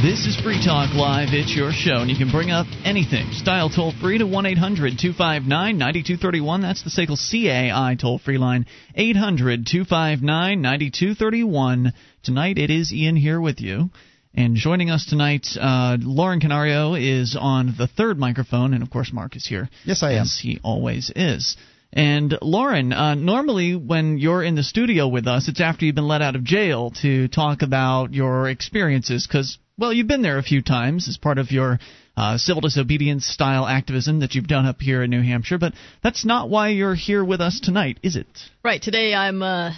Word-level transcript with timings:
This 0.00 0.26
is 0.26 0.40
Free 0.40 0.62
Talk 0.64 0.94
Live. 0.94 1.30
It's 1.32 1.56
your 1.56 1.72
show, 1.72 2.02
and 2.02 2.08
you 2.08 2.16
can 2.16 2.30
bring 2.30 2.52
up 2.52 2.68
anything. 2.84 3.32
Style 3.32 3.68
toll 3.68 3.92
free 4.00 4.18
to 4.18 4.28
1 4.28 4.46
800 4.46 4.96
259 4.96 5.48
9231. 5.76 6.62
That's 6.62 6.84
the 6.84 6.90
SACL 6.90 7.18
CAI 7.18 7.96
toll 8.00 8.20
free 8.20 8.38
line. 8.38 8.66
800 8.94 9.66
259 9.66 10.62
9231. 10.62 11.92
Tonight 12.22 12.58
it 12.58 12.70
is 12.70 12.92
Ian 12.92 13.16
here 13.16 13.40
with 13.40 13.60
you. 13.60 13.90
And 14.32 14.54
joining 14.54 14.88
us 14.88 15.04
tonight, 15.04 15.48
uh, 15.60 15.96
Lauren 16.00 16.38
Canario 16.38 16.94
is 16.94 17.36
on 17.38 17.74
the 17.76 17.88
third 17.88 18.20
microphone, 18.20 18.74
and 18.74 18.84
of 18.84 18.90
course, 18.90 19.12
Mark 19.12 19.34
is 19.34 19.48
here. 19.48 19.68
Yes, 19.84 20.04
I 20.04 20.12
am. 20.12 20.22
As 20.22 20.38
he 20.40 20.60
always 20.62 21.10
is. 21.16 21.56
And 21.92 22.38
Lauren, 22.40 22.92
uh, 22.92 23.16
normally 23.16 23.74
when 23.74 24.18
you're 24.18 24.44
in 24.44 24.54
the 24.54 24.62
studio 24.62 25.08
with 25.08 25.26
us, 25.26 25.48
it's 25.48 25.60
after 25.60 25.84
you've 25.86 25.96
been 25.96 26.06
let 26.06 26.22
out 26.22 26.36
of 26.36 26.44
jail 26.44 26.92
to 27.02 27.26
talk 27.26 27.62
about 27.62 28.14
your 28.14 28.48
experiences, 28.48 29.26
because 29.26 29.58
well, 29.78 29.92
you've 29.92 30.08
been 30.08 30.22
there 30.22 30.38
a 30.38 30.42
few 30.42 30.60
times 30.60 31.08
as 31.08 31.16
part 31.16 31.38
of 31.38 31.50
your 31.52 31.78
uh, 32.16 32.36
civil 32.36 32.60
disobedience 32.60 33.26
style 33.26 33.66
activism 33.66 34.20
that 34.20 34.34
you've 34.34 34.48
done 34.48 34.66
up 34.66 34.80
here 34.80 35.02
in 35.04 35.10
New 35.10 35.22
Hampshire, 35.22 35.58
but 35.58 35.72
that's 36.02 36.24
not 36.24 36.50
why 36.50 36.70
you're 36.70 36.96
here 36.96 37.24
with 37.24 37.40
us 37.40 37.60
tonight, 37.60 37.98
is 38.02 38.16
it? 38.16 38.26
Right. 38.64 38.82
Today 38.82 39.14
I'm 39.14 39.40
uh, 39.40 39.72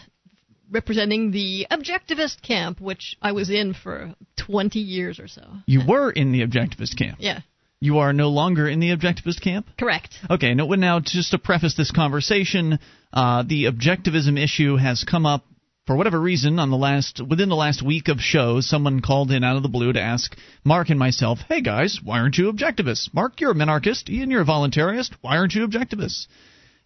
representing 0.70 1.32
the 1.32 1.66
objectivist 1.70 2.40
camp, 2.40 2.80
which 2.80 3.16
I 3.20 3.32
was 3.32 3.50
in 3.50 3.74
for 3.74 4.14
20 4.38 4.78
years 4.78 5.20
or 5.20 5.28
so. 5.28 5.42
You 5.66 5.82
were 5.86 6.10
in 6.10 6.32
the 6.32 6.40
objectivist 6.40 6.96
camp. 6.96 7.18
Yeah. 7.20 7.40
You 7.82 7.98
are 7.98 8.12
no 8.12 8.28
longer 8.28 8.68
in 8.68 8.80
the 8.80 8.94
objectivist 8.94 9.42
camp? 9.42 9.66
Correct. 9.78 10.14
Okay, 10.30 10.54
now, 10.54 10.66
now 10.66 11.00
just 11.00 11.30
to 11.32 11.38
preface 11.38 11.74
this 11.76 11.90
conversation, 11.90 12.78
uh, 13.12 13.42
the 13.46 13.64
objectivism 13.64 14.42
issue 14.42 14.76
has 14.76 15.04
come 15.04 15.26
up 15.26 15.44
for 15.86 15.96
whatever 15.96 16.20
reason 16.20 16.58
on 16.58 16.70
the 16.70 16.76
last 16.76 17.20
within 17.26 17.48
the 17.48 17.56
last 17.56 17.82
week 17.82 18.08
of 18.08 18.20
shows 18.20 18.68
someone 18.68 19.00
called 19.00 19.30
in 19.30 19.42
out 19.42 19.56
of 19.56 19.62
the 19.62 19.68
blue 19.68 19.92
to 19.92 20.00
ask 20.00 20.36
mark 20.64 20.90
and 20.90 20.98
myself 20.98 21.38
hey 21.48 21.60
guys 21.60 21.98
why 22.02 22.20
aren't 22.20 22.36
you 22.36 22.52
objectivists? 22.52 23.12
Mark 23.14 23.40
you're 23.40 23.52
a 23.52 23.54
minarchist. 23.54 24.08
Ian 24.08 24.30
you're 24.30 24.42
a 24.42 24.46
voluntarist. 24.46 25.12
Why 25.20 25.36
aren't 25.36 25.54
you 25.54 25.66
objectivists? 25.66 26.26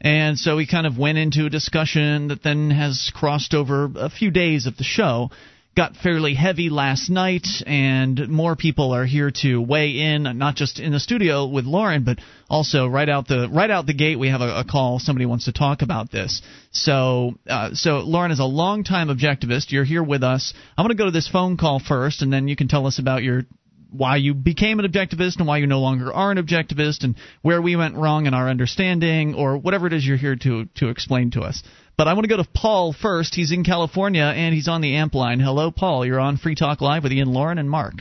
And 0.01 0.39
so 0.39 0.57
we 0.57 0.67
kind 0.67 0.87
of 0.87 0.99
went 0.99 1.19
into 1.19 1.47
a 1.47 1.51
discussion 1.51 2.29
that 2.29 2.43
then 2.43 2.71
has 2.71 3.11
crossed 3.15 3.55
over 3.55 3.91
a 3.97 4.11
few 4.11 4.31
days 4.31 4.67
of 4.67 4.77
the 4.77 4.85
show 4.85 5.31
got 5.75 5.97
fairly 5.97 6.35
heavy 6.35 6.71
last 6.71 7.11
night, 7.11 7.47
and 7.67 8.29
more 8.29 8.57
people 8.57 8.93
are 8.93 9.05
here 9.05 9.31
to 9.43 9.61
weigh 9.61 9.99
in, 9.99 10.23
not 10.39 10.55
just 10.55 10.79
in 10.79 10.93
the 10.93 11.01
studio 11.01 11.47
with 11.47 11.65
Lauren, 11.65 12.05
but 12.05 12.19
also 12.49 12.87
right 12.87 13.09
out 13.09 13.27
the 13.27 13.49
right 13.51 13.71
out 13.71 13.87
the 13.87 13.95
gate. 13.95 14.19
We 14.19 14.29
have 14.29 14.41
a, 14.41 14.61
a 14.61 14.65
call. 14.65 14.99
Somebody 14.99 15.27
wants 15.27 15.47
to 15.47 15.53
talk 15.53 15.83
about 15.83 16.11
this. 16.11 16.43
So, 16.71 17.35
uh, 17.49 17.71
so 17.75 17.99
Lauren 17.99 18.31
is 18.31 18.41
a 18.41 18.45
longtime 18.45 19.09
objectivist. 19.09 19.73
You're 19.73 19.85
here 19.85 20.03
with 20.03 20.23
us. 20.23 20.55
I'm 20.77 20.85
going 20.85 20.97
to 20.97 21.01
go 21.01 21.07
to 21.07 21.11
this 21.11 21.29
phone 21.29 21.57
call 21.57 21.81
first, 21.81 22.23
and 22.23 22.33
then 22.33 22.49
you 22.49 22.57
can 22.57 22.69
tell 22.69 22.87
us 22.87 22.99
about 22.99 23.23
your 23.23 23.43
why 23.91 24.17
you 24.17 24.35
became 24.35 24.81
an 24.81 24.91
objectivist 24.91 25.39
and 25.39 25.47
why 25.47 25.59
you 25.59 25.69
no 25.69 25.81
longer 25.81 26.13
are 26.13 26.33
an 26.33 26.39
objectivist 26.39 27.05
and 27.05 27.15
where 27.43 27.63
we 27.63 27.77
went 27.77 27.95
wrong 27.95 28.27
in 28.27 28.35
our 28.35 28.49
understanding 28.49 29.35
or 29.35 29.57
whatever 29.57 29.87
it 29.87 29.93
is 29.93 30.05
you're 30.05 30.17
here 30.17 30.35
to 30.35 30.65
to 30.75 30.89
explain 30.89 31.31
to 31.31 31.41
us. 31.41 31.63
But 31.97 32.09
I 32.09 32.15
want 32.15 32.25
to 32.25 32.29
go 32.29 32.43
to 32.43 32.49
Paul 32.49 32.93
first. 32.93 33.35
He's 33.35 33.53
in 33.53 33.63
California 33.63 34.25
and 34.25 34.55
he's 34.55 34.67
on 34.67 34.81
the 34.81 34.97
amp 34.97 35.15
line. 35.15 35.39
Hello, 35.39 35.71
Paul. 35.71 36.05
You're 36.05 36.19
on 36.19 36.37
Free 36.37 36.57
Talk 36.57 36.81
Live 36.81 37.05
with 37.05 37.13
Ian, 37.13 37.33
Lauren, 37.33 37.59
and 37.59 37.71
Mark. 37.71 37.95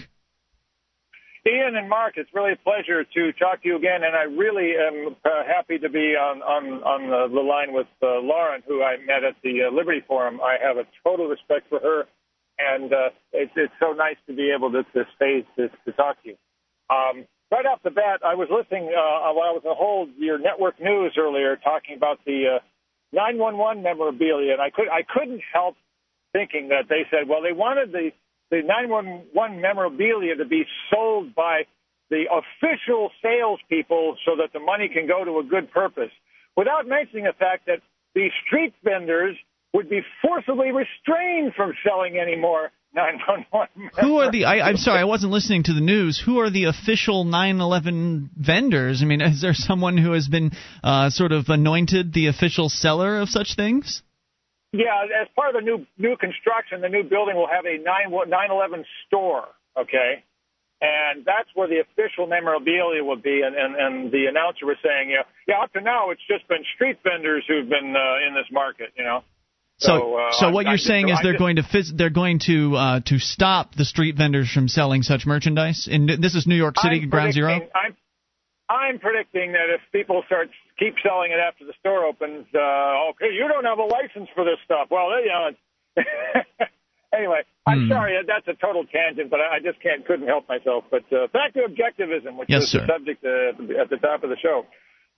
Ian 1.46 1.76
and 1.76 1.90
Mark, 1.90 2.14
it's 2.16 2.30
really 2.34 2.54
a 2.54 2.56
pleasure 2.56 3.04
to 3.04 3.34
talk 3.34 3.62
to 3.64 3.68
you 3.68 3.76
again, 3.76 4.02
and 4.02 4.16
I 4.16 4.24
really 4.24 4.72
am 4.80 5.16
uh, 5.26 5.44
happy 5.46 5.78
to 5.78 5.90
be 5.90 6.16
on 6.16 6.42
on 6.42 6.82
on 6.84 7.10
the, 7.10 7.36
the 7.36 7.42
line 7.42 7.74
with 7.74 7.88
uh, 8.02 8.24
Lauren, 8.24 8.64
who 8.66 8.82
I 8.82 8.96
met 8.96 9.26
at 9.28 9.36
the 9.44 9.68
uh, 9.68 9.76
Liberty 9.76 10.02
Forum. 10.08 10.40
I 10.40 10.56
have 10.66 10.78
a 10.78 10.88
total 11.04 11.28
respect 11.28 11.68
for 11.68 11.82
her, 11.82 12.06
and 12.58 12.94
uh, 12.94 13.10
it's 13.34 13.52
it's 13.58 13.74
so 13.78 13.92
nice 13.92 14.16
to 14.28 14.34
be 14.34 14.54
able 14.56 14.72
to 14.72 14.84
to 14.96 15.04
stay 15.18 15.46
to, 15.58 15.68
to 15.68 15.92
talk 15.92 16.16
to 16.24 16.30
you. 16.30 16.38
Um, 16.90 17.28
right 17.52 17.66
off 17.66 17.84
the 17.84 17.92
bat, 17.92 18.22
I 18.26 18.36
was 18.36 18.48
listening 18.48 18.88
uh, 18.96 19.34
while 19.36 19.50
I 19.50 19.52
was 19.52 19.64
on 19.66 19.76
hold 19.76 20.16
your 20.18 20.40
network 20.40 20.80
news 20.80 21.16
earlier, 21.20 21.58
talking 21.58 21.98
about 21.98 22.24
the 22.26 22.56
uh, 22.56 22.60
911 23.14 23.84
memorabilia, 23.84 24.54
and 24.54 24.62
I 24.62 24.70
could 24.70 24.90
I 24.90 25.04
couldn't 25.08 25.42
help 25.54 25.76
thinking 26.34 26.70
that 26.70 26.90
they 26.90 27.06
said, 27.12 27.30
well, 27.30 27.42
they 27.42 27.54
wanted 27.54 27.92
the 27.92 28.10
the 28.50 28.62
911 28.66 29.62
memorabilia 29.62 30.36
to 30.36 30.46
be 30.46 30.66
sold 30.92 31.34
by 31.34 31.64
the 32.10 32.26
official 32.30 33.10
salespeople 33.22 34.18
so 34.26 34.36
that 34.38 34.54
the 34.54 34.60
money 34.60 34.90
can 34.90 35.08
go 35.08 35.24
to 35.24 35.40
a 35.40 35.44
good 35.44 35.72
purpose, 35.72 36.12
without 36.58 36.88
mentioning 36.88 37.24
the 37.26 37.34
fact 37.38 37.66
that 37.68 37.80
the 38.14 38.30
street 38.46 38.74
vendors 38.84 39.38
would 39.74 39.90
be 39.90 40.02
forcibly 40.22 40.70
restrained 40.72 41.54
from 41.56 41.74
selling 41.86 42.18
any 42.18 42.36
more 42.36 42.70
911. 42.94 43.92
Who 44.02 44.18
are 44.18 44.32
the? 44.32 44.46
I, 44.46 44.70
am 44.70 44.78
sorry, 44.78 45.00
I 45.00 45.06
wasn't 45.06 45.32
listening 45.32 45.64
to 45.64 45.74
the 45.74 45.82
news. 45.82 46.22
Who 46.24 46.40
are 46.40 46.50
the 46.50 46.66
official 46.66 47.24
911 47.24 48.30
vendors? 48.38 49.02
I 49.02 49.06
mean, 49.06 49.22
is 49.22 49.42
there 49.42 49.54
someone 49.54 49.98
who 49.98 50.12
has 50.12 50.28
been 50.28 50.52
uh, 50.84 51.10
sort 51.10 51.32
of 51.32 51.50
anointed 51.50 52.14
the 52.14 52.28
official 52.28 52.70
seller 52.70 53.20
of 53.20 53.30
such 53.30 53.56
things? 53.56 54.04
Yeah, 54.72 55.06
as 55.22 55.28
part 55.36 55.56
of 55.56 55.62
the 55.62 55.66
new 55.66 55.86
new 55.98 56.18
construction, 56.18 56.82
the 56.82 56.90
new 56.90 57.04
building 57.04 57.36
will 57.36 57.48
have 57.48 57.66
a 57.66 57.78
9 57.78 57.84
911 58.30 58.86
store. 59.08 59.46
Okay. 59.78 60.24
And 60.82 61.24
that's 61.24 61.48
where 61.56 61.70
the 61.70 61.80
official 61.80 62.28
memorabilia 62.28 63.04
will 63.06 63.22
be. 63.22 63.40
And, 63.40 63.56
and, 63.56 63.76
and 63.76 64.12
the 64.12 64.26
announcer 64.28 64.66
was 64.66 64.76
saying, 64.84 65.12
yeah, 65.12 65.24
yeah, 65.48 65.64
up 65.64 65.72
to 65.74 65.82
now, 65.82 66.10
it's 66.10 66.22
just 66.28 66.46
been 66.50 66.66
street 66.76 67.00
vendors 67.04 67.46
who've 67.48 67.70
been 67.70 67.96
uh, 67.96 68.28
in 68.28 68.36
this 68.36 68.52
market, 68.52 68.92
you 68.98 69.06
know. 69.06 69.24
So, 69.84 70.16
uh, 70.16 70.32
so 70.32 70.50
what 70.52 70.66
I, 70.66 70.72
you're 70.72 70.80
I 70.80 70.92
saying 70.92 71.10
is 71.10 71.20
they're 71.22 71.38
going 71.38 71.58
to 71.58 71.64
phys- 71.64 71.96
they're 71.96 72.10
going 72.10 72.40
to 72.48 72.76
uh, 72.76 73.00
to 73.08 73.20
stop 73.20 73.76
the 73.76 73.86
street 73.86 74.16
vendors 74.16 74.52
from 74.52 74.68
selling 74.68 75.04
such 75.04 75.26
merchandise. 75.26 75.88
And 75.92 76.08
this 76.08 76.36
is 76.36 76.48
New 76.48 76.56
York 76.56 76.80
City, 76.80 77.02
I'm 77.04 77.10
Ground 77.10 77.34
Zero. 77.34 77.60
I'm, 77.76 77.96
I'm 78.70 79.00
predicting 79.00 79.52
that 79.52 79.68
if 79.70 79.82
people 79.92 80.24
start 80.26 80.50
keep 80.80 80.96
selling 81.04 81.32
it 81.32 81.40
after 81.40 81.66
the 81.66 81.74
store 81.80 82.06
opens, 82.06 82.48
uh, 82.56 83.12
okay, 83.12 83.32
you 83.34 83.48
don't 83.48 83.66
have 83.66 83.80
a 83.80 83.86
license 83.86 84.30
for 84.34 84.46
this 84.46 84.58
stuff. 84.66 84.88
Well, 84.90 85.10
you 85.20 85.28
know. 85.28 85.50
anyway, 87.14 87.42
I'm 87.68 87.86
hmm. 87.86 87.92
sorry 87.92 88.18
that's 88.26 88.48
a 88.48 88.60
total 88.60 88.86
tangent, 88.86 89.30
but 89.30 89.40
I 89.40 89.60
just 89.60 89.82
can't 89.82 90.06
couldn't 90.08 90.28
help 90.28 90.48
myself. 90.50 90.86
But 90.90 91.04
uh, 91.12 91.28
back 91.28 91.54
to 91.54 91.68
objectivism, 91.68 92.38
which 92.38 92.50
yes, 92.50 92.64
is 92.64 92.72
the 92.72 92.88
subject 92.88 93.24
uh, 93.24 93.82
at 93.82 93.90
the 93.90 93.98
top 93.98 94.24
of 94.24 94.30
the 94.30 94.38
show. 94.42 94.66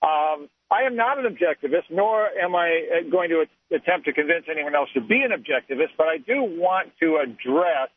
Um, 0.01 0.49
I 0.71 0.83
am 0.83 0.95
not 0.95 1.19
an 1.19 1.25
objectivist, 1.25 1.91
nor 1.91 2.27
am 2.27 2.55
I 2.55 2.81
uh, 2.89 3.09
going 3.09 3.29
to 3.29 3.45
attempt 3.75 4.05
to 4.05 4.13
convince 4.13 4.45
anyone 4.49 4.75
else 4.75 4.89
to 4.93 5.01
be 5.01 5.21
an 5.21 5.31
objectivist, 5.31 5.93
but 5.97 6.07
I 6.07 6.17
do 6.17 6.41
want 6.41 6.91
to 7.01 7.17
address 7.17 7.89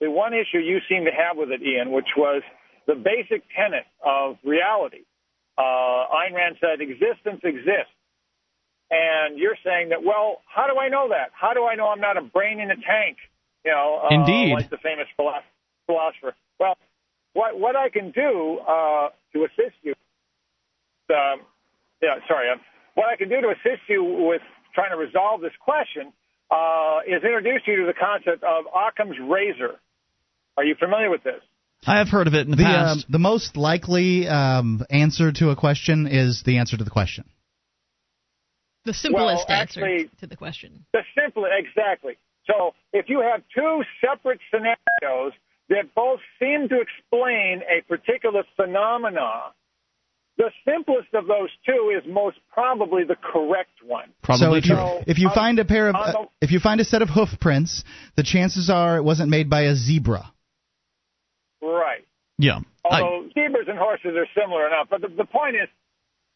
the 0.00 0.10
one 0.10 0.32
issue 0.32 0.58
you 0.58 0.78
seem 0.88 1.04
to 1.04 1.10
have 1.10 1.36
with 1.36 1.50
it, 1.50 1.62
Ian, 1.62 1.90
which 1.92 2.08
was 2.16 2.42
the 2.86 2.94
basic 2.94 3.42
tenet 3.56 3.84
of 4.04 4.36
reality. 4.44 5.02
Uh, 5.56 5.62
Ayn 5.62 6.34
Rand 6.34 6.56
said, 6.60 6.80
existence 6.80 7.40
exists. 7.42 7.94
And 8.90 9.38
you're 9.38 9.56
saying 9.64 9.88
that, 9.88 10.04
well, 10.04 10.42
how 10.46 10.66
do 10.66 10.78
I 10.78 10.88
know 10.88 11.08
that? 11.08 11.30
How 11.32 11.54
do 11.54 11.64
I 11.64 11.74
know 11.74 11.88
I'm 11.88 12.00
not 12.00 12.16
a 12.16 12.22
brain 12.22 12.60
in 12.60 12.70
a 12.70 12.76
tank? 12.76 13.16
You 13.64 13.72
know, 13.72 14.02
uh, 14.04 14.14
Indeed. 14.14 14.52
like 14.52 14.70
the 14.70 14.76
famous 14.76 15.06
philosopher. 15.16 16.34
Well, 16.60 16.76
what, 17.32 17.58
what 17.58 17.76
I 17.76 17.88
can 17.88 18.10
do 18.10 18.58
uh, 18.60 19.08
to 19.32 19.44
assist 19.44 19.74
you 19.82 19.94
yeah, 21.10 22.16
sorry. 22.28 22.50
Um, 22.50 22.60
what 22.94 23.06
I 23.08 23.16
can 23.16 23.28
do 23.28 23.40
to 23.40 23.48
assist 23.48 23.82
you 23.88 24.04
with 24.04 24.42
trying 24.74 24.90
to 24.90 24.96
resolve 24.96 25.40
this 25.40 25.52
question 25.60 26.12
uh, 26.50 26.98
is 27.06 27.22
introduce 27.22 27.62
you 27.66 27.76
to 27.76 27.86
the 27.86 27.94
concept 27.94 28.44
of 28.44 28.64
Occam's 28.74 29.16
razor. 29.20 29.80
Are 30.56 30.64
you 30.64 30.74
familiar 30.78 31.10
with 31.10 31.24
this? 31.24 31.40
I 31.86 31.98
have 31.98 32.08
heard 32.08 32.26
of 32.26 32.34
it 32.34 32.46
in 32.46 32.50
the, 32.50 32.56
the 32.56 32.62
past. 32.62 32.98
Um, 32.98 33.04
the 33.08 33.18
most 33.18 33.56
likely 33.56 34.28
um, 34.28 34.84
answer 34.90 35.32
to 35.32 35.50
a 35.50 35.56
question 35.56 36.06
is 36.06 36.42
the 36.44 36.58
answer 36.58 36.76
to 36.76 36.84
the 36.84 36.90
question. 36.90 37.24
The 38.84 38.94
simplest 38.94 39.48
well, 39.48 39.58
actually, 39.58 40.02
answer 40.04 40.16
to 40.20 40.26
the 40.26 40.36
question. 40.36 40.86
The 40.92 41.02
simplest, 41.18 41.52
exactly. 41.58 42.16
So 42.46 42.74
if 42.92 43.06
you 43.08 43.20
have 43.20 43.42
two 43.54 43.82
separate 44.00 44.40
scenarios 44.50 45.32
that 45.70 45.94
both 45.94 46.20
seem 46.38 46.68
to 46.68 46.80
explain 46.80 47.62
a 47.62 47.82
particular 47.88 48.44
phenomena, 48.56 49.52
the 50.36 50.50
simplest 50.64 51.14
of 51.14 51.26
those 51.26 51.50
two 51.64 51.92
is 51.96 52.02
most 52.10 52.38
probably 52.52 53.04
the 53.04 53.16
correct 53.16 53.70
one. 53.86 54.10
Probably 54.22 54.60
so 54.62 54.74
true. 54.74 55.04
if 55.06 55.18
you 55.18 55.30
find 55.30 55.58
a 55.58 55.64
pair 55.64 55.88
of, 55.88 55.94
uh, 55.94 56.24
if 56.40 56.50
you 56.50 56.58
find 56.58 56.80
a 56.80 56.84
set 56.84 57.02
of 57.02 57.08
hoof 57.08 57.28
prints, 57.40 57.84
the 58.16 58.24
chances 58.24 58.68
are 58.68 58.96
it 58.96 59.04
wasn't 59.04 59.30
made 59.30 59.48
by 59.48 59.62
a 59.62 59.74
zebra. 59.74 60.32
Right. 61.62 62.04
Yeah. 62.38 62.60
Although 62.84 63.26
I, 63.26 63.28
zebras 63.28 63.68
and 63.68 63.78
horses 63.78 64.12
are 64.16 64.26
similar 64.38 64.66
enough, 64.66 64.88
but 64.90 65.00
the, 65.02 65.08
the 65.08 65.24
point 65.24 65.56
is, 65.56 65.68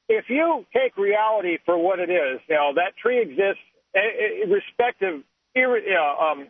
if 0.09 0.27
you 0.29 0.65
take 0.73 0.97
reality 0.97 1.59
for 1.67 1.77
what 1.77 1.99
it 1.99 2.09
is, 2.09 2.41
you 2.49 2.55
know 2.55 2.73
that 2.77 2.97
tree 2.97 3.21
exists, 3.21 3.61
irrespective, 3.95 5.23
um, 5.57 6.47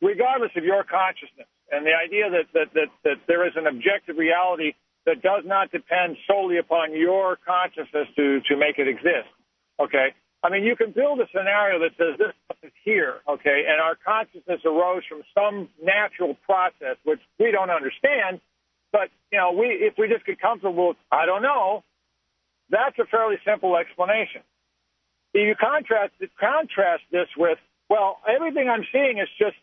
regardless 0.00 0.52
of 0.54 0.64
your 0.64 0.84
consciousness, 0.84 1.48
and 1.72 1.84
the 1.84 1.90
idea 1.90 2.30
that 2.30 2.46
that 2.52 2.74
that, 2.74 2.88
that 3.02 3.16
there 3.26 3.46
is 3.48 3.54
an 3.56 3.66
objective 3.66 4.16
reality 4.16 4.74
that 5.06 5.22
does 5.22 5.42
not 5.44 5.70
depend 5.70 6.16
solely 6.26 6.58
upon 6.58 6.96
your 6.96 7.38
consciousness 7.46 8.08
to, 8.16 8.40
to 8.48 8.56
make 8.56 8.78
it 8.78 8.88
exist. 8.88 9.28
Okay? 9.78 10.14
I 10.44 10.50
mean, 10.50 10.62
you 10.62 10.76
can 10.76 10.92
build 10.92 11.20
a 11.20 11.28
scenario 11.34 11.80
that 11.80 11.96
says 11.96 12.18
this 12.18 12.34
is 12.62 12.72
here, 12.84 13.20
okay, 13.26 13.64
and 13.66 13.80
our 13.80 13.96
consciousness 13.96 14.60
arose 14.66 15.02
from 15.08 15.22
some 15.32 15.70
natural 15.82 16.36
process 16.44 17.00
which 17.04 17.20
we 17.40 17.50
don't 17.50 17.70
understand. 17.70 18.40
But 18.92 19.08
you 19.32 19.38
know, 19.38 19.52
we 19.52 19.68
if 19.68 19.94
we 19.96 20.06
just 20.06 20.26
get 20.26 20.38
comfortable, 20.38 20.88
with, 20.88 20.96
I 21.10 21.24
don't 21.24 21.40
know. 21.40 21.82
That's 22.68 22.98
a 22.98 23.06
fairly 23.06 23.36
simple 23.44 23.74
explanation. 23.76 24.42
You 25.32 25.54
contrast 25.58 26.12
contrast 26.38 27.02
this 27.10 27.28
with, 27.38 27.58
well, 27.88 28.18
everything 28.28 28.68
I'm 28.68 28.84
seeing 28.92 29.18
is 29.18 29.28
just 29.38 29.56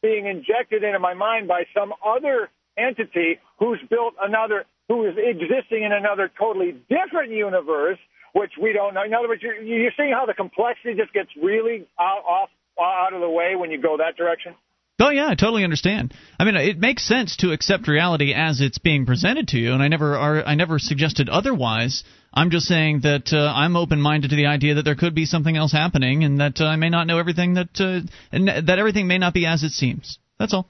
being 0.00 0.26
injected 0.26 0.84
into 0.84 1.00
my 1.00 1.14
mind 1.14 1.48
by 1.48 1.64
some 1.74 1.92
other 2.06 2.50
entity 2.78 3.38
who's 3.58 3.80
built 3.90 4.14
another, 4.22 4.64
who 4.90 5.06
is 5.06 5.14
existing 5.16 5.84
in 5.84 5.92
another 5.92 6.28
totally 6.36 6.72
different 6.88 7.30
universe, 7.30 7.98
which 8.32 8.50
we 8.60 8.72
don't 8.72 8.92
know. 8.92 9.04
In 9.04 9.14
other 9.14 9.28
words, 9.28 9.40
you're, 9.40 9.62
you're 9.62 9.92
seeing 9.96 10.12
how 10.12 10.26
the 10.26 10.34
complexity 10.34 10.94
just 10.94 11.12
gets 11.12 11.30
really 11.40 11.86
out, 11.98 12.24
off 12.26 12.50
out 12.76 13.12
of 13.12 13.20
the 13.20 13.30
way 13.30 13.54
when 13.54 13.70
you 13.70 13.80
go 13.80 13.98
that 13.98 14.16
direction. 14.16 14.56
Oh 14.98 15.10
yeah, 15.10 15.28
I 15.28 15.36
totally 15.36 15.62
understand. 15.62 16.12
I 16.40 16.44
mean, 16.44 16.56
it 16.56 16.78
makes 16.78 17.06
sense 17.06 17.36
to 17.36 17.52
accept 17.52 17.86
reality 17.86 18.34
as 18.34 18.60
it's 18.60 18.78
being 18.78 19.06
presented 19.06 19.46
to 19.48 19.58
you, 19.58 19.72
and 19.74 19.82
I 19.82 19.86
never 19.86 20.16
are, 20.16 20.44
I 20.44 20.56
never 20.56 20.80
suggested 20.80 21.28
otherwise. 21.28 22.02
I'm 22.34 22.50
just 22.50 22.66
saying 22.66 23.02
that 23.02 23.32
uh, 23.32 23.52
I'm 23.54 23.76
open-minded 23.76 24.30
to 24.30 24.36
the 24.36 24.46
idea 24.46 24.74
that 24.74 24.82
there 24.82 24.96
could 24.96 25.14
be 25.14 25.24
something 25.24 25.56
else 25.56 25.72
happening, 25.72 26.24
and 26.24 26.40
that 26.40 26.60
uh, 26.60 26.66
I 26.66 26.76
may 26.76 26.90
not 26.90 27.06
know 27.06 27.18
everything 27.18 27.54
that 27.54 27.80
uh, 27.80 28.00
that 28.32 28.78
everything 28.78 29.06
may 29.06 29.18
not 29.18 29.34
be 29.34 29.46
as 29.46 29.62
it 29.62 29.70
seems. 29.70 30.18
That's 30.38 30.52
all. 30.52 30.66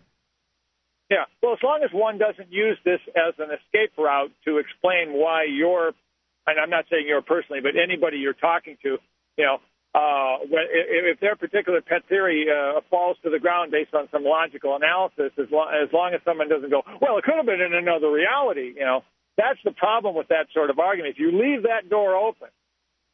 Yeah. 1.10 1.24
Well, 1.42 1.52
as 1.52 1.62
long 1.62 1.82
as 1.82 1.90
one 1.92 2.18
doesn't 2.18 2.52
use 2.52 2.78
this 2.84 3.00
as 3.16 3.34
an 3.38 3.50
escape 3.50 3.92
route 3.98 4.30
to 4.44 4.58
explain 4.58 5.12
why 5.12 5.44
you're, 5.44 5.92
and 6.46 6.60
I'm 6.60 6.70
not 6.70 6.86
saying 6.90 7.04
you're 7.06 7.20
personally, 7.20 7.60
but 7.60 7.72
anybody 7.76 8.18
you're 8.18 8.32
talking 8.32 8.76
to, 8.82 8.98
you 9.36 9.44
know, 9.44 9.58
uh, 9.92 10.38
if 10.46 11.18
their 11.18 11.34
particular 11.34 11.80
pet 11.80 12.06
theory 12.08 12.46
uh, 12.46 12.80
falls 12.90 13.16
to 13.24 13.30
the 13.30 13.40
ground 13.40 13.72
based 13.72 13.92
on 13.92 14.08
some 14.12 14.22
logical 14.22 14.76
analysis, 14.76 15.32
as 15.36 15.50
long, 15.50 15.68
as 15.74 15.92
long 15.92 16.14
as 16.14 16.20
someone 16.24 16.48
doesn't 16.48 16.70
go, 16.70 16.82
well, 17.02 17.18
it 17.18 17.24
could 17.24 17.34
have 17.34 17.46
been 17.46 17.60
in 17.60 17.74
another 17.74 18.10
reality, 18.10 18.72
you 18.76 18.86
know, 18.86 19.02
that's 19.36 19.58
the 19.64 19.72
problem 19.72 20.14
with 20.14 20.28
that 20.28 20.46
sort 20.54 20.70
of 20.70 20.78
argument. 20.78 21.14
If 21.14 21.18
you 21.18 21.32
leave 21.32 21.64
that 21.64 21.90
door 21.90 22.14
open, 22.14 22.48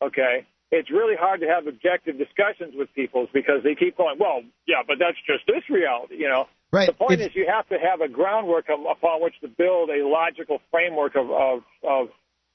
okay, 0.02 0.44
it's 0.70 0.90
really 0.90 1.16
hard 1.16 1.40
to 1.40 1.46
have 1.46 1.66
objective 1.66 2.18
discussions 2.18 2.74
with 2.76 2.92
people 2.94 3.26
because 3.32 3.62
they 3.64 3.74
keep 3.74 3.96
going, 3.96 4.18
well, 4.18 4.42
yeah, 4.66 4.82
but 4.86 4.98
that's 4.98 5.16
just 5.26 5.46
this 5.46 5.64
reality, 5.70 6.16
you 6.16 6.28
know. 6.28 6.46
Right. 6.72 6.88
The 6.88 6.92
point 6.92 7.20
it's, 7.20 7.30
is 7.30 7.36
you 7.36 7.46
have 7.48 7.68
to 7.68 7.76
have 7.78 8.00
a 8.00 8.08
groundwork 8.08 8.66
upon 8.68 9.22
which 9.22 9.34
to 9.40 9.48
build 9.48 9.90
a 9.90 10.06
logical 10.06 10.60
framework 10.70 11.14
of, 11.16 11.30
of, 11.30 11.62
of, 11.82 12.08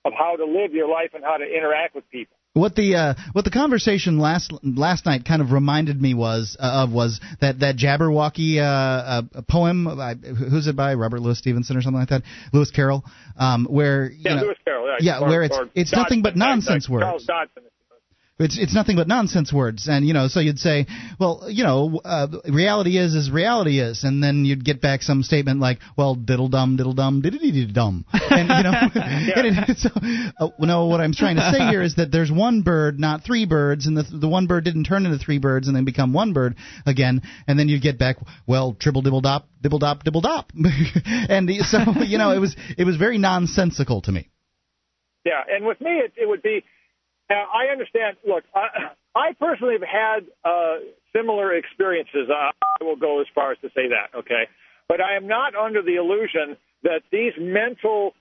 of 0.05 0.13
how 0.17 0.35
to 0.35 0.45
live 0.45 0.73
your 0.73 0.89
life 0.89 1.11
and 1.13 1.23
how 1.23 1.37
to 1.37 1.45
interact 1.45 1.95
with 1.95 2.09
people. 2.09 2.35
What 2.53 2.75
the 2.75 2.95
uh, 2.95 3.13
what 3.31 3.45
the 3.45 3.49
conversation 3.49 4.19
last 4.19 4.51
last 4.61 5.05
night 5.05 5.23
kind 5.23 5.41
of 5.41 5.53
reminded 5.53 6.01
me 6.01 6.13
was 6.13 6.57
uh, 6.59 6.83
of 6.83 6.91
was 6.91 7.21
that 7.39 7.61
that 7.61 7.77
Jabberwocky 7.77 8.57
uh, 8.57 8.61
uh, 8.61 9.41
poem. 9.47 9.87
Uh, 9.87 10.15
who's 10.15 10.67
it 10.67 10.75
by? 10.75 10.95
Robert 10.95 11.21
Louis 11.21 11.37
Stevenson 11.37 11.77
or 11.77 11.81
something 11.81 12.01
like 12.01 12.09
that. 12.09 12.23
Lewis 12.51 12.69
Carroll. 12.69 13.05
Um, 13.37 13.67
where 13.69 14.11
yeah, 14.11 14.35
know, 14.35 14.41
Lewis 14.41 14.57
Carroll. 14.65 14.87
Yeah, 14.87 14.95
yeah 14.99 15.19
or, 15.19 15.29
where 15.29 15.43
it's 15.43 15.57
it's 15.73 15.91
Dodgson, 15.91 16.03
nothing 16.03 16.21
but 16.23 16.35
nonsense 16.35 16.89
words. 16.89 17.03
Charles 17.03 17.25
Dodgson. 17.25 17.63
It's 18.41 18.57
it's 18.57 18.73
nothing 18.73 18.95
but 18.95 19.07
nonsense 19.07 19.53
words, 19.53 19.87
and 19.87 20.05
you 20.05 20.13
know, 20.13 20.27
so 20.27 20.39
you'd 20.39 20.59
say, 20.59 20.87
well, 21.19 21.45
you 21.47 21.63
know, 21.63 22.01
uh, 22.03 22.27
reality 22.49 22.97
is 22.97 23.15
as 23.15 23.29
reality 23.29 23.79
is, 23.79 24.03
and 24.03 24.23
then 24.23 24.45
you'd 24.45 24.65
get 24.65 24.81
back 24.81 25.03
some 25.03 25.23
statement 25.23 25.59
like, 25.59 25.79
well, 25.97 26.15
diddle 26.15 26.49
dum, 26.49 26.77
diddle 26.77 26.93
dum, 26.93 27.21
diddle 27.21 27.39
dum, 27.71 28.05
and 28.13 28.49
you 28.49 28.63
know, 28.63 28.71
yeah. 28.95 29.65
it, 29.67 29.77
so, 29.77 29.89
uh, 30.39 30.49
no, 30.59 30.87
what 30.87 31.01
I'm 31.01 31.13
trying 31.13 31.35
to 31.35 31.51
say 31.51 31.69
here 31.69 31.81
is 31.81 31.95
that 31.95 32.11
there's 32.11 32.31
one 32.31 32.61
bird, 32.61 32.99
not 32.99 33.23
three 33.23 33.45
birds, 33.45 33.85
and 33.85 33.95
the 33.95 34.03
the 34.03 34.27
one 34.27 34.47
bird 34.47 34.63
didn't 34.63 34.85
turn 34.85 35.05
into 35.05 35.17
three 35.17 35.39
birds 35.39 35.67
and 35.67 35.75
then 35.75 35.85
become 35.85 36.11
one 36.11 36.33
bird 36.33 36.55
again, 36.85 37.21
and 37.47 37.59
then 37.59 37.69
you'd 37.69 37.81
get 37.81 37.99
back, 37.99 38.17
well, 38.47 38.73
tribble 38.73 39.01
dibble 39.03 39.21
dop, 39.21 39.47
dibble 39.61 39.79
dop, 39.79 40.03
dibble 40.03 40.21
dop, 40.21 40.51
and 41.05 41.49
so 41.65 41.79
you 42.03 42.17
know, 42.17 42.31
it 42.31 42.39
was 42.39 42.55
it 42.77 42.85
was 42.85 42.97
very 42.97 43.17
nonsensical 43.17 44.01
to 44.01 44.11
me. 44.11 44.29
Yeah, 45.23 45.41
and 45.47 45.65
with 45.65 45.79
me, 45.81 45.91
it, 45.91 46.13
it 46.17 46.27
would 46.27 46.41
be 46.41 46.63
now, 47.31 47.47
I 47.53 47.71
understand. 47.71 48.17
Look, 48.27 48.43
I, 48.53 48.91
I 49.15 49.33
personally 49.39 49.75
have 49.79 49.87
had 49.87 50.19
uh, 50.43 50.83
similar 51.15 51.55
experiences. 51.55 52.27
I 52.29 52.83
will 52.83 52.97
go 52.97 53.21
as 53.21 53.27
far 53.33 53.53
as 53.53 53.57
to 53.59 53.69
say 53.69 53.87
that, 53.87 54.19
okay? 54.19 54.51
But 54.89 54.99
I 54.99 55.15
am 55.15 55.27
not 55.27 55.55
under 55.55 55.81
the 55.81 55.95
illusion 55.95 56.57
that 56.83 57.03
these 57.09 57.31
mental 57.39 58.11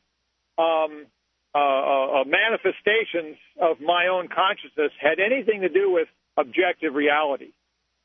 um, 0.59 1.07
uh, 1.55 1.59
uh, 1.59 2.25
manifestations 2.25 3.37
of 3.61 3.81
my 3.81 4.07
own 4.07 4.29
consciousness 4.29 4.93
had 5.01 5.19
anything 5.19 5.63
to 5.63 5.69
do 5.69 5.91
with 5.91 6.07
objective 6.37 6.95
reality. 6.95 7.51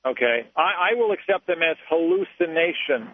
Okay, 0.07 0.47
I, 0.55 0.91
I 0.91 0.95
will 0.95 1.11
accept 1.11 1.45
them 1.45 1.61
as 1.61 1.77
hallucinations. 1.87 3.13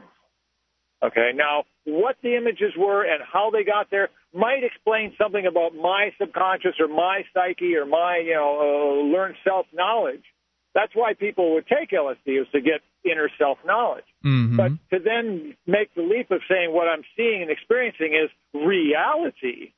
Okay, 1.03 1.31
now 1.33 1.63
what 1.85 2.15
the 2.21 2.35
images 2.35 2.73
were 2.77 3.03
and 3.03 3.23
how 3.23 3.49
they 3.49 3.63
got 3.63 3.89
there 3.89 4.09
might 4.33 4.63
explain 4.63 5.13
something 5.17 5.45
about 5.47 5.73
my 5.75 6.11
subconscious 6.19 6.75
or 6.79 6.87
my 6.87 7.23
psyche 7.33 7.75
or 7.75 7.85
my 7.85 8.21
you 8.23 8.35
know 8.35 8.59
uh, 8.61 9.03
learned 9.03 9.35
self 9.43 9.65
knowledge. 9.73 10.23
That's 10.73 10.93
why 10.93 11.13
people 11.13 11.53
would 11.55 11.67
take 11.67 11.89
LSD 11.89 12.41
is 12.41 12.47
to 12.53 12.61
get 12.61 12.81
inner 13.03 13.29
self 13.37 13.57
knowledge. 13.65 14.05
Mm-hmm. 14.23 14.57
But 14.57 14.71
to 14.91 15.03
then 15.03 15.55
make 15.65 15.93
the 15.95 16.03
leap 16.03 16.29
of 16.31 16.41
saying 16.49 16.71
what 16.71 16.87
I'm 16.87 17.03
seeing 17.17 17.41
and 17.41 17.51
experiencing 17.51 18.13
is 18.13 18.29
reality, 18.53 19.73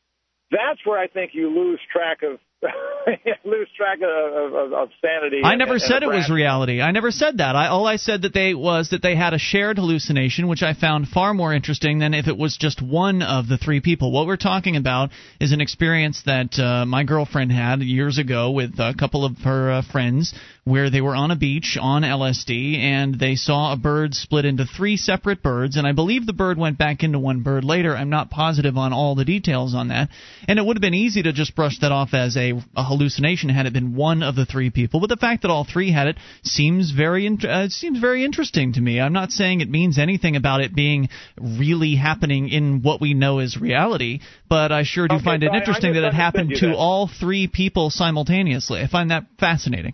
that's 0.51 0.85
where 0.85 0.99
I 0.99 1.07
think 1.07 1.31
you 1.33 1.49
lose 1.49 1.79
track 1.91 2.21
of 2.23 2.39
lose 3.45 3.67
track 3.75 3.99
of, 4.01 4.53
of, 4.53 4.73
of 4.73 4.89
sanity. 5.01 5.41
I 5.43 5.55
never 5.55 5.73
and, 5.73 5.81
said 5.81 6.03
and 6.03 6.11
it 6.11 6.15
was 6.15 6.29
reality. 6.29 6.81
I 6.81 6.91
never 6.91 7.11
said 7.11 7.37
that. 7.37 7.55
I, 7.55 7.67
all 7.67 7.85
I 7.85 7.97
said 7.97 8.23
that 8.23 8.33
they 8.33 8.53
was 8.53 8.89
that 8.89 9.01
they 9.01 9.15
had 9.15 9.33
a 9.33 9.39
shared 9.39 9.77
hallucination, 9.77 10.47
which 10.47 10.63
I 10.63 10.73
found 10.73 11.07
far 11.07 11.33
more 11.33 11.53
interesting 11.53 11.99
than 11.99 12.13
if 12.13 12.27
it 12.27 12.37
was 12.37 12.57
just 12.57 12.81
one 12.81 13.21
of 13.21 13.47
the 13.47 13.57
three 13.57 13.81
people. 13.81 14.11
What 14.11 14.27
we're 14.27 14.37
talking 14.37 14.75
about 14.75 15.11
is 15.39 15.51
an 15.51 15.61
experience 15.61 16.23
that 16.25 16.57
uh, 16.57 16.85
my 16.85 17.03
girlfriend 17.03 17.51
had 17.51 17.81
years 17.81 18.17
ago 18.17 18.51
with 18.51 18.79
a 18.79 18.93
couple 18.97 19.25
of 19.25 19.37
her 19.39 19.71
uh, 19.71 19.81
friends, 19.91 20.33
where 20.65 20.89
they 20.89 21.01
were 21.01 21.15
on 21.15 21.31
a 21.31 21.35
beach 21.35 21.77
on 21.79 22.03
LSD 22.03 22.77
and 22.77 23.19
they 23.19 23.35
saw 23.35 23.73
a 23.73 23.77
bird 23.77 24.13
split 24.13 24.45
into 24.45 24.65
three 24.65 24.95
separate 24.95 25.41
birds, 25.41 25.75
and 25.75 25.87
I 25.87 25.91
believe 25.91 26.25
the 26.25 26.33
bird 26.33 26.57
went 26.57 26.77
back 26.77 27.03
into 27.03 27.19
one 27.19 27.41
bird 27.41 27.63
later. 27.63 27.95
I'm 27.95 28.09
not 28.09 28.29
positive 28.29 28.77
on 28.77 28.93
all 28.93 29.15
the 29.15 29.25
details 29.25 29.73
on 29.73 29.87
that, 29.87 30.09
and 30.47 30.59
it 30.59 30.65
would 30.65 30.77
have 30.77 30.81
been 30.81 30.93
easy 30.93 31.23
to 31.23 31.33
just 31.33 31.55
brush 31.55 31.79
that 31.79 31.91
off 31.91 32.13
as 32.13 32.37
a 32.37 32.43
a, 32.75 32.83
hallucination 32.83 33.49
had 33.49 33.65
it 33.65 33.73
been 33.73 33.95
one 33.95 34.23
of 34.23 34.35
the 34.35 34.45
three 34.45 34.69
people. 34.69 34.99
But 34.99 35.09
the 35.09 35.17
fact 35.17 35.41
that 35.43 35.51
all 35.51 35.65
three 35.65 35.91
had 35.91 36.07
it 36.07 36.17
seems 36.43 36.91
very 36.91 37.27
uh, 37.27 37.69
seems 37.69 37.99
very 37.99 38.25
interesting 38.25 38.73
to 38.73 38.81
me. 38.81 38.99
I'm 38.99 39.13
not 39.13 39.31
saying 39.31 39.61
it 39.61 39.69
means 39.69 39.97
anything 39.97 40.35
about 40.35 40.61
it 40.61 40.75
being 40.75 41.09
really 41.39 41.95
happening 41.95 42.49
in 42.49 42.81
what 42.81 43.01
we 43.01 43.13
know 43.13 43.39
as 43.39 43.57
reality, 43.57 44.19
but 44.49 44.71
I 44.71 44.83
sure 44.83 45.07
do 45.07 45.15
okay, 45.15 45.23
find 45.23 45.43
so 45.43 45.47
it 45.47 45.55
interesting 45.55 45.93
that 45.93 46.03
it 46.03 46.13
happened 46.13 46.51
to 46.55 46.67
then. 46.67 46.75
all 46.75 47.07
three 47.07 47.47
people 47.47 47.89
simultaneously. 47.89 48.81
I 48.81 48.87
find 48.87 49.11
that 49.11 49.25
fascinating. 49.39 49.93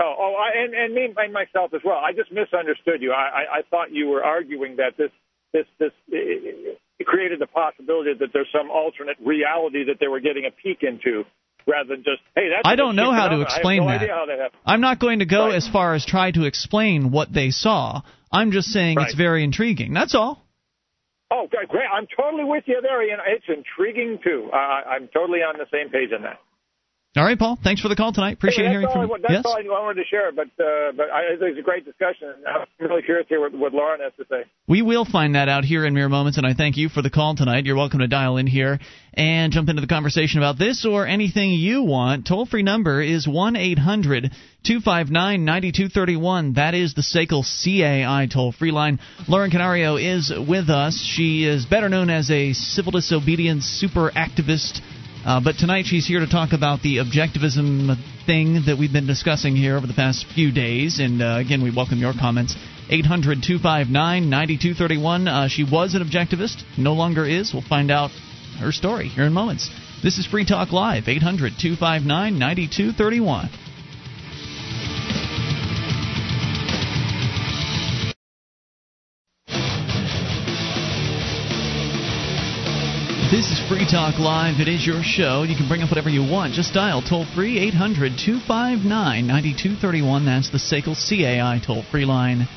Oh, 0.00 0.14
oh, 0.18 0.34
I, 0.34 0.64
and 0.64 0.72
and 0.72 0.94
me 0.94 1.12
and 1.14 1.32
myself 1.32 1.74
as 1.74 1.82
well. 1.84 1.98
I 1.98 2.12
just 2.12 2.32
misunderstood 2.32 3.02
you. 3.02 3.12
I, 3.12 3.44
I, 3.44 3.58
I 3.58 3.62
thought 3.70 3.92
you 3.92 4.08
were 4.08 4.24
arguing 4.24 4.76
that 4.76 4.96
this 4.96 5.10
this 5.52 5.66
this 5.78 5.92
it, 6.08 6.78
created 7.04 7.38
the 7.40 7.46
possibility 7.46 8.12
that 8.18 8.28
there's 8.32 8.48
some 8.52 8.70
alternate 8.70 9.16
reality 9.24 9.84
that 9.84 9.96
they 10.00 10.08
were 10.08 10.20
getting 10.20 10.46
a 10.46 10.50
peek 10.50 10.82
into 10.82 11.24
rather 11.66 11.96
than 11.96 12.04
just 12.04 12.22
hey 12.34 12.48
that's 12.48 12.62
I 12.64 12.76
don't 12.76 12.96
know 12.96 13.12
how 13.12 13.28
to 13.28 13.42
explain 13.42 13.84
no 13.84 13.88
that. 13.88 14.00
that 14.00 14.50
I'm 14.64 14.80
not 14.80 14.98
going 15.00 15.18
to 15.18 15.26
go 15.26 15.46
right. 15.46 15.54
as 15.54 15.68
far 15.68 15.94
as 15.94 16.06
try 16.06 16.30
to 16.30 16.44
explain 16.44 17.10
what 17.10 17.32
they 17.32 17.50
saw. 17.50 18.02
I'm 18.32 18.52
just 18.52 18.68
saying 18.68 18.96
right. 18.96 19.06
it's 19.06 19.16
very 19.16 19.44
intriguing. 19.44 19.92
That's 19.92 20.14
all. 20.14 20.42
Oh, 21.32 21.46
great! 21.48 21.68
I'm 21.92 22.06
totally 22.16 22.44
with 22.44 22.64
you 22.66 22.80
there, 22.82 23.02
Ian. 23.06 23.18
It's 23.26 23.44
intriguing 23.48 24.18
too. 24.24 24.50
Uh, 24.52 24.56
I'm 24.56 25.08
totally 25.12 25.40
on 25.40 25.58
the 25.58 25.66
same 25.70 25.90
page 25.90 26.10
on 26.14 26.22
that. 26.22 26.40
All 27.16 27.24
right, 27.24 27.36
Paul. 27.36 27.58
Thanks 27.60 27.82
for 27.82 27.88
the 27.88 27.96
call 27.96 28.12
tonight. 28.12 28.34
Appreciate 28.34 28.66
hey, 28.66 28.70
hearing 28.70 28.86
from 28.86 29.08
you. 29.08 29.16
That's 29.20 29.32
yes? 29.32 29.42
all 29.44 29.56
I 29.56 29.62
wanted 29.64 30.00
to 30.00 30.08
share, 30.08 30.30
but 30.30 30.46
uh, 30.62 30.92
but 30.96 31.10
I, 31.10 31.36
think 31.40 31.50
it's 31.50 31.58
a 31.58 31.62
great 31.62 31.84
discussion. 31.84 32.34
I'm 32.46 32.66
really 32.78 33.02
curious 33.02 33.26
to 33.26 33.34
hear 33.34 33.40
what, 33.40 33.52
what 33.52 33.74
Lauren 33.74 34.00
has 34.00 34.12
to 34.18 34.24
say. 34.30 34.48
We 34.68 34.82
will 34.82 35.04
find 35.04 35.34
that 35.34 35.48
out 35.48 35.64
here 35.64 35.84
in 35.84 35.92
mere 35.92 36.08
moments, 36.08 36.38
and 36.38 36.46
I 36.46 36.54
thank 36.54 36.76
you 36.76 36.88
for 36.88 37.02
the 37.02 37.10
call 37.10 37.34
tonight. 37.34 37.66
You're 37.66 37.74
welcome 37.74 37.98
to 37.98 38.06
dial 38.06 38.36
in 38.36 38.46
here 38.46 38.78
and 39.12 39.52
jump 39.52 39.68
into 39.68 39.80
the 39.80 39.88
conversation 39.88 40.38
about 40.38 40.56
this 40.56 40.86
or 40.86 41.04
anything 41.04 41.50
you 41.50 41.82
want. 41.82 42.28
Toll 42.28 42.46
free 42.46 42.62
number 42.62 43.02
is 43.02 43.26
1 43.26 43.56
800 43.56 44.30
259 44.62 45.44
9231. 45.44 46.52
That 46.52 46.74
is 46.74 46.94
the 46.94 47.02
SACL 47.02 47.42
CAI 47.42 48.28
toll 48.32 48.52
free 48.52 48.70
line. 48.70 49.00
Lauren 49.26 49.50
Canario 49.50 49.96
is 49.96 50.32
with 50.48 50.70
us. 50.70 51.04
She 51.16 51.44
is 51.44 51.66
better 51.66 51.88
known 51.88 52.08
as 52.08 52.30
a 52.30 52.52
civil 52.52 52.92
disobedience 52.92 53.64
super 53.64 54.12
activist. 54.12 54.80
Uh, 55.24 55.38
but 55.44 55.56
tonight 55.58 55.84
she's 55.84 56.06
here 56.06 56.20
to 56.20 56.26
talk 56.26 56.52
about 56.54 56.80
the 56.80 56.96
objectivism 56.96 57.94
thing 58.24 58.62
that 58.64 58.78
we've 58.78 58.92
been 58.92 59.06
discussing 59.06 59.54
here 59.54 59.76
over 59.76 59.86
the 59.86 59.92
past 59.92 60.24
few 60.34 60.50
days. 60.50 60.98
And 60.98 61.20
uh, 61.20 61.36
again, 61.38 61.62
we 61.62 61.70
welcome 61.70 61.98
your 61.98 62.14
comments. 62.18 62.56
800 62.88 63.42
259 63.42 63.92
9231. 64.30 65.28
Uh, 65.28 65.48
she 65.48 65.62
was 65.62 65.94
an 65.94 66.02
objectivist, 66.02 66.64
no 66.78 66.94
longer 66.94 67.26
is. 67.26 67.52
We'll 67.52 67.62
find 67.62 67.90
out 67.90 68.10
her 68.60 68.72
story 68.72 69.08
here 69.08 69.24
in 69.24 69.32
moments. 69.34 69.68
This 70.02 70.16
is 70.16 70.26
Free 70.26 70.46
Talk 70.46 70.72
Live, 70.72 71.06
800 71.06 71.52
259 71.60 72.38
9231. 72.38 73.50
This 83.30 83.52
is 83.52 83.60
Free 83.68 83.86
Talk 83.88 84.18
Live. 84.18 84.58
It 84.58 84.66
is 84.66 84.84
your 84.84 85.04
show. 85.04 85.44
You 85.44 85.54
can 85.54 85.68
bring 85.68 85.82
up 85.82 85.88
whatever 85.88 86.10
you 86.10 86.28
want. 86.28 86.52
Just 86.52 86.74
dial 86.74 87.00
toll 87.00 87.24
free 87.32 87.60
800 87.60 88.18
259 88.18 88.90
9231. 89.24 90.26
That's 90.26 90.50
the 90.50 90.58
SACL 90.58 90.98
CAI 90.98 91.64
toll 91.64 91.84
free 91.92 92.04
line. 92.04 92.48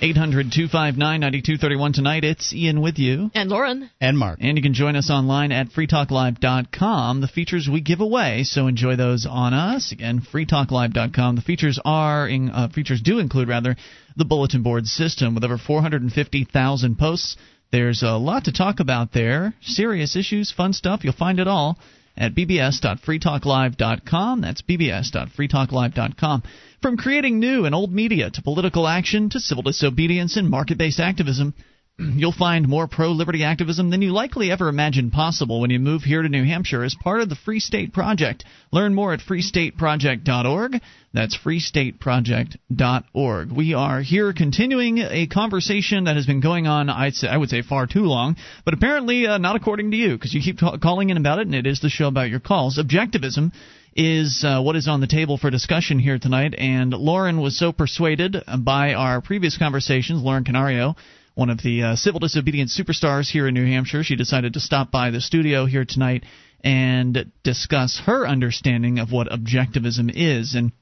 800 0.00 0.50
259 0.50 0.96
9231. 0.96 1.92
Tonight 1.92 2.24
it's 2.24 2.54
Ian 2.54 2.80
with 2.80 2.98
you. 2.98 3.30
And 3.34 3.50
Lauren. 3.50 3.90
And 4.00 4.16
Mark. 4.16 4.38
And 4.40 4.56
you 4.56 4.62
can 4.62 4.72
join 4.72 4.96
us 4.96 5.10
online 5.10 5.52
at 5.52 5.68
freetalklive.com. 5.72 7.20
The 7.20 7.28
features 7.28 7.68
we 7.70 7.82
give 7.82 8.00
away, 8.00 8.44
so 8.44 8.66
enjoy 8.66 8.96
those 8.96 9.26
on 9.28 9.52
us. 9.52 9.92
Again, 9.92 10.22
freetalklive.com. 10.22 11.36
The 11.36 11.42
features 11.42 11.78
are 11.84 12.26
in, 12.26 12.48
uh, 12.48 12.68
features 12.68 13.02
do 13.02 13.18
include 13.18 13.48
rather 13.48 13.76
the 14.16 14.24
bulletin 14.24 14.62
board 14.62 14.86
system 14.86 15.34
with 15.34 15.44
over 15.44 15.58
450,000 15.58 16.98
posts 16.98 17.36
there's 17.70 18.02
a 18.02 18.16
lot 18.16 18.44
to 18.44 18.52
talk 18.52 18.80
about 18.80 19.12
there. 19.12 19.54
Serious 19.60 20.16
issues, 20.16 20.50
fun 20.50 20.72
stuff. 20.72 21.04
You'll 21.04 21.12
find 21.12 21.38
it 21.38 21.48
all 21.48 21.78
at 22.16 22.34
bbs.freetalklive.com. 22.34 24.40
That's 24.40 24.62
bbs.freetalklive.com. 24.62 26.42
From 26.80 26.96
creating 26.96 27.38
new 27.38 27.64
and 27.64 27.74
old 27.74 27.92
media 27.92 28.30
to 28.30 28.42
political 28.42 28.86
action 28.86 29.28
to 29.30 29.40
civil 29.40 29.62
disobedience 29.62 30.36
and 30.36 30.48
market 30.48 30.78
based 30.78 31.00
activism, 31.00 31.54
You'll 32.16 32.32
find 32.32 32.68
more 32.68 32.86
pro 32.86 33.10
liberty 33.10 33.42
activism 33.42 33.90
than 33.90 34.02
you 34.02 34.12
likely 34.12 34.52
ever 34.52 34.68
imagined 34.68 35.12
possible 35.12 35.60
when 35.60 35.70
you 35.70 35.80
move 35.80 36.02
here 36.02 36.22
to 36.22 36.28
New 36.28 36.44
Hampshire 36.44 36.84
as 36.84 36.94
part 36.94 37.20
of 37.20 37.28
the 37.28 37.34
Free 37.34 37.60
State 37.60 37.92
Project. 37.92 38.44
Learn 38.70 38.94
more 38.94 39.12
at 39.12 39.18
freestateproject.org. 39.20 40.80
That's 41.12 41.36
freestateproject.org. 41.36 43.50
We 43.50 43.74
are 43.74 44.00
here 44.00 44.32
continuing 44.32 44.98
a 44.98 45.26
conversation 45.26 46.04
that 46.04 46.14
has 46.14 46.26
been 46.26 46.40
going 46.40 46.68
on, 46.68 46.88
I'd 46.88 47.14
say, 47.14 47.26
I 47.28 47.36
would 47.36 47.50
say, 47.50 47.62
far 47.62 47.88
too 47.88 48.04
long, 48.04 48.36
but 48.64 48.74
apparently 48.74 49.26
uh, 49.26 49.38
not 49.38 49.56
according 49.56 49.90
to 49.90 49.96
you, 49.96 50.12
because 50.12 50.34
you 50.34 50.40
keep 50.40 50.58
t- 50.58 50.78
calling 50.80 51.10
in 51.10 51.16
about 51.16 51.40
it, 51.40 51.46
and 51.46 51.54
it 51.54 51.66
is 51.66 51.80
the 51.80 51.88
show 51.88 52.06
about 52.06 52.30
your 52.30 52.40
calls. 52.40 52.78
Objectivism 52.78 53.52
is 53.96 54.44
uh, 54.46 54.62
what 54.62 54.76
is 54.76 54.86
on 54.86 55.00
the 55.00 55.08
table 55.08 55.38
for 55.38 55.50
discussion 55.50 55.98
here 55.98 56.20
tonight, 56.20 56.54
and 56.56 56.92
Lauren 56.92 57.40
was 57.40 57.58
so 57.58 57.72
persuaded 57.72 58.36
by 58.60 58.94
our 58.94 59.20
previous 59.20 59.58
conversations, 59.58 60.22
Lauren 60.22 60.44
Canario, 60.44 60.94
one 61.38 61.50
of 61.50 61.62
the 61.62 61.84
uh, 61.84 61.94
civil 61.94 62.18
disobedience 62.18 62.76
superstars 62.76 63.30
here 63.30 63.46
in 63.46 63.54
New 63.54 63.64
Hampshire. 63.64 64.02
She 64.02 64.16
decided 64.16 64.54
to 64.54 64.60
stop 64.60 64.90
by 64.90 65.10
the 65.12 65.20
studio 65.20 65.66
here 65.66 65.84
tonight 65.84 66.24
and 66.64 67.30
discuss 67.44 68.02
her 68.06 68.26
understanding 68.26 68.98
of 68.98 69.12
what 69.12 69.28
objectivism 69.28 70.10
is. 70.12 70.56
And 70.56 70.72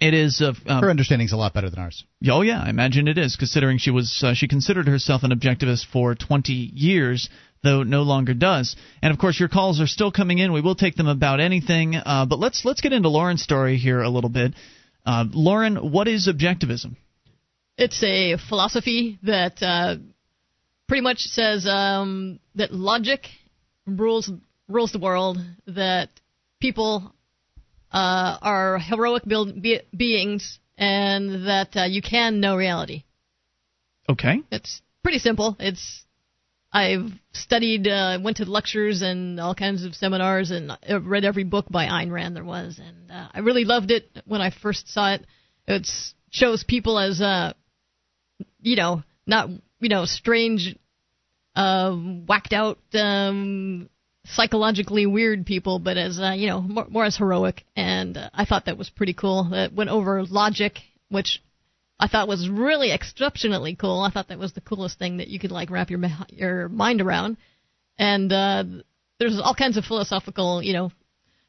it 0.00 0.14
is 0.14 0.40
uh, 0.40 0.52
um, 0.68 0.82
her 0.82 0.90
understanding's 0.90 1.32
a 1.32 1.36
lot 1.36 1.52
better 1.52 1.68
than 1.68 1.80
ours. 1.80 2.04
Oh 2.28 2.42
yeah, 2.42 2.62
I 2.62 2.70
imagine 2.70 3.08
it 3.08 3.18
is, 3.18 3.34
considering 3.34 3.78
she 3.78 3.90
was 3.90 4.22
uh, 4.24 4.34
she 4.34 4.46
considered 4.46 4.86
herself 4.86 5.24
an 5.24 5.32
objectivist 5.32 5.86
for 5.86 6.14
20 6.14 6.52
years, 6.52 7.28
though 7.64 7.82
no 7.82 8.02
longer 8.02 8.34
does. 8.34 8.76
And 9.02 9.12
of 9.12 9.18
course, 9.18 9.40
your 9.40 9.48
calls 9.48 9.80
are 9.80 9.88
still 9.88 10.12
coming 10.12 10.38
in. 10.38 10.52
We 10.52 10.60
will 10.60 10.76
take 10.76 10.94
them 10.94 11.08
about 11.08 11.40
anything. 11.40 11.96
Uh, 11.96 12.24
but 12.24 12.38
let's 12.38 12.64
let's 12.64 12.82
get 12.82 12.92
into 12.92 13.08
Lauren's 13.08 13.42
story 13.42 13.78
here 13.78 14.00
a 14.00 14.08
little 14.08 14.30
bit. 14.30 14.54
Uh, 15.04 15.24
Lauren, 15.32 15.90
what 15.90 16.06
is 16.06 16.28
objectivism? 16.28 16.94
It's 17.78 18.02
a 18.02 18.36
philosophy 18.48 19.20
that 19.22 19.62
uh, 19.62 19.96
pretty 20.88 21.02
much 21.02 21.20
says 21.20 21.64
um, 21.64 22.40
that 22.56 22.72
logic 22.72 23.26
rules 23.86 24.28
rules 24.68 24.90
the 24.90 24.98
world. 24.98 25.38
That 25.68 26.08
people 26.60 27.14
uh, 27.92 28.36
are 28.42 28.80
heroic 28.80 29.24
build, 29.24 29.62
be, 29.62 29.80
beings, 29.96 30.58
and 30.76 31.46
that 31.46 31.76
uh, 31.76 31.84
you 31.84 32.02
can 32.02 32.40
know 32.40 32.56
reality. 32.56 33.04
Okay. 34.08 34.42
It's 34.50 34.82
pretty 35.04 35.20
simple. 35.20 35.56
It's 35.60 36.04
I've 36.72 37.12
studied, 37.32 37.86
uh, 37.86 38.18
went 38.20 38.38
to 38.38 38.44
lectures 38.44 39.02
and 39.02 39.40
all 39.40 39.54
kinds 39.54 39.84
of 39.84 39.94
seminars, 39.94 40.50
and 40.50 40.72
I've 40.86 41.06
read 41.06 41.24
every 41.24 41.44
book 41.44 41.66
by 41.70 41.86
Ayn 41.86 42.10
Rand 42.10 42.36
there 42.36 42.44
was, 42.44 42.78
and 42.78 43.10
uh, 43.10 43.28
I 43.32 43.38
really 43.38 43.64
loved 43.64 43.90
it 43.90 44.10
when 44.26 44.40
I 44.40 44.50
first 44.50 44.92
saw 44.92 45.14
it. 45.14 45.24
It 45.66 45.88
shows 46.30 46.64
people 46.64 46.98
as 46.98 47.20
uh, 47.20 47.54
you 48.60 48.76
know, 48.76 49.02
not 49.26 49.50
you 49.80 49.88
know, 49.88 50.04
strange, 50.04 50.76
uh, 51.54 51.92
whacked 51.92 52.52
out, 52.52 52.78
um, 52.94 53.88
psychologically 54.24 55.06
weird 55.06 55.46
people, 55.46 55.78
but 55.78 55.96
as 55.96 56.18
uh, 56.18 56.32
you 56.36 56.46
know, 56.46 56.60
more, 56.60 56.86
more 56.88 57.04
as 57.04 57.16
heroic. 57.16 57.64
And 57.76 58.16
uh, 58.16 58.30
I 58.34 58.44
thought 58.44 58.66
that 58.66 58.78
was 58.78 58.90
pretty 58.90 59.14
cool. 59.14 59.50
That 59.50 59.72
went 59.72 59.90
over 59.90 60.24
logic, 60.24 60.78
which 61.08 61.42
I 61.98 62.08
thought 62.08 62.28
was 62.28 62.48
really 62.48 62.92
exceptionally 62.92 63.74
cool. 63.74 64.00
I 64.00 64.10
thought 64.10 64.28
that 64.28 64.38
was 64.38 64.52
the 64.52 64.60
coolest 64.60 64.98
thing 64.98 65.18
that 65.18 65.28
you 65.28 65.38
could 65.38 65.52
like 65.52 65.70
wrap 65.70 65.90
your 65.90 66.00
your 66.30 66.68
mind 66.68 67.00
around. 67.00 67.36
And 67.98 68.32
uh, 68.32 68.64
there's 69.18 69.40
all 69.42 69.54
kinds 69.54 69.76
of 69.76 69.84
philosophical, 69.84 70.62
you 70.62 70.72
know, 70.72 70.92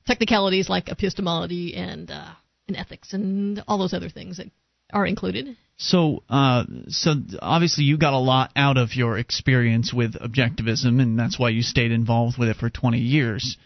technicalities 0.08 0.70
like 0.70 0.90
epistemology 0.90 1.76
and 1.76 2.10
uh, 2.10 2.32
and 2.68 2.78
ethics 2.78 3.14
and 3.14 3.64
all 3.68 3.78
those 3.78 3.94
other 3.94 4.10
things 4.10 4.38
that 4.38 4.48
are 4.92 5.06
included. 5.06 5.56
So, 5.82 6.24
uh, 6.30 6.66
so 6.90 7.16
obviously 7.42 7.86
you 7.86 7.98
got 7.98 8.12
a 8.12 8.18
lot 8.18 8.52
out 8.54 8.78
of 8.78 8.96
your 8.96 9.18
experience 9.18 9.94
with 9.94 10.14
objectivism, 10.14 11.02
and 11.02 11.18
that's 11.18 11.40
why 11.40 11.50
you 11.50 11.62
stayed 11.62 11.94
involved 11.94 12.38
with 12.38 12.50
it 12.50 12.58
for 12.58 12.70
20 12.70 13.00
years. 13.00 13.58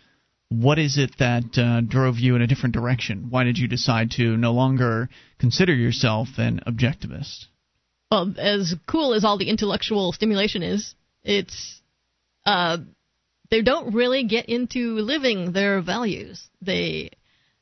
What 0.50 0.77
is 0.77 1.00
it 1.00 1.15
that 1.17 1.58
uh, 1.58 1.82
drove 1.82 2.20
you 2.20 2.36
in 2.36 2.43
a 2.43 2.48
different 2.48 2.75
direction? 2.75 3.27
Why 3.32 3.43
did 3.43 3.58
you 3.58 3.67
decide 3.67 4.12
to 4.12 4.38
no 4.38 4.51
longer 4.53 5.10
consider 5.39 5.74
yourself 5.74 6.27
an 6.38 6.62
objectivist? 6.67 7.46
Well, 8.12 8.36
as 8.38 8.75
cool 8.88 9.15
as 9.15 9.25
all 9.25 9.39
the 9.39 9.50
intellectual 9.50 10.12
stimulation 10.12 10.62
is, 10.62 10.93
it's 11.24 11.82
uh, 12.46 12.77
they 13.50 13.63
don't 13.63 13.96
really 13.96 14.25
get 14.25 14.50
into 14.50 14.98
living 15.00 15.51
their 15.51 15.82
values. 15.82 16.48
They 16.62 17.10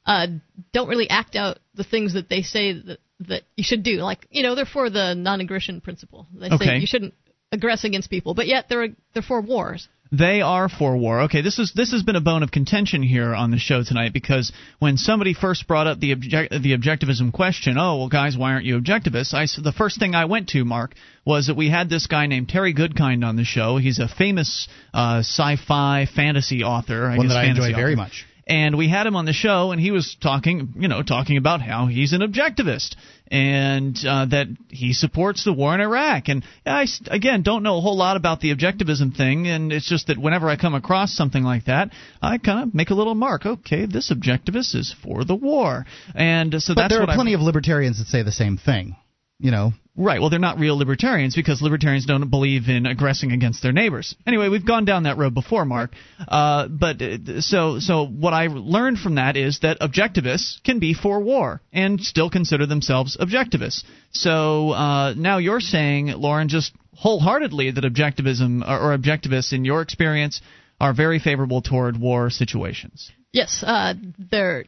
uh, 0.05 0.27
don't 0.73 0.89
really 0.89 1.09
act 1.09 1.37
out 1.37 1.59
the 1.73 1.85
things 1.85 2.15
that 2.15 2.27
they 2.27 2.41
say 2.41 2.73
that 2.73 2.99
that 3.27 3.43
you 3.55 3.63
should 3.63 3.83
do. 3.83 3.97
Like, 3.97 4.27
you 4.31 4.43
know, 4.43 4.55
they're 4.55 4.65
for 4.65 4.89
the 4.89 5.15
non-aggression 5.15 5.81
principle. 5.81 6.27
They 6.33 6.49
okay. 6.49 6.65
say 6.65 6.77
you 6.77 6.87
shouldn't 6.87 7.13
aggress 7.53 7.83
against 7.83 8.09
people, 8.09 8.33
but 8.33 8.47
yet 8.47 8.65
they're 8.69 8.89
they're 9.13 9.23
for 9.23 9.41
wars. 9.41 9.87
They 10.13 10.41
are 10.41 10.67
for 10.67 10.97
war. 10.97 11.21
Okay, 11.21 11.41
this 11.41 11.57
is 11.57 11.71
this 11.73 11.91
has 11.93 12.03
been 12.03 12.17
a 12.17 12.21
bone 12.21 12.43
of 12.43 12.51
contention 12.51 13.01
here 13.01 13.33
on 13.33 13.49
the 13.49 13.57
show 13.57 13.81
tonight 13.81 14.11
because 14.11 14.51
when 14.79 14.97
somebody 14.97 15.33
first 15.33 15.67
brought 15.67 15.87
up 15.87 16.01
the 16.01 16.11
object, 16.11 16.51
the 16.51 16.75
objectivism 16.77 17.31
question, 17.31 17.77
oh 17.77 17.97
well, 17.97 18.09
guys, 18.09 18.37
why 18.37 18.51
aren't 18.51 18.65
you 18.65 18.77
objectivists? 18.77 19.33
I 19.33 19.45
the 19.61 19.71
first 19.71 19.99
thing 19.99 20.13
I 20.13 20.25
went 20.25 20.49
to, 20.49 20.65
Mark, 20.65 20.95
was 21.25 21.47
that 21.47 21.55
we 21.55 21.69
had 21.69 21.89
this 21.89 22.07
guy 22.07 22.27
named 22.27 22.49
Terry 22.49 22.73
Goodkind 22.73 23.25
on 23.25 23.37
the 23.37 23.45
show. 23.45 23.77
He's 23.77 23.99
a 23.99 24.09
famous 24.09 24.67
uh, 24.93 25.19
sci-fi 25.19 26.07
fantasy 26.13 26.63
author. 26.63 27.05
I 27.05 27.15
One 27.15 27.29
that 27.29 27.37
I 27.37 27.45
enjoy 27.45 27.69
author. 27.69 27.75
very 27.75 27.95
much 27.95 28.25
and 28.47 28.77
we 28.77 28.89
had 28.89 29.07
him 29.07 29.15
on 29.15 29.25
the 29.25 29.33
show, 29.33 29.71
and 29.71 29.79
he 29.79 29.91
was 29.91 30.17
talking, 30.21 30.73
you 30.77 30.87
know, 30.87 31.03
talking 31.03 31.37
about 31.37 31.61
how 31.61 31.87
he's 31.87 32.13
an 32.13 32.21
objectivist 32.21 32.95
and 33.27 33.97
uh, 34.05 34.25
that 34.25 34.47
he 34.69 34.93
supports 34.93 35.43
the 35.43 35.53
war 35.53 35.73
in 35.73 35.81
Iraq. 35.81 36.27
And 36.27 36.43
I 36.65 36.87
again 37.07 37.43
don't 37.43 37.63
know 37.63 37.77
a 37.77 37.81
whole 37.81 37.97
lot 37.97 38.17
about 38.17 38.41
the 38.41 38.53
objectivism 38.53 39.15
thing, 39.15 39.47
and 39.47 39.71
it's 39.71 39.87
just 39.87 40.07
that 40.07 40.17
whenever 40.17 40.49
I 40.49 40.57
come 40.57 40.75
across 40.75 41.15
something 41.15 41.43
like 41.43 41.65
that, 41.65 41.91
I 42.21 42.37
kind 42.37 42.67
of 42.67 42.75
make 42.75 42.89
a 42.89 42.95
little 42.95 43.15
mark. 43.15 43.45
Okay, 43.45 43.85
this 43.85 44.11
objectivist 44.11 44.75
is 44.75 44.95
for 45.03 45.23
the 45.23 45.35
war, 45.35 45.85
and 46.15 46.53
so 46.61 46.75
but 46.75 46.83
that's 46.83 46.93
there 46.93 47.03
are 47.03 47.15
plenty 47.15 47.31
I, 47.31 47.35
of 47.35 47.41
libertarians 47.41 47.99
that 47.99 48.07
say 48.07 48.23
the 48.23 48.31
same 48.31 48.57
thing 48.57 48.95
you 49.41 49.51
know. 49.51 49.73
Right. 49.97 50.21
Well, 50.21 50.29
they're 50.29 50.39
not 50.39 50.57
real 50.57 50.77
libertarians 50.77 51.35
because 51.35 51.61
libertarians 51.61 52.05
don't 52.05 52.29
believe 52.29 52.69
in 52.69 52.85
aggressing 52.85 53.33
against 53.33 53.61
their 53.61 53.73
neighbors. 53.73 54.15
Anyway, 54.25 54.47
we've 54.47 54.65
gone 54.65 54.85
down 54.85 55.03
that 55.03 55.17
road 55.17 55.33
before, 55.33 55.65
Mark. 55.65 55.91
Uh, 56.25 56.69
but 56.69 57.01
uh, 57.01 57.41
so 57.41 57.79
so 57.79 58.05
what 58.05 58.33
I 58.33 58.47
learned 58.47 58.99
from 58.99 59.15
that 59.15 59.35
is 59.35 59.59
that 59.59 59.79
objectivists 59.81 60.63
can 60.63 60.79
be 60.79 60.93
for 60.93 61.19
war 61.19 61.61
and 61.73 61.99
still 61.99 62.29
consider 62.29 62.65
themselves 62.65 63.17
objectivists. 63.17 63.83
So 64.11 64.71
uh, 64.71 65.13
now 65.17 65.39
you're 65.39 65.59
saying, 65.59 66.07
Lauren, 66.07 66.47
just 66.47 66.71
wholeheartedly 66.95 67.71
that 67.71 67.83
objectivism 67.83 68.61
or, 68.65 68.93
or 68.93 68.97
objectivists, 68.97 69.51
in 69.51 69.65
your 69.65 69.81
experience, 69.81 70.41
are 70.79 70.93
very 70.93 71.19
favorable 71.19 71.61
toward 71.61 71.99
war 71.99 72.29
situations. 72.29 73.11
Yes, 73.33 73.61
uh, 73.65 73.93
they're 74.17 74.65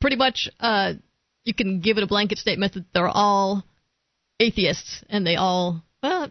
pretty 0.00 0.16
much. 0.16 0.48
Uh, 0.60 0.94
you 1.42 1.54
can 1.54 1.80
give 1.80 1.96
it 1.96 2.04
a 2.04 2.06
blanket 2.06 2.38
statement 2.38 2.74
that 2.74 2.84
they're 2.92 3.08
all 3.08 3.64
atheists, 4.40 5.04
and 5.08 5.24
they 5.26 5.36
all 5.36 5.84
well, 6.02 6.30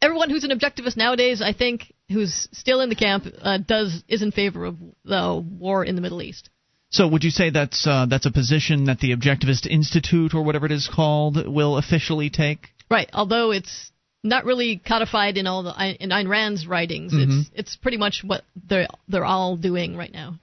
everyone 0.00 0.30
who's 0.30 0.44
an 0.44 0.50
objectivist 0.50 0.96
nowadays, 0.96 1.42
I 1.42 1.52
think, 1.52 1.92
who's 2.08 2.48
still 2.52 2.80
in 2.80 2.88
the 2.88 2.94
camp, 2.94 3.26
uh, 3.40 3.58
does 3.58 4.02
is 4.08 4.22
in 4.22 4.32
favor 4.32 4.64
of 4.64 4.76
the 5.04 5.44
war 5.44 5.84
in 5.84 5.94
the 5.94 6.00
Middle 6.00 6.22
East. 6.22 6.50
So, 6.90 7.06
would 7.06 7.22
you 7.22 7.30
say 7.30 7.50
that's 7.50 7.86
uh, 7.86 8.06
that's 8.08 8.26
a 8.26 8.32
position 8.32 8.84
that 8.86 8.98
the 8.98 9.14
Objectivist 9.14 9.66
Institute 9.66 10.34
or 10.34 10.42
whatever 10.42 10.66
it 10.66 10.72
is 10.72 10.90
called 10.92 11.46
will 11.46 11.76
officially 11.76 12.30
take? 12.30 12.68
Right. 12.90 13.08
Although 13.12 13.52
it's 13.52 13.92
not 14.24 14.44
really 14.44 14.76
codified 14.84 15.36
in 15.36 15.46
all 15.46 15.62
the 15.62 16.02
in 16.02 16.10
Ayn 16.10 16.28
Rand's 16.28 16.66
writings, 16.66 17.12
mm-hmm. 17.12 17.40
it's 17.40 17.50
it's 17.54 17.76
pretty 17.76 17.96
much 17.96 18.22
what 18.24 18.42
they're 18.68 18.88
they're 19.08 19.24
all 19.24 19.56
doing 19.56 19.96
right 19.96 20.12
now. 20.12 20.38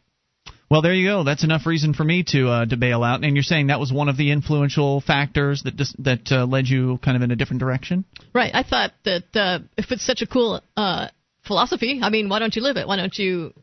Well, 0.69 0.81
there 0.81 0.93
you 0.93 1.07
go. 1.07 1.23
That's 1.23 1.43
enough 1.43 1.65
reason 1.65 1.93
for 1.93 2.03
me 2.03 2.23
to 2.29 2.49
uh, 2.49 2.65
to 2.65 2.77
bail 2.77 3.03
out. 3.03 3.23
And 3.23 3.35
you're 3.35 3.43
saying 3.43 3.67
that 3.67 3.79
was 3.79 3.91
one 3.91 4.09
of 4.09 4.17
the 4.17 4.31
influential 4.31 4.99
factors 5.01 5.61
that 5.63 5.77
dis- 5.77 5.95
that 5.99 6.31
uh, 6.31 6.45
led 6.45 6.67
you 6.67 6.97
kind 7.03 7.15
of 7.15 7.23
in 7.23 7.31
a 7.31 7.35
different 7.35 7.61
direction. 7.61 8.03
Right. 8.33 8.51
I 8.53 8.63
thought 8.63 8.91
that 9.05 9.23
uh, 9.33 9.59
if 9.77 9.91
it's 9.91 10.05
such 10.05 10.21
a 10.21 10.27
cool 10.27 10.61
uh, 10.75 11.07
philosophy. 11.47 11.99
I 12.03 12.09
mean, 12.09 12.29
why 12.29 12.39
don't 12.39 12.55
you 12.55 12.61
live 12.61 12.77
it? 12.77 12.87
Why 12.87 12.97
don't 12.97 13.17
you 13.17 13.53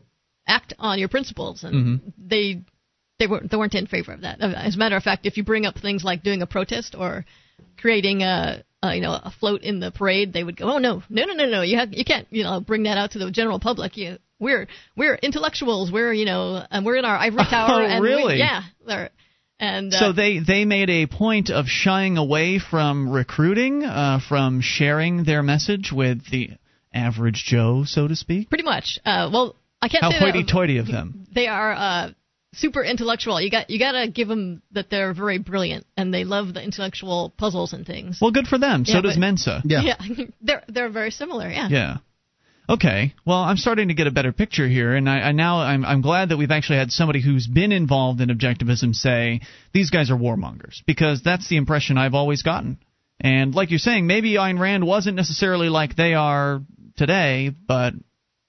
act 0.48 0.74
on 0.78 0.98
your 0.98 1.08
principles? 1.08 1.62
And 1.62 1.74
Mm-hmm. 1.74 2.08
they 2.18 2.62
they 3.18 3.26
weren't 3.26 3.50
they 3.50 3.56
weren't 3.56 3.74
in 3.74 3.86
favor 3.86 4.12
of 4.12 4.22
that. 4.22 4.40
As 4.40 4.74
a 4.74 4.78
matter 4.78 4.96
of 4.96 5.02
fact, 5.02 5.26
if 5.26 5.36
you 5.36 5.44
bring 5.44 5.66
up 5.66 5.78
things 5.78 6.02
like 6.02 6.22
doing 6.22 6.42
a 6.42 6.46
protest 6.46 6.96
or 6.98 7.24
creating 7.78 8.22
a, 8.22 8.64
a 8.82 8.94
you 8.94 9.02
know 9.02 9.12
a 9.12 9.30
float 9.38 9.62
in 9.62 9.78
the 9.78 9.90
parade, 9.90 10.32
they 10.32 10.42
would 10.42 10.56
go, 10.56 10.72
oh 10.74 10.78
no, 10.78 11.02
no, 11.08 11.24
no, 11.26 11.34
no, 11.34 11.46
no, 11.46 11.62
you 11.62 11.76
have 11.78 11.92
you 11.92 12.04
can't 12.04 12.26
you 12.30 12.42
know 12.42 12.60
bring 12.60 12.84
that 12.84 12.98
out 12.98 13.12
to 13.12 13.18
the 13.18 13.30
general 13.30 13.60
public. 13.60 13.96
You 13.96 14.18
we're 14.44 14.68
we're 14.96 15.14
intellectuals. 15.16 15.90
We're 15.90 16.12
you 16.12 16.26
know 16.26 16.64
and 16.70 16.86
we're 16.86 16.96
in 16.96 17.04
our 17.04 17.16
ivory 17.16 17.44
tower. 17.50 17.82
Oh, 17.82 17.84
and 17.84 18.00
we- 18.02 18.08
really? 18.08 18.38
yeah. 18.38 18.62
They're, 18.86 19.10
and 19.58 19.92
uh, 19.92 19.98
So 19.98 20.12
they 20.12 20.38
they 20.38 20.64
made 20.64 20.90
a 20.90 21.06
point 21.06 21.50
of 21.50 21.66
shying 21.66 22.16
away 22.16 22.58
from 22.60 23.08
recruiting, 23.10 23.82
uh, 23.84 24.20
from 24.28 24.60
sharing 24.60 25.24
their 25.24 25.42
message 25.42 25.90
with 25.92 26.28
the 26.30 26.50
average 26.92 27.44
Joe, 27.46 27.84
so 27.86 28.06
to 28.06 28.14
speak. 28.16 28.48
pretty 28.48 28.64
much. 28.64 28.98
Uh, 29.04 29.28
well, 29.32 29.56
I 29.82 29.88
can't 29.88 30.02
How 30.04 30.10
say 30.10 30.18
that- 30.20 30.24
hoity-toity 30.32 30.78
of 30.78 30.86
them. 30.86 31.26
they 31.34 31.46
are 31.48 31.72
uh, 31.72 32.10
super 32.54 32.82
intellectual. 32.84 33.40
You 33.40 33.50
got 33.50 33.70
you 33.70 33.78
got 33.78 33.92
to 33.92 34.08
give 34.10 34.28
them 34.28 34.62
that 34.72 34.90
they're 34.90 35.12
very 35.14 35.38
brilliant 35.38 35.86
and 35.96 36.12
they 36.14 36.24
love 36.24 36.54
the 36.54 36.62
intellectual 36.62 37.32
puzzles 37.36 37.72
and 37.72 37.84
things. 37.86 38.18
Well, 38.20 38.30
good 38.32 38.46
for 38.46 38.58
them. 38.58 38.84
So 38.84 38.94
Yeah, 38.94 39.00
does 39.02 39.14
but- 39.14 39.20
Mensa. 39.20 39.62
Yeah. 39.64 39.96
they're 40.40 40.62
they're 40.68 40.90
very 40.90 41.10
similar. 41.10 41.48
Yeah. 41.50 41.68
Yeah. 41.68 41.96
Okay. 42.68 43.14
Well, 43.26 43.38
I'm 43.38 43.56
starting 43.56 43.88
to 43.88 43.94
get 43.94 44.06
a 44.06 44.10
better 44.10 44.32
picture 44.32 44.66
here, 44.66 44.94
and 44.94 45.08
I, 45.08 45.20
I 45.20 45.32
now 45.32 45.58
I'm 45.58 45.84
I'm 45.84 46.00
glad 46.00 46.30
that 46.30 46.38
we've 46.38 46.50
actually 46.50 46.78
had 46.78 46.90
somebody 46.90 47.20
who's 47.20 47.46
been 47.46 47.72
involved 47.72 48.20
in 48.20 48.30
objectivism 48.30 48.94
say 48.94 49.40
these 49.72 49.90
guys 49.90 50.10
are 50.10 50.16
warmongers 50.16 50.82
because 50.86 51.22
that's 51.22 51.48
the 51.48 51.56
impression 51.56 51.98
I've 51.98 52.14
always 52.14 52.42
gotten. 52.42 52.78
And 53.20 53.54
like 53.54 53.70
you're 53.70 53.78
saying, 53.78 54.06
maybe 54.06 54.34
Ayn 54.34 54.58
Rand 54.58 54.86
wasn't 54.86 55.16
necessarily 55.16 55.68
like 55.68 55.94
they 55.94 56.14
are 56.14 56.62
today, 56.96 57.50
but 57.50 57.94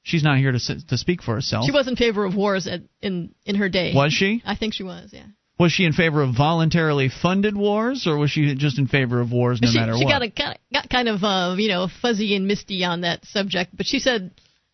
she's 0.03 0.23
not 0.23 0.37
here 0.37 0.51
to 0.53 0.59
to 0.87 0.97
speak 0.97 1.21
for 1.21 1.35
herself. 1.35 1.65
She 1.65 1.71
was 1.71 1.87
in 1.87 1.95
favor 1.95 2.23
of 2.23 2.35
wars 2.35 2.67
at, 2.67 2.81
in 3.01 3.35
in 3.45 3.55
her 3.55 3.69
day. 3.69 3.93
Was 3.93 4.13
she? 4.13 4.41
I 4.45 4.55
think 4.55 4.73
she 4.73 4.83
was. 4.83 5.09
Yeah. 5.11 5.25
Was 5.57 5.71
she 5.71 5.85
in 5.85 5.93
favor 5.93 6.21
of 6.21 6.35
voluntarily 6.35 7.09
funded 7.09 7.55
wars, 7.55 8.05
or 8.07 8.17
was 8.17 8.29
she 8.31 8.55
just 8.55 8.77
in 8.77 8.87
favor 8.87 9.21
of 9.21 9.31
wars 9.31 9.61
no 9.61 9.69
she 9.69 9.77
matter 9.79 9.93
she 9.97 10.03
what? 10.03 10.11
got 10.11 10.21
a, 10.21 10.27
got 10.27 10.57
got 10.73 10.89
kind 10.89 11.07
of 11.07 11.23
uh, 11.23 11.55
you 11.57 11.69
know 11.69 11.87
fuzzy 12.01 12.35
and 12.35 12.45
misty 12.47 12.83
on 12.83 13.01
that 13.01 13.23
subject, 13.25 13.75
but 13.75 13.85
she 13.85 13.99
said 13.99 14.31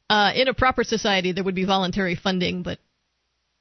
uh, 0.09 0.31
in 0.35 0.47
a 0.47 0.53
proper 0.53 0.83
society 0.83 1.33
there 1.33 1.43
would 1.43 1.55
be 1.55 1.65
voluntary 1.65 2.15
funding, 2.15 2.63
but 2.63 2.79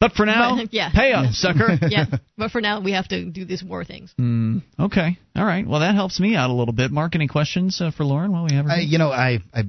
but 0.00 0.12
for 0.12 0.24
now, 0.24 0.56
But- 0.56 0.68
yeah. 0.72 0.90
pay 0.94 1.12
up, 1.12 1.26
sucker. 1.34 1.78
yeah, 1.88 2.06
but 2.38 2.50
for 2.52 2.62
now 2.62 2.80
we 2.80 2.92
have 2.92 3.06
to 3.08 3.26
do 3.26 3.44
these 3.44 3.62
war 3.62 3.84
things. 3.84 4.14
Hmm. 4.16 4.58
Okay. 4.78 5.18
All 5.36 5.44
right. 5.44 5.66
Well, 5.66 5.80
that 5.80 5.94
helps 5.94 6.18
me 6.18 6.34
out 6.36 6.48
a 6.48 6.54
little 6.54 6.72
bit. 6.72 6.90
Mark, 6.90 7.14
any 7.14 7.28
questions 7.28 7.82
uh, 7.82 7.90
for 7.94 8.04
Lauren 8.04 8.32
while 8.32 8.46
we 8.48 8.54
have 8.54 8.64
her? 8.64 8.70
I, 8.70 8.78
you 8.80 8.96
know, 8.96 9.10
I, 9.10 9.40
I, 9.52 9.64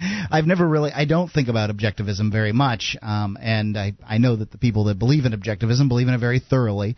I've 0.00 0.46
never 0.46 0.66
really, 0.66 0.92
I 0.92 1.04
don't 1.04 1.30
think 1.30 1.48
about 1.48 1.70
objectivism 1.70 2.30
very 2.30 2.52
much, 2.52 2.96
um, 3.02 3.36
and 3.40 3.76
I, 3.76 3.94
I 4.06 4.18
know 4.18 4.36
that 4.36 4.50
the 4.50 4.58
people 4.58 4.84
that 4.84 4.98
believe 4.98 5.24
in 5.24 5.32
objectivism 5.32 5.88
believe 5.88 6.08
in 6.08 6.14
it 6.14 6.18
very 6.18 6.38
thoroughly. 6.38 6.96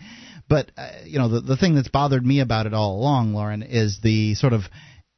But 0.49 0.73
uh, 0.77 0.91
you 1.05 1.19
know, 1.19 1.29
the 1.29 1.41
the 1.41 1.57
thing 1.57 1.77
that's 1.77 1.89
bothered 1.89 2.27
me 2.27 2.41
about 2.41 2.67
it 2.67 2.75
all 2.75 2.97
along, 2.97 3.35
Lauren, 3.35 3.63
is 3.63 4.01
the 4.03 4.35
sort 4.35 4.53
of 4.53 4.63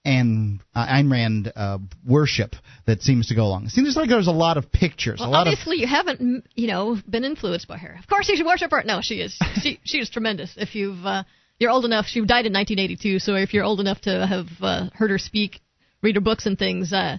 and 0.04 0.60
uh, 0.74 0.86
Ayn 0.86 1.10
Rand 1.10 1.52
uh, 1.54 1.78
worship 2.06 2.54
that 2.86 3.02
seems 3.02 3.28
to 3.28 3.34
go 3.34 3.44
along. 3.44 3.66
It 3.66 3.70
seems 3.70 3.96
like 3.96 4.08
there's 4.08 4.26
a 4.26 4.32
lot 4.32 4.56
of 4.56 4.72
pictures, 4.72 5.20
Well, 5.20 5.28
a 5.28 5.30
lot 5.30 5.46
of 5.46 5.52
obviously, 5.52 5.76
you 5.76 5.86
haven't, 5.86 6.44
you 6.54 6.66
know, 6.66 6.98
been 7.08 7.24
influenced 7.24 7.68
by 7.68 7.78
her. 7.78 7.96
Of 7.98 8.08
course, 8.08 8.28
you 8.28 8.36
should 8.36 8.46
worship 8.46 8.70
her. 8.72 8.82
No, 8.84 9.00
she 9.00 9.20
is. 9.20 9.38
She 9.62 9.80
she 9.84 9.98
is 9.98 10.10
tremendous. 10.10 10.54
If 10.56 10.74
you've 10.74 11.04
uh, 11.06 11.22
you're 11.58 11.70
old 11.70 11.84
enough, 11.84 12.06
she 12.06 12.20
died 12.20 12.46
in 12.46 12.52
1982. 12.52 13.20
So 13.20 13.36
if 13.36 13.54
you're 13.54 13.64
old 13.64 13.80
enough 13.80 14.00
to 14.02 14.26
have 14.26 14.46
uh, 14.60 14.90
heard 14.92 15.10
her 15.10 15.18
speak, 15.18 15.60
read 16.02 16.16
her 16.16 16.20
books 16.20 16.46
and 16.46 16.58
things, 16.58 16.92
uh, 16.92 17.18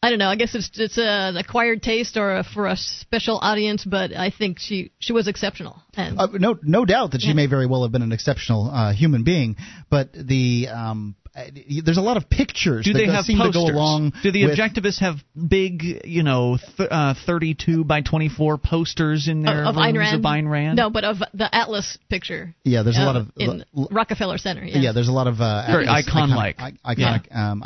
I 0.00 0.10
don't 0.10 0.20
know. 0.20 0.28
I 0.28 0.36
guess 0.36 0.54
it's 0.54 0.70
it's 0.78 0.96
an 0.96 1.36
acquired 1.36 1.82
taste 1.82 2.16
or 2.16 2.36
a, 2.38 2.44
for 2.44 2.66
a 2.68 2.76
special 2.76 3.38
audience, 3.42 3.84
but 3.84 4.14
I 4.14 4.30
think 4.30 4.58
she 4.60 4.92
she 5.00 5.12
was 5.12 5.26
exceptional. 5.26 5.82
And 5.94 6.18
Uh, 6.20 6.28
no, 6.34 6.56
no 6.62 6.84
doubt 6.84 7.12
that 7.12 7.20
she 7.20 7.28
Yeah. 7.28 7.34
may 7.34 7.46
very 7.46 7.66
well 7.66 7.82
have 7.82 7.90
been 7.90 8.02
an 8.02 8.12
exceptional 8.12 8.70
uh, 8.70 8.92
human 8.92 9.24
being, 9.24 9.56
but 9.90 10.12
the 10.12 10.68
um, 10.72 11.16
uh, 11.36 11.42
there's 11.84 11.96
a 11.98 12.00
lot 12.02 12.16
of 12.16 12.30
pictures 12.30 12.84
Do 12.84 12.92
that 12.92 12.98
they 12.98 13.06
have 13.06 13.24
seem 13.24 13.38
posters? 13.38 13.64
to 13.64 13.72
go 13.72 13.76
along. 13.76 14.12
Do 14.22 14.30
the 14.30 14.44
with, 14.46 14.56
objectivists 14.56 15.00
have 15.00 15.16
big, 15.34 15.82
you 16.04 16.22
know, 16.22 16.58
th- 16.76 16.88
uh, 16.90 17.14
32 17.26 17.82
by 17.82 18.00
24 18.00 18.56
posters 18.58 19.26
in 19.26 19.42
their 19.42 19.62
of, 19.64 19.70
of 19.70 19.76
rooms 19.76 19.86
Ayn 19.94 19.98
Rand. 19.98 20.16
of 20.16 20.22
Ayn 20.22 20.48
Rand? 20.48 20.76
No, 20.76 20.90
but 20.90 21.02
of 21.04 21.16
the 21.34 21.52
Atlas 21.52 21.98
picture. 22.08 22.54
Yeah, 22.62 22.82
there's 22.84 22.96
a 22.98 23.02
uh, 23.02 23.06
lot 23.06 23.16
of 23.16 23.26
in 23.36 23.64
l- 23.76 23.88
Rockefeller 23.90 24.38
Center. 24.38 24.64
Yeah. 24.64 24.78
Yeah, 24.78 24.92
there's 24.92 25.08
a 25.08 25.12
lot 25.12 25.26
of 25.26 25.40
uh, 25.40 25.66
Very 25.66 25.88
icon-like. 25.88 26.56
iconic, 26.58 26.76
i- 26.84 26.94
iconic, 26.94 27.36
um, 27.36 27.64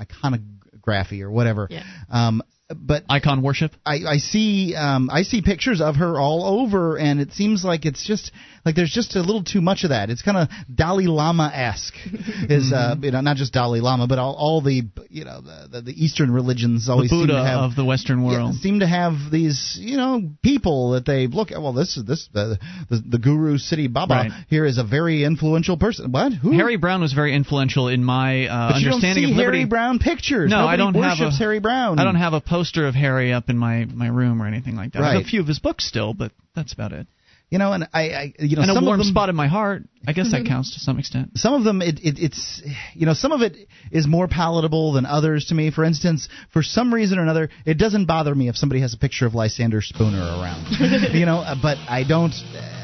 iconography 0.83 1.23
or 1.23 1.31
whatever. 1.31 1.68
Yeah. 1.71 1.85
Um, 2.11 2.42
but 2.75 3.05
Icon 3.09 3.42
worship? 3.42 3.73
I, 3.85 4.01
I 4.09 4.16
see 4.16 4.75
um, 4.75 5.11
I 5.11 5.23
see 5.23 5.42
pictures 5.42 5.83
of 5.83 5.97
her 5.97 6.18
all 6.18 6.61
over, 6.61 6.97
and 6.97 7.21
it 7.21 7.33
seems 7.33 7.64
like 7.64 7.85
it's 7.85 8.07
just 8.07 8.33
like 8.64 8.75
there's 8.77 8.90
just 8.92 9.16
a 9.16 9.20
little 9.20 9.42
too 9.42 9.61
much 9.61 9.85
of 9.85 9.90
that. 9.90 10.09
It's 10.11 10.22
kind 10.22 10.37
of 10.37 10.48
Dalai 10.72 11.07
Lama 11.07 11.51
esque, 11.53 11.94
is 12.48 12.72
uh, 12.72 12.94
you 13.01 13.11
know 13.11 13.20
not 13.20 13.37
just 13.37 13.53
Dalai 13.53 13.81
Lama, 13.81 14.07
but 14.07 14.18
all, 14.18 14.35
all 14.35 14.61
the 14.61 14.83
you 15.11 15.25
know 15.25 15.40
the, 15.40 15.68
the, 15.70 15.81
the 15.83 15.92
Eastern 16.05 16.31
religions 16.31 16.87
The 16.87 16.92
always 16.92 17.11
seem 17.11 17.27
to 17.29 17.35
have 17.35 17.70
of 17.70 17.77
the 17.77 17.85
Western 17.85 18.22
yeah, 18.22 18.27
world. 18.29 18.55
seem 18.57 18.81
to 18.81 18.87
have 18.87 19.14
these 19.31 19.77
you 19.81 19.96
know 19.96 20.31
people 20.42 20.92
that 20.92 21.05
they 21.07 21.27
look 21.27 21.51
at. 21.51 21.61
Well, 21.61 21.72
this 21.72 21.96
is 21.96 22.05
this 22.05 22.29
the 22.33 22.59
the, 22.88 23.03
the 23.11 23.18
Guru 23.18 23.59
City 23.59 23.88
Baba 23.88 24.14
Right. 24.14 24.33
here 24.48 24.64
is 24.64 24.79
a 24.79 24.85
very 24.85 25.25
influential 25.25 25.77
person. 25.77 26.12
What? 26.12 26.33
Who? 26.33 26.53
Harry 26.53 26.77
Browne 26.77 27.01
was 27.01 27.12
very 27.12 27.35
influential 27.35 27.88
in 27.88 28.05
my 28.05 28.46
uh, 28.46 28.72
but 28.72 28.81
you 28.81 28.87
don't 28.87 28.94
understanding 28.94 29.25
see 29.25 29.31
of 29.33 29.37
liberty. 29.37 29.59
Harry 29.59 29.68
Browne 29.68 29.98
pictures. 29.98 30.51
No, 30.51 30.66
I 30.66 30.77
don't 30.77 30.94
have 30.94 31.18
a- 31.20 31.31
Harry 31.31 31.61
Browne. 31.61 31.98
I 31.98 32.05
don't 32.05 32.16
have 32.16 32.33
a 32.33 32.40
poster 32.40 32.87
of 32.87 32.94
Harry 32.94 33.33
up 33.33 33.48
in 33.48 33.59
my, 33.59 33.85
my 33.87 34.07
room 34.09 34.40
or 34.42 34.46
anything 34.46 34.77
like 34.77 34.92
that. 34.92 35.01
Right. 35.01 35.20
a 35.25 35.25
few 35.25 35.40
of 35.40 35.46
his 35.46 35.59
books 35.59 35.87
still, 35.87 36.14
but 36.14 36.31
that's 36.55 36.72
about 36.72 36.92
it. 36.92 37.07
You 37.53 37.59
know, 37.59 37.75
and 37.75 37.87
I, 37.93 38.01
I 38.01 38.33
you 38.38 38.57
know, 38.57 38.62
and 38.62 38.71
a 38.71 38.75
some 38.75 38.87
warm 38.87 38.99
of 38.99 39.05
them, 39.05 39.12
spot 39.12 39.29
in 39.29 39.37
my 39.37 39.47
heart. 39.47 39.83
I 40.07 40.15
guess 40.15 40.33
that 40.33 40.47
counts 40.49 40.73
to 40.73 40.81
some 40.81 40.99
extent. 40.99 41.33
some 41.35 41.53
of 41.53 41.65
them 41.65 41.83
it, 41.83 42.01
it 42.03 42.19
it's 42.19 42.62
you 42.95 43.05
know 43.05 43.12
some 43.12 43.31
of 43.31 43.43
it 43.43 43.69
is 43.91 44.07
more 44.07 44.27
palatable 44.27 44.95
than 44.95 45.05
others 45.05 45.45
to 45.47 45.55
me 45.55 45.71
for 45.71 45.85
instance 45.85 46.31
for 46.51 46.62
some 46.62 46.95
reason 46.95 47.19
or 47.19 47.23
another 47.23 47.51
it 47.67 47.75
doesn't 47.75 48.07
bother 48.07 48.35
me 48.35 48.49
if 48.49 48.57
somebody 48.57 48.81
has 48.81 48.95
a 48.95 48.97
picture 48.97 49.27
of 49.27 49.35
lysander 49.35 49.83
spooner 49.83 50.19
around 50.19 50.65
you 51.12 51.27
know 51.27 51.38
uh, 51.38 51.55
but 51.61 51.77
i 51.88 52.03
don't 52.03 52.33
uh, 52.33 52.82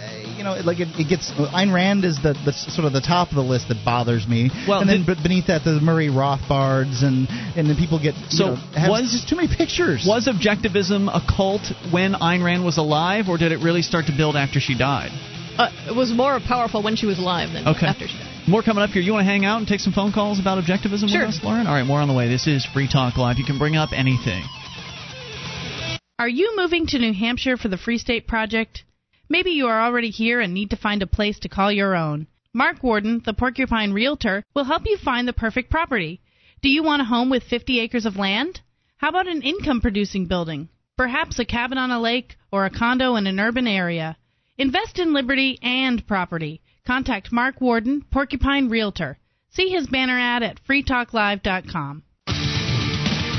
you 0.56 0.60
know, 0.62 0.66
like 0.66 0.80
it, 0.80 0.88
it 0.98 1.08
gets 1.08 1.30
Ayn 1.32 1.72
Rand 1.72 2.04
is 2.04 2.16
the, 2.22 2.32
the 2.44 2.52
sort 2.52 2.86
of 2.86 2.92
the 2.92 3.00
top 3.00 3.30
of 3.30 3.34
the 3.36 3.42
list 3.42 3.68
that 3.68 3.84
bothers 3.84 4.26
me. 4.26 4.50
Well, 4.68 4.80
and 4.80 4.88
then 4.88 4.98
did- 5.04 5.06
but 5.06 5.22
beneath 5.22 5.46
that 5.48 5.64
the 5.64 5.80
Murray 5.80 6.08
Rothbards 6.08 7.02
and 7.02 7.28
and 7.56 7.68
then 7.68 7.76
people 7.76 7.98
get 8.02 8.14
you 8.16 8.30
So 8.30 8.54
know, 8.54 8.56
have 8.74 8.90
was- 8.90 9.12
just 9.12 9.28
too 9.28 9.36
many 9.36 9.48
pictures. 9.54 10.04
Was 10.08 10.26
objectivism 10.28 11.08
a 11.08 11.20
cult 11.24 11.62
when 11.92 12.14
Ayn 12.14 12.42
Rand 12.44 12.64
was 12.64 12.78
alive, 12.78 13.28
or 13.28 13.38
did 13.38 13.52
it 13.52 13.60
really 13.62 13.82
start 13.82 14.06
to 14.06 14.12
build 14.16 14.36
after 14.36 14.60
she 14.60 14.76
died? 14.76 15.10
Uh, 15.58 15.70
it 15.88 15.94
was 15.96 16.12
more 16.12 16.38
powerful 16.38 16.82
when 16.82 16.94
she 16.94 17.06
was 17.06 17.18
alive 17.18 17.50
than 17.52 17.66
Okay. 17.66 17.86
after 17.86 18.06
she 18.06 18.16
died. 18.16 18.24
More 18.48 18.62
coming 18.62 18.82
up 18.82 18.90
here. 18.90 19.02
You 19.02 19.12
want 19.12 19.22
to 19.26 19.30
hang 19.30 19.44
out 19.44 19.58
and 19.58 19.66
take 19.66 19.80
some 19.80 19.92
phone 19.92 20.12
calls 20.12 20.38
about 20.38 20.62
objectivism 20.62 21.08
Sure. 21.10 21.26
with 21.26 21.34
us, 21.36 21.40
Lauren? 21.44 21.66
All 21.66 21.74
right, 21.74 21.84
more 21.84 22.00
on 22.00 22.08
the 22.08 22.14
way. 22.14 22.28
This 22.28 22.46
is 22.46 22.64
Free 22.64 22.88
Talk 22.88 23.16
Live. 23.18 23.38
You 23.38 23.44
can 23.44 23.58
bring 23.58 23.76
up 23.76 23.90
anything. 23.92 24.42
Are 26.18 26.28
you 26.28 26.54
moving 26.56 26.86
to 26.86 26.98
New 26.98 27.12
Hampshire 27.12 27.56
for 27.56 27.68
the 27.68 27.76
Free 27.76 27.98
State 27.98 28.26
Project? 28.26 28.84
Maybe 29.28 29.50
you 29.50 29.66
are 29.66 29.82
already 29.82 30.10
here 30.10 30.40
and 30.40 30.54
need 30.54 30.70
to 30.70 30.76
find 30.76 31.02
a 31.02 31.06
place 31.06 31.38
to 31.40 31.48
call 31.48 31.70
your 31.70 31.94
own. 31.94 32.26
Mark 32.54 32.82
Warden, 32.82 33.20
the 33.24 33.34
Porcupine 33.34 33.92
Realtor, 33.92 34.42
will 34.54 34.64
help 34.64 34.84
you 34.86 34.96
find 34.96 35.28
the 35.28 35.32
perfect 35.32 35.70
property. 35.70 36.20
Do 36.62 36.68
you 36.68 36.82
want 36.82 37.02
a 37.02 37.04
home 37.04 37.28
with 37.28 37.42
50 37.42 37.78
acres 37.78 38.06
of 38.06 38.16
land? 38.16 38.60
How 38.96 39.10
about 39.10 39.28
an 39.28 39.42
income 39.42 39.80
producing 39.80 40.26
building? 40.26 40.68
Perhaps 40.96 41.38
a 41.38 41.44
cabin 41.44 41.78
on 41.78 41.90
a 41.90 42.00
lake 42.00 42.36
or 42.50 42.64
a 42.64 42.70
condo 42.70 43.16
in 43.16 43.26
an 43.26 43.38
urban 43.38 43.68
area. 43.68 44.16
Invest 44.56 44.98
in 44.98 45.12
liberty 45.12 45.58
and 45.62 46.04
property. 46.06 46.60
Contact 46.84 47.30
Mark 47.30 47.60
Warden, 47.60 48.02
Porcupine 48.10 48.68
Realtor. 48.68 49.18
See 49.50 49.68
his 49.68 49.86
banner 49.86 50.18
ad 50.18 50.42
at 50.42 50.60
freetalklive.com. 50.64 52.02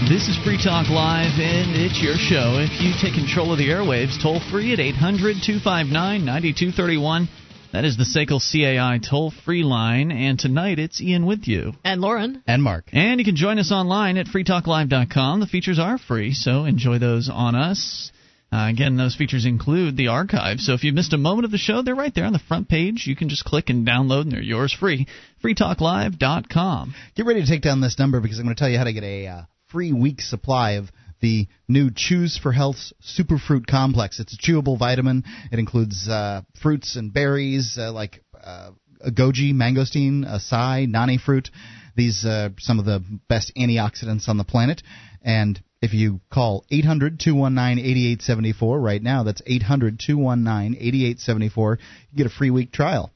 This 0.08 0.30
is 0.30 0.38
Free 0.46 0.58
Talk 0.58 0.88
Live, 0.90 1.38
and 1.40 1.76
it's 1.76 2.02
your 2.02 2.16
show. 2.16 2.56
If 2.58 2.80
you 2.80 2.94
take 3.02 3.14
control 3.20 3.52
of 3.52 3.58
the 3.58 3.68
airwaves, 3.68 4.22
toll 4.22 4.40
free 4.50 4.72
at 4.72 4.80
800 4.80 5.44
259 5.44 5.92
9231. 6.24 7.28
That 7.74 7.84
is 7.84 7.98
the 7.98 8.06
SACL 8.06 8.40
CAI 8.40 9.00
toll 9.00 9.34
free 9.44 9.62
line, 9.62 10.12
and 10.12 10.40
tonight 10.40 10.80
it's 10.80 11.02
Ian 11.02 11.26
with 11.26 11.48
you. 11.48 11.74
And 11.84 12.00
Lauren, 12.00 12.42
and 12.48 12.64
Mark. 12.64 12.86
And 12.94 13.20
you 13.20 13.26
can 13.26 13.36
join 13.36 13.60
us 13.60 13.74
online 13.74 14.18
at 14.18 14.28
freetalklive.com. 14.28 15.42
The 15.42 15.48
features 15.48 15.80
are 15.80 15.98
free, 15.98 16.34
so 16.34 16.64
enjoy 16.64 17.00
those 17.00 17.30
on 17.30 17.56
us. 17.56 18.12
Uh, 18.54 18.70
again, 18.70 18.96
those 18.96 19.18
features 19.18 19.46
include 19.46 19.98
the 19.98 20.08
archive. 20.08 20.60
So 20.60 20.74
if 20.74 20.84
you 20.86 20.94
missed 20.94 21.14
a 21.14 21.18
moment 21.18 21.44
of 21.44 21.52
the 21.52 21.58
show, 21.58 21.82
they're 21.82 21.94
right 21.94 22.16
there 22.16 22.26
on 22.26 22.34
the 22.34 22.40
front 22.40 22.70
page. 22.70 23.06
You 23.06 23.18
can 23.18 23.28
just 23.28 23.44
click 23.44 23.70
and 23.70 23.86
download, 23.86 24.22
and 24.22 24.32
they're 24.32 24.42
yours 24.42 24.74
free. 24.74 25.08
freetalklive.com. 25.44 26.96
Get 27.16 27.26
ready 27.26 27.42
to 27.42 27.48
take 27.48 27.62
down 27.62 27.82
this 27.82 28.00
number 28.00 28.22
because 28.22 28.40
I'm 28.40 28.46
going 28.46 28.56
to 28.56 28.60
tell 28.60 28.70
you 28.70 28.78
how 28.78 28.86
to 28.86 28.94
get 28.94 29.04
a 29.04 29.28
uh, 29.28 29.42
free 29.70 29.94
week 29.94 30.22
supply 30.22 30.72
of 30.72 30.90
the 31.22 31.48
new 31.68 31.92
Chews 31.92 32.40
4 32.42 32.52
Health's 32.52 32.94
Superfruit 33.04 33.68
Complex. 33.68 34.20
It's 34.20 34.34
a 34.34 34.38
chewable 34.38 34.80
vitamin. 34.80 35.24
It 35.52 35.60
includes 35.60 36.08
uh, 36.08 36.42
fruits 36.62 36.96
and 36.96 37.14
berries 37.14 37.78
uh, 37.78 37.92
like 37.92 38.24
uh, 38.42 38.72
goji, 39.06 39.54
mangosteen, 39.54 40.26
acai, 40.26 40.88
noni 40.88 41.18
fruit. 41.18 41.50
These 41.96 42.26
uh, 42.26 42.50
some 42.60 42.80
of 42.80 42.86
the 42.86 43.04
best 43.28 43.52
antioxidants 43.58 44.30
on 44.30 44.38
the 44.38 44.44
planet, 44.44 44.82
and 45.22 45.62
If 45.82 45.94
you 45.94 46.20
call 46.30 46.66
800 46.70 47.20
219 47.20 47.84
8874 47.84 48.80
right 48.80 49.02
now, 49.02 49.24
that's 49.24 49.42
800 49.46 50.00
219 50.00 50.76
8874, 50.76 51.80
you 52.12 52.18
get 52.18 52.28
a 52.28 52.30
free 52.30 52.50
week 52.50 52.72
trial. 52.74 53.12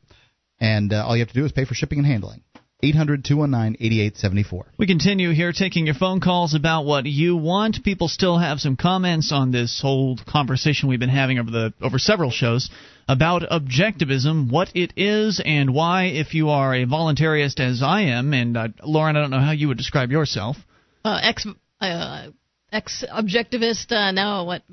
And 0.60 0.94
uh, 0.94 1.06
all 1.06 1.16
you 1.16 1.22
have 1.22 1.30
to 1.30 1.34
do 1.34 1.46
is 1.46 1.52
pay 1.52 1.66
for 1.66 1.74
shipping 1.74 2.00
and 2.00 2.08
handling. 2.08 2.42
800 2.84 3.24
219 3.24 3.78
8874. 3.80 4.66
We 4.78 4.88
continue 4.88 5.32
here 5.32 5.54
taking 5.54 5.86
your 5.86 5.96
phone 5.96 6.20
calls 6.20 6.54
about 6.54 6.86
what 6.86 7.06
you 7.06 7.38
want. 7.38 7.84
People 7.84 8.10
still 8.10 8.38
have 8.38 8.60
some 8.60 8.76
comments 8.76 9.32
on 9.32 9.52
this 9.52 9.80
whole 9.82 10.20
conversation 10.28 10.90
we've 10.90 11.00
been 11.00 11.10
having 11.10 11.40
over 11.40 11.50
the 11.50 11.74
over 11.82 11.98
several 11.98 12.30
shows 12.30 12.70
about 13.08 13.44
objectivism, 13.44 14.52
what 14.52 14.70
it 14.76 14.94
is, 14.98 15.42
and 15.44 15.74
why. 15.74 16.06
If 16.06 16.34
you 16.34 16.50
are 16.50 16.74
a 16.74 16.86
voluntarist, 16.86 17.60
as 17.60 17.82
I 17.82 18.02
am, 18.02 18.34
and 18.34 18.58
uh, 18.58 18.68
Lauren, 18.84 19.16
I 19.16 19.22
don't 19.22 19.32
know 19.32 19.40
how 19.40 19.52
you 19.52 19.70
would 19.70 19.78
describe 19.78 20.12
yourself. 20.12 20.58
Uh, 21.06 21.20
ex 21.22 21.48
uh, 21.80 22.28
ex 22.72 23.06
objectivist. 23.10 23.92
Uh, 23.92 24.12
now 24.12 24.46
what 24.46 24.64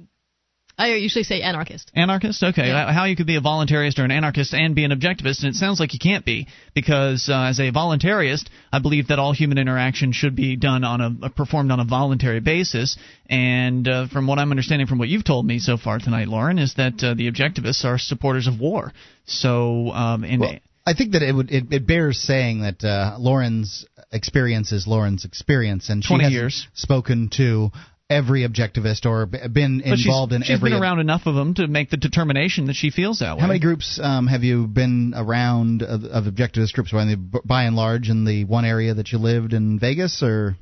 I 0.81 0.95
usually 0.95 1.25
say 1.25 1.43
anarchist. 1.43 1.91
Anarchist? 1.95 2.43
Okay. 2.43 2.69
Yeah. 2.69 2.91
How 2.93 3.05
you 3.05 3.15
could 3.15 3.27
be 3.27 3.37
a 3.37 3.41
voluntarist 3.43 3.99
or 3.99 4.05
an 4.05 4.11
anarchist 4.11 4.55
and 4.55 4.75
be 4.75 4.85
an 4.85 4.93
objectivist, 4.93 5.43
and 5.43 5.55
it 5.55 5.57
sounds 5.57 5.79
like 5.79 5.93
you 5.93 5.99
can't 5.99 6.25
be, 6.25 6.49
because 6.75 7.29
uh, 7.29 7.49
as 7.51 7.59
a 7.61 7.71
voluntarist, 7.71 8.49
I 8.73 8.79
believe 8.79 9.09
that 9.09 9.19
all 9.19 9.33
human 9.33 9.59
interaction 9.59 10.13
should 10.13 10.35
be 10.35 10.57
done 10.57 10.83
on 10.83 11.19
a, 11.23 11.31
performed 11.31 11.71
on 11.71 11.81
a 11.81 11.85
voluntary 11.85 12.41
basis. 12.41 12.97
And 13.29 13.87
uh, 13.87 14.09
from 14.09 14.27
what 14.27 14.39
I'm 14.39 14.51
understanding 14.51 14.87
from 14.87 14.99
what 14.99 15.09
you've 15.09 15.25
told 15.25 15.45
me 15.45 15.59
so 15.59 15.77
far 15.77 15.99
tonight, 15.99 16.29
Lauren, 16.29 16.59
is 16.59 16.75
that 16.75 17.05
uh, 17.05 17.13
the 17.13 17.31
objectivists 17.31 17.85
are 17.85 17.99
supporters 17.99 18.47
of 18.47 18.59
war. 18.59 18.93
So, 19.27 19.91
um, 19.91 20.25
and. 20.25 20.41
Well, 20.41 20.55
I 20.87 20.95
think 20.95 21.13
that 21.13 21.23
it 21.23 21.35
would 21.35 21.51
it, 21.51 21.65
it 21.71 21.87
bears 21.87 22.19
saying 22.19 22.63
that 22.63 22.83
uh, 22.83 23.17
Lauren's 23.19 23.85
experience 24.13 24.73
is 24.73 24.87
Lauren's 24.87 25.25
experience, 25.25 25.89
and 25.89 26.03
she 26.03 26.19
has 26.21 26.33
years. 26.33 26.69
spoken 26.75 27.29
to 27.37 27.71
every 28.11 28.47
objectivist 28.47 29.07
or 29.07 29.25
been 29.25 29.79
but 29.79 29.97
she's- 29.97 30.05
involved 30.05 30.33
in 30.33 30.43
she's 30.43 30.51
every. 30.51 30.71
been 30.71 30.83
around 30.83 30.99
enough 30.99 31.23
of 31.27 31.35
them 31.37 31.55
to 31.55 31.67
make 31.69 31.89
the 31.91 31.97
determination 31.97 32.67
that 32.67 32.75
she 32.75 32.91
feels 32.91 33.21
that 33.21 33.37
way. 33.37 33.41
How 33.41 33.47
many 33.47 33.61
groups 33.61 33.99
um, 34.03 34.27
have 34.27 34.43
you 34.43 34.67
been 34.67 35.15
around 35.17 35.83
of, 35.83 36.05
of 36.05 36.25
objectivist 36.25 36.73
groups? 36.75 36.91
By, 36.93 37.05
the, 37.05 37.17
by 37.45 37.65
and 37.65 37.77
large, 37.77 38.09
in 38.11 38.25
the 38.25 38.45
one 38.45 38.65
area 38.65 38.93
that 38.95 39.13
you 39.13 39.19
lived 39.19 39.53
in 39.53 39.79
Vegas, 39.79 40.23
or 40.23 40.57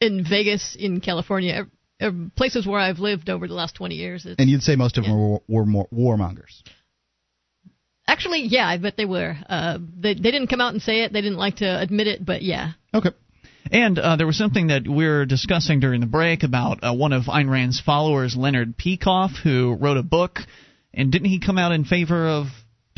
In 0.00 0.24
Vegas, 0.28 0.76
in 0.78 1.00
California, 1.00 1.66
places 2.36 2.66
where 2.66 2.80
I've 2.80 2.98
lived 2.98 3.30
over 3.30 3.46
the 3.46 3.54
last 3.54 3.76
20 3.76 3.94
years. 3.94 4.26
And 4.38 4.50
you'd 4.50 4.62
say 4.64 4.74
most 4.74 4.98
of 4.98 5.04
them 5.04 5.12
Yeah. 5.12 5.18
were, 5.48 5.60
were 5.60 5.66
more 5.66 5.88
warmongers. 5.94 6.62
actually, 8.08 8.42
yeah, 8.46 8.66
I 8.66 8.76
bet 8.78 8.96
they 8.96 9.04
were. 9.04 9.36
Uh, 9.48 9.78
they, 9.98 10.14
they 10.14 10.30
didn't 10.32 10.48
come 10.48 10.60
out 10.60 10.72
and 10.72 10.82
say 10.82 11.02
it. 11.04 11.12
They 11.12 11.20
didn't 11.20 11.38
like 11.38 11.56
to 11.56 11.80
admit 11.80 12.08
it, 12.08 12.24
but 12.24 12.42
yeah. 12.42 12.72
Okay. 12.92 13.10
And 13.70 13.98
uh, 13.98 14.16
there 14.16 14.26
was 14.26 14.36
something 14.36 14.68
that 14.68 14.86
we 14.88 15.06
were 15.06 15.24
discussing 15.24 15.80
during 15.80 16.00
the 16.00 16.06
break 16.06 16.42
about 16.42 16.80
uh, 16.82 16.92
one 16.92 17.12
of 17.12 17.24
Ayn 17.24 17.48
Rand's 17.50 17.80
followers, 17.80 18.36
Leonard 18.36 18.76
Peikoff, 18.76 19.30
who 19.42 19.74
wrote 19.80 19.96
a 19.96 20.02
book. 20.02 20.38
And 20.92 21.10
didn't 21.10 21.28
he 21.28 21.40
come 21.40 21.58
out 21.58 21.72
in 21.72 21.84
favor 21.84 22.28
of 22.28 22.46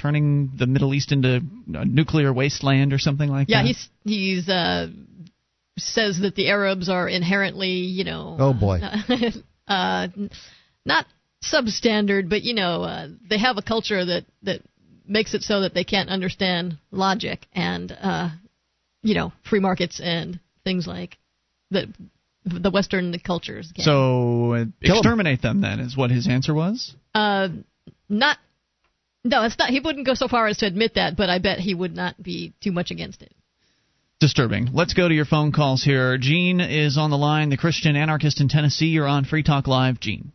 turning 0.01 0.53
the 0.59 0.67
Middle 0.67 0.93
East 0.95 1.13
into 1.13 1.41
a 1.75 1.85
nuclear 1.85 2.33
wasteland 2.33 2.93
or 2.93 2.99
something 2.99 3.29
like 3.31 3.49
Yeah, 3.49 3.63
that? 3.63 3.67
he's 3.69 3.89
he's 4.05 4.49
uh, 4.49 4.89
says 5.79 6.19
that 6.21 6.35
the 6.35 6.49
Arabs 6.49 6.89
are 6.89 7.09
inherently, 7.09 7.71
you 7.71 8.05
know, 8.05 8.37
Oh, 8.39 8.53
boy. 8.53 8.81
uh, 9.69 10.09
not 10.85 11.07
substandard, 11.45 12.29
but 12.29 12.43
you 12.43 12.55
know, 12.55 12.83
uh, 12.83 13.09
they 13.29 13.39
have 13.39 13.59
a 13.59 13.63
culture 13.63 14.05
that 14.05 14.25
that 14.43 14.61
makes 15.07 15.35
it 15.35 15.43
so 15.43 15.61
that 15.61 15.75
they 15.75 15.85
can't 15.85 16.09
understand 16.09 16.79
logic 16.91 17.47
and 17.53 17.93
uh, 17.93 18.31
you 19.03 19.15
know, 19.15 19.33
free 19.49 19.61
markets 19.61 20.01
and 20.03 20.41
things 20.65 20.87
like 20.87 21.19
the 21.71 21.93
the 22.45 22.71
Western 22.71 23.19
cultures. 23.21 23.73
Can. 23.75 23.85
So 23.85 24.53
uh, 24.55 24.65
exterminate 24.83 25.41
them, 25.41 25.61
then, 25.61 25.81
is 25.81 25.97
what 25.97 26.11
his 26.11 26.29
answer 26.29 26.53
was? 26.53 26.95
uh, 27.15 27.49
not. 28.09 28.39
No, 29.27 29.45
it's 29.45 29.59
not. 29.59 29.71
He 29.71 29.81
wouldn't 29.81 30.05
go 30.05 30.13
so 30.13 30.29
far 30.29 30.47
as 30.49 30.59
to 30.59 30.67
admit 30.67 30.97
that, 30.97 31.17
but 31.17 31.31
I 31.31 31.39
bet 31.39 31.59
he 31.59 31.75
would 31.75 31.97
not 31.97 32.23
be 32.23 32.53
too 32.63 32.73
much 32.73 32.91
against 32.91 33.23
it. 33.23 33.33
Disturbing. 34.21 34.69
Let's 34.75 34.93
go 34.93 35.09
to 35.09 35.15
your 35.15 35.25
phone 35.25 35.51
calls 35.51 35.83
here. 35.83 36.19
Gene 36.19 36.61
is 36.61 36.99
on 36.99 37.11
the 37.11 37.17
line, 37.17 37.49
the 37.49 37.57
Christian 37.57 37.97
anarchist 37.97 38.41
in 38.41 38.49
Tennessee. 38.49 38.87
You're 38.87 39.09
on 39.09 39.25
Free 39.25 39.43
Talk 39.43 39.67
Live. 39.67 39.99
Gene. 39.99 40.33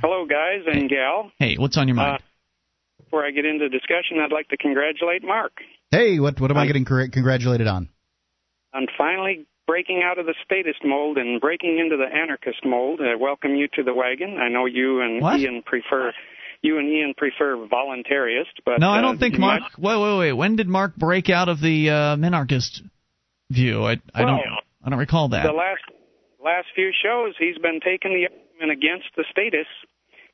Hello, 0.00 0.26
guys 0.26 0.62
and 0.72 0.88
gal. 0.88 1.32
Hey, 1.40 1.56
what's 1.56 1.76
on 1.76 1.88
your 1.88 1.96
mind? 1.96 2.14
Uh, 2.20 3.02
before 3.02 3.26
I 3.26 3.32
get 3.32 3.44
into 3.44 3.68
discussion, 3.68 4.18
I'd 4.24 4.32
like 4.32 4.48
to 4.48 4.56
congratulate 4.56 5.24
Mark 5.24 5.52
Hey, 5.90 6.20
what 6.20 6.38
what 6.40 6.50
am 6.50 6.56
I 6.56 6.60
Hi. 6.60 6.66
getting 6.66 6.84
cor- 6.84 7.08
congratulated 7.08 7.66
on? 7.66 7.88
On 8.74 8.86
finally 8.96 9.46
breaking 9.66 10.02
out 10.04 10.18
of 10.18 10.26
the 10.26 10.34
statist 10.44 10.80
mold 10.84 11.18
and 11.18 11.40
breaking 11.40 11.78
into 11.78 11.96
the 11.96 12.04
anarchist 12.04 12.64
mold. 12.64 13.00
I 13.02 13.14
welcome 13.16 13.54
you 13.54 13.68
to 13.74 13.82
the 13.82 13.92
wagon. 13.94 14.38
I 14.38 14.48
know 14.48 14.66
you 14.66 15.00
and 15.02 15.20
What? 15.22 15.40
Ian 15.40 15.62
prefer 15.62 16.12
you 16.62 16.78
and 16.78 16.88
Ian 16.88 17.14
prefer 17.16 17.56
voluntarist, 17.68 18.56
but 18.64 18.80
no, 18.80 18.90
I 18.90 18.98
uh, 18.98 19.02
don't 19.02 19.18
think 19.18 19.38
Mark. 19.38 19.60
might- 19.60 19.78
Wait, 19.78 20.00
wait, 20.02 20.18
wait. 20.18 20.32
When 20.32 20.56
did 20.56 20.68
Mark 20.68 20.96
break 20.96 21.30
out 21.30 21.48
of 21.48 21.60
the 21.60 21.90
uh, 21.90 21.94
minarchist 22.16 22.80
view? 23.50 23.84
I, 23.84 24.00
I 24.14 24.24
don't. 24.24 24.40
I 24.82 24.90
don't 24.90 24.98
recall 24.98 25.28
that. 25.28 25.44
the 25.44 25.52
last 25.52 25.82
last 26.42 26.66
few 26.74 26.90
shows 27.02 27.34
he's 27.38 27.58
been 27.58 27.80
taking 27.84 28.12
the 28.14 28.28
argument 28.32 28.72
against 28.72 29.06
the 29.16 29.24
statists. 29.30 29.72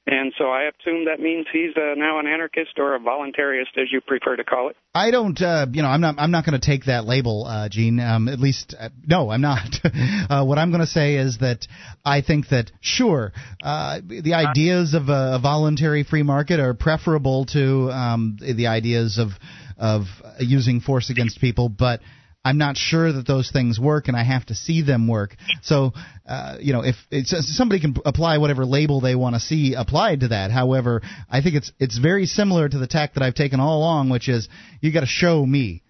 And 0.07 0.35
so 0.37 0.51
I 0.51 0.65
assume 0.65 1.07
that 1.07 1.19
means 1.19 1.47
he's 1.51 1.75
uh, 1.77 1.95
now 1.97 2.19
an 2.19 2.27
anarchist 2.27 2.79
or 2.79 2.95
a 2.95 3.01
voluntarist, 3.01 3.79
as 3.79 3.91
you 3.91 4.03
prefer 4.03 4.37
to 4.37 4.45
call 4.45 4.69
it. 4.69 4.77
I 4.95 5.11
don't, 5.11 5.41
uh, 5.41 5.67
you 5.73 5.81
know, 5.81 5.89
I'm 5.89 6.03
not, 6.03 6.17
I'm 6.19 6.31
not 6.31 6.45
going 6.45 6.61
to 6.61 6.65
take 6.65 6.85
that 6.85 7.07
label, 7.07 7.47
uh, 7.47 7.71
Gene. 7.71 7.99
Um, 8.01 8.29
at 8.29 8.39
least, 8.39 8.75
uh, 8.79 8.91
no, 9.07 9.31
I'm 9.31 9.41
not. 9.41 9.77
uh, 10.31 10.45
what 10.45 10.59
I'm 10.59 10.71
going 10.71 10.83
to 10.83 10.87
say 10.87 11.15
is 11.15 11.39
that 11.39 11.67
I 12.05 12.21
think 12.21 12.51
that 12.51 12.71
sure, 12.83 13.33
uh, 13.63 14.01
the 14.07 14.35
ideas 14.35 14.93
of 14.93 15.09
a, 15.09 15.37
a 15.37 15.39
voluntary 15.41 16.05
free 16.05 16.23
market 16.23 16.61
are 16.61 16.75
preferable 16.75 17.47
to 17.47 17.91
um, 17.91 18.37
the 18.39 18.67
ideas 18.67 19.19
of 19.19 19.31
of 19.77 20.05
using 20.39 20.81
force 20.81 21.09
against 21.11 21.41
people, 21.41 21.69
but. 21.69 22.01
I'm 22.45 22.59
not 22.59 22.77
sure 22.77 23.11
that 23.11 23.27
those 23.27 23.51
things 23.51 23.81
work, 23.81 24.09
and 24.09 24.17
I 24.17 24.23
have 24.23 24.45
to 24.47 24.55
see 24.55 24.83
them 24.83 25.09
work. 25.09 25.35
So, 25.63 25.93
uh, 26.29 26.57
you 26.61 26.75
know, 26.75 26.83
if 26.85 26.97
it's, 27.11 27.35
somebody 27.57 27.81
can 27.81 27.97
apply 28.05 28.39
whatever 28.39 28.67
label 28.67 29.01
they 29.01 29.15
want 29.15 29.35
to 29.35 29.41
see 29.41 29.75
applied 29.75 30.21
to 30.21 30.29
that. 30.29 30.51
However, 30.51 31.01
I 31.31 31.41
think 31.41 31.55
it's 31.55 31.73
it's 31.79 31.97
very 31.99 32.27
similar 32.27 32.69
to 32.69 32.79
the 32.79 32.87
tack 32.87 33.15
that 33.15 33.23
I've 33.23 33.35
taken 33.35 33.61
all 33.61 33.79
along, 33.79 34.11
which 34.11 34.29
is 34.29 34.49
you 34.83 34.93
got 34.93 35.01
to 35.01 35.07
show 35.07 35.45
me. 35.45 35.83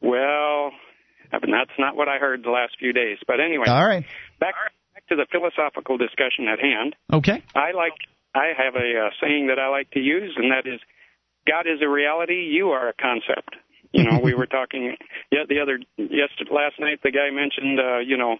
Well, 0.00 0.72
that's 1.30 1.78
not 1.78 1.96
what 1.96 2.08
I 2.08 2.18
heard 2.18 2.42
the 2.44 2.50
last 2.50 2.76
few 2.78 2.92
days. 2.92 3.18
But 3.26 3.40
anyway, 3.40 3.66
All 3.68 3.86
right. 3.86 4.04
back 4.40 4.54
back 4.94 5.06
to 5.08 5.16
the 5.16 5.26
philosophical 5.30 5.98
discussion 5.98 6.48
at 6.52 6.58
hand. 6.60 6.96
okay. 7.12 7.42
I 7.54 7.72
like 7.72 7.94
I 8.34 8.52
have 8.56 8.74
a 8.74 9.06
uh, 9.06 9.10
saying 9.22 9.46
that 9.48 9.58
I 9.58 9.68
like 9.68 9.90
to 9.92 10.00
use, 10.00 10.34
and 10.36 10.50
that 10.50 10.68
is, 10.68 10.80
God 11.46 11.66
is 11.66 11.80
a 11.80 11.88
reality. 11.88 12.50
You 12.50 12.70
are 12.70 12.88
a 12.88 12.92
concept. 12.92 13.54
You 13.94 14.02
know, 14.02 14.18
we 14.18 14.34
were 14.38 14.46
talking 14.46 14.96
yeah 15.30 15.44
the 15.48 15.60
other 15.60 15.78
yesterday 15.96 16.50
last 16.50 16.80
night. 16.80 17.00
The 17.02 17.12
guy 17.12 17.30
mentioned, 17.30 17.78
uh, 17.78 17.98
you 17.98 18.16
know, 18.16 18.36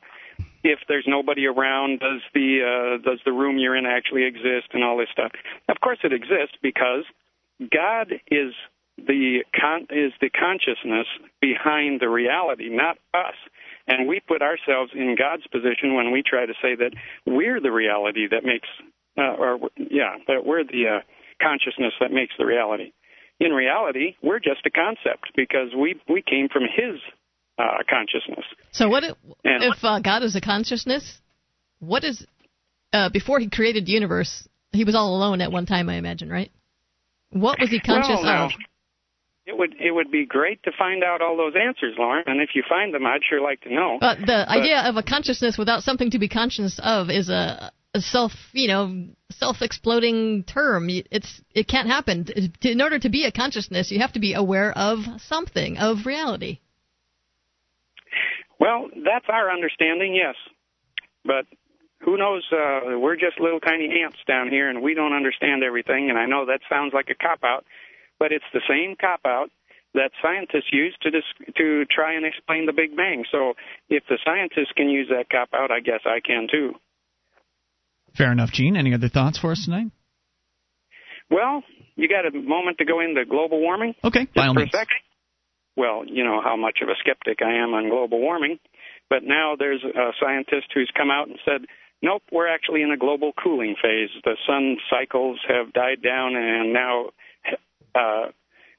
if 0.63 0.81
there's 0.89 1.07
nobody 1.07 1.47
around, 1.47 2.01
does 2.01 2.21
the 2.35 2.59
uh, 2.99 3.09
does 3.09 3.21
the 3.25 3.33
room 3.33 3.59
you're 3.59 3.77
in 3.77 3.87
actually 3.87 4.25
exist, 4.25 4.75
and 4.75 4.83
all 4.83 4.99
this 4.99 5.09
stuff. 5.13 5.31
Of 5.69 5.81
course, 5.81 5.99
it 6.03 6.13
exists 6.13 6.59
because 6.61 7.05
God 7.71 8.13
is 8.31 8.53
the 8.99 9.45
con- 9.59 9.87
is 9.91 10.13
the 10.21 10.31
consciousness 10.31 11.07
behind 11.41 12.01
the 12.01 12.09
reality, 12.09 12.69
not 12.71 12.99
us. 13.13 13.35
And 13.87 14.09
we 14.09 14.21
put 14.21 14.41
ourselves 14.41 14.93
in 14.95 15.15
God's 15.19 15.47
position 15.49 15.95
when 15.95 16.11
we 16.11 16.23
try 16.23 16.47
to 16.47 16.55
say 16.63 16.75
that 16.75 16.93
we're 17.27 17.61
the 17.61 17.71
reality 17.71 18.27
that 18.31 18.43
makes, 18.45 18.69
uh, 19.19 19.35
or 19.37 19.59
yeah, 19.77 20.17
that 20.27 20.47
we're 20.47 20.65
the 20.65 20.99
uh, 20.99 21.01
consciousness 21.43 21.93
that 22.01 22.11
makes 22.11 22.35
the 22.39 22.47
reality. 22.47 22.93
In 23.41 23.53
reality, 23.53 24.17
we're 24.23 24.39
just 24.39 24.65
a 24.65 24.71
concept 24.71 25.33
because 25.37 25.75
we 25.77 26.01
we 26.09 26.23
came 26.23 26.49
from 26.49 26.63
His 26.63 27.01
uh, 27.59 27.83
consciousness. 27.89 28.45
So 28.73 28.89
what 28.89 29.05
if, 29.05 29.17
And- 29.45 29.65
if 29.65 29.83
uh, 29.83 30.01
God 30.01 30.23
is 30.23 30.37
a 30.37 30.41
consciousness? 30.41 31.19
What 31.81 32.05
is 32.05 32.25
uh, 32.93 33.11
before 33.11 33.39
he 33.41 33.51
created 33.51 33.87
the 33.87 33.93
universe? 33.93 34.49
He 34.73 34.85
was 34.85 34.95
all 34.95 35.15
alone 35.17 35.41
at 35.41 35.53
one 35.53 35.67
time, 35.67 35.89
I 35.89 35.97
imagine, 35.97 36.29
right? 36.31 36.51
What 37.31 37.59
was 37.61 37.71
he 37.71 37.81
conscious 37.81 38.21
well, 38.23 38.47
of? 38.47 38.53
It 39.47 39.59
would 39.59 39.75
it 39.79 39.91
would 39.91 40.11
be 40.11 40.25
great 40.25 40.63
to 40.63 40.73
find 40.79 41.05
out 41.05 41.21
all 41.21 41.37
those 41.37 41.55
answers, 41.55 41.95
Lauren. 41.99 42.25
And 42.27 42.41
if 42.41 42.51
you 42.55 42.63
find 42.69 42.95
them, 42.95 43.05
I'd 43.05 43.21
sure 43.29 43.43
like 43.43 43.61
to 43.63 43.75
know. 43.75 43.99
But 44.01 44.19
the 44.25 44.49
idea 44.49 44.81
of 44.81 44.97
a 44.97 45.03
consciousness 45.03 45.59
without 45.59 45.83
something 45.83 46.11
to 46.13 46.19
be 46.19 46.29
conscious 46.29 46.81
of 46.83 47.11
is 47.11 47.29
a, 47.29 47.71
self, 48.01 48.33
you 48.53 48.69
know, 48.69 49.07
self-exploding 49.31 50.45
term. 50.45 50.89
It's 50.89 51.41
it 51.55 51.69
can't 51.69 51.89
happen. 51.89 52.27
In 52.63 52.81
order 52.81 52.99
to 52.99 53.09
be 53.09 53.25
a 53.25 53.33
consciousness, 53.33 53.91
you 53.91 54.01
have 54.01 54.13
to 54.13 54.21
be 54.21 54.35
aware 54.35 54.73
of 54.77 55.01
something, 55.19 55.79
of 55.79 56.07
reality. 56.07 56.61
Well, 58.59 58.89
that's 59.05 59.27
our 59.29 59.51
understanding, 59.51 60.15
yes. 60.15 60.37
But 61.25 61.47
who 62.01 62.17
knows? 62.17 62.45
Uh, 62.53 62.99
we're 62.99 63.17
just 63.17 63.41
little 63.41 63.61
tiny 63.61 64.03
ants 64.03 64.19
down 64.27 64.49
here, 64.49 64.69
and 64.69 64.83
we 64.83 64.95
don't 64.95 65.13
understand 65.13 65.63
everything. 65.63 66.11
And 66.11 66.19
I 66.19 66.27
know 66.27 66.47
that 66.47 66.61
sounds 66.69 66.93
like 66.93 67.09
a 67.11 67.15
cop 67.15 67.45
out, 67.45 67.65
but 68.19 68.33
it's 68.33 68.45
the 68.53 68.63
same 68.69 68.97
cop 69.01 69.21
out 69.27 69.51
that 69.95 70.11
scientists 70.21 70.71
use 70.73 70.95
to 71.03 71.11
dis- 71.11 71.55
to 71.57 71.85
try 71.87 72.15
and 72.15 72.27
explain 72.27 72.67
the 72.67 72.73
Big 72.73 72.97
Bang. 72.97 73.25
So 73.31 73.55
if 73.89 74.03
the 74.09 74.19
scientists 74.25 74.73
can 74.77 74.89
use 74.89 75.09
that 75.09 75.31
cop 75.31 75.51
out, 75.55 75.71
I 75.71 75.81
guess 75.81 76.01
I 76.05 76.21
can 76.21 76.49
too. 76.51 76.75
Fair 78.17 78.33
enough, 78.33 78.51
Gene. 78.53 78.77
Any 78.77 78.95
other 78.95 79.09
thoughts 79.09 79.39
for 79.39 79.53
us 79.53 79.65
tonight? 79.65 79.91
Well, 81.31 81.63
you 81.97 82.09
got 82.09 82.27
a 82.27 82.37
moment 82.37 82.79
to 82.79 82.85
go 82.85 83.01
into 83.01 83.25
global 83.25 83.61
warming? 83.61 83.95
Okay, 84.05 84.27
by 84.35 84.47
all 84.47 84.55
means. 84.55 84.71
Well, 85.77 86.05
you 86.07 86.23
know 86.23 86.41
how 86.43 86.57
much 86.57 86.79
of 86.83 86.89
a 86.89 86.95
skeptic 87.01 87.39
I 87.43 87.63
am 87.63 87.75
on 87.75 87.89
global 87.89 88.21
warming, 88.21 88.59
but 89.11 89.25
now 89.25 89.55
there's 89.59 89.83
a 89.83 90.11
scientist 90.21 90.69
who's 90.73 90.91
come 90.97 91.11
out 91.11 91.27
and 91.27 91.39
said, 91.45 91.67
nope, 92.01 92.23
we're 92.31 92.47
actually 92.47 92.83
in 92.83 92.93
a 92.93 92.97
global 92.97 93.33
cooling 93.33 93.75
phase. 93.83 94.11
The 94.23 94.37
sun 94.47 94.77
cycles 94.89 95.41
have 95.49 95.73
died 95.73 96.03
down, 96.03 96.37
and 96.37 96.73
now, 96.73 97.07
uh, 97.95 98.31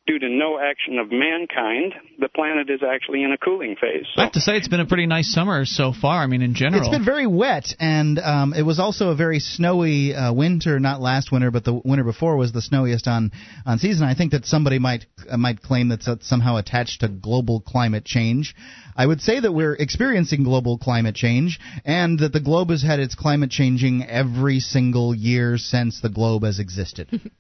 due 0.07 0.19
to 0.19 0.29
no 0.29 0.59
action 0.59 0.99
of 0.99 1.11
mankind, 1.11 1.93
the 2.19 2.29
planet 2.29 2.69
is 2.69 2.81
actually 2.83 3.23
in 3.23 3.31
a 3.31 3.37
cooling 3.37 3.75
phase. 3.79 4.05
I 4.15 4.23
have 4.23 4.33
to 4.33 4.41
say, 4.41 4.55
it's 4.55 4.67
been 4.67 4.79
a 4.79 4.85
pretty 4.85 5.07
nice 5.07 5.31
summer 5.33 5.65
so 5.65 5.93
far. 5.93 6.21
I 6.21 6.27
mean, 6.27 6.43
in 6.43 6.53
general. 6.53 6.83
It's 6.83 6.91
been 6.91 7.05
very 7.05 7.25
wet, 7.25 7.73
and 7.79 8.19
um, 8.19 8.53
it 8.53 8.61
was 8.61 8.79
also 8.79 9.09
a 9.09 9.15
very 9.15 9.39
snowy 9.39 10.13
uh, 10.13 10.31
winter. 10.31 10.79
Not 10.79 11.01
last 11.01 11.31
winter, 11.31 11.49
but 11.49 11.63
the 11.63 11.73
winter 11.73 12.03
before 12.03 12.37
was 12.37 12.51
the 12.51 12.61
snowiest 12.61 13.07
on 13.07 13.31
on 13.65 13.79
season. 13.79 14.05
I 14.07 14.13
think 14.13 14.31
that 14.33 14.45
somebody 14.45 14.77
might 14.77 15.05
uh, 15.27 15.37
might 15.37 15.61
claim 15.61 15.89
that's 15.89 16.07
uh, 16.07 16.17
somehow 16.21 16.57
attached 16.57 17.01
to 17.01 17.07
global 17.07 17.61
climate 17.61 18.05
change. 18.05 18.55
I 18.95 19.05
would 19.05 19.21
say 19.21 19.39
that 19.39 19.51
we're 19.51 19.73
experiencing 19.73 20.43
global 20.43 20.77
climate 20.77 21.15
change, 21.15 21.59
and 21.83 22.19
that 22.19 22.31
the 22.31 22.39
globe 22.39 22.69
has 22.69 22.83
had 22.83 22.99
its 22.99 23.15
climate 23.15 23.49
changing 23.49 24.03
every 24.03 24.59
single 24.59 25.15
year 25.15 25.57
since 25.57 25.99
the 25.99 26.09
globe 26.09 26.43
has 26.43 26.59
existed. 26.59 27.07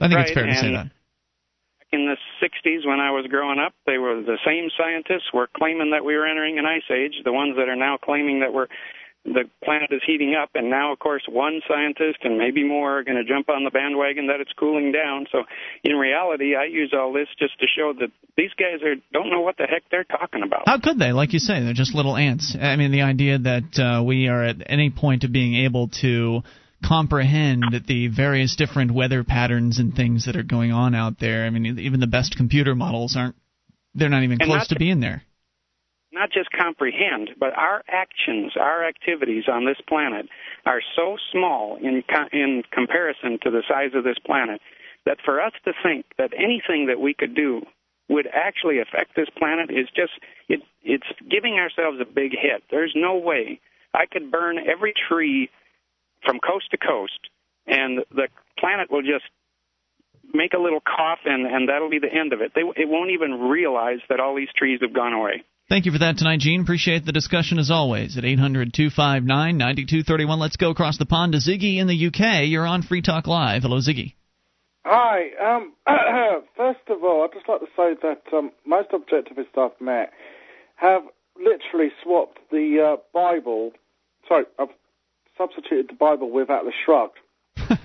I 0.00 0.08
think 0.08 0.16
right, 0.16 0.26
it's 0.26 0.34
fair 0.34 0.46
to 0.46 0.54
say 0.56 0.72
that. 0.72 0.90
In 1.94 2.10
the 2.10 2.18
60s 2.42 2.86
when 2.86 2.98
I 2.98 3.10
was 3.10 3.26
growing 3.30 3.58
up, 3.58 3.72
they 3.86 3.98
were 3.98 4.20
the 4.20 4.38
same 4.44 4.68
scientists 4.76 5.32
were 5.32 5.48
claiming 5.56 5.92
that 5.92 6.04
we 6.04 6.16
were 6.16 6.26
entering 6.26 6.58
an 6.58 6.66
ice 6.66 6.90
age, 6.90 7.14
the 7.24 7.32
ones 7.32 7.56
that 7.56 7.68
are 7.68 7.76
now 7.76 7.96
claiming 7.96 8.40
that 8.40 8.52
we're 8.52 8.66
the 9.24 9.48
planet 9.64 9.88
is 9.90 10.02
heating 10.06 10.34
up 10.34 10.50
and 10.54 10.68
now 10.68 10.92
of 10.92 10.98
course 10.98 11.22
one 11.26 11.62
scientist 11.66 12.18
and 12.24 12.36
maybe 12.36 12.62
more 12.62 12.98
are 12.98 13.04
going 13.04 13.16
to 13.16 13.24
jump 13.24 13.48
on 13.48 13.64
the 13.64 13.70
bandwagon 13.70 14.26
that 14.26 14.40
it's 14.40 14.52
cooling 14.52 14.92
down. 14.92 15.26
So 15.32 15.44
in 15.82 15.96
reality, 15.96 16.54
I 16.54 16.64
use 16.66 16.92
all 16.92 17.12
this 17.12 17.28
just 17.38 17.58
to 17.60 17.66
show 17.66 17.94
that 18.00 18.10
these 18.36 18.50
guys 18.58 18.82
are 18.84 18.96
don't 19.12 19.30
know 19.30 19.40
what 19.40 19.56
the 19.56 19.64
heck 19.64 19.84
they're 19.90 20.04
talking 20.04 20.42
about. 20.42 20.64
How 20.66 20.78
could 20.78 20.98
they? 20.98 21.12
Like 21.12 21.32
you 21.32 21.38
say, 21.38 21.64
they're 21.64 21.72
just 21.72 21.94
little 21.94 22.16
ants. 22.16 22.54
I 22.60 22.76
mean, 22.76 22.92
the 22.92 23.02
idea 23.02 23.38
that 23.38 23.78
uh, 23.78 24.02
we 24.02 24.28
are 24.28 24.44
at 24.44 24.56
any 24.66 24.90
point 24.90 25.24
of 25.24 25.32
being 25.32 25.64
able 25.64 25.88
to 26.02 26.42
comprehend 26.86 27.64
the 27.86 28.08
various 28.08 28.56
different 28.56 28.90
weather 28.92 29.24
patterns 29.24 29.78
and 29.78 29.94
things 29.94 30.26
that 30.26 30.36
are 30.36 30.42
going 30.42 30.72
on 30.72 30.94
out 30.94 31.18
there. 31.18 31.44
I 31.44 31.50
mean, 31.50 31.78
even 31.78 32.00
the 32.00 32.06
best 32.06 32.36
computer 32.36 32.74
models 32.74 33.16
aren't. 33.16 33.36
They're 33.94 34.08
not 34.08 34.22
even 34.24 34.38
And 34.40 34.50
close 34.50 34.66
to- 34.68 34.76
being 34.76 35.00
there. 35.00 35.22
not 36.12 36.30
just 36.30 36.48
comprehend, 36.52 37.30
but 37.38 37.52
our 37.56 37.82
actions, 37.88 38.52
our 38.56 38.84
activities 38.86 39.44
on 39.48 39.64
this 39.64 39.78
planet 39.88 40.28
are 40.64 40.80
so 40.96 41.16
small 41.32 41.76
in 41.76 42.02
co- 42.02 42.28
in 42.32 42.62
comparison 42.70 43.38
to 43.42 43.50
the 43.50 43.62
size 43.68 43.90
of 43.94 44.04
this 44.04 44.18
planet 44.24 44.60
that 45.06 45.18
for 45.24 45.40
us 45.40 45.52
to 45.64 45.72
think 45.82 46.06
that 46.18 46.32
anything 46.36 46.86
that 46.86 47.00
we 47.00 47.14
could 47.14 47.34
do 47.34 47.62
would 48.08 48.26
actually 48.32 48.78
affect 48.78 49.16
this 49.16 49.28
planet 49.36 49.70
is 49.70 49.88
just 49.96 50.12
it 50.48 50.60
it's 50.84 51.06
giving 51.28 51.54
ourselves 51.54 51.98
a 52.00 52.04
big 52.04 52.30
hit. 52.32 52.62
There's 52.70 52.92
no 52.94 53.16
way 53.16 53.60
I 53.92 54.06
could 54.06 54.30
burn 54.30 54.58
every 54.58 54.92
tree 55.08 55.50
from 56.24 56.40
coast 56.40 56.70
to 56.70 56.76
coast 56.76 57.18
and 57.66 58.00
the 58.10 58.28
planet 58.58 58.90
will 58.90 59.02
just 59.02 59.24
make 60.32 60.52
a 60.54 60.58
little 60.58 60.80
cough 60.80 61.20
and 61.24 61.46
and 61.46 61.68
that'll 61.68 61.90
be 61.90 61.98
the 61.98 62.12
end 62.12 62.32
of 62.32 62.40
it. 62.40 62.52
They 62.54 62.62
it 62.62 62.88
won't 62.88 63.10
even 63.10 63.48
realize 63.48 64.00
that 64.08 64.20
all 64.20 64.34
these 64.34 64.52
trees 64.56 64.80
have 64.82 64.92
gone 64.92 65.12
away. 65.12 65.44
Thank 65.68 65.86
you 65.86 65.92
for 65.92 65.98
that 65.98 66.18
tonight, 66.18 66.40
Gene. 66.40 66.60
Appreciate 66.60 67.06
the 67.06 67.12
discussion 67.12 67.58
as 67.58 67.70
always 67.70 68.18
at 68.18 68.24
800 68.24 68.74
259 68.74 69.56
9231. 69.56 70.38
Let's 70.38 70.56
go 70.56 70.70
across 70.70 70.98
the 70.98 71.06
pond 71.06 71.32
to 71.32 71.38
Ziggy 71.38 71.78
in 71.78 71.86
the 71.86 72.06
UK. 72.08 72.46
You're 72.46 72.66
on 72.66 72.82
Free 72.82 73.00
Talk 73.00 73.26
Live. 73.26 73.62
Hello, 73.62 73.78
Ziggy. 73.78 74.14
Hi. 74.84 75.30
Um, 75.40 75.72
first 76.56 76.80
of 76.88 77.02
all, 77.02 77.24
I'd 77.24 77.32
just 77.32 77.48
like 77.48 77.60
to 77.60 77.66
say 77.74 77.94
that 78.02 78.36
um, 78.36 78.52
most 78.66 78.90
objectivists 78.90 79.56
I've 79.56 79.80
met 79.80 80.12
have 80.76 81.02
literally 81.36 81.90
swapped 82.02 82.38
the 82.50 82.96
uh, 82.96 83.00
Bible. 83.14 83.72
Sorry, 84.28 84.44
I've 84.58 84.68
substituted 85.36 85.88
the 85.88 85.94
Bible 85.94 86.30
with 86.30 86.50
Atlas 86.50 86.74
Shrugged. 86.84 87.18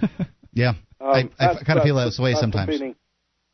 Yeah, 0.51 0.73
Um, 0.99 1.29
I, 1.39 1.45
I 1.45 1.63
kind 1.63 1.77
of 1.79 1.83
feel 1.85 1.95
that 1.95 2.17
way 2.19 2.31
the- 2.31 2.35
the 2.35 2.39
sometimes. 2.41 2.69
feeling 2.75 2.95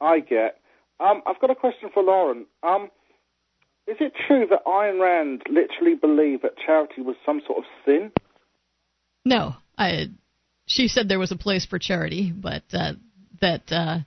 I 0.01 0.21
get. 0.21 0.59
Um, 0.99 1.21
I've 1.27 1.39
got 1.39 1.49
a 1.51 1.55
question 1.55 1.89
for 1.93 2.01
Lauren. 2.01 2.45
Um, 2.63 2.89
is 3.85 3.97
it 3.99 4.13
true 4.27 4.47
that 4.49 4.63
Ayn 4.65 4.99
Rand 4.99 5.43
literally 5.49 5.95
believed 5.95 6.43
that 6.43 6.53
charity 6.65 7.01
was 7.01 7.15
some 7.25 7.41
sort 7.45 7.59
of 7.59 7.63
sin? 7.85 8.11
No, 9.25 9.55
I. 9.77 10.07
She 10.67 10.87
said 10.87 11.07
there 11.09 11.19
was 11.19 11.31
a 11.31 11.35
place 11.37 11.65
for 11.65 11.77
charity, 11.77 12.31
but 12.31 12.63
uh, 12.73 12.93
that 13.41 13.71
uh, 13.71 13.99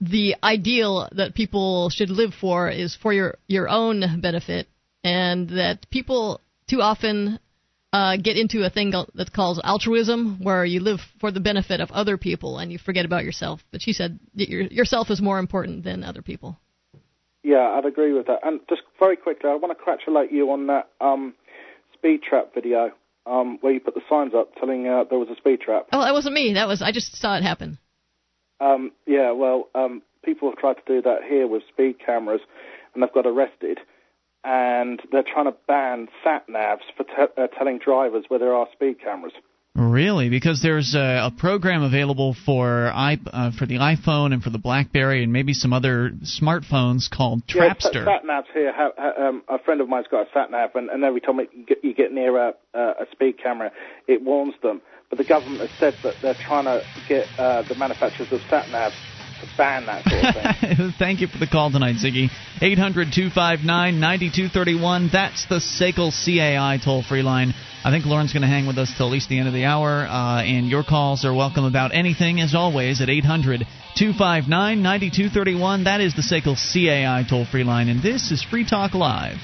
the 0.00 0.36
ideal 0.42 1.08
that 1.12 1.34
people 1.34 1.90
should 1.90 2.08
live 2.08 2.32
for 2.40 2.70
is 2.70 2.94
for 3.02 3.12
your 3.12 3.36
your 3.48 3.68
own 3.68 4.20
benefit, 4.22 4.68
and 5.04 5.48
that 5.50 5.90
people 5.90 6.40
too 6.68 6.80
often 6.80 7.40
uh, 7.92 8.16
get 8.16 8.36
into 8.36 8.64
a 8.64 8.70
thing 8.70 8.92
that's 9.14 9.30
called 9.30 9.60
altruism, 9.64 10.38
where 10.42 10.64
you 10.64 10.80
live 10.80 11.00
for 11.20 11.30
the 11.30 11.40
benefit 11.40 11.80
of 11.80 11.90
other 11.90 12.18
people 12.18 12.58
and 12.58 12.70
you 12.70 12.78
forget 12.78 13.04
about 13.04 13.24
yourself. 13.24 13.64
But 13.70 13.82
she 13.82 13.92
said 13.92 14.18
your, 14.34 14.62
yourself 14.62 15.10
is 15.10 15.22
more 15.22 15.38
important 15.38 15.84
than 15.84 16.04
other 16.04 16.22
people. 16.22 16.58
Yeah, 17.42 17.78
I'd 17.78 17.86
agree 17.86 18.12
with 18.12 18.26
that. 18.26 18.40
And 18.44 18.60
just 18.68 18.82
very 18.98 19.16
quickly, 19.16 19.48
I 19.48 19.54
want 19.54 19.70
to 19.70 19.74
congratulate 19.74 20.32
you 20.32 20.50
on 20.50 20.66
that 20.66 20.90
um, 21.00 21.34
speed 21.94 22.22
trap 22.22 22.52
video 22.54 22.90
um, 23.26 23.58
where 23.60 23.72
you 23.72 23.80
put 23.80 23.94
the 23.94 24.02
signs 24.08 24.34
up 24.34 24.54
telling 24.56 24.86
uh, 24.86 25.04
there 25.08 25.18
was 25.18 25.28
a 25.28 25.36
speed 25.36 25.60
trap. 25.60 25.86
Oh, 25.92 26.00
that 26.00 26.12
wasn't 26.12 26.34
me. 26.34 26.54
That 26.54 26.68
was 26.68 26.82
I 26.82 26.92
just 26.92 27.16
saw 27.16 27.36
it 27.36 27.42
happen. 27.42 27.78
Um, 28.60 28.92
yeah, 29.06 29.30
well, 29.32 29.68
um, 29.74 30.02
people 30.24 30.50
have 30.50 30.58
tried 30.58 30.74
to 30.74 30.82
do 30.86 31.02
that 31.02 31.20
here 31.28 31.46
with 31.46 31.62
speed 31.72 31.96
cameras, 32.04 32.40
and 32.92 33.02
they've 33.02 33.12
got 33.12 33.26
arrested. 33.26 33.78
And 34.44 35.00
they're 35.10 35.24
trying 35.24 35.46
to 35.46 35.56
ban 35.66 36.08
sat 36.24 36.48
navs 36.48 36.86
for 36.96 37.04
te- 37.04 37.32
uh, 37.36 37.48
telling 37.48 37.78
drivers 37.78 38.24
where 38.28 38.38
there 38.38 38.54
are 38.54 38.66
speed 38.72 39.00
cameras. 39.02 39.32
Really? 39.78 40.28
Because 40.28 40.60
there's 40.60 40.94
a, 40.96 41.26
a 41.26 41.32
program 41.36 41.82
available 41.82 42.34
for 42.44 42.90
i 42.92 43.16
uh, 43.32 43.52
for 43.56 43.64
the 43.64 43.76
iPhone 43.76 44.32
and 44.32 44.42
for 44.42 44.50
the 44.50 44.58
BlackBerry 44.58 45.22
and 45.22 45.32
maybe 45.32 45.52
some 45.52 45.72
other 45.72 46.10
smartphones 46.24 47.08
called 47.08 47.46
Trapster. 47.46 47.94
Yeah, 47.94 48.04
sat 48.04 48.24
navs 48.24 48.52
here. 48.52 48.72
Have, 48.72 48.92
ha, 48.98 49.28
um, 49.28 49.42
a 49.48 49.58
friend 49.60 49.80
of 49.80 49.88
mine's 49.88 50.06
got 50.10 50.26
a 50.26 50.30
sat 50.34 50.50
nav, 50.50 50.70
and, 50.74 50.90
and 50.90 51.04
every 51.04 51.20
time 51.20 51.38
you 51.38 51.64
get, 51.64 51.84
you 51.84 51.94
get 51.94 52.12
near 52.12 52.36
a, 52.36 52.54
a 52.74 53.06
speed 53.12 53.36
camera, 53.40 53.70
it 54.08 54.22
warns 54.22 54.54
them. 54.62 54.82
But 55.10 55.18
the 55.18 55.24
government 55.24 55.60
has 55.60 55.70
said 55.78 55.94
that 56.02 56.16
they're 56.22 56.34
trying 56.34 56.64
to 56.64 56.82
get 57.08 57.26
uh, 57.38 57.62
the 57.62 57.76
manufacturers 57.76 58.32
of 58.32 58.40
sat 58.50 58.66
navs 58.66 58.94
that 59.86 60.04
sort 60.04 60.24
of 60.24 60.78
thing. 60.78 60.94
Thank 60.98 61.20
you 61.20 61.28
for 61.28 61.38
the 61.38 61.46
call 61.46 61.70
tonight, 61.70 61.96
Ziggy. 61.96 62.28
800 62.60 63.12
259 63.12 64.00
9231. 64.00 65.10
That's 65.12 65.46
the 65.46 65.56
SACL 65.56 66.10
CAI 66.10 66.78
toll 66.82 67.02
free 67.02 67.22
line. 67.22 67.54
I 67.84 67.90
think 67.90 68.06
Lauren's 68.06 68.32
going 68.32 68.42
to 68.42 68.48
hang 68.48 68.66
with 68.66 68.78
us 68.78 68.92
till 68.96 69.06
at 69.06 69.12
least 69.12 69.28
the 69.28 69.38
end 69.38 69.46
of 69.46 69.54
the 69.54 69.64
hour, 69.64 70.06
uh, 70.06 70.42
and 70.42 70.66
your 70.66 70.82
calls 70.82 71.24
are 71.24 71.32
welcome 71.32 71.64
about 71.64 71.94
anything, 71.94 72.40
as 72.40 72.54
always, 72.54 73.00
at 73.00 73.08
800 73.08 73.60
259 73.96 74.82
9231. 74.82 75.84
That 75.84 76.00
is 76.00 76.14
the 76.14 76.22
SACL 76.22 76.56
CAI 76.56 77.24
toll 77.28 77.46
free 77.46 77.64
line, 77.64 77.88
and 77.88 78.02
this 78.02 78.30
is 78.30 78.42
Free 78.42 78.66
Talk 78.68 78.94
Live. 78.94 79.38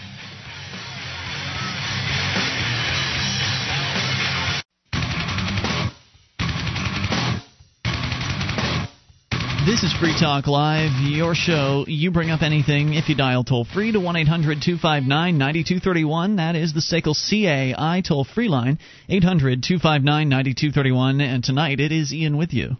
This 9.74 9.90
is 9.90 9.98
Free 9.98 10.14
Talk 10.16 10.46
Live, 10.46 10.92
your 11.02 11.34
show. 11.34 11.84
You 11.88 12.12
bring 12.12 12.30
up 12.30 12.42
anything 12.42 12.94
if 12.94 13.08
you 13.08 13.16
dial 13.16 13.42
toll 13.42 13.64
free 13.64 13.90
to 13.90 13.98
1 13.98 14.14
800 14.14 14.62
259 14.62 15.37
9231. 15.37 16.37
That 16.37 16.54
is 16.54 16.72
the 16.72 16.78
SACL 16.78 17.16
CAI 17.16 18.00
toll 18.06 18.22
free 18.22 18.46
line, 18.46 18.78
800 19.08 19.64
259 19.64 20.28
9231. 20.28 21.20
And 21.20 21.42
tonight 21.42 21.80
it 21.80 21.90
is 21.90 22.14
Ian 22.14 22.37
with 22.37 22.54
you. 22.54 22.76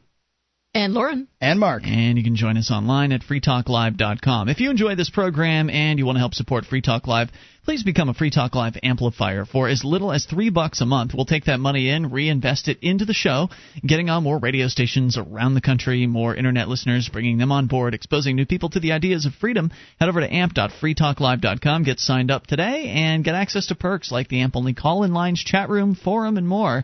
And 0.75 0.93
Lauren, 0.93 1.29
And 1.41 1.61
Mark. 1.61 1.85
And 1.87 2.19
you 2.19 2.25
can 2.25 2.35
join 2.35 2.57
us 2.57 2.69
online 2.69 3.13
at 3.13 3.23
freetalklive.com. 3.23 4.49
If 4.49 4.59
you 4.59 4.71
enjoy 4.71 4.97
this 4.97 5.09
program 5.09 5.71
and 5.71 6.01
you 6.01 6.05
want 6.05 6.17
to 6.17 6.21
help 6.21 6.35
support 6.35 6.65
Free 6.65 6.81
Talk 6.81 7.07
Live, 7.07 7.31
please 7.65 7.85
become 7.85 8.09
a 8.09 8.15
Free 8.15 8.31
Talk 8.31 8.57
Live 8.57 8.77
amplifier 8.83 9.45
for 9.45 9.69
as 9.69 9.85
little 9.85 10.11
as 10.11 10.25
three 10.25 10.51
bucks 10.51 10.81
a 10.81 10.87
month. 10.87 11.13
We'll 11.15 11.27
take 11.27 11.45
that 11.45 11.61
money 11.61 11.91
in, 11.91 12.11
reinvest 12.11 12.67
it 12.67 12.79
into 12.83 13.05
the 13.05 13.15
show, 13.15 13.51
getting 13.87 14.11
on 14.11 14.25
more 14.25 14.41
radio 14.41 14.67
stations 14.67 15.17
around 15.17 15.55
the 15.55 15.61
country, 15.61 16.09
more 16.09 16.35
internet 16.35 16.69
listeners, 16.69 17.09
bringing 17.09 17.39
them 17.39 17.53
on 17.53 17.69
board, 17.69 17.95
exposing 17.95 18.35
new 18.35 18.45
people 18.45 18.71
to 18.71 18.81
the 18.81 18.93
ideas 18.93 19.27
of 19.27 19.35
freedom. 19.35 19.71
Head 20.01 20.09
over 20.09 20.21
to 20.23 20.35
amp.freetalklive.com, 20.35 21.85
get 21.85 22.01
signed 22.01 22.33
up 22.33 22.49
today, 22.49 22.89
and 22.89 23.23
get 23.23 23.37
access 23.37 23.67
to 23.67 23.77
perks 23.77 24.11
like 24.11 24.27
the 24.27 24.41
AMP 24.41 24.57
only 24.57 24.75
call 24.75 25.05
in 25.05 25.15
lines, 25.15 25.45
chat 25.45 25.69
room, 25.69 25.95
forum, 25.95 26.37
and 26.37 26.49
more. 26.49 26.83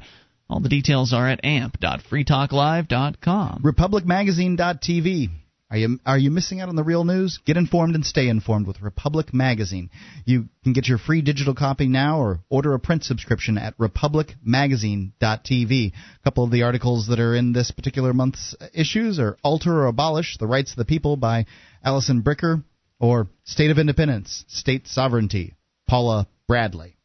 All 0.50 0.58
the 0.58 0.68
details 0.68 1.12
are 1.12 1.28
at 1.28 1.44
amp.freetalklive.com. 1.44 3.62
RepublicMagazine.tv. 3.62 5.28
Are 5.70 5.76
you 5.76 6.00
are 6.04 6.18
you 6.18 6.32
missing 6.32 6.60
out 6.60 6.68
on 6.68 6.74
the 6.74 6.82
real 6.82 7.04
news? 7.04 7.38
Get 7.46 7.56
informed 7.56 7.94
and 7.94 8.04
stay 8.04 8.28
informed 8.28 8.66
with 8.66 8.82
Republic 8.82 9.32
Magazine. 9.32 9.90
You 10.24 10.48
can 10.64 10.72
get 10.72 10.88
your 10.88 10.98
free 10.98 11.22
digital 11.22 11.54
copy 11.54 11.86
now 11.86 12.18
or 12.18 12.40
order 12.48 12.74
a 12.74 12.80
print 12.80 13.04
subscription 13.04 13.58
at 13.58 13.78
republicmagazine.tv. 13.78 15.92
A 15.92 15.94
couple 16.24 16.42
of 16.42 16.50
the 16.50 16.64
articles 16.64 17.06
that 17.06 17.20
are 17.20 17.36
in 17.36 17.52
this 17.52 17.70
particular 17.70 18.12
month's 18.12 18.56
issues 18.74 19.20
are 19.20 19.38
Alter 19.44 19.72
or 19.72 19.86
Abolish: 19.86 20.36
The 20.38 20.48
Rights 20.48 20.72
of 20.72 20.78
the 20.78 20.84
People 20.84 21.16
by 21.16 21.46
Allison 21.84 22.24
Bricker 22.24 22.64
or 22.98 23.28
State 23.44 23.70
of 23.70 23.78
Independence: 23.78 24.44
State 24.48 24.88
Sovereignty, 24.88 25.54
Paula 25.86 26.26
Bradley. 26.48 26.96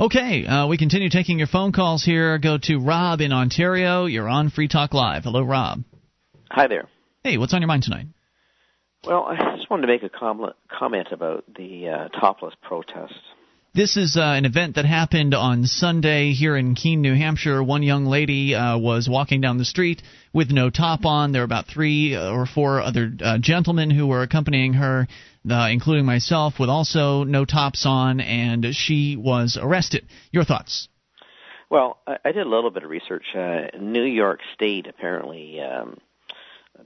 Okay, 0.00 0.46
uh, 0.46 0.66
we 0.66 0.78
continue 0.78 1.10
taking 1.10 1.36
your 1.36 1.46
phone 1.46 1.72
calls 1.72 2.02
here. 2.02 2.38
Go 2.38 2.56
to 2.62 2.78
Rob 2.78 3.20
in 3.20 3.34
Ontario. 3.34 4.06
You're 4.06 4.30
on 4.30 4.48
Free 4.48 4.66
Talk 4.66 4.94
Live. 4.94 5.24
Hello, 5.24 5.42
Rob. 5.42 5.84
Hi 6.50 6.68
there. 6.68 6.88
Hey, 7.22 7.36
what's 7.36 7.52
on 7.52 7.60
your 7.60 7.68
mind 7.68 7.82
tonight? 7.82 8.06
Well, 9.04 9.26
I 9.26 9.56
just 9.56 9.68
wanted 9.68 9.82
to 9.82 9.88
make 9.88 10.02
a 10.02 10.08
com- 10.08 10.54
comment 10.70 11.08
about 11.12 11.44
the 11.54 11.88
uh, 11.88 12.08
topless 12.18 12.54
protest. 12.62 13.12
This 13.74 13.98
is 13.98 14.16
uh, 14.16 14.22
an 14.22 14.46
event 14.46 14.76
that 14.76 14.86
happened 14.86 15.34
on 15.34 15.66
Sunday 15.66 16.32
here 16.32 16.56
in 16.56 16.74
Keene, 16.74 17.02
New 17.02 17.14
Hampshire. 17.14 17.62
One 17.62 17.82
young 17.82 18.06
lady 18.06 18.54
uh, 18.54 18.78
was 18.78 19.06
walking 19.06 19.42
down 19.42 19.58
the 19.58 19.66
street 19.66 20.02
with 20.32 20.50
no 20.50 20.70
top 20.70 21.04
on. 21.04 21.32
There 21.32 21.42
were 21.42 21.44
about 21.44 21.66
three 21.66 22.16
or 22.16 22.46
four 22.46 22.80
other 22.80 23.12
uh, 23.22 23.36
gentlemen 23.38 23.90
who 23.90 24.06
were 24.06 24.22
accompanying 24.22 24.72
her, 24.72 25.06
uh, 25.48 25.68
including 25.70 26.04
myself, 26.04 26.58
with 26.58 26.68
also 26.68 27.24
no 27.24 27.44
tops 27.44 27.84
on, 27.86 28.20
and 28.20 28.74
she 28.74 29.16
was 29.16 29.58
arrested. 29.60 30.06
Your 30.32 30.44
thoughts? 30.44 30.88
Well, 31.70 31.98
I, 32.06 32.16
I 32.24 32.32
did 32.32 32.46
a 32.46 32.50
little 32.50 32.70
bit 32.70 32.82
of 32.82 32.90
research. 32.90 33.24
Uh, 33.34 33.76
New 33.78 34.04
York 34.04 34.40
State 34.54 34.86
apparently. 34.86 35.60
Um, 35.60 35.98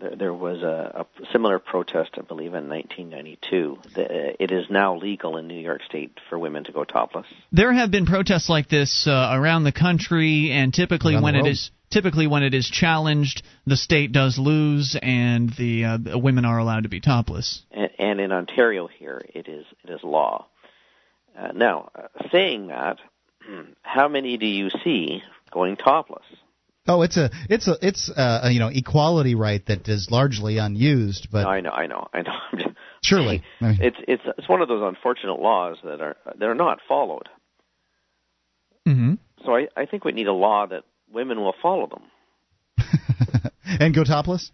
there, 0.00 0.16
there 0.16 0.34
was 0.34 0.62
a, 0.62 1.00
a 1.00 1.26
similar 1.32 1.58
protest, 1.58 2.10
I 2.14 2.22
believe, 2.22 2.54
in 2.54 2.68
1992. 2.68 3.78
The, 3.94 4.04
uh, 4.04 4.32
it 4.38 4.50
is 4.50 4.66
now 4.70 4.96
legal 4.96 5.36
in 5.36 5.46
New 5.46 5.60
York 5.60 5.82
State 5.88 6.18
for 6.28 6.38
women 6.38 6.64
to 6.64 6.72
go 6.72 6.84
topless. 6.84 7.26
There 7.52 7.72
have 7.72 7.90
been 7.90 8.06
protests 8.06 8.48
like 8.48 8.68
this 8.68 9.06
uh, 9.06 9.30
around 9.32 9.64
the 9.64 9.72
country, 9.72 10.50
and 10.50 10.72
typically 10.72 11.14
Around 11.14 11.22
when 11.22 11.34
it 11.36 11.42
world. 11.42 11.52
is 11.52 11.70
typically 11.90 12.26
when 12.26 12.42
it 12.42 12.54
is 12.54 12.68
challenged, 12.68 13.42
the 13.66 13.76
state 13.76 14.12
does 14.12 14.38
lose, 14.38 14.96
and 15.00 15.50
the 15.56 15.84
uh, 15.84 16.18
women 16.18 16.44
are 16.44 16.58
allowed 16.58 16.82
to 16.82 16.88
be 16.88 17.00
topless. 17.00 17.62
And, 17.70 17.83
and 18.04 18.20
in 18.20 18.32
Ontario 18.32 18.86
here, 18.86 19.22
it 19.34 19.48
is 19.48 19.64
it 19.82 19.90
is 19.90 20.00
law. 20.02 20.46
Uh, 21.38 21.48
now, 21.54 21.90
uh, 21.94 22.28
saying 22.30 22.68
that, 22.68 22.98
how 23.82 24.08
many 24.08 24.36
do 24.36 24.46
you 24.46 24.68
see 24.84 25.22
going 25.50 25.76
topless? 25.76 26.24
Oh, 26.86 27.00
it's 27.00 27.16
a 27.16 27.30
it's 27.48 27.66
a 27.66 27.76
it's 27.80 28.10
a, 28.14 28.40
a 28.44 28.50
you 28.50 28.60
know 28.60 28.68
equality 28.68 29.34
right 29.34 29.64
that 29.66 29.88
is 29.88 30.10
largely 30.10 30.58
unused, 30.58 31.28
but 31.32 31.46
I 31.46 31.60
know, 31.60 31.70
I 31.70 31.86
know, 31.86 32.06
I 32.12 32.22
know. 32.22 32.36
Just- 32.56 32.76
surely 33.02 33.42
I 33.60 33.64
mean, 33.64 33.78
it's 33.80 33.96
it's 34.06 34.22
it's 34.38 34.48
one 34.48 34.60
of 34.60 34.68
those 34.68 34.82
unfortunate 34.82 35.40
laws 35.40 35.78
that 35.82 36.02
are 36.02 36.16
that 36.38 36.44
are 36.44 36.54
not 36.54 36.80
followed. 36.86 37.28
Mm-hmm. 38.86 39.14
So 39.46 39.54
I, 39.54 39.68
I 39.76 39.86
think 39.86 40.04
we 40.04 40.12
need 40.12 40.26
a 40.26 40.32
law 40.32 40.66
that 40.66 40.84
women 41.10 41.40
will 41.40 41.54
follow 41.62 41.86
them. 41.86 42.90
and 43.64 43.94
go 43.94 44.04
topless. 44.04 44.50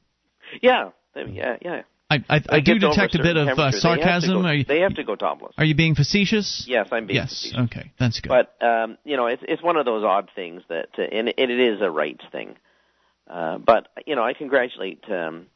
Yeah, 0.63 0.91
yeah, 1.17 1.57
yeah. 1.61 1.83
I 2.11 2.25
I, 2.29 2.43
I 2.49 2.61
do 2.61 2.79
detect 2.79 3.15
a 3.15 3.23
bit 3.23 3.37
of 3.37 3.49
uh, 3.49 3.55
temperature. 3.55 3.57
They 3.57 3.63
have 3.63 3.75
sarcasm. 3.75 4.43
go- 4.43 4.49
Are 4.49 4.55
you, 4.55 4.65
They 4.65 4.81
have 4.81 4.95
to 4.95 5.05
go 5.05 5.15
topless. 5.15 5.55
are 5.57 5.65
you 5.65 5.75
being 5.75 5.95
facetious? 5.95 6.65
Yes, 6.69 6.89
I'm 6.91 7.07
being 7.07 7.17
yes. 7.17 7.31
facetious. 7.31 7.59
Okay, 7.65 7.93
that's 7.99 8.21
good. 8.21 8.29
But 8.29 8.57
um, 8.67 8.99
you 9.05 9.17
know, 9.17 9.27
it's 9.27 9.43
it's 9.47 9.63
one 9.63 9.77
of 9.77 9.85
those 9.85 10.05
odd 10.05 10.29
things 10.35 10.63
that, 10.69 10.89
uh, 10.99 11.03
and 11.03 11.29
it, 11.29 11.37
it 11.39 11.51
is 11.51 11.81
a 11.81 11.91
rights 11.91 12.25
thing. 12.33 12.57
Uh, 13.29 13.59
but 13.59 13.89
you 14.07 14.17
know, 14.17 14.25
I 14.25 14.35
congratulate 14.35 15.05
um, 15.09 15.47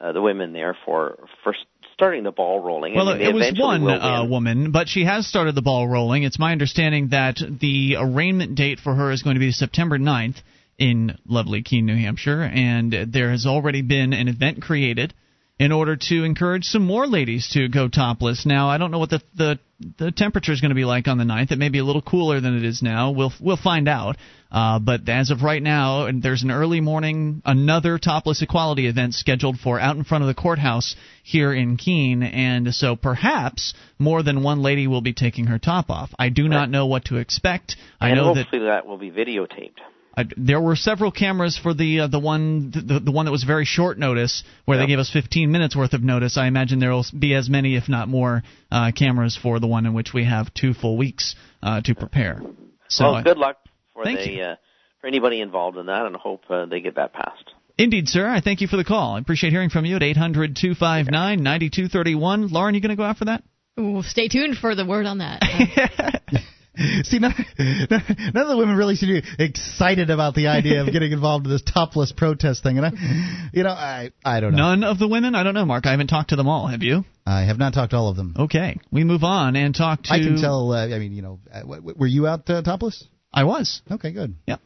uh, 0.00 0.12
the 0.12 0.20
women 0.20 0.52
there 0.52 0.76
for 0.84 1.28
for 1.44 1.54
starting 1.94 2.24
the 2.24 2.32
ball 2.32 2.60
rolling. 2.60 2.94
Well, 2.94 3.10
it 3.10 3.32
was 3.32 3.52
one 3.58 3.86
uh, 3.86 4.24
woman, 4.24 4.72
but 4.72 4.88
she 4.88 5.04
has 5.04 5.26
started 5.26 5.54
the 5.54 5.62
ball 5.62 5.86
rolling. 5.86 6.22
It's 6.24 6.38
my 6.38 6.52
understanding 6.52 7.10
that 7.10 7.36
the 7.60 7.96
arraignment 7.98 8.54
date 8.54 8.80
for 8.80 8.94
her 8.94 9.12
is 9.12 9.22
going 9.22 9.34
to 9.34 9.40
be 9.40 9.52
September 9.52 9.98
9th 9.98 10.36
in 10.78 11.18
lovely 11.26 11.62
Keene, 11.62 11.84
New 11.84 11.96
Hampshire, 11.96 12.42
and 12.42 13.12
there 13.12 13.30
has 13.30 13.44
already 13.44 13.82
been 13.82 14.14
an 14.14 14.28
event 14.28 14.62
created 14.62 15.12
in 15.60 15.72
order 15.72 15.94
to 15.94 16.24
encourage 16.24 16.64
some 16.64 16.86
more 16.86 17.06
ladies 17.06 17.50
to 17.52 17.68
go 17.68 17.86
topless. 17.86 18.46
Now, 18.46 18.70
I 18.70 18.78
don't 18.78 18.90
know 18.90 18.98
what 18.98 19.10
the 19.10 19.20
the, 19.34 19.58
the 19.98 20.10
temperature 20.10 20.52
is 20.52 20.62
going 20.62 20.70
to 20.70 20.74
be 20.74 20.86
like 20.86 21.06
on 21.06 21.18
the 21.18 21.24
9th. 21.24 21.52
It 21.52 21.58
may 21.58 21.68
be 21.68 21.78
a 21.78 21.84
little 21.84 22.00
cooler 22.00 22.40
than 22.40 22.56
it 22.56 22.64
is 22.64 22.82
now. 22.82 23.10
We'll 23.10 23.32
we'll 23.40 23.58
find 23.58 23.86
out. 23.86 24.16
Uh, 24.50 24.78
but 24.78 25.06
as 25.06 25.30
of 25.30 25.42
right 25.42 25.62
now, 25.62 26.06
and 26.06 26.22
there's 26.22 26.42
an 26.42 26.50
early 26.50 26.80
morning 26.80 27.42
another 27.44 27.98
topless 27.98 28.40
equality 28.40 28.86
event 28.86 29.12
scheduled 29.12 29.60
for 29.60 29.78
out 29.78 29.96
in 29.96 30.02
front 30.02 30.24
of 30.24 30.28
the 30.28 30.34
courthouse 30.34 30.96
here 31.22 31.52
in 31.52 31.76
Keene, 31.76 32.22
and 32.22 32.74
so 32.74 32.96
perhaps 32.96 33.74
more 33.98 34.22
than 34.22 34.42
one 34.42 34.62
lady 34.62 34.86
will 34.86 35.02
be 35.02 35.12
taking 35.12 35.46
her 35.48 35.58
top 35.58 35.90
off. 35.90 36.10
I 36.18 36.30
do 36.30 36.48
not 36.48 36.70
know 36.70 36.86
what 36.86 37.04
to 37.06 37.16
expect. 37.16 37.76
I 38.00 38.08
and 38.08 38.16
know 38.16 38.34
that 38.34 38.44
hopefully 38.44 38.64
that 38.64 38.86
will 38.86 38.98
be 38.98 39.10
videotaped. 39.10 39.78
I, 40.16 40.24
there 40.36 40.60
were 40.60 40.74
several 40.76 41.12
cameras 41.12 41.56
for 41.56 41.72
the 41.72 42.00
uh, 42.00 42.06
the 42.08 42.18
one 42.18 42.70
the, 42.72 42.98
the 43.00 43.12
one 43.12 43.26
that 43.26 43.30
was 43.32 43.44
very 43.44 43.64
short 43.64 43.96
notice 43.98 44.42
where 44.64 44.76
Yeah. 44.76 44.82
they 44.84 44.88
gave 44.88 44.98
us 44.98 45.08
15 45.10 45.50
minutes 45.52 45.76
worth 45.76 45.92
of 45.92 46.02
notice. 46.02 46.36
I 46.36 46.46
imagine 46.48 46.80
there 46.80 46.90
will 46.90 47.06
be 47.16 47.34
as 47.34 47.48
many, 47.48 47.76
if 47.76 47.88
not 47.88 48.08
more, 48.08 48.42
uh, 48.72 48.90
cameras 48.94 49.36
for 49.40 49.60
the 49.60 49.68
one 49.68 49.86
in 49.86 49.94
which 49.94 50.12
we 50.12 50.24
have 50.24 50.52
two 50.52 50.74
full 50.74 50.96
weeks 50.96 51.36
uh, 51.62 51.80
to 51.82 51.94
prepare. 51.94 52.42
So 52.88 53.12
well, 53.12 53.22
good 53.22 53.38
luck 53.38 53.58
for 53.94 54.02
Thank 54.04 54.18
the 54.20 54.30
you. 54.30 54.42
uh, 54.42 54.56
for 55.00 55.06
anybody 55.06 55.40
involved 55.40 55.76
in 55.78 55.86
that, 55.86 56.04
and 56.06 56.16
hope 56.16 56.42
uh, 56.50 56.66
they 56.66 56.80
get 56.80 56.96
that 56.96 57.12
passed. 57.12 57.52
indeed, 57.78 58.08
sir, 58.08 58.28
I 58.28 58.40
thank 58.40 58.60
you 58.60 58.66
for 58.66 58.76
the 58.76 58.84
call. 58.84 59.14
I 59.14 59.20
appreciate 59.20 59.50
hearing 59.52 59.70
from 59.70 59.84
you 59.84 59.94
at 59.96 60.02
800-259-9231. 60.02 62.50
Lauren, 62.50 62.74
you 62.74 62.80
going 62.80 62.90
to 62.90 62.96
go 62.96 63.04
out 63.04 63.16
for 63.16 63.26
that? 63.26 63.44
Ooh, 63.78 64.02
stay 64.02 64.26
tuned 64.28 64.56
for 64.58 64.74
the 64.74 64.84
word 64.84 65.06
on 65.06 65.18
that. 65.18 65.40
See, 67.04 67.18
none, 67.18 67.34
none 67.58 68.36
of 68.36 68.48
the 68.48 68.56
women 68.56 68.76
really 68.76 68.96
seem 68.96 69.14
to 69.14 69.22
be 69.22 69.44
excited 69.44 70.10
about 70.10 70.34
the 70.34 70.48
idea 70.48 70.80
of 70.82 70.92
getting 70.92 71.12
involved 71.12 71.46
in 71.46 71.52
this 71.52 71.62
topless 71.62 72.12
protest 72.12 72.62
thing, 72.62 72.78
and 72.78 72.86
I, 72.86 73.50
you 73.52 73.62
know, 73.62 73.70
I 73.70 74.10
I 74.24 74.40
don't 74.40 74.52
know. 74.52 74.58
None 74.58 74.84
of 74.84 74.98
the 74.98 75.08
women? 75.08 75.34
I 75.34 75.42
don't 75.42 75.54
know, 75.54 75.64
Mark. 75.66 75.86
I 75.86 75.90
haven't 75.90 76.06
talked 76.06 76.30
to 76.30 76.36
them 76.36 76.48
all. 76.48 76.68
Have 76.68 76.82
you? 76.82 77.04
I 77.26 77.42
have 77.42 77.58
not 77.58 77.74
talked 77.74 77.90
to 77.90 77.96
all 77.96 78.08
of 78.08 78.16
them. 78.16 78.34
Okay, 78.38 78.78
we 78.90 79.04
move 79.04 79.24
on 79.24 79.56
and 79.56 79.74
talk 79.74 80.04
to. 80.04 80.12
I 80.12 80.18
can 80.18 80.40
tell. 80.40 80.72
Uh, 80.72 80.86
I 80.86 80.98
mean, 80.98 81.12
you 81.12 81.22
know, 81.22 81.40
uh, 81.52 81.60
w- 81.60 81.80
w- 81.80 81.98
were 81.98 82.06
you 82.06 82.26
out 82.26 82.48
uh, 82.48 82.62
topless? 82.62 83.04
I 83.32 83.44
was. 83.44 83.82
Okay, 83.90 84.12
good. 84.12 84.34
Yep. 84.46 84.60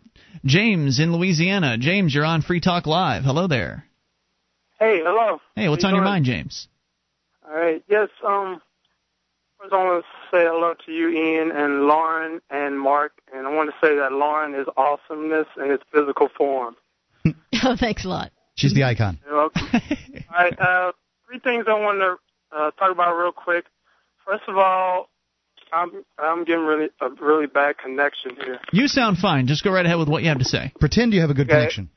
James 0.45 1.01
in 1.01 1.13
Louisiana. 1.13 1.77
James, 1.79 2.15
you're 2.15 2.25
on 2.25 2.43
Free 2.43 2.61
Talk 2.61 2.87
Live. 2.87 3.25
Hello 3.25 3.47
there. 3.49 3.85
Hey, 4.79 5.01
hello. 5.03 5.41
Hey, 5.57 5.69
what's 5.69 5.83
How 5.83 5.89
on 5.89 5.95
you 5.95 5.99
your 5.99 6.05
mind, 6.05 6.25
James? 6.25 6.69
All 7.47 7.55
right. 7.55 7.83
Yes. 7.89 8.09
Um. 8.27 8.61
First, 9.65 9.73
I 9.73 9.83
want 9.85 10.05
to 10.05 10.37
say 10.37 10.45
hello 10.45 10.75
to 10.85 10.93
you, 10.93 11.09
Ian, 11.09 11.51
and 11.51 11.87
Lauren, 11.87 12.43
and 12.51 12.79
Mark. 12.79 13.13
And 13.35 13.47
I 13.47 13.51
want 13.55 13.71
to 13.71 13.87
say 13.87 13.97
that 13.97 14.13
Lauren 14.13 14.55
is 14.55 14.67
awesomeness 14.77 15.47
in 15.57 15.71
its 15.71 15.83
physical 15.91 16.29
form. 16.37 16.77
oh, 17.25 17.77
thanks 17.79 18.05
a 18.05 18.09
lot. 18.09 18.31
She's 18.57 18.75
the 18.75 18.85
icon. 18.85 19.19
You're 19.25 19.37
welcome. 19.37 19.63
All 19.73 20.35
right. 20.35 20.61
Uh, 20.61 20.93
three 21.27 21.39
things 21.39 21.65
I 21.67 21.81
want 21.81 22.01
to 22.01 22.57
uh, 22.57 22.71
talk 22.73 22.91
about 22.91 23.17
real 23.17 23.33
quick. 23.33 23.65
First 24.27 24.43
of 24.49 24.59
all, 24.59 25.09
I'm 25.73 26.05
I'm 26.19 26.45
getting 26.45 26.65
really 26.65 26.91
a 27.01 27.09
really 27.09 27.47
bad 27.47 27.79
connection 27.79 28.37
here. 28.37 28.61
You 28.71 28.87
sound 28.87 29.17
fine. 29.17 29.47
Just 29.47 29.65
go 29.65 29.71
right 29.73 29.87
ahead 29.87 29.99
with 29.99 30.09
what 30.09 30.23
you 30.23 30.29
have 30.29 30.41
to 30.41 30.45
say. 30.45 30.73
Pretend 30.79 31.15
you 31.15 31.23
have 31.23 31.31
a 31.31 31.35
good 31.35 31.47
Okay. 31.49 31.57
connection. 31.57 31.89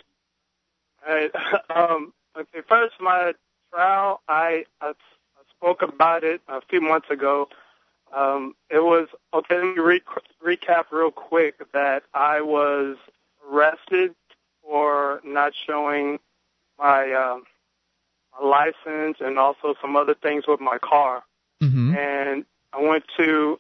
All 1.06 1.14
right. 1.14 1.32
Um. 1.70 2.14
Okay. 2.40 2.60
First, 2.68 2.94
my 3.02 3.34
trial. 3.74 4.22
I, 4.30 4.64
I 4.80 4.88
I 4.90 4.94
spoke 5.60 5.82
about 5.82 6.24
it 6.24 6.42
a 6.48 6.62
few 6.70 6.82
months 6.82 7.10
ago. 7.10 7.50
Um. 8.16 8.56
It 8.70 8.80
was 8.84 9.08
okay. 9.34 9.56
Let 9.58 9.76
me 9.76 9.82
re- 9.82 10.02
recap 10.46 10.86
real 10.92 11.12
quick 11.12 11.56
that 11.74 12.04
I 12.14 12.42
was 12.42 12.96
arrested 13.50 14.16
for 14.64 15.22
not 15.26 15.54
showing 15.66 16.20
my 16.80 17.12
um 17.14 17.44
my 18.40 18.48
license 18.48 19.18
and 19.20 19.38
also 19.38 19.76
some 19.82 19.96
other 19.96 20.14
things 20.14 20.46
with 20.48 20.62
my 20.62 20.78
car. 20.78 21.24
Mm-hmm. 21.62 21.96
And 21.96 22.46
I 22.74 22.82
went 22.82 23.04
to. 23.18 23.60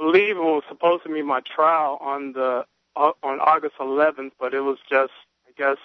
I 0.00 0.04
believe 0.04 0.36
it 0.36 0.40
was 0.40 0.64
supposed 0.68 1.04
to 1.04 1.12
be 1.12 1.22
my 1.22 1.40
trial 1.40 1.98
on 2.00 2.32
the 2.32 2.64
uh, 2.96 3.12
on 3.22 3.40
August 3.40 3.74
11th, 3.80 4.32
but 4.38 4.54
it 4.54 4.60
was 4.60 4.78
just, 4.88 5.12
I 5.46 5.52
guess, 5.56 5.78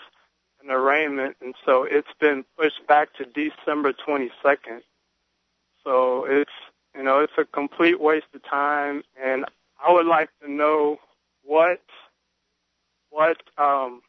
an 0.67 0.73
arraignment, 0.73 1.37
and 1.41 1.55
so 1.65 1.83
it's 1.83 2.07
been 2.19 2.43
pushed 2.57 2.85
back 2.87 3.09
to 3.15 3.25
December 3.25 3.93
22nd. 3.93 4.81
So 5.83 6.25
it's, 6.25 6.51
you 6.95 7.03
know, 7.03 7.19
it's 7.19 7.33
a 7.37 7.45
complete 7.45 7.99
waste 7.99 8.25
of 8.33 8.43
time, 8.43 9.03
and 9.21 9.45
I 9.83 9.93
would 9.93 10.05
like 10.05 10.29
to 10.41 10.51
know 10.51 10.97
what, 11.43 11.81
what, 13.09 13.37
um, 13.57 14.01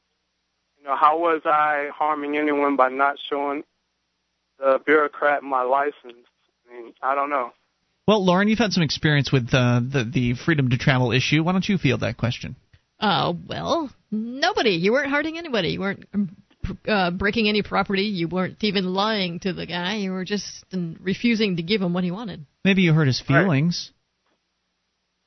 you 0.79 0.85
know, 0.85 0.97
how 0.97 1.19
was 1.19 1.43
I 1.45 1.91
harming 1.95 2.37
anyone 2.37 2.77
by 2.77 2.89
not 2.89 3.17
showing 3.29 3.63
the 4.59 4.81
bureaucrat 4.85 5.43
my 5.43 5.63
license? 5.63 6.27
I 6.69 6.75
mean, 6.75 6.93
I 7.03 7.15
don't 7.15 7.31
know. 7.31 7.53
Well, 8.07 8.25
Lauren, 8.25 8.49
you've 8.49 8.59
had 8.59 8.73
some 8.73 8.83
experience 8.83 9.31
with 9.31 9.53
uh, 9.53 9.81
the 9.87 10.03
the 10.03 10.35
freedom 10.35 10.71
to 10.71 10.79
travel 10.79 11.13
issue. 11.13 11.43
Why 11.43 11.53
don't 11.53 11.69
you 11.69 11.77
field 11.77 12.01
that 12.01 12.17
question? 12.17 12.57
Uh, 12.99 13.35
well, 13.47 13.91
nobody. 14.11 14.71
You 14.71 14.93
weren't 14.93 15.11
hurting 15.11 15.37
anybody. 15.37 15.69
You 15.71 15.81
weren't 15.81 16.09
um, 16.15 16.35
uh, 16.87 17.11
breaking 17.11 17.49
any 17.49 17.63
property. 17.63 18.03
You 18.03 18.29
weren't 18.29 18.63
even 18.63 18.93
lying 18.95 19.41
to 19.41 19.53
the 19.53 19.67
guy. 19.67 19.97
You 19.97 20.13
were 20.13 20.25
just 20.25 20.65
refusing 20.73 21.57
to 21.57 21.63
give 21.63 21.81
him 21.83 21.93
what 21.93 22.05
he 22.05 22.11
wanted. 22.11 22.47
Maybe 22.65 22.83
you 22.83 22.93
hurt 22.93 23.07
his 23.07 23.21
feelings. 23.21 23.93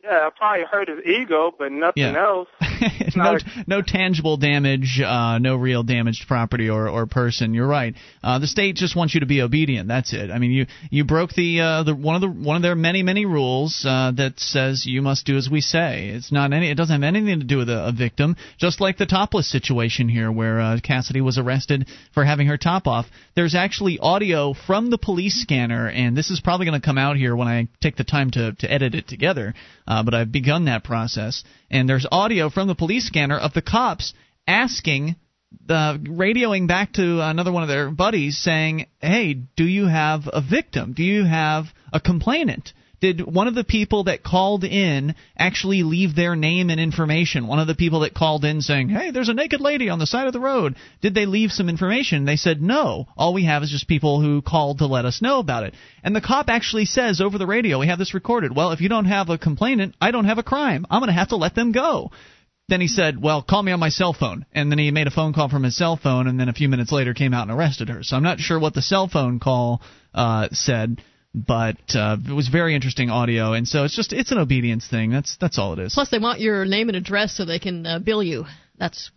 Yeah, 0.04 0.28
I 0.28 0.30
probably 0.36 0.66
hurt 0.70 0.90
his 0.90 1.00
ego, 1.06 1.54
but 1.58 1.72
nothing 1.72 2.04
Yeah. 2.04 2.18
else. 2.18 2.48
no, 3.16 3.38
no 3.68 3.82
tangible 3.82 4.38
damage, 4.38 5.02
uh, 5.06 5.38
no 5.40 5.56
real 5.56 5.84
damaged 5.84 6.28
property 6.28 6.70
or, 6.70 6.90
or 6.90 7.06
person. 7.06 7.54
You're 7.54 7.68
right. 7.68 7.96
Uh, 8.24 8.40
the 8.40 8.48
state 8.48 8.76
just 8.76 8.96
wants 8.96 9.14
you 9.14 9.20
to 9.20 9.26
be 9.26 9.42
obedient. 9.42 9.88
That's 9.88 10.14
it. 10.14 10.32
I 10.32 10.40
mean, 10.40 10.52
you 10.52 10.66
you 10.90 11.06
broke 11.06 11.32
the 11.34 11.60
uh, 11.60 11.84
the 11.84 11.96
one 11.96 12.16
of 12.16 12.22
the 12.22 12.28
one 12.28 12.56
of 12.56 12.62
their 12.62 12.76
many 12.76 13.04
many 13.04 13.26
rules 13.26 13.86
uh, 13.88 14.12
that 14.18 14.40
says 14.40 14.86
you 14.86 15.02
must 15.02 15.26
do 15.26 15.38
as 15.38 15.50
we 15.50 15.62
say. 15.62 16.10
It's 16.10 16.32
not 16.32 16.54
any. 16.54 16.70
It 16.70 16.76
doesn't 16.76 17.02
have 17.02 17.16
anything 17.16 17.40
to 17.40 17.46
do 17.46 17.58
with 17.58 17.70
a, 17.70 17.88
a 17.88 17.92
victim. 17.92 18.36
Just 18.58 18.82
like 18.82 18.98
the 18.98 19.06
topless 19.06 19.50
situation 19.50 20.10
here, 20.10 20.32
where 20.32 20.60
uh, 20.60 20.80
Cassidy 20.84 21.22
was 21.22 21.38
arrested 21.38 21.88
for 22.14 22.24
having 22.24 22.48
her 22.48 22.58
top 22.58 22.88
off. 22.88 23.06
There's 23.36 23.56
actually 23.56 24.00
audio 24.00 24.54
from 24.54 24.90
the 24.90 24.98
police 24.98 25.42
scanner, 25.42 25.88
and 25.88 26.18
this 26.18 26.30
is 26.30 26.42
probably 26.42 26.66
going 26.66 26.80
to 26.80 26.86
come 26.86 26.98
out 26.98 27.18
here 27.18 27.36
when 27.36 27.48
I 27.48 27.68
take 27.82 27.96
the 27.96 28.04
time 28.04 28.32
to 28.32 28.54
to 28.54 28.72
edit 28.72 28.96
it 28.96 29.08
together. 29.08 29.54
Uh, 29.88 30.04
but 30.04 30.14
I've 30.14 30.32
begun 30.32 30.66
that 30.66 30.84
process, 30.84 31.44
and 31.72 31.90
there's 31.90 32.06
audio 32.12 32.50
from 32.50 32.68
the 32.68 32.76
police 32.76 33.08
scanner 33.08 33.38
of 33.38 33.54
the 33.54 33.62
cops 33.62 34.14
asking 34.48 35.16
the 35.66 36.00
radioing 36.04 36.68
back 36.68 36.94
to 36.94 37.22
another 37.22 37.52
one 37.52 37.64
of 37.64 37.70
their 37.70 37.90
buddies 37.90 38.38
saying, 38.38 38.86
"Hey, 39.00 39.34
do 39.34 39.66
you 39.66 39.88
have 39.88 40.30
a 40.32 40.42
victim? 40.42 40.94
Do 40.94 41.04
you 41.04 41.24
have 41.24 41.74
a 41.92 42.00
complainant?" 42.00 42.74
Did 43.02 43.22
one 43.22 43.48
of 43.48 43.56
the 43.56 43.64
people 43.64 44.04
that 44.04 44.22
called 44.22 44.64
in 44.64 45.16
actually 45.36 45.82
leave 45.82 46.16
their 46.16 46.36
name 46.36 46.70
and 46.70 46.80
information? 46.80 47.48
One 47.48 47.58
of 47.58 47.66
the 47.66 47.74
people 47.74 48.02
that 48.02 48.14
called 48.14 48.46
in 48.46 48.62
saying, 48.62 48.90
"Hey, 48.90 49.10
there's 49.10 49.28
a 49.28 49.34
naked 49.34 49.60
lady 49.60 49.90
on 49.90 49.98
the 49.98 50.06
side 50.06 50.28
of 50.28 50.34
the 50.34 50.40
road." 50.40 50.76
Did 51.02 51.16
they 51.16 51.26
leave 51.26 51.52
some 51.52 51.68
information? 51.68 52.26
They 52.26 52.36
said, 52.36 52.62
"No. 52.62 53.08
All 53.18 53.34
we 53.34 53.46
have 53.46 53.64
is 53.64 53.72
just 53.72 53.88
people 53.88 54.22
who 54.22 54.44
called 54.44 54.78
to 54.78 54.86
let 54.86 55.06
us 55.06 55.20
know 55.20 55.40
about 55.40 55.64
it." 55.64 55.74
And 56.04 56.16
the 56.16 56.22
cop 56.22 56.48
actually 56.48 56.86
says 56.86 57.22
over 57.22 57.40
the 57.40 57.48
radio, 57.48 57.80
"We 57.80 57.88
have 57.88 57.98
this 57.98 58.14
recorded. 58.14 58.56
Well, 58.56 58.72
if 58.72 58.82
you 58.82 58.90
don't 58.90 59.06
have 59.06 59.32
a 59.32 59.38
complainant, 59.40 59.96
I 60.00 60.12
don't 60.12 60.26
have 60.26 60.38
a 60.38 60.44
crime. 60.44 60.86
I'm 60.92 61.00
going 61.00 61.08
to 61.08 61.14
have 61.14 61.30
to 61.30 61.38
let 61.38 61.56
them 61.56 61.72
go." 61.72 62.12
Then 62.70 62.82
he 62.82 62.88
said, 62.88 63.20
"Well, 63.20 63.42
call 63.42 63.64
me 63.64 63.72
on 63.72 63.80
my 63.80 63.90
cell 63.90 64.14
phone." 64.14 64.46
And 64.54 64.72
then 64.72 64.78
he 64.78 64.92
made 64.92 65.08
a 65.08 65.12
phone 65.12 65.34
call 65.34 65.50
from 65.50 65.64
his 65.64 65.76
cell 65.76 65.98
phone, 65.98 66.28
and 66.28 66.40
then 66.40 66.50
a 66.50 66.54
few 66.54 66.70
minutes 66.70 66.92
later 66.92 67.16
came 67.16 67.34
out 67.34 67.50
and 67.50 67.58
arrested 67.58 67.90
her. 67.90 68.04
So 68.04 68.16
I'm 68.16 68.22
not 68.22 68.40
sure 68.40 68.60
what 68.60 68.76
the 68.76 68.84
cell 68.84 69.08
phone 69.08 69.40
call 69.40 69.82
uh, 70.14 70.50
said, 70.52 71.02
but 71.34 71.78
uh, 71.96 72.18
it 72.28 72.34
was 72.34 72.48
very 72.50 72.76
interesting 72.76 73.10
audio. 73.10 73.54
And 73.54 73.68
so 73.68 73.84
it's 73.84 73.96
just 73.96 74.14
it's 74.14 74.32
an 74.32 74.38
obedience 74.38 74.88
thing. 74.88 75.12
That's 75.12 75.38
that's 75.40 75.58
all 75.58 75.74
it 75.74 75.80
is. 75.80 75.94
Plus, 75.94 76.10
they 76.10 76.20
want 76.20 76.40
your 76.40 76.66
name 76.66 76.90
and 76.90 76.98
address 76.98 77.36
so 77.36 77.46
they 77.46 77.60
can 77.60 77.86
uh, 77.86 78.00
bill 78.00 78.22
you. 78.22 78.46
That's 78.78 79.12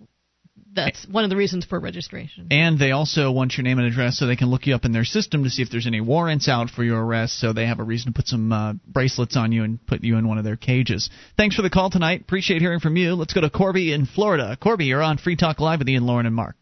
that's 0.74 1.06
one 1.06 1.24
of 1.24 1.30
the 1.30 1.36
reasons 1.36 1.64
for 1.64 1.78
registration. 1.78 2.48
And 2.50 2.78
they 2.78 2.90
also 2.90 3.30
want 3.30 3.56
your 3.56 3.62
name 3.62 3.78
and 3.78 3.86
address 3.86 4.18
so 4.18 4.26
they 4.26 4.36
can 4.36 4.48
look 4.48 4.66
you 4.66 4.74
up 4.74 4.84
in 4.84 4.92
their 4.92 5.04
system 5.04 5.44
to 5.44 5.50
see 5.50 5.62
if 5.62 5.70
there's 5.70 5.86
any 5.86 6.00
warrants 6.00 6.48
out 6.48 6.68
for 6.68 6.82
your 6.82 7.04
arrest. 7.04 7.38
So 7.38 7.52
they 7.52 7.66
have 7.66 7.78
a 7.78 7.84
reason 7.84 8.12
to 8.12 8.16
put 8.16 8.26
some 8.26 8.52
uh, 8.52 8.72
bracelets 8.86 9.36
on 9.36 9.52
you 9.52 9.62
and 9.62 9.84
put 9.86 10.02
you 10.02 10.16
in 10.18 10.26
one 10.26 10.38
of 10.38 10.44
their 10.44 10.56
cages. 10.56 11.10
Thanks 11.36 11.56
for 11.56 11.62
the 11.62 11.70
call 11.70 11.90
tonight. 11.90 12.22
Appreciate 12.22 12.60
hearing 12.60 12.80
from 12.80 12.96
you. 12.96 13.14
Let's 13.14 13.34
go 13.34 13.40
to 13.40 13.50
Corby 13.50 13.92
in 13.92 14.06
Florida. 14.06 14.56
Corby, 14.60 14.86
you're 14.86 15.02
on 15.02 15.18
Free 15.18 15.36
Talk 15.36 15.60
Live 15.60 15.78
with 15.78 15.88
Ian, 15.88 16.06
Lauren, 16.06 16.26
and 16.26 16.34
Mark. 16.34 16.56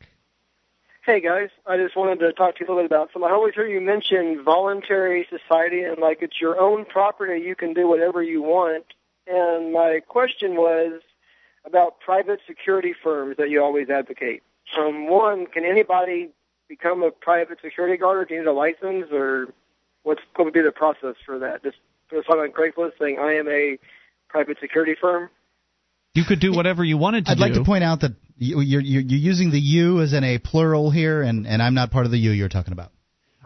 Hey 1.05 1.21
guys, 1.21 1.49
I 1.67 1.79
just 1.79 1.97
wanted 1.97 2.21
to 2.21 2.33
talk 2.33 2.55
to 2.55 2.61
you 2.61 2.67
a 2.67 2.69
little 2.69 2.89
bit 2.89 2.95
about 2.95 3.11
some. 3.13 3.25
I 3.25 3.33
always 3.33 3.55
hear 3.55 3.67
you 3.67 3.81
mention 3.81 4.41
voluntary 4.45 5.27
society 5.29 5.83
and 5.83 5.99
like 5.99 6.19
it's 6.23 6.41
your 6.41 6.61
own 6.61 6.85
property, 6.85 7.43
you 7.43 7.57
can 7.57 7.75
do 7.75 7.89
whatever 7.89 8.23
you 8.23 8.41
want. 8.41 8.85
And 9.27 9.73
my 9.73 9.99
question 10.07 10.55
was 10.55 11.01
about 11.65 11.99
private 11.99 12.39
security 12.47 12.95
firms 13.03 13.37
that 13.39 13.51
you 13.51 13.61
always 13.61 13.91
advocate. 13.91 14.45
Um, 14.79 15.09
one, 15.09 15.47
can 15.47 15.65
anybody 15.65 16.29
become 16.69 17.03
a 17.03 17.11
private 17.11 17.59
security 17.61 17.97
guard, 17.97 18.19
or 18.19 18.25
do 18.25 18.35
you 18.35 18.41
need 18.43 18.47
a 18.47 18.53
license, 18.53 19.07
or 19.11 19.49
what's 20.05 20.23
what 20.37 20.45
would 20.45 20.55
be 20.55 20.63
the 20.63 20.71
process 20.71 21.17
for 21.27 21.37
that? 21.41 21.65
Just 21.65 21.79
put 22.11 22.25
a 22.25 22.31
on 22.31 22.53
Craigslist 22.53 22.93
saying 23.01 23.19
I 23.19 23.35
am 23.35 23.49
a 23.49 23.77
private 24.29 24.59
security 24.61 24.95
firm. 25.01 25.31
You 26.15 26.25
could 26.25 26.41
do 26.41 26.53
whatever 26.53 26.85
you 26.85 26.99
wanted 26.99 27.25
to 27.27 27.31
I'd 27.33 27.37
do. 27.39 27.41
like 27.41 27.55
to 27.55 27.65
point 27.65 27.85
out 27.85 28.01
that 28.01 28.13
you- 28.37 28.61
you're, 28.61 28.81
you're, 28.81 29.01
you're 29.03 29.19
using 29.21 29.51
the 29.51 29.59
you 29.61 30.01
as 30.03 30.13
in 30.13 30.25
a 30.25 30.39
plural 30.39 30.91
here, 30.91 31.23
and, 31.23 31.47
and 31.47 31.63
I'm 31.63 31.75
not 31.75 31.91
part 31.91 32.05
of 32.05 32.13
the 32.13 32.19
you 32.19 32.33
you're 32.33 32.49
talking 32.51 32.73
about. 32.73 32.93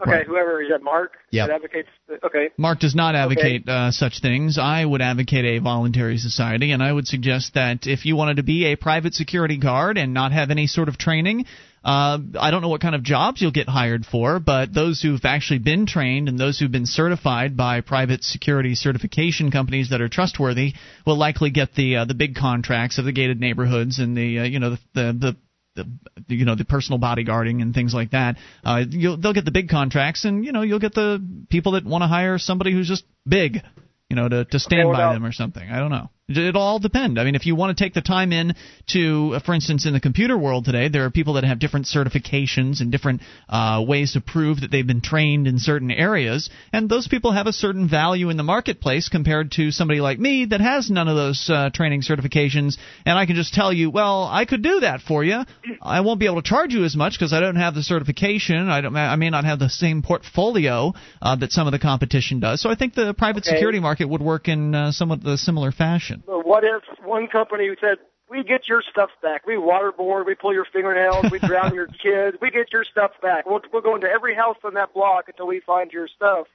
Okay, 0.01 0.11
Right. 0.11 0.27
whoever 0.27 0.61
is 0.61 0.69
that, 0.69 0.83
Mark? 0.83 1.13
Yep. 1.31 1.47
That 1.47 1.55
advocates. 1.55 1.89
Okay. 2.23 2.49
Mark 2.57 2.79
does 2.79 2.93
not 2.93 3.15
advocate 3.15 3.67
uh, 3.67 3.91
such 3.91 4.19
things. 4.21 4.57
I 4.59 4.85
would 4.85 5.01
advocate 5.01 5.43
a 5.45 5.59
voluntary 5.59 6.17
society, 6.17 6.71
and 6.71 6.83
I 6.83 6.91
would 6.91 7.07
suggest 7.07 7.55
that 7.55 7.87
if 7.87 8.05
you 8.05 8.15
wanted 8.15 8.37
to 8.37 8.43
be 8.43 8.65
a 8.65 8.75
private 8.75 9.15
security 9.15 9.57
guard 9.57 9.97
and 9.97 10.13
not 10.13 10.31
have 10.33 10.51
any 10.51 10.67
sort 10.67 10.87
of 10.87 10.99
training, 10.99 11.45
uh, 11.83 12.19
I 12.39 12.51
don't 12.51 12.61
know 12.61 12.69
what 12.69 12.81
kind 12.81 12.95
of 12.95 13.01
jobs 13.01 13.41
you'll 13.41 13.51
get 13.51 13.69
hired 13.69 14.05
for, 14.05 14.39
but 14.39 14.73
those 14.73 15.01
who've 15.01 15.23
actually 15.23 15.59
been 15.59 15.85
trained 15.85 16.27
and 16.27 16.37
those 16.37 16.59
who've 16.59 16.71
been 16.71 16.85
certified 16.85 17.55
by 17.57 17.81
private 17.81 18.23
security 18.23 18.75
certification 18.75 19.51
companies 19.51 19.89
that 19.89 20.01
are 20.01 20.09
trustworthy 20.09 20.73
will 21.05 21.17
likely 21.17 21.49
get 21.49 21.73
the 21.75 21.97
uh, 21.97 22.05
the 22.05 22.13
big 22.13 22.35
contracts 22.35 22.97
of 22.97 23.05
the 23.05 23.11
gated 23.11 23.39
neighborhoods 23.39 23.99
and 23.99 24.15
the 24.17 24.39
uh, 24.39 24.43
you 24.43 24.59
know 24.59 24.71
the 24.71 24.79
the, 24.93 25.13
the 25.13 25.35
the 25.77 26.35
you 26.35 26.45
know 26.45 26.55
the 26.55 26.65
personal 26.65 26.99
bodyguarding 26.99 27.61
and 27.61 27.73
things 27.73 27.93
like 27.93 28.11
that. 28.11 28.37
Uh, 28.63 28.83
you'll, 28.89 29.17
they'll 29.17 29.33
get 29.33 29.45
the 29.45 29.51
big 29.51 29.69
contracts, 29.69 30.25
and 30.25 30.43
you 30.43 30.51
know 30.51 30.61
you'll 30.61 30.79
get 30.79 30.93
the 30.93 31.23
people 31.49 31.73
that 31.73 31.85
want 31.85 32.01
to 32.01 32.07
hire 32.07 32.37
somebody 32.37 32.73
who's 32.73 32.87
just 32.87 33.05
big, 33.27 33.61
you 34.09 34.15
know, 34.15 34.27
to 34.27 34.45
to 34.45 34.59
stand 34.59 34.89
what 34.89 34.97
by 34.97 35.13
them 35.13 35.25
or 35.25 35.31
something. 35.31 35.69
I 35.69 35.79
don't 35.79 35.91
know. 35.91 36.09
It- 36.29 36.37
It'll 36.37 36.61
all 36.61 36.79
depend. 36.79 37.17
I 37.19 37.23
mean, 37.23 37.35
if 37.35 37.45
you 37.45 37.55
want 37.55 37.77
to 37.77 37.81
take 37.83 37.93
the 37.93 38.01
time 38.01 38.33
in 38.33 38.53
to, 38.87 39.35
uh, 39.35 39.39
for 39.39 39.53
instance, 39.53 39.85
in 39.85 39.93
the 39.93 39.99
computer 40.01 40.37
world 40.37 40.65
today, 40.65 40.89
there 40.89 41.05
are 41.05 41.09
people 41.09 41.33
that 41.35 41.45
have 41.45 41.57
different 41.57 41.85
certifications 41.85 42.81
and 42.81 42.91
different 42.91 43.21
uh, 43.47 43.81
ways 43.87 44.11
to 44.13 44.19
prove 44.21 44.59
that 44.61 44.69
they've 44.69 44.85
been 44.85 44.99
trained 44.99 45.47
in 45.47 45.57
certain 45.57 45.89
areas, 45.89 46.49
and 46.73 46.89
those 46.89 47.07
people 47.07 47.31
have 47.31 47.47
a 47.47 47.53
certain 47.53 47.87
value 47.87 48.29
in 48.29 48.35
the 48.35 48.43
marketplace 48.43 49.07
compared 49.07 49.51
to 49.53 49.71
somebody 49.71 50.01
like 50.01 50.19
me 50.19 50.43
that 50.45 50.59
has 50.59 50.89
none 50.89 51.07
of 51.07 51.15
those 51.15 51.49
uh, 51.49 51.69
training 51.69 52.01
certifications, 52.01 52.75
and 53.05 53.17
I 53.17 53.25
can 53.25 53.37
just 53.37 53.53
tell 53.53 53.71
you, 53.71 53.89
well, 53.89 54.25
I 54.29 54.43
could 54.43 54.61
do 54.61 54.81
that 54.81 54.99
for 55.01 55.23
you. 55.23 55.43
I 55.81 56.01
won't 56.01 56.19
be 56.19 56.25
able 56.25 56.41
to 56.41 56.47
charge 56.49 56.73
you 56.73 56.83
as 56.83 56.95
much 56.97 57.13
because 57.13 57.31
I 57.31 57.39
don't 57.39 57.55
have 57.55 57.73
the 57.73 57.83
certification. 57.83 58.67
I 58.69 58.81
don't. 58.81 58.95
I 58.97 59.15
may 59.15 59.29
not 59.29 59.45
have 59.45 59.59
the 59.59 59.69
same 59.69 60.01
portfolio 60.01 60.93
uh, 61.21 61.35
that 61.37 61.53
some 61.53 61.67
of 61.67 61.71
the 61.71 61.79
competition 61.79 62.41
does. 62.41 62.61
So 62.61 62.69
I 62.69 62.75
think 62.75 62.95
the 62.95 63.13
private 63.13 63.45
Okay. 63.47 63.55
security 63.55 63.79
market 63.79 64.09
would 64.09 64.21
work 64.21 64.49
in 64.49 64.75
uh, 64.75 64.91
somewhat 64.91 65.23
the 65.23 65.37
similar 65.37 65.71
fashion. 65.71 66.16
But 66.25 66.45
what 66.45 66.63
if 66.63 66.83
one 67.03 67.27
company 67.27 67.69
said, 67.79 67.97
"We 68.29 68.43
get 68.43 68.67
your 68.67 68.81
stuff 68.81 69.09
back. 69.21 69.45
We 69.45 69.55
waterboard. 69.55 70.25
We 70.25 70.35
pull 70.35 70.53
your 70.53 70.65
fingernails. 70.65 71.31
We 71.31 71.39
drown 71.39 71.73
your 71.73 71.87
kids. 72.03 72.37
We 72.41 72.51
get 72.51 72.71
your 72.71 72.83
stuff 72.83 73.11
back. 73.21 73.45
We'll, 73.45 73.61
we'll 73.71 73.81
go 73.81 73.95
into 73.95 74.07
every 74.07 74.35
house 74.35 74.57
on 74.63 74.73
that 74.75 74.93
block 74.93 75.25
until 75.27 75.47
we 75.47 75.59
find 75.59 75.91
your 75.91 76.07
stuff." 76.07 76.47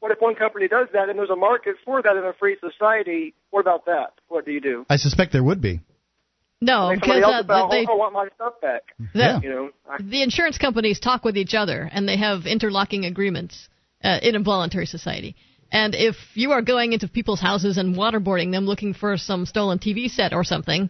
What 0.00 0.12
if 0.12 0.20
one 0.20 0.36
company 0.36 0.68
does 0.68 0.88
that 0.92 1.08
and 1.08 1.18
there's 1.18 1.30
a 1.30 1.36
market 1.36 1.76
for 1.84 2.00
that 2.00 2.16
in 2.16 2.24
a 2.24 2.32
free 2.32 2.56
society? 2.60 3.34
What 3.50 3.60
about 3.60 3.86
that? 3.86 4.12
What 4.28 4.44
do 4.44 4.52
you 4.52 4.60
do? 4.60 4.86
I 4.88 4.96
suspect 4.96 5.32
there 5.32 5.42
would 5.42 5.60
be. 5.60 5.80
No, 6.60 6.90
because 6.92 7.22
uh, 7.22 7.40
about, 7.40 7.70
they, 7.70 7.86
oh, 7.88 7.92
I 7.92 7.96
want 7.96 8.12
my 8.12 8.28
stuff 8.34 8.60
back. 8.60 8.82
the, 9.14 9.40
You 9.42 9.48
know, 9.48 9.70
I, 9.88 9.98
the 10.02 10.22
insurance 10.22 10.58
companies 10.58 10.98
talk 10.98 11.24
with 11.24 11.36
each 11.36 11.54
other 11.54 11.88
and 11.92 12.08
they 12.08 12.16
have 12.16 12.46
interlocking 12.46 13.04
agreements 13.04 13.68
uh, 14.02 14.18
in 14.22 14.34
a 14.34 14.40
voluntary 14.40 14.86
society. 14.86 15.36
And 15.70 15.94
if 15.94 16.16
you 16.34 16.52
are 16.52 16.62
going 16.62 16.92
into 16.92 17.08
people's 17.08 17.40
houses 17.40 17.76
and 17.76 17.94
waterboarding 17.94 18.52
them 18.52 18.64
looking 18.64 18.94
for 18.94 19.16
some 19.16 19.44
stolen 19.46 19.78
TV 19.78 20.08
set 20.08 20.32
or 20.32 20.44
something, 20.44 20.88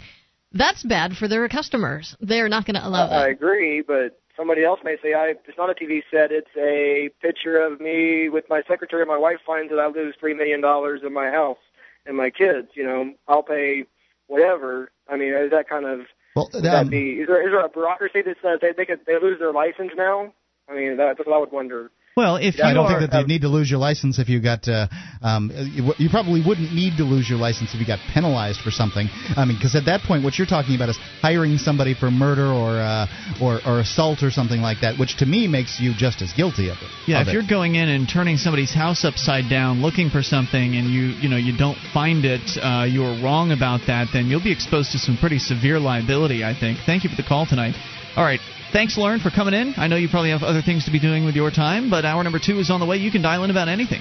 that's 0.52 0.82
bad 0.82 1.16
for 1.16 1.28
their 1.28 1.48
customers. 1.48 2.16
They're 2.20 2.48
not 2.48 2.64
going 2.64 2.76
to 2.76 2.86
allow 2.86 3.06
it. 3.06 3.12
I 3.12 3.28
agree, 3.28 3.82
but 3.82 4.18
somebody 4.36 4.64
else 4.64 4.80
may 4.84 4.96
say, 5.02 5.14
"I 5.14 5.34
it's 5.46 5.58
not 5.58 5.70
a 5.70 5.74
TV 5.74 6.02
set. 6.10 6.30
It's 6.32 6.50
a 6.56 7.10
picture 7.20 7.60
of 7.60 7.80
me 7.80 8.28
with 8.28 8.44
my 8.48 8.62
secretary. 8.68 9.04
My 9.04 9.18
wife 9.18 9.38
finds 9.44 9.70
that 9.70 9.78
I 9.78 9.88
lose 9.88 10.14
three 10.18 10.34
million 10.34 10.60
dollars 10.60 11.00
in 11.04 11.12
my 11.12 11.30
house 11.30 11.58
and 12.06 12.16
my 12.16 12.30
kids. 12.30 12.68
You 12.74 12.84
know, 12.84 13.14
I'll 13.26 13.42
pay 13.42 13.84
whatever. 14.26 14.90
I 15.08 15.16
mean, 15.16 15.34
is 15.34 15.50
that 15.50 15.68
kind 15.68 15.84
of 15.86 16.00
Well, 16.36 16.48
would 16.54 16.64
um, 16.66 16.86
that 16.86 16.90
be? 16.90 17.20
Is 17.20 17.26
there 17.26 17.42
is 17.42 17.52
there 17.52 17.64
a 17.64 17.68
bureaucracy 17.68 18.22
that 18.22 18.36
says 18.40 18.60
they 18.62 18.72
they 18.72 18.86
could 18.86 19.00
they 19.06 19.18
lose 19.20 19.38
their 19.38 19.52
license 19.52 19.92
now? 19.96 20.32
I 20.68 20.74
mean, 20.74 20.96
that, 20.98 21.16
that's 21.16 21.26
what 21.26 21.34
I 21.34 21.40
would 21.40 21.52
wonder. 21.52 21.90
Well, 22.18 22.34
if 22.34 22.58
I 22.58 22.70
you 22.70 22.74
don't 22.74 22.90
are, 22.90 22.98
think 22.98 23.12
that 23.12 23.18
you'd 23.20 23.28
need 23.28 23.42
to 23.42 23.48
lose 23.48 23.70
your 23.70 23.78
license 23.78 24.18
if 24.18 24.28
you 24.28 24.42
got. 24.42 24.66
Uh, 24.66 24.88
um, 25.22 25.52
you, 25.54 25.94
you 25.98 26.10
probably 26.10 26.42
wouldn't 26.44 26.74
need 26.74 26.96
to 26.96 27.04
lose 27.04 27.30
your 27.30 27.38
license 27.38 27.74
if 27.74 27.78
you 27.78 27.86
got 27.86 28.00
penalized 28.12 28.58
for 28.58 28.72
something. 28.72 29.06
I 29.36 29.44
mean, 29.44 29.56
because 29.56 29.76
at 29.76 29.84
that 29.84 30.02
point, 30.02 30.24
what 30.24 30.36
you're 30.36 30.50
talking 30.50 30.74
about 30.74 30.88
is 30.88 30.98
hiring 31.22 31.58
somebody 31.58 31.94
for 31.94 32.10
murder 32.10 32.50
or 32.50 32.74
uh, 32.74 33.06
or 33.40 33.60
or 33.64 33.78
assault 33.78 34.24
or 34.24 34.32
something 34.32 34.58
like 34.60 34.80
that, 34.80 34.98
which 34.98 35.18
to 35.18 35.26
me 35.26 35.46
makes 35.46 35.78
you 35.78 35.94
just 35.94 36.20
as 36.20 36.32
guilty 36.32 36.70
of 36.70 36.78
it. 36.82 36.90
Yeah, 37.06 37.22
of 37.22 37.28
if 37.28 37.30
it. 37.30 37.34
you're 37.34 37.48
going 37.48 37.76
in 37.76 37.88
and 37.88 38.08
turning 38.10 38.36
somebody's 38.36 38.74
house 38.74 39.04
upside 39.04 39.48
down 39.48 39.80
looking 39.80 40.10
for 40.10 40.22
something 40.22 40.74
and 40.74 40.90
you 40.90 41.14
you 41.22 41.28
know 41.28 41.38
you 41.38 41.56
don't 41.56 41.78
find 41.94 42.24
it, 42.24 42.42
uh, 42.58 42.82
you 42.82 43.04
are 43.04 43.14
wrong 43.22 43.52
about 43.52 43.86
that, 43.86 44.08
then 44.12 44.26
you'll 44.26 44.42
be 44.42 44.50
exposed 44.50 44.90
to 44.90 44.98
some 44.98 45.16
pretty 45.16 45.38
severe 45.38 45.78
liability. 45.78 46.42
I 46.42 46.58
think. 46.58 46.82
Thank 46.84 47.04
you 47.04 47.10
for 47.10 47.16
the 47.16 47.28
call 47.28 47.46
tonight. 47.46 47.78
All 48.18 48.24
right. 48.24 48.40
Thanks, 48.72 48.98
Lauren, 48.98 49.20
for 49.20 49.30
coming 49.30 49.54
in. 49.54 49.74
I 49.76 49.86
know 49.86 49.94
you 49.94 50.08
probably 50.08 50.30
have 50.30 50.42
other 50.42 50.60
things 50.60 50.86
to 50.86 50.90
be 50.90 50.98
doing 50.98 51.24
with 51.24 51.36
your 51.36 51.52
time, 51.52 51.88
but 51.88 52.04
hour 52.04 52.24
number 52.24 52.40
two 52.44 52.58
is 52.58 52.68
on 52.68 52.80
the 52.80 52.86
way. 52.86 52.96
You 52.96 53.12
can 53.12 53.22
dial 53.22 53.44
in 53.44 53.50
about 53.52 53.68
anything. 53.68 54.00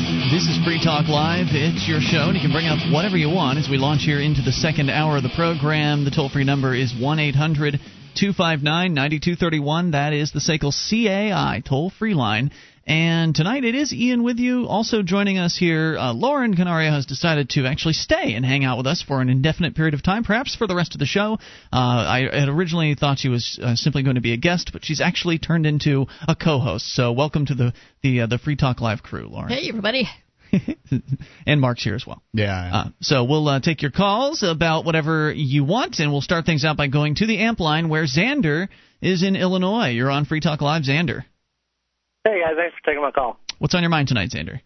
This 0.00 0.48
is 0.48 0.56
Free 0.64 0.80
Talk 0.82 1.08
Live. 1.08 1.48
It's 1.50 1.86
your 1.86 2.00
show, 2.00 2.28
and 2.28 2.34
you 2.34 2.40
can 2.40 2.52
bring 2.52 2.66
up 2.66 2.78
whatever 2.90 3.18
you 3.18 3.28
want 3.28 3.58
as 3.58 3.68
we 3.68 3.76
launch 3.76 4.00
here 4.02 4.18
into 4.18 4.40
the 4.40 4.50
second 4.50 4.88
hour 4.88 5.18
of 5.18 5.22
the 5.22 5.32
program. 5.36 6.04
The 6.04 6.10
toll 6.10 6.30
free 6.30 6.44
number 6.44 6.74
is 6.74 6.94
1 6.98 7.18
800 7.18 7.74
259 8.14 8.94
9231. 8.94 9.90
That 9.90 10.14
is 10.14 10.32
the 10.32 10.40
SACL 10.40 10.72
CAI 10.72 11.62
toll 11.68 11.90
free 11.90 12.14
line. 12.14 12.50
And 12.90 13.36
tonight 13.36 13.62
it 13.62 13.76
is 13.76 13.92
Ian 13.92 14.24
with 14.24 14.40
you. 14.40 14.66
Also 14.66 15.04
joining 15.04 15.38
us 15.38 15.56
here, 15.56 15.96
uh, 15.96 16.12
Lauren 16.12 16.56
Canario 16.56 16.90
has 16.90 17.06
decided 17.06 17.50
to 17.50 17.64
actually 17.64 17.94
stay 17.94 18.34
and 18.34 18.44
hang 18.44 18.64
out 18.64 18.78
with 18.78 18.88
us 18.88 19.00
for 19.00 19.20
an 19.20 19.28
indefinite 19.28 19.76
period 19.76 19.94
of 19.94 20.02
time, 20.02 20.24
perhaps 20.24 20.56
for 20.56 20.66
the 20.66 20.74
rest 20.74 20.96
of 20.96 20.98
the 20.98 21.06
show. 21.06 21.34
Uh, 21.72 21.76
I 21.76 22.28
had 22.32 22.48
originally 22.48 22.96
thought 22.96 23.20
she 23.20 23.28
was 23.28 23.60
uh, 23.62 23.76
simply 23.76 24.02
going 24.02 24.16
to 24.16 24.20
be 24.20 24.32
a 24.32 24.36
guest, 24.36 24.70
but 24.72 24.84
she's 24.84 25.00
actually 25.00 25.38
turned 25.38 25.66
into 25.66 26.08
a 26.26 26.34
co-host. 26.34 26.92
So 26.92 27.12
welcome 27.12 27.46
to 27.46 27.54
the 27.54 27.72
the 28.02 28.22
uh, 28.22 28.26
the 28.26 28.38
Free 28.38 28.56
Talk 28.56 28.80
Live 28.80 29.04
crew, 29.04 29.28
Lauren. 29.28 29.50
Hey, 29.50 29.68
everybody. 29.68 30.08
and 31.46 31.60
Mark's 31.60 31.84
here 31.84 31.94
as 31.94 32.04
well. 32.04 32.20
Yeah. 32.32 32.70
Uh, 32.72 32.88
so 33.00 33.22
we'll 33.22 33.46
uh, 33.46 33.60
take 33.60 33.82
your 33.82 33.92
calls 33.92 34.42
about 34.42 34.84
whatever 34.84 35.32
you 35.32 35.62
want, 35.62 36.00
and 36.00 36.10
we'll 36.10 36.22
start 36.22 36.44
things 36.44 36.64
out 36.64 36.76
by 36.76 36.88
going 36.88 37.14
to 37.14 37.26
the 37.26 37.38
amp 37.38 37.60
line 37.60 37.88
where 37.88 38.02
Xander 38.02 38.66
is 39.00 39.22
in 39.22 39.36
Illinois. 39.36 39.90
You're 39.90 40.10
on 40.10 40.24
Free 40.24 40.40
Talk 40.40 40.60
Live, 40.60 40.82
Xander. 40.82 41.22
Hey 42.24 42.40
guys, 42.44 42.54
thanks 42.56 42.76
for 42.76 42.90
taking 42.90 43.02
my 43.02 43.10
call. 43.10 43.38
What's 43.58 43.74
on 43.74 43.82
your 43.82 43.90
mind 43.90 44.08
tonight, 44.08 44.30
Xander? 44.30 44.60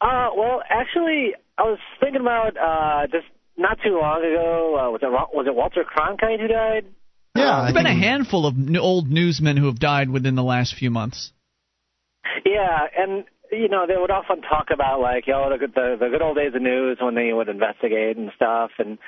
Uh, 0.00 0.28
well, 0.36 0.62
actually, 0.68 1.34
I 1.58 1.62
was 1.62 1.78
thinking 2.00 2.20
about 2.20 2.56
uh, 2.56 3.06
just 3.08 3.26
not 3.56 3.78
too 3.82 3.98
long 3.98 4.18
ago. 4.18 4.76
Uh, 4.78 4.90
was 4.90 5.00
it 5.02 5.10
was 5.10 5.46
it 5.46 5.54
Walter 5.54 5.84
Cronkite 5.84 6.40
who 6.40 6.48
died? 6.48 6.84
Yeah, 7.34 7.62
There's 7.62 7.74
been 7.74 7.86
a 7.86 7.94
handful 7.94 8.46
of 8.46 8.54
old 8.78 9.10
newsmen 9.10 9.56
who 9.56 9.66
have 9.66 9.78
died 9.78 10.08
within 10.08 10.36
the 10.36 10.42
last 10.42 10.74
few 10.74 10.90
months. 10.90 11.32
Yeah, 12.44 12.86
and 12.96 13.24
you 13.50 13.68
know 13.68 13.86
they 13.86 13.96
would 13.96 14.10
often 14.10 14.42
talk 14.42 14.68
about 14.72 15.00
like, 15.00 15.26
yo, 15.26 15.50
the, 15.50 15.66
the 15.66 15.96
the 15.98 16.08
good 16.10 16.22
old 16.22 16.36
days 16.36 16.54
of 16.54 16.62
news 16.62 16.98
when 17.00 17.14
they 17.14 17.32
would 17.32 17.48
investigate 17.48 18.16
and 18.16 18.30
stuff, 18.36 18.70
and 18.78 18.98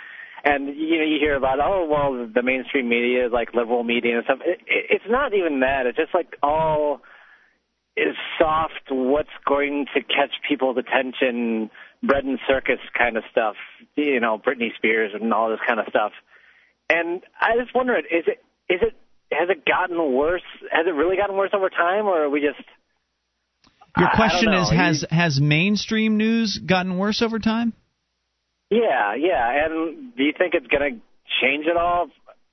and 0.45 0.69
you 0.69 0.99
know 0.99 1.05
you 1.05 1.19
hear 1.21 1.37
about 1.37 1.61
oh 1.61 1.87
well 1.89 2.29
the 2.33 2.43
mainstream 2.43 2.89
media 2.89 3.27
is 3.27 3.33
like 3.33 3.55
liberal 3.55 3.85
media 3.85 4.17
and 4.17 4.25
stuff. 4.25 4.39
It, 4.45 4.61
it, 4.67 4.87
it's 4.91 5.09
not 5.09 5.35
even 5.35 5.61
that. 5.61 5.87
It's 5.87 5.97
just 5.97 6.15
like 6.15 6.37
all 6.43 7.01
is 7.99 8.15
soft. 8.39 8.91
What's 8.91 9.29
going 9.47 9.87
to 9.95 10.01
catch 10.03 10.31
people's 10.49 10.79
attention? 10.79 11.71
Bread 12.03 12.25
and 12.25 12.39
circus 12.47 12.79
kind 12.97 13.17
of 13.17 13.25
stuff. 13.31 13.57
You 13.97 14.21
know, 14.21 14.39
Britney 14.39 14.75
Spears 14.77 15.13
and 15.15 15.33
all 15.33 15.51
this 15.51 15.61
kind 15.67 15.81
of 15.81 15.87
stuff. 15.89 16.13
And 16.89 17.23
I 17.41 17.57
just 17.61 17.75
wondered, 17.75 18.05
is 18.11 18.25
it 18.27 18.43
is 18.73 18.81
it 18.83 18.95
has 19.33 19.49
it 19.51 19.65
gotten 19.65 19.97
worse? 20.15 20.43
Has 20.71 20.87
it 20.87 20.91
really 20.95 21.17
gotten 21.17 21.37
worse 21.37 21.51
over 21.53 21.69
time, 21.69 22.07
or 22.07 22.25
are 22.25 22.31
we 22.31 22.41
just 22.41 22.67
Your 23.99 24.11
question 24.15 24.55
is 24.55 24.71
has 24.71 25.05
has 25.11 25.41
mainstream 25.41 26.17
news 26.17 26.59
gotten 26.59 26.97
worse 26.99 27.21
over 27.21 27.39
time? 27.39 27.73
Yeah, 28.71 29.15
yeah. 29.17 29.65
And 29.65 30.15
do 30.17 30.23
you 30.23 30.33
think 30.37 30.55
it's 30.55 30.67
going 30.67 30.95
to 30.95 31.01
change 31.41 31.67
at 31.69 31.77
all? 31.77 32.09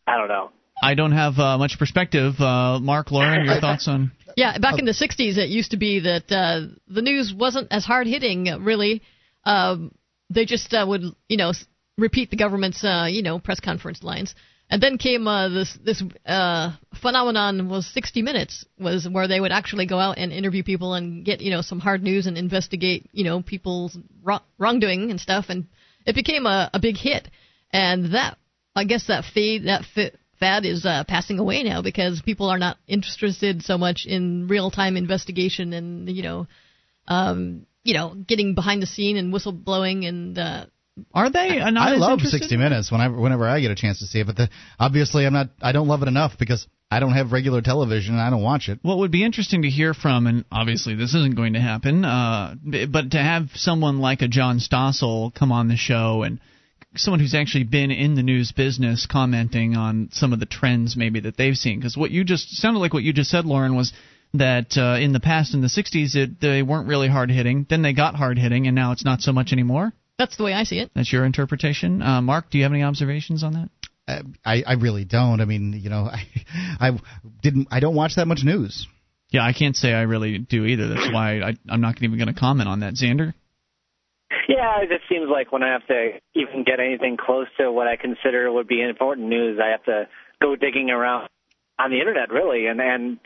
I 0.08 0.18
don't 0.18 0.28
know. 0.28 0.52
I 0.82 0.94
don't 0.94 1.12
have 1.12 1.38
uh, 1.40 1.58
much 1.58 1.78
perspective. 1.80 2.40
Uh, 2.40 2.80
Mark, 2.80 3.12
Lauren, 3.12 3.46
your 3.46 3.60
thoughts 3.62 3.88
on? 3.88 4.12
Yeah, 4.36 4.58
back 4.58 4.80
in 4.80 4.86
the 4.86 4.92
60s, 4.92 5.38
it 5.38 5.50
used 5.50 5.72
to 5.72 5.78
be 5.78 6.02
that 6.02 6.32
uh, 6.32 6.68
the 6.88 7.02
news 7.02 7.34
wasn't 7.34 7.70
as 7.72 7.86
hard 7.86 8.08
hitting, 8.08 8.46
really. 8.64 9.02
Um, 9.46 9.94
they 10.30 10.46
just 10.46 10.74
uh, 10.74 10.86
would, 10.88 11.04
you 11.30 11.38
know, 11.38 11.54
repeat 11.98 12.32
the 12.32 12.38
government's, 12.38 12.84
uh, 12.84 13.08
you 13.10 13.24
know, 13.24 13.40
press 13.40 13.60
conference 13.60 14.04
lines. 14.04 14.36
And 14.70 14.82
then 14.82 14.98
came 14.98 15.28
uh, 15.28 15.50
this 15.50 15.78
this 15.84 16.02
uh, 16.26 16.76
phenomenon 17.00 17.70
was 17.70 17.86
60 17.94 18.24
Minutes 18.24 18.66
was 18.80 19.08
where 19.08 19.28
they 19.28 19.40
would 19.40 19.52
actually 19.52 19.86
go 19.86 20.00
out 20.00 20.18
and 20.18 20.32
interview 20.32 20.64
people 20.64 20.96
and 20.96 21.24
get 21.24 21.40
you 21.40 21.52
know 21.52 21.62
some 21.62 21.80
hard 21.80 22.02
news 22.02 22.26
and 22.26 22.36
investigate 22.36 23.08
you 23.12 23.24
know 23.24 23.44
people's 23.44 23.96
wrong, 24.24 24.42
wrongdoing 24.58 25.12
and 25.12 25.22
stuff 25.22 25.46
and 25.50 25.68
it 26.08 26.16
became 26.16 26.48
a, 26.48 26.72
a 26.74 26.80
big 26.80 26.98
hit 26.98 27.30
and 27.72 28.16
that 28.16 28.40
I 28.76 28.86
guess 28.86 29.06
that 29.06 29.24
fade 29.24 29.66
that 29.68 29.86
fi- 29.94 30.14
fad 30.40 30.66
is 30.66 30.86
uh, 30.86 31.04
passing 31.08 31.40
away 31.40 31.64
now 31.64 31.82
because 31.82 32.22
people 32.22 32.50
are 32.50 32.58
not 32.58 32.78
interested 32.88 33.64
so 33.64 33.78
much 33.78 34.06
in 34.08 34.48
real 34.48 34.72
time 34.72 34.98
investigation 34.98 35.74
and 35.74 36.10
you 36.10 36.24
know 36.24 36.48
um, 37.08 37.66
you 37.84 37.94
know 37.94 38.14
getting 38.14 38.56
behind 38.56 38.82
the 38.82 38.88
scene 38.88 39.18
and 39.18 39.34
whistleblowing 39.34 40.08
and 40.08 40.38
uh, 40.38 40.66
Are 41.14 41.30
they? 41.30 41.58
not 41.60 41.78
I 41.78 41.94
as 41.96 42.00
love 42.00 42.20
interested? 42.20 42.40
60 42.40 42.58
Minutes 42.58 42.92
whenever 42.92 43.20
whenever 43.20 43.48
I 43.48 43.60
get 43.62 43.72
a 43.72 43.76
chance 43.76 44.00
to 44.00 44.06
see 44.06 44.20
it, 44.20 44.28
but 44.28 44.36
the, 44.36 44.50
obviously 44.80 45.26
I'm 45.26 45.34
not. 45.34 45.50
I 45.62 45.72
don't 45.72 45.88
love 45.88 46.02
it 46.02 46.08
enough 46.08 46.34
because 46.38 46.68
I 46.92 47.00
don't 47.00 47.14
have 47.14 47.32
regular 47.32 47.62
television 47.62 48.14
and 48.14 48.22
I 48.22 48.30
don't 48.30 48.44
watch 48.44 48.70
it. 48.70 48.80
What 48.82 49.00
would 49.00 49.12
be 49.12 49.24
interesting 49.24 49.64
to 49.64 49.70
hear 49.70 49.94
from, 49.94 50.28
and 50.28 50.46
obviously 50.52 50.96
this 50.96 51.16
isn't 51.16 51.36
going 51.36 51.54
to 51.54 51.60
happen, 51.62 52.06
uh, 52.06 52.56
but 52.90 53.12
to 53.12 53.18
have 53.18 53.50
someone 53.56 54.00
like 54.00 54.22
a 54.22 54.28
John 54.28 54.60
Stossel 54.60 55.34
come 55.34 55.52
on 55.52 55.68
the 55.68 55.78
show 55.78 56.24
and 56.24 56.40
someone 56.98 57.20
who's 57.20 57.36
actually 57.36 57.64
been 57.66 57.92
in 57.92 58.16
the 58.16 58.24
news 58.24 58.52
business 58.52 59.08
commenting 59.10 59.76
on 59.76 60.10
some 60.12 60.34
of 60.34 60.40
the 60.40 60.46
trends 60.46 60.96
maybe 60.96 61.20
that 61.22 61.38
they've 61.38 61.56
seen. 61.56 61.80
Because 61.80 61.98
what 61.98 62.12
you 62.12 62.24
just 62.24 62.50
sounded 62.58 62.80
like 62.80 62.94
what 62.94 63.04
you 63.04 63.14
just 63.14 63.30
said, 63.30 63.46
Lauren, 63.46 63.76
was 63.76 63.94
that 64.34 64.78
uh, 64.78 65.00
in 65.00 65.14
the 65.14 65.20
past, 65.20 65.54
in 65.54 65.62
the 65.62 65.68
60s, 65.68 66.16
it, 66.16 66.42
they 66.42 66.62
weren't 66.62 66.88
really 66.88 67.08
hard 67.08 67.30
hitting. 67.30 67.66
Then 67.70 67.82
they 67.82 67.94
got 67.94 68.16
hard 68.16 68.38
hitting, 68.38 68.68
and 68.68 68.76
now 68.76 68.92
it's 68.92 69.06
not 69.06 69.22
so 69.22 69.32
much 69.32 69.52
anymore. 69.52 69.94
that's 70.18 70.38
the 70.38 70.44
way 70.44 70.54
I 70.54 70.64
see 70.64 70.80
it. 70.80 70.92
That's 70.96 71.12
your 71.12 71.26
interpretation. 71.26 72.02
Uh, 72.02 72.22
Mark, 72.22 72.50
do 72.50 72.58
you 72.58 72.64
have 72.64 72.74
any 72.74 72.84
observations 72.84 73.44
on 73.44 73.54
that? 73.54 73.70
Uh, 74.08 74.22
I 74.46 74.64
I 74.68 74.74
really 74.74 75.04
don't. 75.04 75.42
I 75.42 75.46
mean, 75.46 75.74
you 75.74 75.90
know, 75.90 76.10
I 76.12 76.22
I 76.80 77.00
didn't. 77.42 77.70
I 77.72 77.80
don't 77.80 77.96
watch 77.96 78.16
that 78.18 78.28
much 78.28 78.44
news. 78.44 78.88
Yeah, 79.30 79.44
I 79.44 79.54
can't 79.54 79.76
say 79.76 79.92
I 79.92 80.04
really 80.04 80.38
do 80.38 80.66
either. 80.66 80.88
That's 80.90 81.12
why 81.12 81.40
I, 81.42 81.54
I'm 81.68 81.82
not 81.82 82.02
even 82.02 82.18
going 82.18 82.34
to 82.34 82.40
comment 82.40 82.70
on 82.70 82.82
that. 82.82 82.94
Xander? 82.94 83.34
Yeah, 84.48 84.82
it 84.82 84.90
just 84.90 85.08
seems 85.10 85.30
like 85.30 85.52
when 85.52 85.64
I 85.64 85.72
have 85.72 85.86
to 85.88 86.20
even 86.34 86.64
get 86.64 86.80
anything 86.80 87.18
close 87.18 87.48
to 87.60 87.72
what 87.72 87.88
I 87.88 87.96
consider 87.96 88.52
would 88.52 88.68
be 88.68 88.82
important 88.82 89.28
news, 89.28 89.60
I 89.64 89.70
have 89.70 89.84
to 89.86 90.08
go 90.42 90.56
digging 90.56 90.90
around 90.90 91.30
on 91.80 91.92
the 91.92 92.00
internet, 92.00 92.30
really, 92.32 92.68
and 92.68 92.80
and 92.82 93.20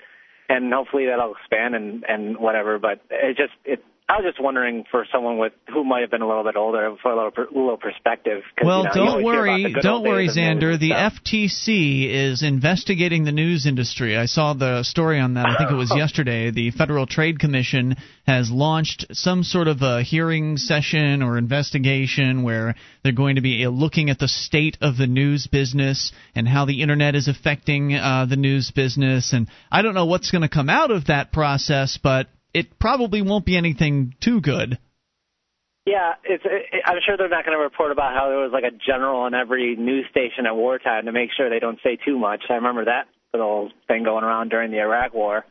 and 0.48 0.74
hopefully 0.74 1.06
that'll 1.06 1.36
expand 1.36 1.76
and 1.76 2.04
and 2.08 2.38
whatever. 2.38 2.80
But 2.80 3.02
it 3.10 3.38
just 3.38 3.54
it. 3.66 3.84
I 4.10 4.18
was 4.18 4.26
just 4.26 4.42
wondering 4.42 4.86
for 4.90 5.06
someone 5.14 5.38
with 5.38 5.54
who 5.72 5.84
might 5.84 6.02
have 6.02 6.10
been 6.10 6.24
a 6.24 6.28
little 6.28 6.44
bit 6.44 6.56
older 6.56 6.96
for 7.00 7.12
a 7.12 7.16
little 7.16 7.30
per, 7.30 7.46
little 7.52 7.78
perspective. 7.78 8.42
Well, 8.64 8.80
you 8.80 8.86
know, 8.86 8.94
don't 8.96 9.08
always 9.08 9.24
hear 9.24 9.46
about 9.46 9.62
worry, 9.62 9.76
don't 9.84 10.04
worry, 10.04 10.28
Xander. 10.28 10.80
The. 10.80 10.90
FTC 11.00 12.10
is 12.10 12.42
investigating 12.42 13.24
the 13.24 13.32
news 13.32 13.68
industry. 13.68 14.18
I 14.18 14.26
saw 14.26 14.54
the 14.54 14.82
story 14.82 15.20
on 15.20 15.36
that. 15.36 15.46
I 15.46 15.58
think 15.58 15.70
it 15.70 15.76
was 15.76 15.94
yesterday. 15.96 16.50
The 16.50 16.72
Federal 16.72 17.06
Trade 17.06 17.40
Commission 17.40 17.98
has 18.26 18.50
launched 18.50 19.06
some 19.12 19.44
sort 19.44 19.68
of 19.68 19.84
a 19.84 20.02
hearing 20.02 20.58
session 20.58 21.22
or 21.22 21.38
investigation 21.38 22.42
where 22.42 22.74
they're 23.04 23.12
going 23.12 23.36
to 23.36 23.42
be 23.42 23.64
uh, 23.64 23.70
looking 23.70 24.10
at 24.10 24.18
the 24.18 24.28
state 24.28 24.78
of 24.82 24.98
the 24.98 25.08
news 25.08 25.46
business 25.46 26.12
and 26.34 26.48
how 26.48 26.66
the 26.66 26.82
internet 26.82 27.14
is 27.14 27.28
affecting 27.28 27.94
uh, 27.94 28.26
the 28.28 28.36
news 28.36 28.72
business. 28.72 29.34
And 29.34 29.48
I 29.72 29.84
don't 29.84 29.94
know 29.94 30.06
what's 30.06 30.32
going 30.32 30.42
to 30.42 30.50
come 30.50 30.70
out 30.70 30.90
of 30.90 31.06
that 31.06 31.32
process, 31.32 32.00
but 32.02 32.28
it 32.54 32.80
probably 32.80 33.22
won't 33.22 33.46
be 33.46 33.58
anything 33.58 34.16
too 34.20 34.42
good. 34.42 34.78
Yeah, 35.86 36.14
it's. 36.24 36.44
It, 36.46 36.84
I'm 36.86 36.98
sure 37.06 37.18
they're 37.18 37.30
not 37.30 37.46
going 37.46 37.58
to 37.58 37.64
report 37.64 37.92
about 37.92 38.14
how 38.14 38.30
there 38.30 38.38
was 38.38 38.52
like 38.54 38.64
a 38.64 38.76
general 38.86 39.22
on 39.22 39.34
every 39.34 39.76
news 39.76 40.06
station 40.12 40.46
at 40.46 40.56
wartime 40.56 41.06
to 41.06 41.12
make 41.12 41.30
sure 41.36 41.50
they 41.50 41.60
don't 41.60 41.80
say 41.84 41.98
too 42.06 42.18
much. 42.20 42.44
I 42.50 42.54
remember 42.54 42.86
that 42.86 43.08
little 43.34 43.72
thing 43.88 44.04
going 44.04 44.24
around 44.24 44.50
during 44.50 44.72
the 44.72 44.80
Iraq 44.80 45.14
War. 45.14 45.46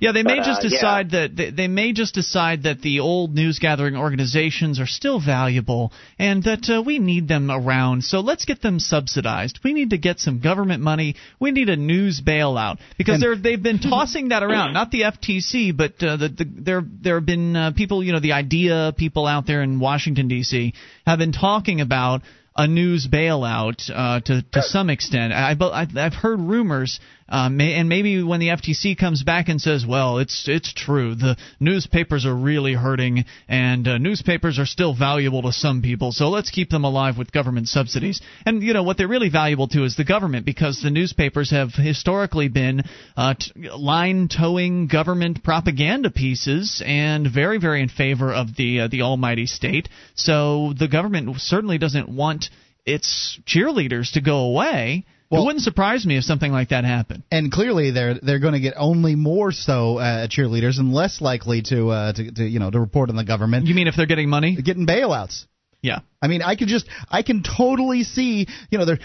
Yeah, 0.00 0.12
they 0.12 0.22
may 0.22 0.36
But, 0.36 0.44
just 0.44 0.60
uh, 0.60 0.64
yeah. 0.64 0.70
decide 0.70 1.10
that 1.12 1.36
they, 1.36 1.50
they 1.50 1.68
may 1.68 1.92
just 1.92 2.14
decide 2.14 2.62
that 2.64 2.80
the 2.80 3.00
old 3.00 3.34
news 3.34 3.58
gathering 3.58 3.96
organizations 3.96 4.80
are 4.80 4.86
still 4.86 5.20
valuable 5.20 5.92
and 6.18 6.42
that 6.44 6.68
uh, 6.68 6.82
we 6.82 6.98
need 6.98 7.28
them 7.28 7.50
around. 7.50 8.04
So 8.04 8.20
let's 8.20 8.44
get 8.44 8.62
them 8.62 8.78
subsidized. 8.78 9.60
We 9.64 9.72
need 9.72 9.90
to 9.90 9.98
get 9.98 10.20
some 10.20 10.40
government 10.40 10.82
money. 10.82 11.16
We 11.40 11.50
need 11.50 11.68
a 11.68 11.76
news 11.76 12.20
bailout 12.20 12.78
because 12.96 13.20
they're 13.20 13.36
they've 13.36 13.62
been 13.62 13.78
tossing 13.80 14.28
that 14.28 14.42
around. 14.42 14.72
Not 14.72 14.90
the 14.90 15.02
FTC, 15.02 15.76
but 15.76 16.02
uh, 16.02 16.16
the, 16.16 16.28
the 16.28 16.44
there 16.44 16.82
there 16.84 17.14
have 17.16 17.26
been 17.26 17.56
uh, 17.56 17.72
people, 17.72 18.02
you 18.02 18.12
know, 18.12 18.20
the 18.20 18.32
idea 18.32 18.92
people 18.96 19.26
out 19.26 19.46
there 19.46 19.62
in 19.62 19.80
Washington 19.80 20.28
D.C. 20.28 20.74
have 21.06 21.18
been 21.18 21.32
talking 21.32 21.80
about 21.80 22.22
a 22.56 22.66
news 22.66 23.06
bailout 23.06 23.88
uh, 23.94 24.20
to 24.20 24.42
to 24.52 24.62
some 24.62 24.90
extent. 24.90 25.32
I, 25.32 25.52
I 25.60 25.86
I've 25.96 26.14
heard 26.14 26.40
rumors, 26.40 26.98
uh, 27.28 27.50
and 27.58 27.88
maybe 27.88 28.22
when 28.22 28.40
the 28.40 28.48
FTC 28.48 28.96
comes 28.96 29.22
back 29.22 29.48
and 29.48 29.60
says, 29.60 29.84
"Well, 29.86 30.18
it's 30.18 30.48
it's 30.48 30.72
true, 30.72 31.14
the 31.14 31.36
newspapers 31.60 32.24
are 32.24 32.34
really 32.34 32.74
hurting, 32.74 33.24
and 33.48 33.86
uh, 33.86 33.98
newspapers 33.98 34.58
are 34.58 34.66
still 34.66 34.94
valuable 34.94 35.42
to 35.42 35.52
some 35.52 35.82
people, 35.82 36.12
so 36.12 36.28
let's 36.30 36.50
keep 36.50 36.70
them 36.70 36.84
alive 36.84 37.18
with 37.18 37.32
government 37.32 37.68
subsidies." 37.68 38.20
And 38.46 38.62
you 38.62 38.72
know 38.72 38.82
what 38.82 38.96
they're 38.96 39.08
really 39.08 39.28
valuable 39.28 39.68
to 39.68 39.84
is 39.84 39.96
the 39.96 40.04
government 40.04 40.46
because 40.46 40.80
the 40.82 40.90
newspapers 40.90 41.50
have 41.50 41.72
historically 41.74 42.48
been 42.48 42.82
uh, 43.16 43.34
t- 43.34 43.68
line 43.68 44.28
towing 44.28 44.86
government 44.86 45.44
propaganda 45.44 46.10
pieces 46.10 46.82
and 46.84 47.30
very 47.30 47.58
very 47.58 47.82
in 47.82 47.88
favor 47.88 48.32
of 48.32 48.56
the 48.56 48.80
uh, 48.80 48.88
the 48.88 49.02
almighty 49.02 49.46
state. 49.46 49.88
So 50.14 50.72
the 50.78 50.88
government 50.88 51.40
certainly 51.40 51.78
doesn't 51.78 52.08
want 52.08 52.50
its 52.86 53.38
cheerleaders 53.46 54.12
to 54.12 54.20
go 54.20 54.38
away. 54.38 55.04
It 55.30 55.44
wouldn't 55.44 55.62
surprise 55.62 56.06
me 56.06 56.16
if 56.16 56.24
something 56.24 56.50
like 56.50 56.70
that 56.70 56.84
happened. 56.84 57.22
and 57.30 57.52
clearly 57.52 57.90
they're 57.90 58.14
they're 58.20 58.38
going 58.38 58.54
to 58.54 58.60
get 58.60 58.74
only 58.76 59.14
more 59.14 59.52
so 59.52 59.98
uh, 59.98 60.26
cheerleaders 60.28 60.78
and 60.78 60.92
less 60.92 61.20
likely 61.20 61.62
to, 61.62 61.88
uh, 61.90 62.12
to 62.12 62.32
to 62.32 62.44
you 62.44 62.58
know 62.58 62.70
to 62.70 62.80
report 62.80 63.10
on 63.10 63.16
the 63.16 63.24
government. 63.24 63.66
You 63.66 63.74
mean 63.74 63.88
if 63.88 63.96
they're 63.96 64.06
getting 64.06 64.28
money? 64.28 64.56
Getting 64.60 64.86
bailouts. 64.86 65.44
Yeah. 65.82 66.00
I 66.20 66.26
mean, 66.26 66.42
I 66.42 66.56
could 66.56 66.68
just 66.68 66.88
I 67.08 67.22
can 67.22 67.42
totally 67.42 68.02
see 68.02 68.46
you 68.70 68.78
know 68.78 68.84
there. 68.84 68.98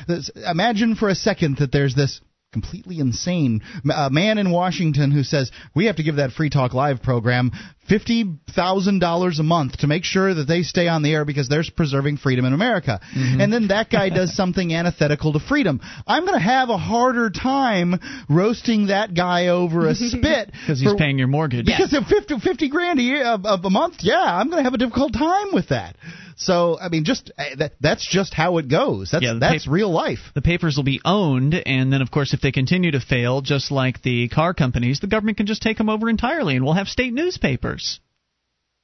Imagine 0.50 0.96
for 0.96 1.10
a 1.10 1.16
second 1.16 1.58
that 1.58 1.72
there's 1.72 1.96
this 1.96 2.20
completely 2.52 3.00
insane 3.00 3.62
uh, 3.92 4.10
man 4.10 4.38
in 4.38 4.52
Washington 4.52 5.12
who 5.12 5.24
says 5.24 5.52
we 5.76 5.88
have 5.88 5.96
to 5.98 6.04
give 6.04 6.18
that 6.18 6.32
Free 6.32 6.50
Talk 6.50 6.74
Live 6.74 7.02
program 7.02 7.52
fifty 7.88 8.26
thousand 8.56 9.00
dollars 9.00 9.40
a 9.40 9.44
month 9.44 9.80
to 9.80 9.88
make 9.88 10.04
sure 10.04 10.34
that 10.34 10.46
they 10.46 10.64
stay 10.64 10.88
on 10.88 11.04
the 11.04 11.14
air 11.14 11.26
because 11.26 11.50
they're 11.50 11.64
preserving 11.76 12.18
freedom 12.18 12.46
in 12.46 12.54
America. 12.54 13.00
Mm-hmm. 13.16 13.42
And 13.42 13.54
then 13.54 13.68
that 13.68 13.90
guy 13.90 14.10
does 14.10 14.36
something 14.36 14.74
antithetical 14.74 15.34
to 15.34 15.40
freedom. 15.40 15.82
I'm 16.08 16.24
going 16.26 16.38
to 16.38 16.44
have 16.44 16.70
a 16.70 16.78
harder 16.78 17.30
time 17.30 18.00
roasting 18.30 18.88
that 18.88 19.14
guy 19.14 19.48
over 19.48 19.88
a 19.88 19.96
spit 19.96 20.52
Because 20.62 20.80
he's 20.80 20.94
paying 20.96 21.18
your 21.18 21.28
mortgage. 21.28 21.66
because 21.66 21.94
of 21.94 22.06
50, 22.06 22.40
50 22.40 22.70
grand 22.70 23.00
a 23.00 23.04
year 23.04 23.26
of, 23.26 23.46
of 23.46 23.66
a 23.66 23.70
month, 23.70 23.98
yeah, 24.00 24.22
I'm 24.22 24.50
going 24.50 24.60
to 24.60 24.64
have 24.64 24.74
a 24.74 24.78
difficult 24.78 25.14
time 25.14 25.54
with 25.54 25.70
that. 25.70 25.96
So 26.36 26.78
I 26.80 26.90
mean, 26.90 27.04
just 27.06 27.32
uh, 27.38 27.44
that, 27.58 27.74
that's 27.80 28.08
just 28.08 28.34
how 28.34 28.58
it 28.58 28.70
goes. 28.70 29.10
That's 29.12 29.24
Yeah, 29.24 29.38
that's 29.40 29.66
pap- 29.66 29.74
real 29.74 29.92
life. 29.92 30.20
The 30.34 30.42
papers 30.42 30.76
will 30.76 30.84
be 30.84 31.00
owned, 31.06 31.54
and 31.54 31.92
then, 31.92 32.02
of 32.02 32.12
course, 32.12 32.34
if 32.34 32.42
they 32.42 32.52
continue 32.52 32.92
to 32.92 33.00
fail, 33.00 33.42
just 33.42 33.72
like 33.72 34.02
the 34.02 34.30
car 34.30 34.54
companies, 34.54 35.00
the 35.00 35.08
government 35.08 35.38
can 35.38 35.46
just 35.46 35.62
take 35.62 35.78
them 35.78 35.90
over 35.90 36.10
entirely, 36.10 36.56
and 36.56 36.66
we'll 36.66 36.74
have 36.74 36.88
state 36.88 37.14
newspapers. 37.14 37.73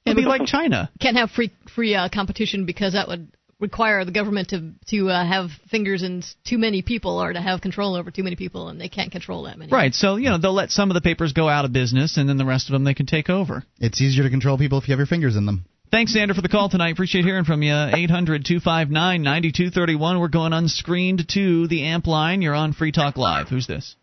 It'll 0.06 0.22
be 0.22 0.28
like 0.28 0.46
China. 0.46 0.90
Can't 1.00 1.16
have 1.16 1.30
free 1.30 1.52
free 1.74 1.94
uh, 1.94 2.08
competition 2.08 2.64
because 2.64 2.94
that 2.94 3.06
would 3.06 3.28
require 3.60 4.04
the 4.04 4.12
government 4.12 4.48
to 4.48 4.72
to 4.88 5.10
uh, 5.10 5.24
have 5.24 5.50
fingers 5.70 6.02
in 6.02 6.22
too 6.44 6.58
many 6.58 6.82
people 6.82 7.22
or 7.22 7.32
to 7.32 7.40
have 7.40 7.60
control 7.60 7.94
over 7.94 8.10
too 8.10 8.22
many 8.22 8.36
people, 8.36 8.68
and 8.68 8.80
they 8.80 8.88
can't 8.88 9.12
control 9.12 9.44
that 9.44 9.58
many. 9.58 9.70
Right, 9.70 9.94
so, 9.94 10.16
you 10.16 10.30
know, 10.30 10.38
they'll 10.38 10.54
let 10.54 10.70
some 10.70 10.90
of 10.90 10.94
the 10.94 11.00
papers 11.00 11.32
go 11.32 11.48
out 11.48 11.64
of 11.64 11.72
business, 11.72 12.16
and 12.16 12.28
then 12.28 12.38
the 12.38 12.46
rest 12.46 12.68
of 12.68 12.72
them 12.72 12.84
they 12.84 12.94
can 12.94 13.06
take 13.06 13.30
over. 13.30 13.64
It's 13.78 14.00
easier 14.00 14.24
to 14.24 14.30
control 14.30 14.58
people 14.58 14.78
if 14.78 14.88
you 14.88 14.92
have 14.92 14.98
your 14.98 15.06
fingers 15.06 15.36
in 15.36 15.46
them. 15.46 15.66
Thanks, 15.90 16.16
Xander, 16.16 16.36
for 16.36 16.42
the 16.42 16.48
call 16.48 16.68
tonight. 16.68 16.92
Appreciate 16.92 17.24
hearing 17.24 17.44
from 17.44 17.62
you. 17.62 17.74
800 17.74 18.44
259 18.44 19.22
9231. 19.22 20.20
We're 20.20 20.28
going 20.28 20.52
unscreened 20.52 21.28
to 21.30 21.66
the 21.66 21.84
amp 21.84 22.06
line. 22.06 22.42
You're 22.42 22.54
on 22.54 22.72
Free 22.72 22.92
Talk 22.92 23.16
Live. 23.16 23.48
Who's 23.48 23.66
this? 23.66 23.96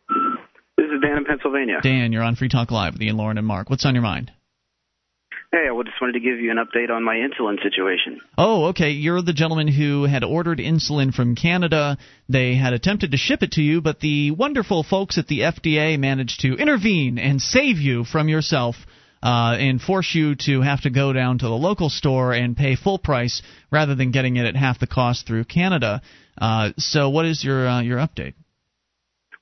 This 0.76 0.88
is 0.88 1.02
Dan 1.02 1.18
in 1.18 1.26
Pennsylvania. 1.26 1.80
Dan, 1.82 2.12
you're 2.12 2.24
on 2.24 2.36
Free 2.36 2.50
Talk 2.50 2.72
Live 2.72 2.94
with 2.94 3.02
Ian, 3.02 3.16
Lauren, 3.16 3.38
and 3.38 3.48
Mark. 3.48 3.70
What's 3.70 3.86
on 3.86 3.96
your 3.96 4.04
mind? 4.04 4.32
Hey, 5.52 5.70
I 5.72 5.84
just 5.84 6.02
wanted 6.02 6.14
to 6.14 6.20
give 6.20 6.42
you 6.42 6.52
an 6.52 6.58
update 6.58 6.90
on 6.90 7.04
my 7.04 7.16
insulin 7.16 7.62
situation. 7.64 8.20
Oh, 8.38 8.66
okay. 8.66 8.90
You're 8.90 9.22
the 9.22 9.32
gentleman 9.32 9.70
who 9.70 10.04
had 10.04 10.26
ordered 10.26 10.60
insulin 10.60 11.14
from 11.14 11.36
Canada. 11.36 11.98
They 12.28 12.56
had 12.56 12.74
attempted 12.74 13.12
to 13.12 13.18
ship 13.18 13.44
it 13.44 13.54
to 13.54 13.62
you, 13.62 13.80
but 13.80 14.02
the 14.02 14.32
wonderful 14.32 14.84
folks 14.84 15.18
at 15.18 15.28
the 15.28 15.40
FDA 15.40 15.98
managed 15.98 16.42
to 16.42 16.56
intervene 16.56 17.18
and 17.18 17.42
save 17.42 17.78
you 17.78 18.04
from 18.04 18.28
yourself 18.28 18.76
uh, 19.24 19.56
and 19.58 19.82
force 19.82 20.14
you 20.14 20.36
to 20.36 20.62
have 20.62 20.82
to 20.82 20.90
go 20.90 21.14
down 21.14 21.38
to 21.40 21.46
the 21.46 21.52
local 21.52 21.90
store 21.90 22.34
and 22.34 22.58
pay 22.58 22.76
full 22.76 23.00
price 23.00 23.42
rather 23.72 23.96
than 23.96 24.12
getting 24.12 24.36
it 24.36 24.46
at 24.46 24.58
half 24.58 24.80
the 24.80 24.88
cost 24.88 25.26
through 25.26 25.46
Canada. 25.46 26.02
Uh, 26.38 26.72
so, 26.78 27.10
what 27.10 27.26
is 27.26 27.42
your 27.44 27.68
uh, 27.68 27.82
your 27.82 28.00
update? 28.00 28.34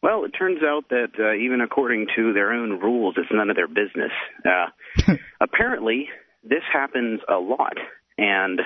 Well, 0.05 0.23
it 0.25 0.37
turns 0.37 0.61
out 0.61 0.89
that 0.89 1.13
uh, 1.17 1.33
even 1.33 1.61
according 1.61 2.05
to 2.15 2.31
their 2.31 2.53
own 2.53 2.79
rules, 2.79 3.15
it's 3.17 3.31
none 3.33 3.49
of 3.49 3.55
their 3.55 3.67
business. 3.67 4.11
Uh, 4.45 5.13
apparently, 5.41 6.09
this 6.43 6.61
happens 6.71 7.21
a 7.27 7.37
lot, 7.37 7.73
and 8.15 8.61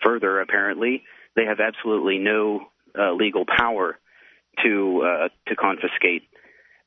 further, 0.00 0.40
apparently, 0.40 1.02
they 1.34 1.42
have 1.44 1.58
absolutely 1.58 2.18
no 2.18 2.60
uh, 2.96 3.14
legal 3.14 3.46
power 3.46 3.98
to 4.62 5.02
uh, 5.04 5.28
to 5.48 5.56
confiscate. 5.56 6.22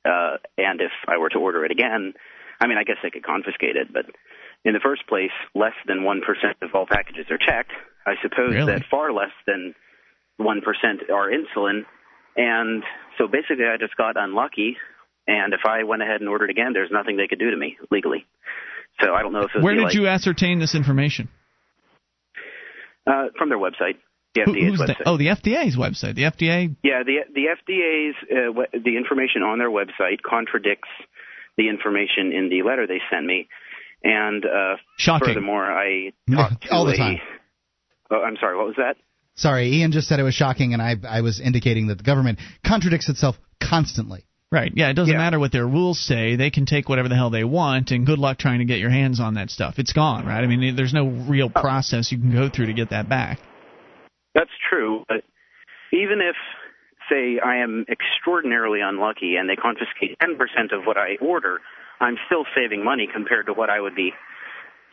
Uh, 0.06 0.38
and 0.58 0.80
if 0.80 0.94
I 1.10 1.18
were 1.18 1.28
to 1.32 1.38
order 1.38 1.66
it 1.66 1.72
again, 1.72 2.14
I 2.62 2.68
mean, 2.68 2.78
I 2.78 2.86
guess 2.86 3.04
they 3.04 3.10
could 3.10 3.26
confiscate 3.26 3.76
it, 3.76 3.92
but 3.92 4.06
in 4.64 4.72
the 4.72 4.80
first 4.82 5.06
place, 5.10 5.36
less 5.54 5.76
than 5.86 6.06
one 6.06 6.22
percent 6.22 6.56
of 6.62 6.70
all 6.74 6.86
packages 6.90 7.26
are 7.30 7.38
checked. 7.38 7.74
I 8.08 8.14
suppose 8.22 8.54
Really? 8.54 8.72
that 8.72 8.86
far 8.90 9.12
less 9.12 9.36
than 9.46 9.76
one 10.38 10.62
percent 10.62 11.12
are 11.12 11.30
insulin, 11.30 11.82
and 12.36 12.84
so 13.18 13.28
basically, 13.28 13.66
I 13.66 13.78
just 13.78 13.96
got 13.98 14.16
unlucky. 14.18 14.78
And 15.28 15.54
if 15.54 15.62
I 15.66 15.84
went 15.84 16.02
ahead 16.02 16.20
and 16.22 16.30
ordered 16.30 16.50
again, 16.50 16.74
there's 16.74 16.90
nothing 16.92 17.16
they 17.18 17.28
could 17.28 17.40
do 17.40 17.52
to 17.52 17.58
me 17.58 17.78
legally. 17.92 18.26
So 19.02 19.14
I 19.14 19.22
don't 19.22 19.34
know 19.34 19.48
if 19.54 19.64
Where 19.64 19.74
did 19.76 19.84
like, 19.84 19.94
you 19.94 20.08
ascertain 20.08 20.60
this 20.60 20.76
information? 20.76 21.30
uh, 23.08 23.28
from 23.38 23.50
their 23.50 23.58
website, 23.58 23.98
the 24.36 24.42
Who- 24.46 24.54
FDA's 24.54 24.78
the, 24.80 24.86
website. 24.86 25.02
oh, 25.06 25.18
the 25.18 25.28
FDA's 25.28 25.76
website. 25.78 26.16
The 26.16 26.24
FDA. 26.24 26.76
Yeah, 26.84 27.04
the 27.04 27.20
the 27.34 27.46
FDA's 27.58 28.16
uh, 28.32 28.52
we- 28.52 28.80
the 28.80 28.98
information 28.98 29.44
on 29.44 29.60
their 29.60 29.70
website 29.70 30.22
contradicts 30.26 30.90
the 31.58 31.68
information 31.70 32.32
in 32.32 32.50
the 32.50 32.64
letter 32.64 32.88
they 32.88 33.00
sent 33.12 33.26
me, 33.26 33.48
and 34.04 34.46
uh, 34.46 34.76
Shocking. 34.98 35.28
furthermore, 35.30 35.66
I 35.66 36.12
talked 36.32 36.64
to 36.64 36.72
All 36.74 36.86
the 36.86 36.94
a- 36.94 36.98
time. 36.98 37.20
Oh, 38.10 38.22
I'm 38.22 38.38
sorry. 38.40 38.58
What 38.58 38.68
was 38.68 38.76
that? 38.78 38.98
Sorry, 39.36 39.74
Ian 39.74 39.92
just 39.92 40.08
said 40.08 40.20
it 40.20 40.24
was 40.24 40.36
shocking, 40.36 40.74
and 40.74 40.82
I 40.82 40.96
I 41.08 41.22
was 41.22 41.40
indicating 41.40 41.88
that 41.88 41.98
the 41.98 42.04
government 42.04 42.40
contradicts 42.66 43.10
itself 43.10 43.38
constantly. 43.60 44.26
Right. 44.52 44.74
Yeah, 44.76 44.90
it 44.90 44.96
doesn't 44.96 45.14
Yeah. 45.14 45.18
matter 45.18 45.40
what 45.40 45.54
their 45.54 45.66
rules 45.66 45.98
say. 45.98 46.36
They 46.36 46.50
can 46.50 46.66
take 46.66 46.90
whatever 46.90 47.08
the 47.08 47.16
hell 47.16 47.30
they 47.30 47.46
want, 47.46 47.92
and 47.92 48.06
good 48.06 48.20
luck 48.20 48.38
trying 48.38 48.60
to 48.60 48.66
get 48.66 48.80
your 48.80 48.90
hands 48.90 49.22
on 49.22 49.36
that 49.36 49.50
stuff. 49.50 49.80
It's 49.80 49.94
gone, 49.94 50.26
right? 50.26 50.44
I 50.44 50.48
mean, 50.48 50.76
there's 50.76 50.94
no 50.94 51.08
real 51.08 51.50
process 51.50 52.12
you 52.12 52.18
can 52.18 52.34
go 52.34 52.50
through 52.50 52.66
to 52.66 52.74
get 52.74 52.90
that 52.90 53.08
back. 53.08 53.40
That's 54.36 54.52
true, 54.70 55.06
but 55.08 55.24
even 55.94 56.20
if, 56.20 56.36
say, 57.10 57.40
I 57.40 57.58
am 57.58 57.86
extraordinarily 57.90 58.82
unlucky 58.82 59.38
and 59.38 59.50
they 59.50 59.56
confiscate 59.56 60.18
10% 60.20 60.74
of 60.74 60.86
what 60.86 60.98
I 60.98 61.16
order, 61.22 61.60
I'm 62.02 62.18
still 62.26 62.46
saving 62.56 62.84
money 62.84 63.08
compared 63.12 63.46
to 63.46 63.54
what 63.54 63.70
I 63.70 63.80
would 63.80 63.96
be 63.96 64.12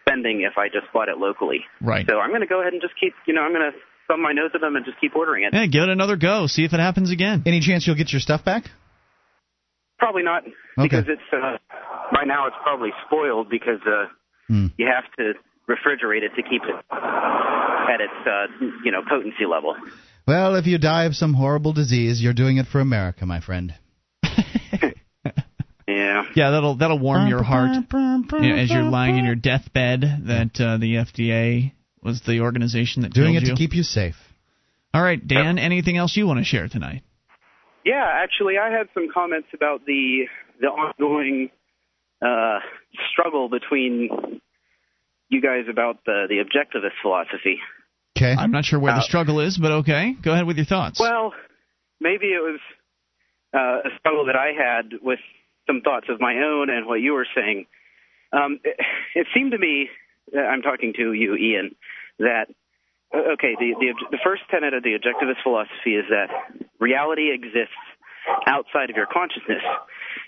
spending 0.03 0.43
if 0.43 0.57
I 0.57 0.69
just 0.69 0.87
bought 0.93 1.09
it 1.09 1.19
locally. 1.19 1.65
Right. 1.81 2.07
So 2.09 2.21
I'm 2.21 2.31
going 2.31 2.43
to 2.43 2.47
go 2.47 2.61
ahead 2.61 2.73
and 2.73 2.83
just 2.83 2.95
keep, 2.99 3.15
you 3.27 3.35
know, 3.35 3.43
I'm 3.43 3.53
going 3.53 3.73
to 3.73 3.79
thumb 4.09 4.21
my 4.23 4.33
nose 4.33 4.51
at 4.55 4.61
them 4.61 4.75
and 4.77 4.85
just 4.85 5.01
keep 5.01 5.15
ordering 5.15 5.45
it. 5.45 5.55
Yeah, 5.55 5.67
give 5.67 5.83
it 5.85 5.89
another 5.91 6.17
go. 6.17 6.47
See 6.49 6.65
if 6.65 6.73
it 6.73 6.81
happens 6.81 7.11
again. 7.13 7.43
Any 7.47 7.61
chance 7.61 7.87
you'll 7.87 7.97
get 7.97 8.11
your 8.13 8.21
stuff 8.21 8.45
back? 8.45 8.65
Probably 9.99 10.23
not, 10.23 10.45
because 10.77 11.05
it's 11.09 11.21
uh, 11.33 11.59
by 12.13 12.25
now 12.25 12.47
it's 12.47 12.57
probably 12.63 12.91
spoiled 13.07 13.49
because 13.51 13.81
uh, 13.87 14.07
Hmm. 14.49 14.69
you 14.79 14.87
have 14.87 15.05
to 15.19 15.35
refrigerate 15.69 16.23
it 16.23 16.31
to 16.37 16.43
keep 16.43 16.63
it 16.63 16.75
at 16.91 18.01
its 18.01 18.27
uh, 18.27 18.47
you 18.83 18.91
know 18.91 19.03
potency 19.07 19.45
level. 19.45 19.77
Well, 20.27 20.55
if 20.55 20.67
you 20.67 20.79
die 20.79 21.05
of 21.05 21.15
some 21.15 21.35
horrible 21.35 21.73
disease, 21.75 22.23
you're 22.23 22.33
doing 22.33 22.57
it 22.57 22.67
for 22.67 22.81
America, 22.81 23.27
my 23.27 23.41
friend. 23.41 23.75
Yeah. 25.87 26.25
Yeah, 26.37 26.51
that'll 26.51 26.77
that'll 26.77 26.99
warm 26.99 27.29
your 27.29 27.43
heart 27.43 27.71
you 27.75 27.99
know, 27.99 28.57
as 28.57 28.71
you're 28.71 28.83
lying 28.83 29.17
in 29.17 29.25
your 29.25 29.35
deathbed. 29.35 30.03
That 30.27 30.61
uh, 30.61 30.77
the 30.77 30.97
FDA 30.97 31.73
was 32.03 32.23
the 32.27 32.41
organization 32.41 33.03
that 33.03 33.13
Doing 33.13 33.35
it 33.35 33.43
you. 33.43 33.51
to 33.51 33.55
keep 33.55 33.75
you 33.75 33.83
safe. 33.83 34.17
All 34.95 35.03
right, 35.03 35.25
Dan. 35.27 35.59
Anything 35.59 35.97
else 35.97 36.17
you 36.17 36.27
want 36.27 36.39
to 36.39 36.45
share 36.45 36.69
tonight? 36.69 37.03
Yeah, 37.85 38.05
actually, 38.05 38.55
I 38.59 38.71
had 38.71 38.89
some 38.95 39.09
comments 39.13 39.49
about 39.55 39.85
the 39.87 40.27
the 40.61 40.67
ongoing 40.67 41.51
uh, 42.21 42.59
struggle 43.13 43.49
between 43.49 44.41
you 45.29 45.41
guys 45.41 45.65
about 45.71 46.05
the 46.05 46.27
the 46.29 46.37
objectivist 46.37 46.93
philosophy. 47.03 47.59
Okay. 48.17 48.33
I'm 48.37 48.51
not 48.51 48.65
sure 48.65 48.81
where 48.81 48.93
the 48.93 48.99
Uh, 48.99 49.03
struggle 49.03 49.41
is, 49.41 49.57
but 49.59 49.71
okay. 49.83 50.15
Go 50.21 50.33
ahead 50.33 50.47
with 50.47 50.57
your 50.57 50.67
thoughts. 50.67 50.99
Well, 50.99 51.33
maybe 52.01 52.27
it 52.27 52.43
was 52.43 52.59
uh, 53.55 53.89
a 53.89 53.99
struggle 54.01 54.27
that 54.27 54.35
I 54.37 54.49
had 54.57 54.95
with 55.01 55.21
some 55.67 55.83
thoughts 55.83 56.07
of 56.09 56.21
my 56.21 56.35
own 56.39 56.69
and 56.71 56.87
what 56.87 56.97
you 57.01 57.13
were 57.13 57.27
saying. 57.37 57.67
Um, 58.33 58.59
it, 58.65 58.77
it 59.15 59.27
seemed 59.35 59.53
to 59.53 59.59
me, 59.59 59.89
I'm 60.37 60.63
talking 60.63 60.93
to 60.97 61.13
you, 61.13 61.35
Ian, 61.35 61.75
that 62.19 62.47
uh, 63.15 63.35
okay, 63.35 63.57
the, 63.59 63.75
the 63.79 63.95
the 64.11 64.19
first 64.25 64.43
tenet 64.51 64.75
of 64.75 64.83
the 64.83 64.91
objectivist 64.91 65.43
philosophy 65.43 65.97
is 65.97 66.05
that 66.11 66.29
reality 66.79 67.31
exists 67.33 67.75
outside 68.47 68.91
of 68.91 68.97
your 68.97 69.07
consciousness, 69.07 69.63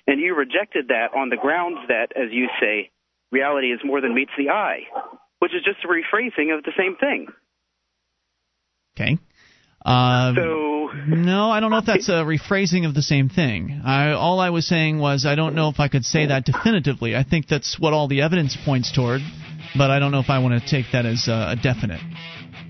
and 0.06 0.20
you 0.20 0.34
rejected 0.34 0.88
that 0.88 1.14
on 1.14 1.28
the 1.28 1.36
grounds 1.36 1.78
that, 1.88 2.08
as 2.16 2.32
you 2.32 2.48
say, 2.60 2.90
reality 3.30 3.68
is 3.68 3.80
more 3.84 4.00
than 4.00 4.14
meets 4.14 4.32
the 4.38 4.50
eye, 4.50 4.80
which 5.40 5.52
is 5.54 5.62
just 5.64 5.84
a 5.84 5.88
rephrasing 5.88 6.56
of 6.56 6.64
the 6.64 6.72
same 6.78 6.96
thing. 6.96 7.26
Okay. 8.96 9.18
Um, 9.84 10.34
so 10.36 10.70
no, 11.06 11.50
I 11.50 11.60
don't 11.60 11.70
know 11.70 11.78
if 11.78 11.86
that's 11.86 12.08
a 12.08 12.24
rephrasing 12.24 12.86
of 12.86 12.94
the 12.94 13.02
same 13.02 13.28
thing. 13.28 13.80
I, 13.84 14.10
all 14.12 14.40
I 14.40 14.50
was 14.50 14.66
saying 14.66 14.98
was 14.98 15.24
I 15.24 15.34
don't 15.36 15.54
know 15.54 15.68
if 15.68 15.80
I 15.80 15.88
could 15.88 16.04
say 16.04 16.26
that 16.26 16.44
definitively. 16.44 17.16
I 17.16 17.22
think 17.22 17.48
that's 17.48 17.78
what 17.78 17.92
all 17.92 18.08
the 18.08 18.22
evidence 18.22 18.56
points 18.64 18.92
toward, 18.92 19.22
but 19.76 19.90
I 19.90 19.98
don't 19.98 20.12
know 20.12 20.20
if 20.20 20.30
I 20.30 20.38
want 20.38 20.60
to 20.62 20.68
take 20.68 20.86
that 20.92 21.06
as 21.06 21.28
a, 21.28 21.52
a 21.52 21.56
definite. 21.56 22.00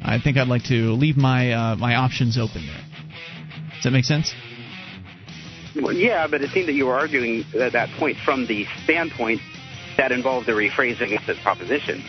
I 0.02 0.18
think 0.18 0.36
I'd 0.36 0.48
like 0.48 0.64
to 0.64 0.92
leave 0.92 1.16
my 1.16 1.52
uh, 1.52 1.76
my 1.76 1.94
options 1.94 2.38
open 2.38 2.66
there. 2.66 2.84
Does 3.74 3.84
that 3.84 3.90
make 3.90 4.04
sense? 4.04 4.34
Well, 5.76 5.92
yeah, 5.92 6.26
but 6.26 6.42
it 6.42 6.50
seemed 6.50 6.68
that 6.68 6.74
you 6.74 6.86
were 6.86 6.98
arguing 6.98 7.44
at 7.58 7.72
that 7.72 7.90
point 7.98 8.16
from 8.24 8.46
the 8.46 8.66
standpoint 8.84 9.40
that 9.96 10.12
involved 10.12 10.46
the 10.46 10.52
rephrasing 10.52 11.18
of 11.18 11.26
the 11.26 11.40
proposition. 11.42 12.02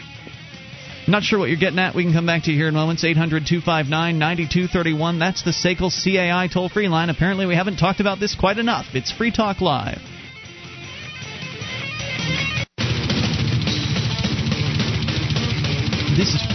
Not 1.07 1.23
sure 1.23 1.39
what 1.39 1.49
you're 1.49 1.59
getting 1.59 1.79
at. 1.79 1.95
We 1.95 2.03
can 2.03 2.13
come 2.13 2.25
back 2.25 2.43
to 2.43 2.51
you 2.51 2.57
here 2.57 2.67
in 2.67 2.73
moments. 2.73 3.03
800 3.03 3.45
259 3.45 4.19
9231. 4.19 5.19
That's 5.19 5.43
the 5.43 5.51
SACL 5.51 5.91
CAI 5.91 6.47
toll 6.47 6.69
free 6.69 6.87
line. 6.87 7.09
Apparently, 7.09 7.45
we 7.45 7.55
haven't 7.55 7.77
talked 7.77 7.99
about 7.99 8.19
this 8.19 8.35
quite 8.35 8.57
enough. 8.57 8.85
It's 8.93 9.11
Free 9.11 9.31
Talk 9.31 9.61
Live. 9.61 9.99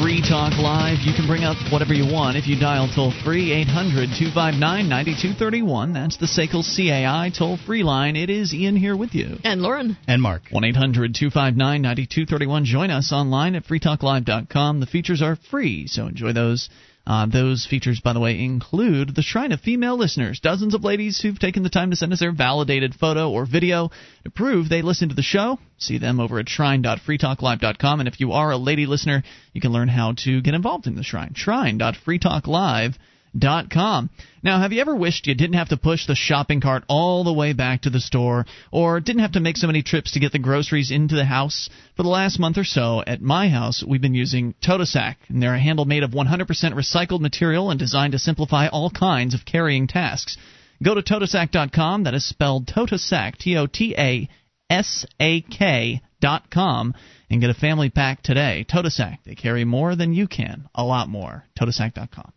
Free 0.01 0.21
Talk 0.21 0.53
Live. 0.59 0.99
You 1.01 1.15
can 1.15 1.27
bring 1.27 1.45
up 1.45 1.57
whatever 1.73 1.95
you 1.95 2.13
want 2.13 2.37
if 2.37 2.47
you 2.47 2.59
dial 2.59 2.89
toll 2.95 3.13
free 3.25 3.53
800 3.53 4.11
259 4.19 4.61
9231. 4.89 5.93
That's 5.93 6.19
the 6.19 6.27
SACL 6.27 6.63
CAI 6.63 7.31
toll 7.37 7.57
free 7.57 7.83
line. 7.83 8.15
It 8.15 8.29
is 8.29 8.53
Ian 8.53 8.77
here 8.77 8.97
with 8.97 9.15
you. 9.15 9.39
And 9.43 9.63
Lauren. 9.63 9.97
And 10.07 10.21
Mark. 10.21 10.43
1 10.51 10.65
800 10.65 11.15
259 11.15 11.83
9231. 11.83 12.65
Join 12.65 12.91
us 12.91 13.11
online 13.13 13.55
at 13.55 13.65
freetalklive.com. 13.65 14.81
The 14.81 14.87
features 14.87 15.23
are 15.23 15.37
free, 15.51 15.87
so 15.87 16.07
enjoy 16.07 16.33
those. 16.33 16.69
Uh, 17.07 17.27
those 17.27 17.65
features, 17.65 18.01
by 18.01 18.13
the 18.13 18.21
way, 18.21 18.41
include 18.41 19.15
the 19.15 19.23
Shrine 19.23 19.53
of 19.53 19.61
Female 19.61 19.97
Listeners. 19.97 20.41
Dozens 20.41 20.75
of 20.75 20.83
ladies 20.83 21.21
who've 21.21 21.39
taken 21.39 21.63
the 21.63 21.69
time 21.69 21.91
to 21.91 21.97
send 21.97 22.13
us 22.13 22.19
their 22.19 22.33
validated 22.33 22.95
photo 22.95 23.31
or 23.31 23.47
video 23.47 23.91
to 24.25 24.31
prove 24.31 24.69
they 24.69 24.83
listen 24.83 25.09
to 25.11 25.15
the 25.15 25.23
show. 25.23 25.59
See 25.79 25.99
them 25.99 26.19
over 26.19 26.41
at 26.41 26.49
shrine.freetalklive.com. 26.49 28.01
And 28.01 28.09
if 28.09 28.19
you 28.19 28.33
are 28.33 28.51
a 28.51 28.57
lady 28.57 28.87
listener, 28.87 29.23
you 29.53 29.61
can 29.61 29.73
learn 29.73 29.89
how 29.89 30.15
to 30.25 30.41
get 30.41 30.55
involved 30.55 30.89
in 30.89 30.97
the 30.97 31.05
Shrine. 31.05 31.35
Shrine.freetalklive.com. 31.35 32.95
Com. 33.41 34.11
Now, 34.43 34.61
have 34.61 34.73
you 34.73 34.81
ever 34.81 34.95
wished 34.95 35.27
you 35.27 35.35
didn't 35.35 35.57
have 35.57 35.69
to 35.71 35.77
push 35.77 36.07
the 36.07 36.15
shopping 36.15 36.61
cart 36.61 36.85
all 36.89 37.25
the 37.25 37.33
way 37.33 37.53
back 37.53 37.83
to 37.83 37.91
the 37.91 38.01
store, 38.01 38.47
or 38.71 39.01
didn't 39.01 39.23
have 39.23 39.33
to 39.33 39.41
make 39.41 39.57
so 39.57 39.67
many 39.67 39.83
trips 39.83 40.13
to 40.13 40.21
get 40.21 40.33
the 40.33 40.39
groceries 40.39 40.91
into 40.91 41.17
the 41.17 41.25
house? 41.25 41.69
For 41.97 42.03
the 42.03 42.09
last 42.09 42.39
month 42.39 42.57
or 42.57 42.65
so, 42.65 43.03
at 43.07 43.21
my 43.21 43.49
house, 43.49 43.85
we've 43.87 44.01
been 44.01 44.15
using 44.15 44.55
Totasak, 44.63 45.17
and 45.29 45.43
they're 45.43 45.55
a 45.55 45.61
handle 45.61 45.85
made 45.85 46.03
of 46.03 46.13
100% 46.13 46.47
recycled 46.47 47.21
material 47.21 47.71
and 47.71 47.79
designed 47.79 48.13
to 48.13 48.19
simplify 48.19 48.69
all 48.69 48.91
kinds 48.91 49.35
of 49.35 49.45
carrying 49.45 49.87
tasks. 49.87 50.37
Go 50.83 50.95
to 50.95 51.03
Totasak.com, 51.03 52.05
that 52.05 52.15
is 52.15 52.25
spelled 52.25 52.67
Totasak, 52.67 53.37
T 53.37 53.57
O 53.57 53.67
T 53.67 53.95
A 53.99 54.29
S 54.71 55.05
A 55.21 55.41
K 55.43 56.01
dot 56.21 56.51
com, 56.51 56.95
and 57.31 57.41
get 57.41 57.51
a 57.51 57.55
family 57.55 57.91
pack 57.91 58.23
today. 58.23 58.65
Totasak, 58.69 59.19
they 59.25 59.35
carry 59.35 59.65
more 59.65 59.95
than 59.97 60.13
you 60.13 60.27
can, 60.27 60.69
a 60.75 60.85
lot 60.85 61.09
more. 61.09 61.45
Totasak.com. 61.59 62.33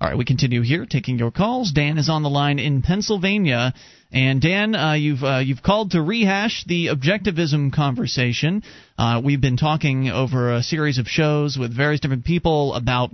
All 0.00 0.08
right, 0.08 0.16
we 0.16 0.24
continue 0.24 0.62
here, 0.62 0.86
taking 0.86 1.18
your 1.18 1.30
calls. 1.30 1.72
Dan 1.72 1.98
is 1.98 2.08
on 2.08 2.22
the 2.22 2.30
line 2.30 2.58
in 2.58 2.80
Pennsylvania, 2.80 3.74
and 4.10 4.40
Dan, 4.40 4.74
uh, 4.74 4.94
you've 4.94 5.22
uh, 5.22 5.42
you've 5.44 5.62
called 5.62 5.90
to 5.90 6.00
rehash 6.00 6.64
the 6.66 6.86
objectivism 6.86 7.70
conversation. 7.70 8.62
Uh, 8.96 9.20
we've 9.22 9.42
been 9.42 9.58
talking 9.58 10.08
over 10.08 10.54
a 10.54 10.62
series 10.62 10.96
of 10.96 11.06
shows 11.06 11.58
with 11.58 11.76
various 11.76 12.00
different 12.00 12.24
people 12.24 12.72
about 12.72 13.10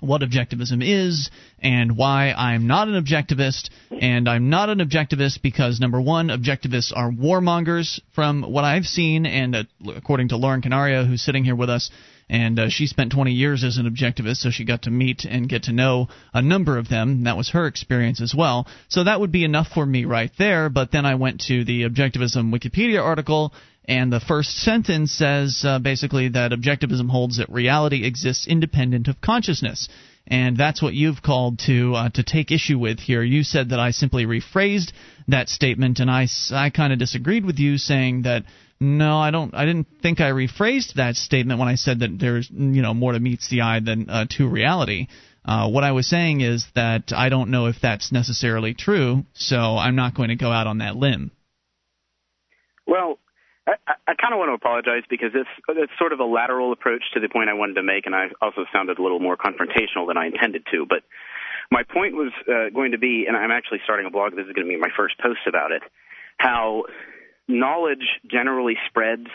what 0.00 0.22
objectivism 0.22 0.82
is 0.82 1.30
and 1.58 1.94
why 1.94 2.32
I'm 2.32 2.66
not 2.66 2.88
an 2.88 2.94
objectivist. 2.94 3.68
And 3.90 4.26
I'm 4.26 4.48
not 4.48 4.70
an 4.70 4.78
objectivist 4.78 5.42
because, 5.42 5.78
number 5.78 6.00
one, 6.00 6.28
objectivists 6.28 6.92
are 6.96 7.10
warmongers 7.10 8.00
from 8.14 8.42
what 8.42 8.64
I've 8.64 8.86
seen, 8.86 9.26
and 9.26 9.54
uh, 9.54 9.64
according 9.94 10.28
to 10.28 10.38
Lauren 10.38 10.62
Canario, 10.62 11.04
who's 11.04 11.20
sitting 11.20 11.44
here 11.44 11.54
with 11.54 11.68
us, 11.68 11.90
and 12.28 12.58
uh, 12.58 12.68
she 12.68 12.86
spent 12.86 13.12
20 13.12 13.32
years 13.32 13.64
as 13.64 13.76
an 13.76 13.86
objectivist, 13.86 14.38
so 14.38 14.50
she 14.50 14.64
got 14.64 14.82
to 14.82 14.90
meet 14.90 15.24
and 15.24 15.48
get 15.48 15.64
to 15.64 15.72
know 15.72 16.08
a 16.32 16.40
number 16.40 16.78
of 16.78 16.88
them. 16.88 17.24
That 17.24 17.36
was 17.36 17.50
her 17.50 17.66
experience 17.66 18.20
as 18.20 18.34
well. 18.34 18.66
So 18.88 19.04
that 19.04 19.20
would 19.20 19.32
be 19.32 19.44
enough 19.44 19.68
for 19.68 19.84
me 19.84 20.04
right 20.04 20.30
there. 20.38 20.70
But 20.70 20.90
then 20.90 21.04
I 21.04 21.16
went 21.16 21.42
to 21.42 21.64
the 21.64 21.82
objectivism 21.82 22.52
Wikipedia 22.52 23.02
article, 23.02 23.52
and 23.84 24.10
the 24.10 24.20
first 24.20 24.56
sentence 24.56 25.12
says 25.12 25.62
uh, 25.64 25.78
basically 25.78 26.28
that 26.28 26.52
objectivism 26.52 27.10
holds 27.10 27.36
that 27.36 27.50
reality 27.50 28.06
exists 28.06 28.46
independent 28.46 29.08
of 29.08 29.20
consciousness. 29.20 29.88
And 30.26 30.56
that's 30.56 30.80
what 30.80 30.94
you've 30.94 31.20
called 31.20 31.58
to 31.66 31.94
uh, 31.94 32.08
to 32.10 32.22
take 32.22 32.50
issue 32.50 32.78
with 32.78 32.98
here. 32.98 33.22
You 33.22 33.42
said 33.42 33.68
that 33.68 33.78
I 33.78 33.90
simply 33.90 34.24
rephrased 34.24 34.92
that 35.28 35.50
statement, 35.50 36.00
and 36.00 36.10
I, 36.10 36.28
I 36.50 36.70
kind 36.70 36.94
of 36.94 36.98
disagreed 36.98 37.44
with 37.44 37.58
you, 37.58 37.76
saying 37.76 38.22
that 38.22 38.44
no, 38.80 39.18
I 39.18 39.30
don't. 39.30 39.54
I 39.54 39.64
didn't 39.64 39.86
think 40.02 40.20
I 40.20 40.30
rephrased 40.30 40.94
that 40.94 41.16
statement 41.16 41.58
when 41.58 41.68
I 41.68 41.76
said 41.76 42.00
that 42.00 42.18
there's 42.18 42.50
you 42.50 42.82
know 42.82 42.94
more 42.94 43.12
to 43.12 43.20
meets 43.20 43.48
the 43.48 43.62
eye 43.62 43.80
than 43.80 44.10
uh, 44.10 44.26
to 44.30 44.48
reality. 44.48 45.08
Uh, 45.44 45.68
what 45.68 45.84
I 45.84 45.92
was 45.92 46.08
saying 46.08 46.40
is 46.40 46.66
that 46.74 47.12
I 47.14 47.28
don't 47.28 47.50
know 47.50 47.66
if 47.66 47.76
that's 47.80 48.10
necessarily 48.12 48.74
true, 48.74 49.24
so 49.34 49.56
I'm 49.76 49.94
not 49.94 50.14
going 50.14 50.30
to 50.30 50.36
go 50.36 50.50
out 50.50 50.66
on 50.66 50.78
that 50.78 50.96
limb. 50.96 51.32
Well, 52.86 53.18
I, 53.66 53.74
I 54.06 54.14
kind 54.14 54.32
of 54.32 54.38
want 54.38 54.50
to 54.50 54.54
apologize 54.54 55.04
because 55.08 55.30
it's 55.34 55.48
it's 55.68 55.92
sort 55.98 56.12
of 56.12 56.20
a 56.20 56.24
lateral 56.24 56.72
approach 56.72 57.02
to 57.14 57.20
the 57.20 57.28
point 57.28 57.50
I 57.50 57.54
wanted 57.54 57.74
to 57.74 57.82
make, 57.82 58.06
and 58.06 58.14
I 58.14 58.28
also 58.40 58.64
sounded 58.72 58.98
a 58.98 59.02
little 59.02 59.20
more 59.20 59.36
confrontational 59.36 60.06
than 60.08 60.16
I 60.16 60.26
intended 60.26 60.64
to. 60.72 60.86
But 60.88 61.02
my 61.70 61.82
point 61.82 62.14
was 62.14 62.32
uh, 62.48 62.70
going 62.74 62.92
to 62.92 62.98
be, 62.98 63.24
and 63.26 63.36
I'm 63.36 63.50
actually 63.50 63.80
starting 63.84 64.06
a 64.06 64.10
blog. 64.10 64.32
This 64.36 64.46
is 64.46 64.52
going 64.52 64.66
to 64.66 64.72
be 64.72 64.78
my 64.78 64.90
first 64.96 65.18
post 65.18 65.40
about 65.46 65.72
it. 65.72 65.82
How 66.38 66.84
knowledge 67.48 68.06
generally 68.30 68.74
spreads 68.88 69.26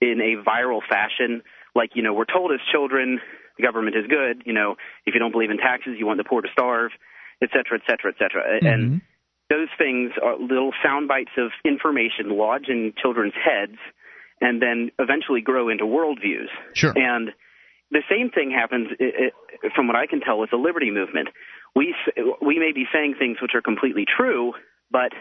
in 0.00 0.20
a 0.20 0.42
viral 0.48 0.80
fashion. 0.88 1.42
Like 1.74 1.90
you 1.94 2.02
know, 2.02 2.14
we're 2.14 2.24
told 2.24 2.52
as 2.52 2.60
children 2.70 3.20
the 3.56 3.62
government 3.62 3.96
is 3.96 4.06
good. 4.08 4.42
You 4.46 4.52
know, 4.52 4.76
if 5.06 5.14
you 5.14 5.20
don't 5.20 5.32
believe 5.32 5.50
in 5.50 5.58
taxes, 5.58 5.96
you 5.98 6.06
want 6.06 6.18
the 6.18 6.24
poor 6.24 6.42
to 6.42 6.48
starve, 6.52 6.90
et 7.42 7.50
cetera, 7.52 7.78
et 7.78 7.82
cetera, 7.86 8.12
et 8.12 8.18
cetera. 8.18 8.42
Mm-hmm. 8.42 8.66
And 8.66 9.00
those 9.50 9.68
things 9.76 10.12
are 10.22 10.38
little 10.38 10.72
sound 10.82 11.08
bites 11.08 11.32
of 11.36 11.50
information 11.64 12.30
lodge 12.30 12.68
in 12.68 12.94
children's 13.00 13.34
heads 13.34 13.76
and 14.40 14.60
then 14.60 14.90
eventually 14.98 15.40
grow 15.40 15.68
into 15.68 15.84
worldviews. 15.84 16.48
Sure. 16.74 16.92
And 16.96 17.30
the 17.90 18.02
same 18.10 18.30
thing 18.30 18.50
happens, 18.50 18.88
from 19.76 19.86
what 19.86 19.96
I 19.96 20.06
can 20.06 20.20
tell, 20.20 20.38
with 20.38 20.50
the 20.50 20.56
liberty 20.56 20.90
movement. 20.90 21.28
We 21.76 21.94
we 22.40 22.58
may 22.58 22.72
be 22.72 22.84
saying 22.92 23.14
things 23.18 23.36
which 23.40 23.52
are 23.54 23.62
completely 23.62 24.04
true, 24.04 24.52
but 24.90 25.12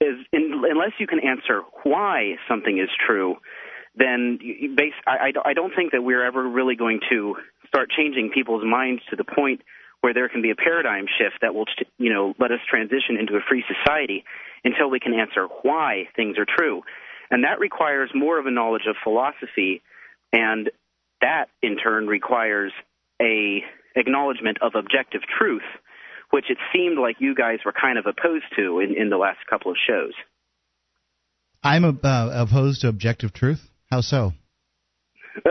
is 0.00 0.16
in, 0.32 0.62
unless 0.68 0.92
you 0.98 1.06
can 1.06 1.20
answer 1.20 1.62
why 1.82 2.34
something 2.48 2.78
is 2.78 2.88
true, 3.06 3.36
then 3.96 4.38
you 4.42 4.74
base, 4.76 4.94
I, 5.06 5.32
I 5.44 5.52
don't 5.54 5.72
think 5.74 5.92
that 5.92 6.02
we're 6.02 6.24
ever 6.24 6.48
really 6.48 6.76
going 6.76 7.00
to 7.10 7.36
start 7.66 7.90
changing 7.96 8.30
people's 8.34 8.64
minds 8.64 9.02
to 9.10 9.16
the 9.16 9.24
point 9.24 9.62
where 10.00 10.12
there 10.12 10.28
can 10.28 10.42
be 10.42 10.50
a 10.50 10.54
paradigm 10.54 11.06
shift 11.18 11.36
that 11.40 11.54
will, 11.54 11.64
you 11.98 12.12
know, 12.12 12.34
let 12.38 12.50
us 12.50 12.58
transition 12.68 13.16
into 13.18 13.36
a 13.36 13.40
free 13.48 13.64
society 13.66 14.24
until 14.64 14.90
we 14.90 15.00
can 15.00 15.14
answer 15.14 15.46
why 15.62 16.04
things 16.14 16.36
are 16.38 16.46
true. 16.46 16.82
And 17.30 17.44
that 17.44 17.58
requires 17.58 18.10
more 18.14 18.38
of 18.38 18.46
a 18.46 18.50
knowledge 18.50 18.86
of 18.88 18.96
philosophy, 19.02 19.82
and 20.32 20.70
that 21.20 21.46
in 21.62 21.76
turn 21.76 22.06
requires 22.06 22.72
a 23.20 23.64
acknowledgement 23.96 24.58
of 24.60 24.72
objective 24.74 25.22
truth, 25.38 25.62
which 26.34 26.50
it 26.50 26.58
seemed 26.74 26.98
like 26.98 27.14
you 27.20 27.32
guys 27.32 27.60
were 27.64 27.72
kind 27.72 27.96
of 27.96 28.06
opposed 28.06 28.46
to 28.56 28.80
in, 28.80 28.96
in 29.00 29.08
the 29.08 29.16
last 29.16 29.38
couple 29.48 29.70
of 29.70 29.76
shows. 29.88 30.14
I'm 31.62 31.84
uh, 31.84 32.30
opposed 32.34 32.80
to 32.80 32.88
objective 32.88 33.32
truth. 33.32 33.60
How 33.88 34.00
so? 34.00 34.32
Uh, 35.46 35.50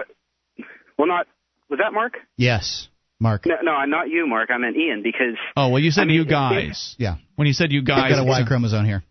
well, 0.97 1.07
not 1.07 1.27
was 1.69 1.79
that 1.79 1.93
Mark? 1.93 2.15
Yes. 2.36 2.89
Mark. 3.17 3.45
No, 3.45 3.55
no, 3.63 3.71
I'm 3.71 3.89
not 3.89 4.09
you, 4.09 4.27
Mark. 4.27 4.49
I 4.51 4.57
meant 4.57 4.75
Ian 4.75 5.03
because. 5.03 5.38
Oh 5.55 5.69
well, 5.69 5.79
you 5.79 5.89
said 5.89 6.01
I 6.01 6.05
mean, 6.05 6.17
you 6.17 6.25
guys. 6.25 6.95
yeah. 6.99 7.15
When 7.38 7.47
you 7.47 7.53
said 7.53 7.71
you 7.71 7.81
guys, 7.81 8.11
I've 8.11 8.17
got 8.17 8.19
a 8.19 8.25
Y 8.25 8.43
chromosome 8.45 8.86
here. 8.86 9.03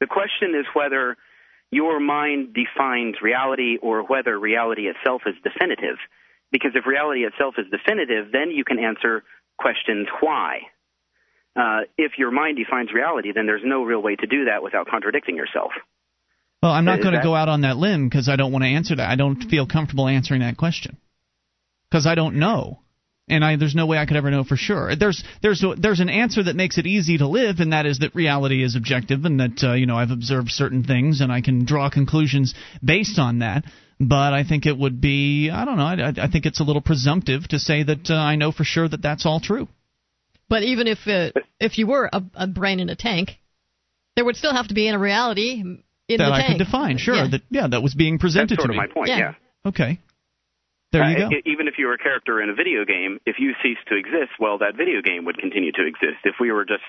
The 0.00 0.08
question 0.08 0.58
is 0.58 0.66
whether 0.74 1.16
your 1.70 2.00
mind 2.00 2.54
defines 2.54 3.22
reality 3.22 3.76
or 3.80 4.02
whether 4.02 4.36
reality 4.36 4.88
itself 4.88 5.22
is 5.26 5.36
definitive. 5.44 5.98
Because 6.50 6.72
if 6.74 6.86
reality 6.86 7.20
itself 7.20 7.54
is 7.56 7.66
definitive, 7.70 8.32
then 8.32 8.50
you 8.50 8.64
can 8.64 8.80
answer 8.80 9.22
questions 9.58 10.08
why. 10.20 10.60
uh, 11.54 11.80
if 11.98 12.12
your 12.18 12.30
mind 12.30 12.56
defines 12.56 12.92
reality, 12.92 13.32
then 13.34 13.46
there's 13.46 13.62
no 13.64 13.82
real 13.84 14.02
way 14.02 14.16
to 14.16 14.26
do 14.26 14.46
that 14.46 14.62
without 14.62 14.86
contradicting 14.88 15.36
yourself. 15.36 15.72
Well, 16.62 16.72
I'm 16.72 16.84
not 16.84 17.02
going 17.02 17.14
to 17.14 17.22
go 17.22 17.34
out 17.34 17.48
on 17.48 17.62
that 17.62 17.76
limb 17.76 18.08
because 18.08 18.28
I 18.28 18.36
don't 18.36 18.52
want 18.52 18.62
to 18.62 18.68
answer 18.68 18.94
that. 18.96 19.10
I 19.10 19.16
don't 19.16 19.50
feel 19.50 19.66
comfortable 19.66 20.06
answering 20.06 20.42
that 20.42 20.56
question 20.56 20.96
because 21.90 22.06
I 22.06 22.14
don't 22.14 22.36
know, 22.36 22.78
and 23.28 23.44
I 23.44 23.56
there's 23.56 23.74
no 23.74 23.86
way 23.86 23.98
I 23.98 24.06
could 24.06 24.16
ever 24.16 24.30
know 24.30 24.44
for 24.44 24.56
sure. 24.56 24.94
There's 24.94 25.24
there's 25.42 25.62
a, 25.64 25.74
there's 25.76 25.98
an 26.00 26.08
answer 26.08 26.44
that 26.44 26.54
makes 26.54 26.78
it 26.78 26.86
easy 26.86 27.18
to 27.18 27.26
live, 27.26 27.58
and 27.58 27.72
that 27.72 27.84
is 27.84 27.98
that 27.98 28.14
reality 28.14 28.62
is 28.62 28.76
objective, 28.76 29.24
and 29.24 29.40
that 29.40 29.62
uh, 29.64 29.72
you 29.74 29.86
know 29.86 29.96
I've 29.96 30.12
observed 30.12 30.50
certain 30.50 30.84
things, 30.84 31.20
and 31.20 31.32
I 31.32 31.40
can 31.40 31.64
draw 31.64 31.90
conclusions 31.90 32.54
based 32.82 33.18
on 33.18 33.40
that. 33.40 33.64
But 34.08 34.32
I 34.32 34.42
think 34.42 34.66
it 34.66 34.76
would 34.76 35.00
be 35.00 35.50
I 35.50 35.64
don't 35.64 35.76
know. 35.76 35.84
I, 35.84 35.94
I- 36.08 36.24
I 36.26 36.28
think 36.28 36.44
it's 36.46 36.60
a 36.60 36.64
little 36.64 36.82
presumptive 36.82 37.46
to 37.48 37.58
say 37.58 37.82
that 37.84 38.10
uh, 38.10 38.14
I 38.14 38.34
know 38.36 38.50
for 38.50 38.64
sure 38.64 38.88
that 38.88 39.02
that's 39.02 39.24
all 39.26 39.38
true. 39.40 39.68
But 40.48 40.62
even 40.64 40.86
if 40.86 40.98
it, 41.06 41.36
if 41.60 41.78
you 41.78 41.86
were 41.86 42.10
a, 42.12 42.22
a 42.34 42.46
brain 42.46 42.80
in 42.80 42.88
a 42.90 42.96
tank, 42.96 43.30
there 44.16 44.24
would 44.24 44.36
still 44.36 44.52
have 44.52 44.68
to 44.68 44.74
be 44.74 44.86
in 44.88 44.94
a 44.94 44.98
reality 44.98 45.60
in 45.62 45.82
that 46.08 46.18
the 46.18 46.24
I 46.32 46.40
tank. 46.42 46.58
could 46.58 46.64
define. 46.64 46.98
Sure. 46.98 47.14
Yeah. 47.14 47.28
That 47.30 47.42
yeah, 47.50 47.66
that 47.68 47.82
was 47.82 47.94
being 47.94 48.18
presented 48.18 48.58
That's 48.58 48.64
sort 48.64 48.72
to 48.74 48.78
of 48.78 48.82
me. 48.82 48.88
my 48.88 48.92
point. 48.92 49.08
Yeah. 49.08 49.34
Okay. 49.64 49.98
There 50.92 51.08
you 51.08 51.24
Uh, 51.24 51.28
go. 51.30 51.36
Even 51.46 51.68
if 51.68 51.74
you 51.78 51.86
were 51.86 51.94
a 51.94 51.98
character 51.98 52.42
in 52.42 52.50
a 52.50 52.54
video 52.54 52.84
game, 52.84 53.18
if 53.24 53.36
you 53.38 53.52
ceased 53.62 53.86
to 53.88 53.96
exist, 53.96 54.32
well, 54.40 54.58
that 54.58 54.76
video 54.76 55.00
game 55.00 55.24
would 55.24 55.38
continue 55.38 55.72
to 55.72 55.86
exist. 55.86 56.20
If 56.24 56.34
we 56.40 56.50
were 56.52 56.64
just, 56.66 56.82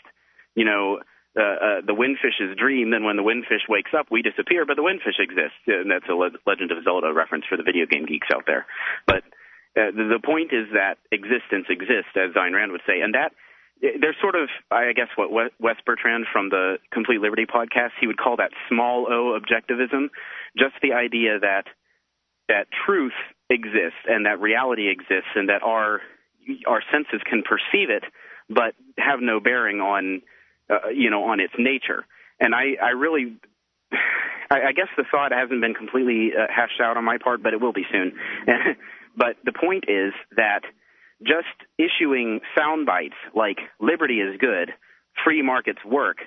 you 0.55 0.65
know, 0.65 0.99
uh, 1.33 1.41
uh, 1.41 1.79
the 1.85 1.95
windfish's 1.97 2.55
dream, 2.57 2.91
then 2.91 3.03
when 3.03 3.17
the 3.17 3.23
windfish 3.23 3.65
wakes 3.67 3.91
up, 3.97 4.07
we 4.11 4.21
disappear, 4.21 4.65
but 4.65 4.75
the 4.75 4.85
windfish 4.85 5.17
exists. 5.17 5.57
And 5.67 5.89
that's 5.89 6.05
a 6.09 6.13
Le- 6.13 6.37
Legend 6.45 6.71
of 6.71 6.83
Zelda 6.83 7.11
reference 7.13 7.45
for 7.49 7.57
the 7.57 7.63
video 7.63 7.85
game 7.85 8.05
geeks 8.05 8.27
out 8.33 8.43
there. 8.45 8.65
But 9.07 9.25
uh, 9.73 9.89
the, 9.95 10.17
the 10.17 10.21
point 10.23 10.53
is 10.53 10.69
that 10.73 11.01
existence 11.11 11.65
exists, 11.69 12.13
as 12.15 12.37
Ayn 12.37 12.53
Rand 12.53 12.71
would 12.71 12.85
say, 12.85 13.01
and 13.01 13.15
that 13.15 13.33
there's 13.81 14.15
sort 14.21 14.35
of, 14.35 14.47
I 14.71 14.93
guess, 14.93 15.09
what 15.17 15.31
Wes 15.31 15.75
Bertrand 15.85 16.25
from 16.31 16.49
the 16.49 16.77
Complete 16.93 17.19
Liberty 17.19 17.45
podcast, 17.45 17.91
he 17.99 18.07
would 18.07 18.17
call 18.17 18.37
that 18.37 18.51
small 18.69 19.07
o 19.09 19.37
objectivism, 19.37 20.07
just 20.57 20.75
the 20.81 20.93
idea 20.93 21.39
that 21.39 21.65
that 22.47 22.67
truth 22.85 23.17
exists 23.49 24.05
and 24.07 24.25
that 24.25 24.39
reality 24.39 24.89
exists 24.89 25.31
and 25.35 25.49
that 25.49 25.63
our 25.63 26.01
our 26.67 26.81
senses 26.91 27.21
can 27.29 27.41
perceive 27.41 27.89
it 27.89 28.03
but 28.49 28.75
have 28.97 29.19
no 29.21 29.39
bearing 29.39 29.79
on 29.79 30.21
uh, 30.69 30.89
you 30.93 31.09
know 31.09 31.23
on 31.25 31.39
its 31.39 31.53
nature 31.57 32.05
and 32.39 32.53
i 32.55 32.75
i 32.81 32.89
really 32.89 33.37
I, 34.53 34.69
I 34.69 34.71
guess 34.71 34.87
the 34.97 35.03
thought 35.09 35.31
hasn't 35.31 35.61
been 35.61 35.73
completely 35.73 36.31
uh, 36.37 36.45
hashed 36.53 36.79
out 36.81 36.97
on 36.97 37.03
my 37.03 37.17
part, 37.17 37.41
but 37.41 37.53
it 37.53 37.61
will 37.61 37.73
be 37.73 37.85
soon. 37.91 38.13
but 39.17 39.37
the 39.43 39.53
point 39.53 39.85
is 39.87 40.13
that 40.35 40.61
just 41.25 41.55
issuing 41.77 42.41
sound 42.57 42.85
bites 42.85 43.15
like 43.35 43.57
"liberty 43.79 44.19
is 44.19 44.37
good," 44.39 44.71
"free 45.23 45.41
markets 45.41 45.79
work," 45.85 46.17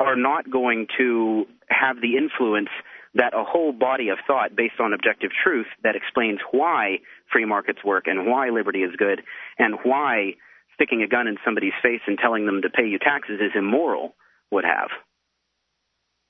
are 0.00 0.16
not 0.16 0.50
going 0.50 0.86
to 0.98 1.44
have 1.68 1.96
the 2.00 2.16
influence 2.16 2.70
that 3.14 3.32
a 3.32 3.44
whole 3.44 3.72
body 3.72 4.08
of 4.08 4.18
thought 4.26 4.56
based 4.56 4.80
on 4.80 4.92
objective 4.92 5.30
truth 5.44 5.66
that 5.84 5.94
explains 5.94 6.40
why 6.50 6.98
free 7.32 7.44
markets 7.44 7.78
work 7.84 8.04
and 8.06 8.26
why 8.26 8.48
liberty 8.48 8.82
is 8.82 8.90
good 8.96 9.22
and 9.56 9.76
why 9.84 10.34
sticking 10.74 11.02
a 11.02 11.08
gun 11.08 11.26
in 11.26 11.36
somebody's 11.44 11.72
face 11.82 12.00
and 12.06 12.18
telling 12.18 12.46
them 12.46 12.62
to 12.62 12.70
pay 12.70 12.86
you 12.86 12.98
taxes 12.98 13.40
is 13.40 13.52
immoral 13.54 14.14
would 14.50 14.64
have. 14.64 14.90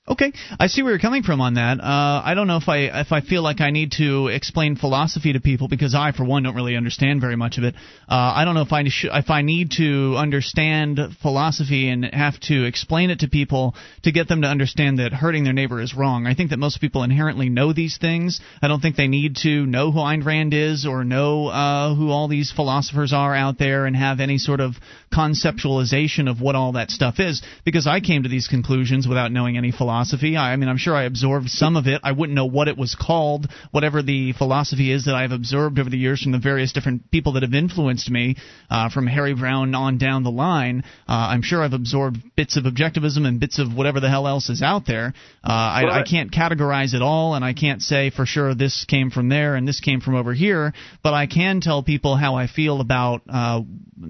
Okay, 0.06 0.34
I 0.60 0.66
see 0.66 0.82
where 0.82 0.92
you're 0.92 0.98
coming 0.98 1.22
from 1.22 1.40
on 1.40 1.54
that. 1.54 1.80
Uh, 1.80 2.20
I 2.22 2.34
don't 2.34 2.46
know 2.46 2.58
if 2.58 2.68
I 2.68 3.00
if 3.00 3.10
I 3.10 3.22
feel 3.22 3.42
like 3.42 3.62
I 3.62 3.70
need 3.70 3.92
to 3.92 4.28
explain 4.28 4.76
philosophy 4.76 5.32
to 5.32 5.40
people 5.40 5.66
because 5.66 5.94
I, 5.94 6.12
for 6.12 6.24
one, 6.24 6.42
don't 6.42 6.54
really 6.54 6.76
understand 6.76 7.22
very 7.22 7.36
much 7.36 7.56
of 7.56 7.64
it. 7.64 7.74
Uh, 8.06 8.34
I 8.36 8.44
don't 8.44 8.54
know 8.54 8.60
if 8.60 8.72
I 8.74 8.86
sh- 8.86 9.06
if 9.10 9.30
I 9.30 9.40
need 9.40 9.70
to 9.78 10.16
understand 10.18 11.00
philosophy 11.22 11.88
and 11.88 12.04
have 12.04 12.38
to 12.40 12.66
explain 12.66 13.08
it 13.08 13.20
to 13.20 13.28
people 13.28 13.76
to 14.02 14.12
get 14.12 14.28
them 14.28 14.42
to 14.42 14.46
understand 14.46 14.98
that 14.98 15.14
hurting 15.14 15.44
their 15.44 15.54
neighbor 15.54 15.80
is 15.80 15.94
wrong. 15.94 16.26
I 16.26 16.34
think 16.34 16.50
that 16.50 16.58
most 16.58 16.82
people 16.82 17.02
inherently 17.02 17.48
know 17.48 17.72
these 17.72 17.96
things. 17.96 18.42
I 18.60 18.68
don't 18.68 18.80
think 18.80 18.96
they 18.96 19.08
need 19.08 19.36
to 19.36 19.64
know 19.64 19.90
who 19.90 20.00
Ayn 20.00 20.22
Rand 20.22 20.52
is 20.52 20.84
or 20.84 21.04
know 21.04 21.46
uh, 21.46 21.94
who 21.94 22.10
all 22.10 22.28
these 22.28 22.52
philosophers 22.52 23.14
are 23.14 23.34
out 23.34 23.58
there 23.58 23.86
and 23.86 23.96
have 23.96 24.20
any 24.20 24.36
sort 24.36 24.60
of 24.60 24.74
conceptualization 25.10 26.28
of 26.28 26.42
what 26.42 26.56
all 26.56 26.72
that 26.72 26.90
stuff 26.90 27.20
is 27.20 27.40
because 27.64 27.86
I 27.86 28.00
came 28.00 28.24
to 28.24 28.28
these 28.28 28.48
conclusions 28.48 29.08
without 29.08 29.32
knowing 29.32 29.56
any 29.56 29.72
philosophy. 29.72 29.93
I, 29.94 30.52
I 30.52 30.56
mean, 30.56 30.68
I'm 30.68 30.76
sure 30.78 30.94
I 30.94 31.04
absorbed 31.04 31.48
some 31.48 31.76
of 31.76 31.86
it. 31.86 32.00
I 32.02 32.12
wouldn't 32.12 32.34
know 32.34 32.46
what 32.46 32.68
it 32.68 32.76
was 32.76 32.94
called, 32.94 33.48
whatever 33.70 34.02
the 34.02 34.32
philosophy 34.32 34.90
is 34.90 35.04
that 35.04 35.14
I've 35.14 35.32
absorbed 35.32 35.78
over 35.78 35.90
the 35.90 35.98
years 35.98 36.22
from 36.22 36.32
the 36.32 36.38
various 36.38 36.72
different 36.72 37.10
people 37.10 37.32
that 37.32 37.42
have 37.42 37.54
influenced 37.54 38.10
me, 38.10 38.36
uh, 38.70 38.88
from 38.90 39.06
Harry 39.06 39.34
Browne 39.34 39.74
on 39.74 39.98
down 39.98 40.22
the 40.22 40.30
line. 40.30 40.84
Uh, 41.08 41.28
I'm 41.30 41.42
sure 41.42 41.62
I've 41.62 41.72
absorbed 41.72 42.18
bits 42.36 42.56
of 42.56 42.64
objectivism 42.64 43.26
and 43.26 43.40
bits 43.40 43.58
of 43.58 43.74
whatever 43.74 44.00
the 44.00 44.08
hell 44.08 44.26
else 44.26 44.48
is 44.50 44.62
out 44.62 44.86
there. 44.86 45.14
Uh, 45.42 45.52
I 45.52 46.00
I- 46.00 46.02
can't 46.04 46.30
categorize 46.32 46.94
it 46.94 47.02
all, 47.02 47.34
and 47.34 47.44
I 47.44 47.52
can't 47.54 47.82
say 47.82 48.10
for 48.10 48.26
sure 48.26 48.54
this 48.54 48.84
came 48.84 49.10
from 49.10 49.28
there 49.28 49.54
and 49.56 49.66
this 49.66 49.80
came 49.80 50.00
from 50.00 50.14
over 50.16 50.34
here, 50.34 50.72
but 51.02 51.14
I 51.14 51.26
can 51.26 51.60
tell 51.60 51.82
people 51.82 52.16
how 52.16 52.34
I 52.36 52.46
feel 52.46 52.80
about 52.80 53.22
uh, 53.28 53.62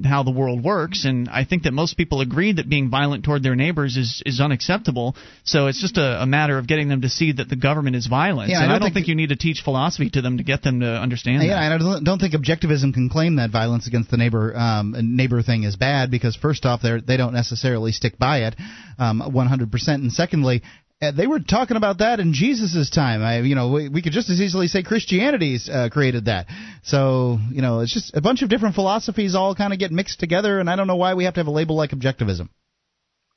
how 0.04 0.22
the 0.22 0.30
world 0.30 0.62
works, 0.64 1.04
and 1.04 1.28
I 1.28 1.44
think 1.44 1.64
that 1.64 1.72
most 1.72 1.96
people 1.96 2.20
agree 2.20 2.52
that 2.52 2.68
being 2.68 2.90
violent 2.90 3.24
toward 3.24 3.42
their 3.42 3.54
neighbors 3.54 3.96
is, 3.96 4.22
is 4.26 4.40
unacceptable. 4.40 5.14
So 5.44 5.66
it's 5.74 5.80
just 5.80 5.98
a, 5.98 6.22
a 6.22 6.26
matter 6.26 6.56
of 6.58 6.66
getting 6.66 6.88
them 6.88 7.00
to 7.02 7.08
see 7.08 7.32
that 7.32 7.48
the 7.48 7.56
government 7.56 7.96
is 7.96 8.06
violent. 8.06 8.48
Yeah, 8.50 8.60
I 8.60 8.62
and 8.64 8.70
I 8.70 8.74
don't 8.74 8.80
don't 8.80 8.86
think- 8.86 8.94
think 9.06 9.08
you 9.08 9.16
need 9.16 9.30
to 9.30 9.36
teach 9.36 9.60
philosophy 9.62 10.08
to 10.10 10.22
them 10.22 10.38
to 10.38 10.44
get 10.44 10.62
them 10.62 10.80
to 10.80 10.86
understand 11.06 11.40
that. 11.42 11.46
Yeah, 11.46 11.60
and 11.62 11.74
I 11.74 11.78
don't, 11.78 12.04
don't 12.04 12.20
think 12.20 12.34
objectivism 12.34 12.94
can 12.94 13.08
claim 13.08 13.36
that 13.36 13.50
violence 13.50 13.86
against 13.86 14.10
the 14.10 14.16
neighbor 14.16 14.56
um, 14.56 14.94
neighbor 15.16 15.42
thing 15.42 15.64
is 15.64 15.76
bad 15.76 16.10
because 16.10 16.36
first 16.36 16.64
off, 16.64 16.80
they 16.82 17.00
they 17.04 17.16
don't 17.16 17.34
necessarily 17.34 17.92
stick 17.92 18.18
by 18.18 18.36
it 18.48 18.54
um, 18.98 19.20
100%, 19.20 19.88
and 19.88 20.12
secondly. 20.12 20.62
uh, 21.02 21.10
They 21.10 21.26
were 21.26 21.40
talking 21.40 21.76
about 21.76 21.98
that 21.98 22.20
in 22.20 22.32
Jesus' 22.32 22.88
time. 22.90 23.20
I, 23.22 23.40
you 23.40 23.54
know, 23.56 23.66
we, 23.72 23.88
we 23.88 24.00
could 24.02 24.12
just 24.12 24.30
as 24.30 24.40
easily 24.40 24.68
say 24.68 24.82
Christianity's 24.82 25.68
uh, 25.68 25.88
created 25.90 26.26
that. 26.26 26.46
So, 26.84 27.38
you 27.50 27.62
know, 27.62 27.80
it's 27.80 27.92
just 27.92 28.16
a 28.16 28.20
bunch 28.20 28.42
of 28.42 28.48
different 28.48 28.74
philosophies 28.76 29.34
all 29.34 29.54
kind 29.54 29.72
of 29.72 29.78
get 29.78 29.90
mixed 29.92 30.20
together, 30.20 30.60
and 30.60 30.70
I 30.70 30.76
don't 30.76 30.86
know 30.86 30.96
why 31.04 31.14
we 31.14 31.24
have 31.24 31.34
to 31.34 31.40
have 31.40 31.48
a 31.48 31.56
label 31.60 31.76
like 31.76 31.90
objectivism. 31.90 32.48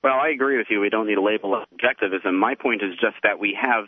Well, 0.04 0.14
I 0.14 0.30
agree 0.30 0.58
with 0.58 0.68
you. 0.70 0.80
We 0.80 0.90
don't 0.90 1.08
need 1.08 1.18
a 1.18 1.22
label 1.22 1.56
of 1.56 1.64
objectivism. 1.70 2.34
My 2.34 2.56
point 2.56 2.82
is 2.82 2.94
just 3.02 3.18
that 3.24 3.40
we 3.40 3.58
have 3.60 3.86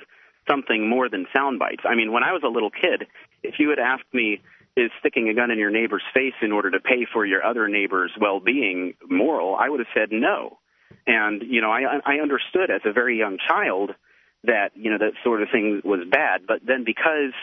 something 0.49 0.89
more 0.89 1.09
than 1.09 1.27
sound 1.35 1.59
bites. 1.59 1.83
I 1.85 1.95
mean, 1.95 2.11
when 2.11 2.23
I 2.23 2.33
was 2.33 2.41
a 2.43 2.49
little 2.49 2.71
kid, 2.71 3.07
if 3.43 3.55
you 3.59 3.69
had 3.69 3.79
asked 3.79 4.11
me, 4.13 4.41
is 4.75 4.91
sticking 4.99 5.29
a 5.29 5.33
gun 5.33 5.51
in 5.51 5.59
your 5.59 5.71
neighbor's 5.71 6.03
face 6.13 6.33
in 6.41 6.51
order 6.51 6.71
to 6.71 6.79
pay 6.79 7.05
for 7.11 7.25
your 7.25 7.43
other 7.43 7.67
neighbor's 7.67 8.11
well-being 8.19 8.93
moral? 9.09 9.55
I 9.55 9.69
would 9.69 9.79
have 9.79 9.93
said 9.93 10.09
no. 10.11 10.59
And 11.05 11.43
you 11.47 11.61
know, 11.61 11.71
I 11.71 11.99
I 12.05 12.15
understood 12.21 12.69
as 12.71 12.81
a 12.85 12.93
very 12.93 13.17
young 13.17 13.37
child 13.47 13.91
that 14.43 14.71
you 14.75 14.89
know 14.91 14.97
that 14.97 15.13
sort 15.23 15.41
of 15.41 15.49
thing 15.51 15.81
was 15.83 16.01
bad. 16.09 16.41
But 16.47 16.59
then 16.65 16.83
because 16.85 17.33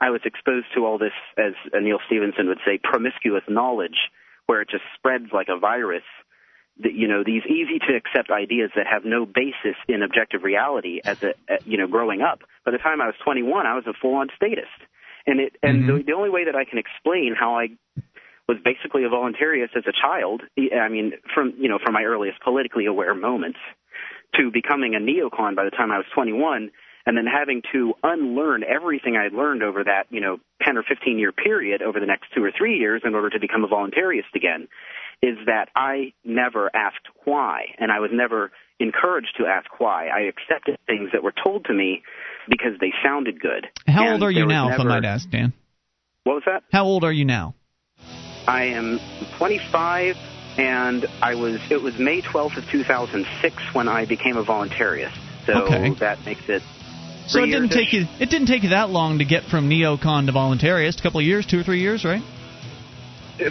I 0.00 0.10
was 0.10 0.20
exposed 0.24 0.66
to 0.74 0.84
all 0.86 0.98
this, 0.98 1.12
as 1.36 1.52
Neal 1.72 1.98
Stephenson 2.06 2.48
would 2.48 2.60
say, 2.66 2.78
promiscuous 2.82 3.44
knowledge, 3.48 4.10
where 4.46 4.60
it 4.60 4.68
just 4.70 4.84
spreads 4.96 5.26
like 5.32 5.48
a 5.48 5.58
virus. 5.58 6.04
You 6.78 7.08
know 7.08 7.24
these 7.24 7.42
easy 7.46 7.78
to 7.88 7.96
accept 7.96 8.30
ideas 8.30 8.70
that 8.76 8.86
have 8.86 9.04
no 9.04 9.24
basis 9.24 9.76
in 9.88 10.02
objective 10.02 10.42
reality 10.42 11.00
as 11.04 11.22
a 11.22 11.32
you 11.64 11.78
know 11.78 11.86
growing 11.86 12.20
up. 12.20 12.40
By 12.64 12.72
the 12.72 12.78
time 12.78 13.00
i 13.00 13.06
was 13.06 13.14
21 13.24 13.66
i 13.66 13.74
was 13.74 13.84
a 13.86 13.94
full 13.94 14.14
on 14.14 14.28
statist. 14.36 14.68
And 15.26 15.40
it 15.40 15.56
and 15.62 15.84
mm-hmm. 15.84 15.96
the, 15.98 16.02
the 16.04 16.12
only 16.12 16.30
way 16.30 16.44
that 16.44 16.54
i 16.54 16.64
can 16.64 16.78
explain 16.78 17.34
how 17.38 17.58
i 17.58 17.68
was 18.48 18.58
basically 18.64 19.04
a 19.04 19.08
voluntarist 19.08 19.76
as 19.76 19.84
a 19.86 19.92
child 19.92 20.42
i 20.58 20.88
mean 20.88 21.12
from 21.34 21.54
you 21.58 21.68
know 21.68 21.78
from 21.82 21.94
my 21.94 22.04
earliest 22.04 22.40
politically 22.42 22.86
aware 22.86 23.14
moments 23.14 23.58
to 24.34 24.50
becoming 24.50 24.94
a 24.94 24.98
neocon 24.98 25.56
by 25.56 25.64
the 25.64 25.70
time 25.70 25.90
i 25.90 25.96
was 25.96 26.06
21 26.14 26.70
and 27.06 27.16
then 27.16 27.26
having 27.26 27.62
to 27.72 27.94
unlearn 28.02 28.62
everything 28.62 29.16
i'd 29.16 29.32
learned 29.32 29.62
over 29.62 29.82
that 29.82 30.04
you 30.10 30.20
know 30.20 30.38
10 30.62 30.76
or 30.76 30.84
15 30.84 31.18
year 31.18 31.32
period 31.32 31.82
over 31.82 31.98
the 31.98 32.06
next 32.06 32.26
two 32.34 32.44
or 32.44 32.52
three 32.56 32.78
years 32.78 33.02
in 33.04 33.14
order 33.14 33.30
to 33.30 33.40
become 33.40 33.64
a 33.64 33.68
voluntarist 33.68 34.32
again 34.34 34.68
is 35.22 35.36
that 35.46 35.68
I 35.74 36.12
never 36.24 36.70
asked 36.74 37.06
why, 37.24 37.74
and 37.78 37.90
I 37.90 38.00
was 38.00 38.10
never 38.12 38.52
encouraged 38.78 39.34
to 39.38 39.46
ask 39.46 39.80
why. 39.80 40.08
I 40.08 40.22
accepted 40.22 40.78
things 40.86 41.10
that 41.12 41.22
were 41.22 41.32
told 41.32 41.64
to 41.66 41.74
me 41.74 42.02
because 42.48 42.78
they 42.80 42.92
sounded 43.02 43.40
good. 43.40 43.66
How 43.86 44.12
old 44.12 44.22
are 44.22 44.30
you 44.30 44.46
now, 44.46 44.72
if 44.72 44.80
I 44.80 44.84
might 44.84 45.04
ask, 45.04 45.28
Dan? 45.30 45.52
What 46.24 46.34
was 46.34 46.42
that? 46.46 46.64
How 46.72 46.84
old 46.84 47.04
are 47.04 47.12
you 47.12 47.24
now? 47.24 47.54
I 48.48 48.64
am 48.66 49.00
25, 49.38 50.16
and 50.58 51.06
I 51.22 51.34
was. 51.34 51.60
It 51.70 51.82
was 51.82 51.98
May 51.98 52.20
12th 52.20 52.56
of 52.58 52.68
2006 52.70 53.56
when 53.72 53.88
I 53.88 54.04
became 54.04 54.36
a 54.36 54.44
voluntarist. 54.44 55.16
So 55.46 55.52
Okay. 55.52 55.90
that 56.00 56.24
makes 56.24 56.48
it. 56.48 56.62
So 57.28 57.42
it 57.42 57.46
didn't 57.46 57.70
take 57.70 57.92
you 57.92 58.06
it 58.20 58.30
didn't 58.30 58.46
take 58.46 58.62
you 58.62 58.68
that 58.70 58.90
long 58.90 59.18
to 59.18 59.24
get 59.24 59.44
from 59.44 59.68
neocon 59.68 60.26
to 60.26 60.32
voluntarist. 60.32 61.00
A 61.00 61.02
couple 61.02 61.20
of 61.20 61.26
years, 61.26 61.44
two 61.44 61.58
or 61.58 61.64
three 61.64 61.80
years, 61.80 62.04
right? 62.04 62.22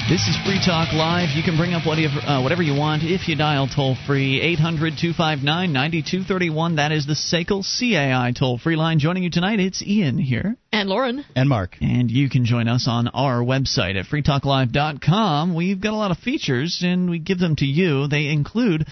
This 0.09 0.27
is 0.27 0.39
Free 0.39 0.59
Talk 0.65 0.95
Live. 0.95 1.37
You 1.37 1.43
can 1.43 1.59
bring 1.59 1.75
up 1.75 1.85
whatever, 1.85 2.19
uh, 2.21 2.43
whatever 2.43 2.63
you 2.63 2.75
want 2.75 3.03
if 3.03 3.29
you 3.29 3.37
dial 3.37 3.69
toll 3.69 3.95
free 4.07 4.41
800 4.41 4.97
259 4.97 5.45
9231. 5.71 6.77
That 6.77 6.93
is 6.93 7.05
the 7.05 7.13
SACL 7.13 7.61
CAI 7.63 8.33
toll 8.33 8.57
free 8.57 8.77
line. 8.77 9.01
Joining 9.01 9.23
you 9.23 9.29
tonight, 9.29 9.61
it's 9.61 9.83
Ian 9.83 10.17
here. 10.17 10.57
And 10.73 10.89
Lauren. 10.89 11.27
And 11.37 11.51
Mark. 11.51 11.77
And 11.83 12.11
you 12.11 12.31
can 12.31 12.47
join 12.47 12.69
us 12.69 12.89
on 12.89 13.09
our 13.09 13.43
website 13.43 14.01
at 14.01 14.07
freetalklive.com. 14.07 15.55
We've 15.55 15.79
got 15.79 15.93
a 15.93 15.97
lot 15.97 16.11
of 16.11 16.17
features, 16.17 16.81
and 16.83 17.11
we 17.11 17.19
give 17.19 17.39
them 17.39 17.57
to 17.57 17.67
you. 17.67 18.09
They 18.09 18.29
include 18.29 18.87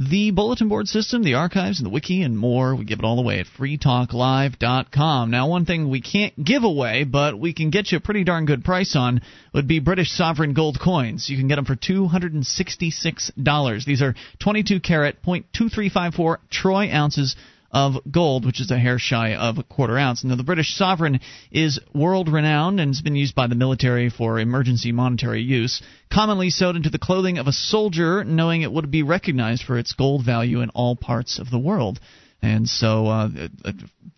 the 0.00 0.30
bulletin 0.30 0.70
board 0.70 0.88
system, 0.88 1.22
the 1.22 1.34
archives, 1.34 1.78
and 1.78 1.84
the 1.84 1.90
wiki, 1.90 2.22
and 2.22 2.38
more. 2.38 2.74
We 2.74 2.86
give 2.86 3.00
it 3.00 3.04
all 3.04 3.18
away 3.18 3.40
at 3.40 3.46
freetalklive.com. 3.58 5.30
Now, 5.30 5.46
one 5.46 5.66
thing 5.66 5.90
we 5.90 6.00
can't 6.00 6.42
give 6.42 6.64
away, 6.64 7.04
but 7.04 7.38
we 7.38 7.52
can 7.52 7.68
get 7.68 7.92
you 7.92 7.98
a 7.98 8.00
pretty 8.00 8.24
darn 8.24 8.46
good 8.46 8.64
price 8.64 8.96
on, 8.96 9.20
would 9.52 9.68
be 9.68 9.78
British 9.78 10.10
sovereign 10.10 10.54
gold 10.54 10.78
coins. 10.82 11.28
You 11.28 11.36
can 11.36 11.48
get 11.48 11.56
them 11.56 11.66
for 11.66 11.76
$266. 11.76 13.84
These 13.84 14.00
are 14.00 14.14
22 14.38 14.80
carat, 14.80 15.18
0.2354 15.22 16.38
troy 16.50 16.90
ounces 16.90 17.36
of 17.72 17.94
gold, 18.10 18.44
which 18.44 18.60
is 18.60 18.70
a 18.70 18.78
hair 18.78 18.98
shy 18.98 19.34
of 19.34 19.58
a 19.58 19.62
quarter 19.62 19.96
ounce. 19.96 20.24
Now, 20.24 20.36
the 20.36 20.42
British 20.42 20.74
sovereign 20.74 21.20
is 21.50 21.78
world 21.94 22.28
renowned 22.28 22.80
and 22.80 22.90
has 22.90 23.02
been 23.02 23.16
used 23.16 23.34
by 23.34 23.46
the 23.46 23.54
military 23.54 24.10
for 24.10 24.40
emergency 24.40 24.92
monetary 24.92 25.42
use. 25.42 25.82
Commonly 26.12 26.50
sewed 26.50 26.76
into 26.76 26.90
the 26.90 26.98
clothing 26.98 27.38
of 27.38 27.46
a 27.46 27.52
soldier, 27.52 28.24
knowing 28.24 28.62
it 28.62 28.72
would 28.72 28.90
be 28.90 29.02
recognized 29.02 29.62
for 29.62 29.78
its 29.78 29.92
gold 29.92 30.24
value 30.24 30.60
in 30.60 30.70
all 30.70 30.96
parts 30.96 31.38
of 31.38 31.50
the 31.50 31.58
world. 31.58 32.00
And 32.42 32.66
so 32.66 33.06
uh, 33.06 33.28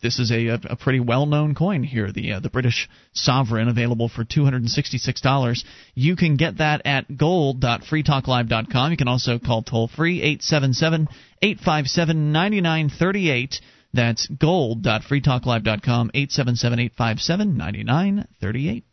this 0.00 0.20
is 0.20 0.30
a, 0.30 0.46
a 0.70 0.76
pretty 0.76 1.00
well-known 1.00 1.56
coin 1.56 1.82
here, 1.82 2.12
the 2.12 2.34
uh, 2.34 2.40
the 2.40 2.50
British 2.50 2.88
sovereign, 3.12 3.66
available 3.66 4.08
for 4.08 4.22
two 4.22 4.44
hundred 4.44 4.62
and 4.62 4.70
sixty-six 4.70 5.20
dollars. 5.20 5.64
You 5.96 6.14
can 6.14 6.36
get 6.36 6.58
that 6.58 6.82
at 6.84 7.16
gold.freetalklive.com. 7.16 8.90
You 8.92 8.96
can 8.96 9.08
also 9.08 9.40
call 9.40 9.64
toll 9.64 9.88
free 9.88 10.22
eight 10.22 10.42
seven 10.42 10.72
seven 10.72 11.08
eight 11.42 11.58
five 11.60 11.86
seven 11.86 12.32
ninety 12.32 12.60
nine 12.60 12.88
thirty 12.88 13.30
eight. 13.30 13.60
That's 13.92 14.26
gold.freetalklive.com 14.26 16.12
eight 16.14 16.30
seven 16.30 16.56
seven 16.56 16.78
eight 16.78 16.94
five 16.96 17.18
seven 17.20 17.56
ninety 17.56 17.84
nine 17.84 18.26
thirty 18.40 18.70
eight. 18.70 18.84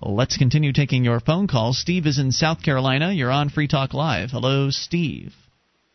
Let's 0.00 0.36
continue 0.36 0.72
taking 0.72 1.04
your 1.04 1.20
phone 1.20 1.46
calls. 1.48 1.78
Steve 1.78 2.06
is 2.06 2.18
in 2.18 2.30
South 2.32 2.62
Carolina. 2.62 3.12
You're 3.12 3.30
on 3.30 3.48
Free 3.48 3.68
Talk 3.68 3.94
Live. 3.94 4.30
Hello, 4.30 4.70
Steve. 4.70 5.34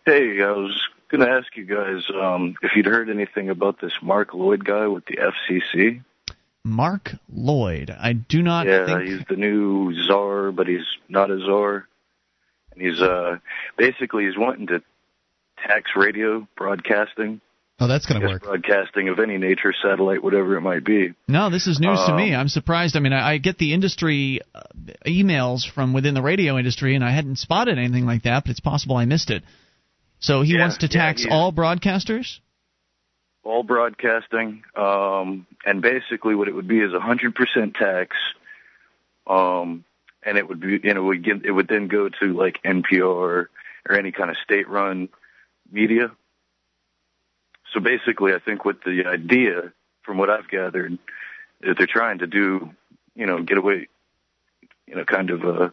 Hey, 0.06 0.42
I 0.42 0.52
was 0.52 0.82
going 1.10 1.22
to 1.22 1.30
ask 1.30 1.56
you 1.56 1.66
guys 1.66 2.04
um, 2.20 2.56
if 2.62 2.72
you'd 2.76 2.86
heard 2.86 3.10
anything 3.10 3.50
about 3.50 3.80
this 3.82 3.92
Mark 4.02 4.34
Lloyd 4.34 4.64
guy 4.66 4.88
with 4.88 5.06
the 5.06 5.18
FCC. 5.18 6.04
Mark 6.64 7.12
Lloyd. 7.32 7.90
I 7.90 8.14
do 8.14 8.42
not. 8.42 8.68
Yeah, 8.68 8.86
think... 8.86 9.02
he's 9.04 9.26
the 9.30 9.36
new 9.36 9.94
czar, 10.08 10.52
but 10.52 10.68
he's 10.68 10.86
not 11.08 11.30
a 11.30 11.40
czar. 11.40 11.88
And 12.72 12.82
he's 12.82 13.02
uh 13.02 13.38
basically 13.78 14.26
he's 14.26 14.38
wanting 14.38 14.68
to 14.68 14.82
tax 15.68 15.92
radio 15.96 16.48
broadcasting. 16.58 17.42
Oh, 17.82 17.88
that's 17.88 18.06
going 18.06 18.20
to 18.20 18.28
work. 18.28 18.44
Broadcasting 18.44 19.08
of 19.08 19.20
any 19.20 19.38
nature, 19.38 19.74
satellite, 19.82 20.22
whatever 20.22 20.58
it 20.58 20.62
might 20.62 20.84
be. 20.84 21.14
No, 21.30 21.50
this 21.50 21.66
is 21.66 21.80
news 21.80 22.00
um, 22.00 22.08
to 22.08 22.16
me. 22.18 22.36
I'm 22.36 22.50
surprised. 22.50 22.98
I 22.98 23.00
mean, 23.00 23.14
I, 23.14 23.34
I 23.34 23.38
get 23.38 23.58
the 23.58 23.74
industry 23.74 24.42
uh, 24.54 24.64
emails 25.06 25.62
from 25.70 25.94
within 25.94 26.14
the 26.14 26.22
radio 26.22 26.58
industry, 26.58 26.96
and 26.96 27.06
I 27.06 27.12
hadn't 27.12 27.38
spotted 27.38 27.78
anything 27.78 28.06
like 28.06 28.24
that, 28.24 28.44
but 28.44 28.52
it's 28.52 28.60
possible 28.60 28.98
I 28.98 29.06
missed 29.06 29.30
it. 29.30 29.44
So 30.20 30.42
he 30.42 30.56
yeah, 30.56 30.62
wants 30.62 30.80
to 30.80 30.90
tax 30.90 31.26
yeah, 31.26 31.34
all 31.34 31.54
broadcasters? 31.54 32.40
All 33.44 33.64
broadcasting. 33.64 34.64
Um, 34.76 35.48
and 35.66 35.82
basically 35.82 36.36
what 36.36 36.50
it 36.50 36.56
would 36.56 36.68
be 36.68 36.80
is 36.80 36.92
a 36.94 37.00
100% 37.00 37.76
tax. 37.76 38.18
Um, 39.26 39.86
and 40.24 40.38
it 40.38 40.50
would 40.50 40.60
be, 40.60 40.80
you 40.84 40.94
know, 40.94 41.04
would 41.04 41.24
get, 41.24 41.46
it 41.46 41.52
would 41.52 41.70
then 41.70 41.88
go 41.88 42.10
to 42.10 42.26
like 42.34 42.62
NPR 42.66 43.06
or 43.06 43.50
any 43.90 44.12
kind 44.12 44.30
of 44.30 44.36
state 44.44 44.68
run 44.68 45.08
media. 45.72 46.12
So 47.74 47.80
basically, 47.80 48.34
I 48.34 48.40
think 48.40 48.66
what 48.66 48.84
the 48.84 49.06
idea, 49.06 49.72
from 50.04 50.18
what 50.18 50.30
I've 50.30 50.50
gathered, 50.50 50.98
is 51.62 51.76
they're 51.78 51.88
trying 51.88 52.20
to 52.20 52.28
do, 52.28 52.72
you 53.16 53.26
know, 53.26 53.44
get 53.44 53.58
away, 53.58 53.88
you 54.88 54.96
know, 54.96 55.06
kind 55.06 55.30
of 55.30 55.46
uh, 55.46 55.70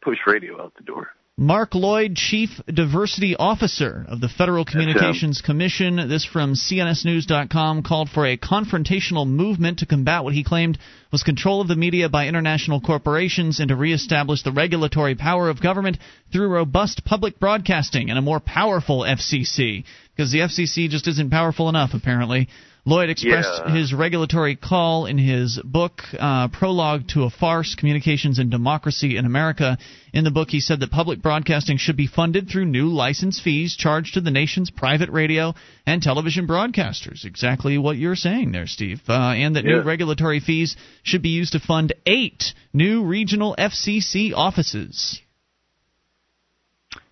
push 0.00 0.18
radio 0.26 0.62
out 0.62 0.74
the 0.76 0.84
door. 0.84 1.12
Mark 1.40 1.76
Lloyd, 1.76 2.16
Chief 2.16 2.50
Diversity 2.66 3.36
Officer 3.36 4.04
of 4.08 4.20
the 4.20 4.28
Federal 4.28 4.64
Communications 4.64 5.40
Commission. 5.40 6.08
This 6.08 6.24
from 6.24 6.54
CNSNews.com 6.54 7.84
called 7.84 8.10
for 8.10 8.26
a 8.26 8.36
confrontational 8.36 9.24
movement 9.24 9.78
to 9.78 9.86
combat 9.86 10.24
what 10.24 10.34
he 10.34 10.42
claimed 10.42 10.78
was 11.12 11.22
control 11.22 11.60
of 11.60 11.68
the 11.68 11.76
media 11.76 12.08
by 12.08 12.26
international 12.26 12.80
corporations 12.80 13.60
and 13.60 13.68
to 13.68 13.76
reestablish 13.76 14.42
the 14.42 14.50
regulatory 14.50 15.14
power 15.14 15.48
of 15.48 15.62
government 15.62 15.98
through 16.32 16.48
robust 16.48 17.04
public 17.04 17.38
broadcasting 17.38 18.10
and 18.10 18.18
a 18.18 18.22
more 18.22 18.40
powerful 18.40 19.02
FCC. 19.02 19.84
Because 20.16 20.32
the 20.32 20.40
FCC 20.40 20.88
just 20.88 21.06
isn't 21.06 21.30
powerful 21.30 21.68
enough, 21.68 21.90
apparently. 21.94 22.48
Lloyd 22.84 23.10
expressed 23.10 23.62
yeah. 23.66 23.74
his 23.74 23.92
regulatory 23.92 24.56
call 24.56 25.06
in 25.06 25.18
his 25.18 25.60
book, 25.62 26.02
uh, 26.18 26.48
Prologue 26.48 27.08
to 27.08 27.24
a 27.24 27.30
Farce 27.30 27.74
Communications 27.74 28.38
and 28.38 28.50
Democracy 28.50 29.16
in 29.16 29.26
America. 29.26 29.76
In 30.12 30.24
the 30.24 30.30
book, 30.30 30.48
he 30.48 30.60
said 30.60 30.80
that 30.80 30.90
public 30.90 31.20
broadcasting 31.20 31.76
should 31.76 31.96
be 31.96 32.06
funded 32.06 32.48
through 32.48 32.64
new 32.64 32.88
license 32.88 33.40
fees 33.40 33.76
charged 33.76 34.14
to 34.14 34.20
the 34.20 34.30
nation's 34.30 34.70
private 34.70 35.10
radio 35.10 35.54
and 35.86 36.02
television 36.02 36.46
broadcasters. 36.46 37.24
Exactly 37.24 37.76
what 37.78 37.98
you're 37.98 38.16
saying 38.16 38.52
there, 38.52 38.66
Steve. 38.66 39.02
Uh, 39.08 39.12
and 39.12 39.56
that 39.56 39.64
yeah. 39.64 39.76
new 39.76 39.82
regulatory 39.82 40.40
fees 40.40 40.76
should 41.02 41.22
be 41.22 41.30
used 41.30 41.52
to 41.52 41.60
fund 41.60 41.92
eight 42.06 42.54
new 42.72 43.04
regional 43.04 43.54
FCC 43.58 44.32
offices. 44.34 45.20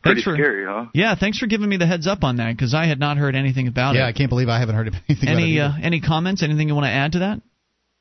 Pretty 0.06 0.22
Thanks 0.22 0.24
for, 0.24 0.34
scary, 0.34 0.64
huh? 0.64 0.86
Yeah, 0.94 1.14
thanks 1.14 1.38
for 1.38 1.46
giving 1.46 1.68
me 1.68 1.76
the 1.76 1.86
heads 1.86 2.06
up 2.06 2.24
on 2.24 2.36
that 2.36 2.56
because 2.56 2.74
I 2.74 2.86
had 2.86 2.98
not 3.00 3.16
heard 3.18 3.34
anything 3.34 3.68
about 3.68 3.94
yeah, 3.94 4.04
it. 4.06 4.08
I 4.08 4.12
can't 4.12 4.28
believe 4.30 4.48
I 4.48 4.58
haven't 4.58 4.74
heard 4.76 4.94
anything 5.08 5.28
any 5.28 5.58
about 5.58 5.78
it. 5.78 5.82
uh, 5.82 5.86
any 5.86 6.00
comments? 6.00 6.42
Anything 6.42 6.68
you 6.68 6.74
want 6.74 6.86
to 6.86 6.90
add 6.92 7.12
to 7.12 7.18
that? 7.20 7.40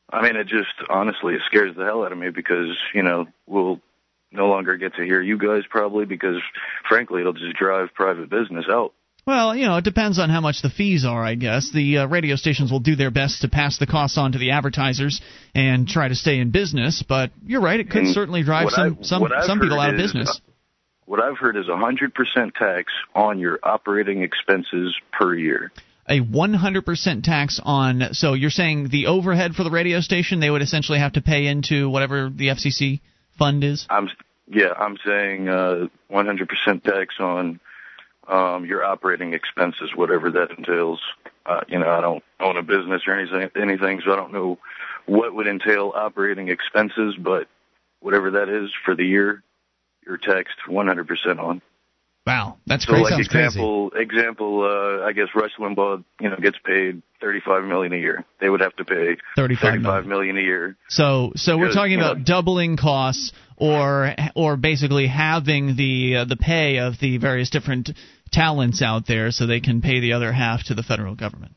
I 0.09 0.21
mean, 0.21 0.35
it 0.35 0.47
just 0.47 0.69
honestly 0.89 1.33
it 1.33 1.41
scares 1.47 1.75
the 1.75 1.83
hell 1.83 2.03
out 2.05 2.11
of 2.11 2.17
me 2.17 2.29
because 2.29 2.77
you 2.93 3.01
know 3.03 3.25
we'll 3.47 3.79
no 4.31 4.47
longer 4.47 4.77
get 4.77 4.95
to 4.95 5.03
hear 5.03 5.21
you 5.21 5.37
guys 5.37 5.63
probably 5.69 6.05
because 6.05 6.37
frankly 6.87 7.21
it'll 7.21 7.33
just 7.33 7.55
drive 7.55 7.93
private 7.93 8.29
business 8.29 8.65
out. 8.69 8.93
Well, 9.27 9.55
you 9.55 9.65
know, 9.65 9.77
it 9.77 9.83
depends 9.83 10.19
on 10.19 10.29
how 10.29 10.39
much 10.39 10.61
the 10.61 10.69
fees 10.69 11.03
are, 11.03 11.23
I 11.25 11.33
guess. 11.33 11.71
The 11.73 11.97
uh, 11.99 12.07
radio 12.07 12.35
stations 12.35 12.71
will 12.71 12.79
do 12.79 12.95
their 12.95 13.09
best 13.09 13.41
to 13.41 13.47
pass 13.47 13.79
the 13.79 13.87
costs 13.87 14.19
on 14.19 14.33
to 14.33 14.37
the 14.37 14.51
advertisers 14.51 15.19
and 15.55 15.87
try 15.87 16.07
to 16.07 16.13
stay 16.13 16.37
in 16.37 16.51
business, 16.51 17.03
but 17.07 17.31
you're 17.43 17.61
right, 17.61 17.79
it 17.79 17.89
could 17.89 18.03
And 18.03 18.13
certainly 18.13 18.43
drive 18.43 18.69
some 18.69 18.99
I- 19.01 19.03
some 19.03 19.27
some 19.41 19.59
people 19.59 19.79
out 19.79 19.89
of 19.89 19.97
business. 19.97 20.29
uh, 20.29 20.51
What 21.05 21.21
I've 21.21 21.37
heard 21.37 21.55
is 21.55 21.67
a 21.67 21.71
100% 21.71 22.55
tax 22.55 22.91
on 23.13 23.39
your 23.39 23.59
operating 23.61 24.23
expenses 24.23 24.95
per 25.11 25.35
year. 25.35 25.71
a 26.07 26.19
100% 26.19 27.23
tax 27.23 27.59
on 27.63 28.13
so 28.13 28.33
you're 28.33 28.49
saying 28.49 28.89
the 28.89 29.07
overhead 29.07 29.55
for 29.55 29.63
the 29.63 29.71
radio 29.71 30.01
station 30.01 30.39
they 30.39 30.49
would 30.49 30.61
essentially 30.61 30.99
have 30.99 31.13
to 31.13 31.21
pay 31.21 31.47
into 31.47 31.89
whatever 31.89 32.29
the 32.29 32.47
FCC 32.47 33.01
fund 33.37 33.63
is? 33.63 33.85
I'm 33.89 34.09
yeah, 34.47 34.73
I'm 34.77 34.97
saying 35.03 35.49
uh, 35.49 35.87
100% 36.11 36.83
tax 36.83 37.15
on 37.19 37.59
um, 38.27 38.65
your 38.65 38.83
operating 38.83 39.33
expenses, 39.33 39.89
whatever 39.95 40.31
that 40.31 40.51
entails. 40.57 40.99
Uh, 41.45 41.61
you 41.67 41.79
know, 41.79 41.89
I 41.89 42.01
don't 42.01 42.23
own 42.39 42.57
a 42.57 42.63
business 42.63 43.03
or 43.07 43.17
anything, 43.17 43.49
anything, 43.59 44.01
so 44.05 44.13
I 44.13 44.15
don't 44.15 44.33
know 44.33 44.59
what 45.05 45.33
would 45.33 45.47
entail 45.47 45.93
operating 45.95 46.49
expenses, 46.49 47.15
but 47.19 47.47
whatever 48.01 48.31
that 48.31 48.49
is 48.49 48.69
for 48.83 48.95
the 48.95 49.05
year, 49.05 49.43
you're 50.05 50.17
taxed 50.17 50.57
100% 50.67 51.39
on. 51.39 51.61
Wow, 52.25 52.57
that's 52.65 52.85
so 52.85 52.93
crazy. 52.93 53.03
like 53.03 53.11
Sounds 53.13 53.27
crazy. 53.27 53.45
example, 53.45 53.91
example, 53.95 54.63
uh, 54.63 55.05
I 55.05 55.13
guess 55.13 55.27
Rush 55.35 55.51
Limbaugh, 55.59 56.03
you 56.19 56.29
know, 56.29 56.37
gets 56.37 56.57
paid 56.65 57.03
thirty-five 57.21 57.63
million 57.65 57.93
a 57.93 57.97
year. 57.97 58.25
They 58.41 58.49
would 58.49 58.61
have 58.61 58.75
to 58.77 58.83
pay 58.83 59.17
35 59.35 59.61
thirty-five 59.61 60.05
million 60.07 60.35
a 60.35 60.41
year. 60.41 60.75
So, 60.89 61.33
so 61.35 61.55
we're 61.55 61.71
talking 61.71 61.93
about 61.99 62.17
know- 62.17 62.23
doubling 62.23 62.77
costs, 62.77 63.31
or 63.57 64.15
or 64.35 64.57
basically 64.57 65.05
having 65.05 65.75
the 65.75 66.15
uh, 66.17 66.25
the 66.25 66.35
pay 66.35 66.79
of 66.79 66.95
the 66.99 67.19
various 67.19 67.51
different 67.51 67.91
talents 68.31 68.81
out 68.81 69.05
there, 69.05 69.29
so 69.29 69.45
they 69.45 69.59
can 69.59 69.81
pay 69.83 69.99
the 69.99 70.13
other 70.13 70.31
half 70.31 70.63
to 70.63 70.73
the 70.73 70.81
federal 70.81 71.13
government. 71.13 71.53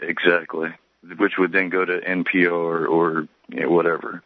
Exactly, 0.00 0.70
which 1.18 1.34
would 1.38 1.52
then 1.52 1.68
go 1.68 1.84
to 1.84 2.00
NPR 2.00 2.50
or, 2.50 2.86
or 2.88 3.28
you 3.48 3.60
know, 3.60 3.70
whatever. 3.70 4.24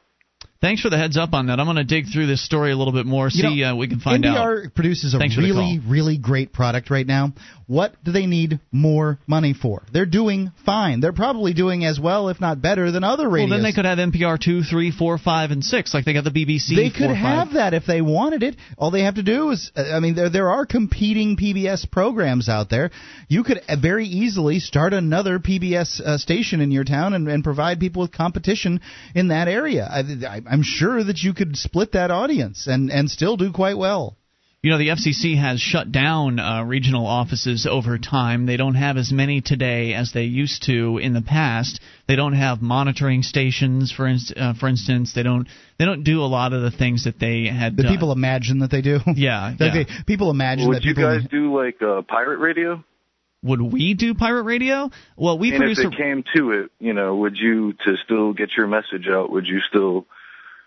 Thanks 0.65 0.81
for 0.81 0.89
the 0.89 0.97
heads 0.97 1.19
up 1.19 1.35
on 1.35 1.49
that. 1.49 1.61
I'm 1.61 1.67
going 1.67 1.77
to 1.77 1.85
dig 1.85 2.07
through 2.11 2.27
this 2.27 2.43
story 2.43 2.73
a 2.73 2.77
little 2.77 2.95
bit 2.95 3.05
more, 3.05 3.27
You 3.27 3.31
see 3.43 3.61
know, 3.61 3.73
uh, 3.73 3.77
we 3.77 3.87
can 3.87 4.01
find 4.01 4.25
out. 4.25 4.49
NPR 4.49 4.75
produces 4.75 5.13
a 5.13 5.19
Thanks 5.19 5.37
really, 5.37 5.79
really 5.87 6.17
great 6.17 6.55
product 6.55 6.89
right 6.89 7.07
now. 7.07 7.35
What 7.67 7.95
do 8.03 8.13
they 8.13 8.27
need 8.27 8.61
more 8.73 9.19
money 9.27 9.55
for? 9.55 9.83
They're 9.93 10.07
doing 10.07 10.53
fine. 10.65 11.01
They're 11.01 11.13
probably 11.13 11.55
doing 11.55 11.85
as 11.85 12.01
well, 12.01 12.29
if 12.29 12.41
not 12.41 12.61
better, 12.61 12.91
than 12.91 13.05
other 13.05 13.29
radios. 13.29 13.51
Well, 13.51 13.59
then 13.59 13.65
they 13.65 13.73
could 13.73 13.85
have 13.85 13.99
NPR 13.99 14.39
two, 14.39 14.63
three, 14.63 14.91
four, 14.91 15.17
five, 15.19 15.51
and 15.51 15.65
six, 15.65 15.95
like 15.95 16.05
they 16.05 16.13
got 16.13 16.25
the 16.25 16.31
BBC. 16.31 16.77
They 16.77 16.91
could 16.91 17.15
have 17.15 17.49
five. 17.49 17.55
that 17.55 17.75
if 17.75 17.87
they 17.87 18.03
wanted 18.03 18.43
it. 18.43 18.57
All 18.77 18.91
they 18.91 19.03
have 19.03 19.15
to 19.15 19.23
do 19.23 19.51
is, 19.51 19.71
uh, 19.77 19.83
I 19.95 20.01
mean, 20.01 20.15
there 20.15 20.29
there 20.29 20.51
are 20.51 20.67
competing 20.67 21.37
PBS 21.37 21.91
programs 21.91 22.49
out 22.49 22.69
there. 22.69 22.91
You 23.29 23.45
could 23.45 23.61
uh, 23.67 23.77
very 23.81 24.07
easily 24.07 24.61
start 24.61 24.93
another 24.93 25.39
PBS 25.39 26.01
uh, 26.01 26.19
station 26.19 26.61
in 26.61 26.71
your 26.71 26.85
town 26.85 27.15
and, 27.15 27.29
and 27.29 27.43
provide 27.43 27.81
people 27.81 28.03
with 28.03 28.13
competition 28.13 28.81
in 29.15 29.29
that 29.29 29.49
area. 29.49 29.89
I, 29.91 30.01
I, 30.27 30.54
I'm 30.55 30.63
sure 30.63 31.03
that 31.03 31.19
you 31.19 31.35
could 31.35 31.57
split 31.57 31.93
that 31.93 32.11
audience 32.11 32.67
and 32.69 32.91
and 32.91 33.11
still 33.11 33.37
do 33.37 33.53
quite 33.53 33.77
well. 33.77 34.17
You 34.63 34.71
know, 34.71 34.79
the 34.79 34.89
FCC 34.89 35.37
has 35.39 35.61
shut 35.61 35.93
down 35.93 36.39
uh, 36.39 36.65
regional 36.65 37.07
offices 37.07 37.67
over 37.71 37.99
time. 37.99 38.47
They 38.47 38.57
don't 38.57 38.77
have 38.77 38.97
as 38.97 39.13
many 39.13 39.43
today 39.43 39.93
as 39.93 40.13
they 40.15 40.23
used 40.23 40.63
to 40.63 40.97
in 40.97 41.13
the 41.13 41.21
past. 41.21 41.81
They 42.09 42.17
don't 42.17 42.33
have 42.33 42.63
monitoring 42.63 43.23
stations, 43.23 43.93
for 43.93 44.07
inst- 44.07 44.33
uh, 44.35 44.55
for 44.55 44.69
instance. 44.69 45.13
They 45.15 45.23
don't 45.23 45.47
they 45.79 45.85
don't 45.85 46.03
do 46.03 46.23
a 46.23 46.31
lot 46.39 46.55
of 46.55 46.63
the 46.63 46.71
things 46.71 47.05
that 47.05 47.19
they 47.19 47.45
had. 47.47 47.77
That 47.77 47.83
done. 47.83 47.93
people 47.93 48.11
imagine 48.13 48.61
that 48.61 48.71
they 48.71 48.81
do. 48.81 49.01
Yeah, 49.17 49.55
Like 49.61 49.75
yeah. 49.75 49.85
they- 49.85 50.05
people 50.07 50.31
imagine 50.31 50.69
Would 50.69 50.77
that 50.79 50.85
you 50.85 50.95
people. 50.95 51.19
guys 51.19 51.29
do 51.31 51.55
like 51.63 51.83
uh, 51.83 52.01
pirate 52.03 52.39
radio? 52.39 52.83
Would 53.43 53.61
we 53.61 53.93
do 53.93 54.15
pirate 54.15 54.45
radio? 54.45 54.91
Well, 55.19 55.37
we 55.39 55.51
and 55.51 55.59
produce. 55.59 55.79
if 55.81 55.85
a- 55.85 55.89
it 55.89 55.97
came 55.99 56.25
to 56.37 56.53
it, 56.53 56.71
you 56.81 56.95
know, 56.95 57.17
would 57.17 57.37
you 57.37 57.75
to 57.85 57.97
still 58.03 58.33
get 58.33 58.57
your 58.57 58.67
message 58.67 59.07
out? 59.09 59.31
Would 59.31 59.47
you 59.47 59.61
still? 59.69 60.07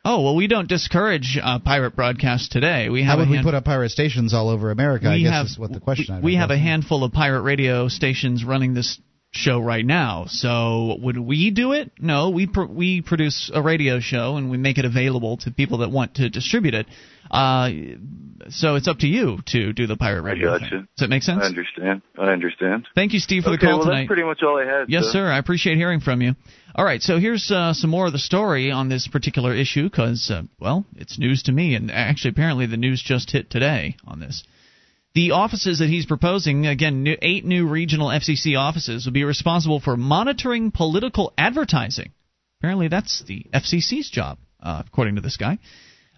Oh 0.09 0.21
well, 0.21 0.35
we 0.37 0.47
don't 0.47 0.69
discourage 0.69 1.37
uh, 1.41 1.59
pirate 1.59 1.93
broadcasts 1.93 2.47
today. 2.47 2.87
We 2.87 3.03
have 3.03 3.19
How 3.19 3.25
would 3.25 3.27
a 3.27 3.31
we 3.31 3.43
put 3.43 3.53
up 3.53 3.65
pirate 3.65 3.89
stations 3.89 4.33
all 4.33 4.47
over 4.47 4.71
America? 4.71 5.09
I 5.09 5.15
we 5.15 5.23
guess 5.23 5.33
have, 5.33 5.45
is 5.47 5.59
what 5.59 5.73
the 5.73 5.81
question. 5.81 6.15
We, 6.17 6.31
we 6.31 6.35
have 6.35 6.49
a 6.49 6.57
handful 6.57 7.03
of 7.03 7.11
pirate 7.11 7.41
radio 7.41 7.89
stations 7.89 8.45
running 8.45 8.73
this 8.73 9.01
show 9.31 9.59
right 9.59 9.85
now. 9.85 10.23
So 10.29 10.95
would 11.01 11.17
we 11.17 11.51
do 11.51 11.73
it? 11.73 11.91
No, 11.99 12.29
we 12.29 12.47
pr- 12.47 12.63
we 12.63 13.01
produce 13.01 13.51
a 13.53 13.61
radio 13.61 13.99
show 13.99 14.37
and 14.37 14.49
we 14.49 14.57
make 14.57 14.77
it 14.77 14.85
available 14.85 15.35
to 15.39 15.51
people 15.51 15.79
that 15.79 15.91
want 15.91 16.15
to 16.15 16.29
distribute 16.29 16.73
it. 16.73 16.87
Uh, 17.29 17.69
so 18.47 18.75
it's 18.75 18.87
up 18.87 18.99
to 18.99 19.07
you 19.07 19.39
to 19.47 19.73
do 19.73 19.87
the 19.87 19.97
pirate 19.97 20.21
radio. 20.21 20.53
I 20.53 20.59
gotcha. 20.59 20.69
thing. 20.69 20.87
Does 20.95 20.99
that 20.99 21.09
make 21.09 21.23
sense? 21.23 21.43
I 21.43 21.47
understand. 21.47 22.01
I 22.17 22.29
understand. 22.29 22.87
Thank 22.95 23.11
you, 23.11 23.19
Steve, 23.19 23.43
for 23.43 23.49
okay, 23.49 23.57
the 23.57 23.65
call 23.65 23.79
well, 23.79 23.87
tonight. 23.87 24.03
that's 24.03 24.07
pretty 24.07 24.23
much 24.23 24.41
all 24.41 24.57
I 24.57 24.65
had. 24.65 24.89
Yes, 24.89 25.03
so. 25.07 25.11
sir. 25.11 25.29
I 25.29 25.37
appreciate 25.37 25.75
hearing 25.75 25.99
from 25.99 26.21
you. 26.21 26.35
All 26.75 26.85
right, 26.85 27.01
so 27.01 27.17
here's 27.17 27.49
uh, 27.49 27.73
some 27.73 27.89
more 27.89 28.07
of 28.07 28.13
the 28.13 28.19
story 28.19 28.71
on 28.71 28.89
this 28.89 29.07
particular 29.07 29.53
issue 29.55 29.83
because, 29.83 30.29
uh, 30.29 30.43
well, 30.59 30.85
it's 30.95 31.17
news 31.17 31.43
to 31.43 31.51
me, 31.51 31.75
and 31.75 31.89
actually, 31.89 32.31
apparently, 32.31 32.65
the 32.65 32.77
news 32.77 33.01
just 33.01 33.31
hit 33.31 33.49
today 33.49 33.95
on 34.05 34.19
this. 34.19 34.43
The 35.15 35.31
offices 35.31 35.79
that 35.79 35.89
he's 35.89 36.05
proposing, 36.05 36.67
again, 36.67 37.03
new, 37.03 37.15
eight 37.21 37.45
new 37.45 37.67
regional 37.67 38.09
FCC 38.09 38.59
offices, 38.59 39.05
will 39.05 39.13
be 39.13 39.23
responsible 39.23 39.79
for 39.79 39.97
monitoring 39.97 40.71
political 40.71 41.33
advertising. 41.37 42.11
Apparently, 42.59 42.89
that's 42.89 43.23
the 43.23 43.45
FCC's 43.53 44.09
job, 44.09 44.37
uh, 44.61 44.83
according 44.85 45.15
to 45.15 45.21
this 45.21 45.37
guy, 45.37 45.57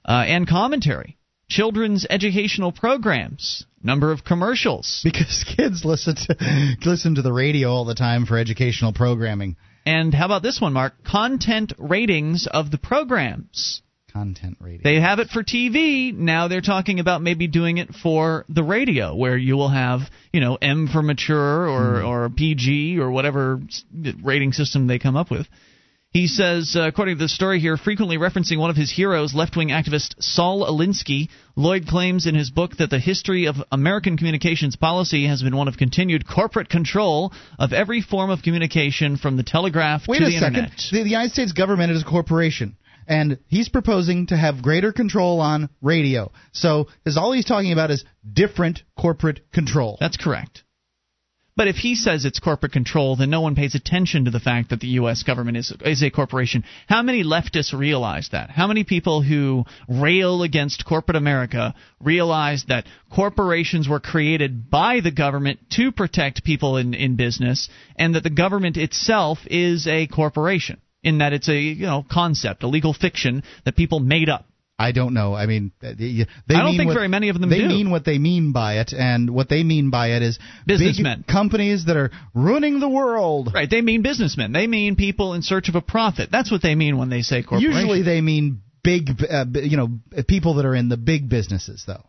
uh, 0.04 0.24
and 0.28 0.48
commentary, 0.48 1.18
children's 1.48 2.06
educational 2.10 2.72
programs, 2.72 3.66
number 3.84 4.12
of 4.12 4.26
commercials, 4.26 5.02
because 5.06 5.46
kids 5.56 5.86
listen 5.86 6.16
to 6.16 6.78
listen 6.86 7.16
to 7.16 7.22
the 7.22 7.32
radio 7.32 7.70
all 7.70 7.86
the 7.86 7.96
time 7.96 8.26
for 8.26 8.38
educational 8.38 8.94
programming. 8.94 9.56
And 9.90 10.14
how 10.14 10.26
about 10.26 10.44
this 10.44 10.62
one, 10.62 10.74
Mark? 10.74 10.94
Content 11.04 11.74
ratings 11.80 12.48
of 12.50 12.70
the 12.70 12.78
programs. 12.78 13.82
Content 14.14 14.58
rating. 14.60 14.82
They 14.84 15.02
have 15.02 15.18
it 15.18 15.30
for 15.30 15.44
TV. 15.44 16.14
Now 16.14 16.48
they're 16.48 16.62
talking 16.62 17.00
about 17.00 17.24
maybe 17.24 17.48
doing 17.48 17.80
it 17.80 17.90
for 17.96 18.46
the 18.50 18.62
radio, 18.62 19.16
where 19.16 19.36
you 19.36 19.58
will 19.58 19.70
have, 19.70 20.02
you 20.32 20.42
know, 20.42 20.60
M 20.62 20.88
for 20.88 21.02
mature 21.02 21.68
or, 21.68 21.82
mm-hmm. 21.82 22.08
or 22.08 22.30
PG 22.30 23.00
or 23.00 23.10
whatever 23.10 23.62
rating 24.24 24.54
system 24.54 24.86
they 24.86 25.00
come 25.00 25.16
up 25.16 25.32
with. 25.32 25.48
He 26.12 26.26
says, 26.26 26.76
uh, 26.76 26.88
according 26.88 27.18
to 27.18 27.24
the 27.24 27.30
story 27.30 27.60
here, 27.60 27.78
frequently 27.78 28.18
referencing 28.18 28.58
one 28.58 28.72
of 28.72 28.76
his 28.76 28.92
heroes, 28.92 29.36
left 29.36 29.56
wing 29.56 29.70
activist 29.70 30.16
Saul 30.20 30.66
Alinsky, 30.66 31.30
Lloyd 31.56 31.86
claims 31.86 32.26
in 32.26 32.34
his 32.34 32.50
book 32.50 32.78
that 32.78 32.90
the 32.90 32.98
history 32.98 33.46
of 33.46 33.58
American 33.72 34.18
communications 34.18 34.76
policy 34.76 35.28
has 35.28 35.44
been 35.44 35.56
one 35.56 35.68
of 35.68 35.78
continued 35.78 36.28
corporate 36.28 36.68
control 36.68 37.32
of 37.60 37.74
every 37.74 38.02
form 38.02 38.32
of 38.32 38.42
communication 38.42 39.18
from 39.18 39.38
the 39.38 39.44
telegraph 39.44 40.08
Wait 40.08 40.18
to 40.18 40.26
the 40.26 40.32
second. 40.32 40.56
internet. 40.56 40.82
The, 40.92 41.04
the 41.04 41.10
United 41.10 41.32
States 41.32 41.52
government 41.52 41.92
is 41.92 42.02
a 42.02 42.06
corporation. 42.06 42.76
And 43.08 43.38
he's 43.48 43.70
proposing 43.70 44.28
to 44.28 44.38
have 44.38 44.64
greater 44.64 44.92
control 44.92 45.42
on 45.42 45.70
radio. 45.82 46.32
So, 46.54 46.88
is 47.06 47.18
all 47.18 47.34
he's 47.34 47.46
talking 47.46 47.72
about 47.72 47.92
is 47.92 48.04
different 48.32 48.82
corporate 49.00 49.52
control. 49.52 49.98
That's 50.00 50.18
correct. 50.18 50.64
But 51.60 51.68
if 51.68 51.76
he 51.76 51.96
says 51.96 52.24
it's 52.24 52.40
corporate 52.40 52.72
control, 52.72 53.18
then 53.18 53.30
no 53.30 53.42
one 53.42 53.54
pays 53.54 53.76
attention 53.76 54.24
to 54.24 54.32
the 54.32 54.40
fact 54.40 54.70
that 54.70 54.80
the 54.80 54.96
U.S. 55.00 55.24
government 55.24 55.58
is 55.58 55.74
is 55.82 56.02
a 56.02 56.10
corporation. 56.10 56.64
How 56.88 57.02
many 57.02 57.22
leftists 57.22 57.78
realize 57.78 58.30
that? 58.32 58.50
How 58.50 58.66
many 58.66 58.86
people 58.86 59.22
who 59.22 59.66
rail 59.90 60.44
against 60.44 60.86
corporate 60.86 61.18
America 61.18 61.76
realize 62.00 62.64
that 62.70 62.86
corporations 63.14 63.90
were 63.90 64.00
created 64.00 64.70
by 64.70 65.02
the 65.02 65.12
government 65.12 65.60
to 65.72 65.92
protect 65.92 66.46
people 66.46 66.78
in, 66.78 66.94
in 66.94 67.18
business, 67.18 67.68
and 67.98 68.16
that 68.16 68.24
the 68.24 68.30
government 68.30 68.78
itself 68.78 69.40
is 69.48 69.86
a 69.86 70.08
corporation 70.08 70.80
in 71.04 71.18
that 71.18 71.34
it's 71.34 71.50
a 71.50 71.60
you 71.60 71.86
know 71.86 72.06
concept, 72.10 72.64
a 72.64 72.68
legal 72.68 72.94
fiction 72.94 73.44
that 73.66 73.76
people 73.76 74.00
made 74.00 74.30
up. 74.30 74.46
I 74.80 74.94
don't 74.94 75.14
know. 75.14 75.36
I 75.36 75.46
mean, 75.46 75.74
they, 75.82 75.90
they 75.94 76.26
I 76.56 76.60
don't 76.60 76.66
mean 76.72 76.78
think 76.78 76.88
what- 76.88 76.94
very 76.94 77.10
many 77.10 77.28
of 77.28 77.40
them 77.40 77.50
They 77.50 77.58
do. 77.60 77.68
mean 77.68 77.92
what 77.92 78.06
they 78.06 78.18
mean 78.18 78.54
by 78.54 78.80
it, 78.80 78.94
and 78.94 79.30
what 79.30 79.50
they 79.50 79.62
mean 79.64 79.90
by 79.90 80.12
it 80.16 80.22
is 80.22 80.40
Businessmen. 80.66 81.26
companies 81.30 81.86
that 81.86 81.98
are 81.98 82.12
ruining 82.34 82.80
the 82.80 82.88
world. 82.88 83.52
Right? 83.54 83.70
They 83.70 83.82
mean 83.82 84.02
businessmen. 84.02 84.54
They 84.54 84.68
mean 84.68 84.96
people 84.96 85.34
in 85.34 85.42
search 85.42 85.68
of 85.68 85.76
a 85.76 85.82
profit. 85.82 86.30
That's 86.32 86.50
what 86.50 86.62
they 86.62 86.76
mean 86.76 86.98
when 86.98 87.10
they 87.10 87.22
say 87.24 87.44
corporation. 87.44 87.74
Usually, 87.74 88.02
they 88.04 88.22
mean 88.22 88.62
big, 88.82 89.10
uh, 89.30 89.46
you 89.54 89.76
know, 89.76 90.00
people 90.28 90.54
that 90.56 90.66
are 90.66 90.76
in 90.76 90.88
the 90.88 90.98
big 90.98 91.28
businesses, 91.30 91.84
though. 91.86 92.06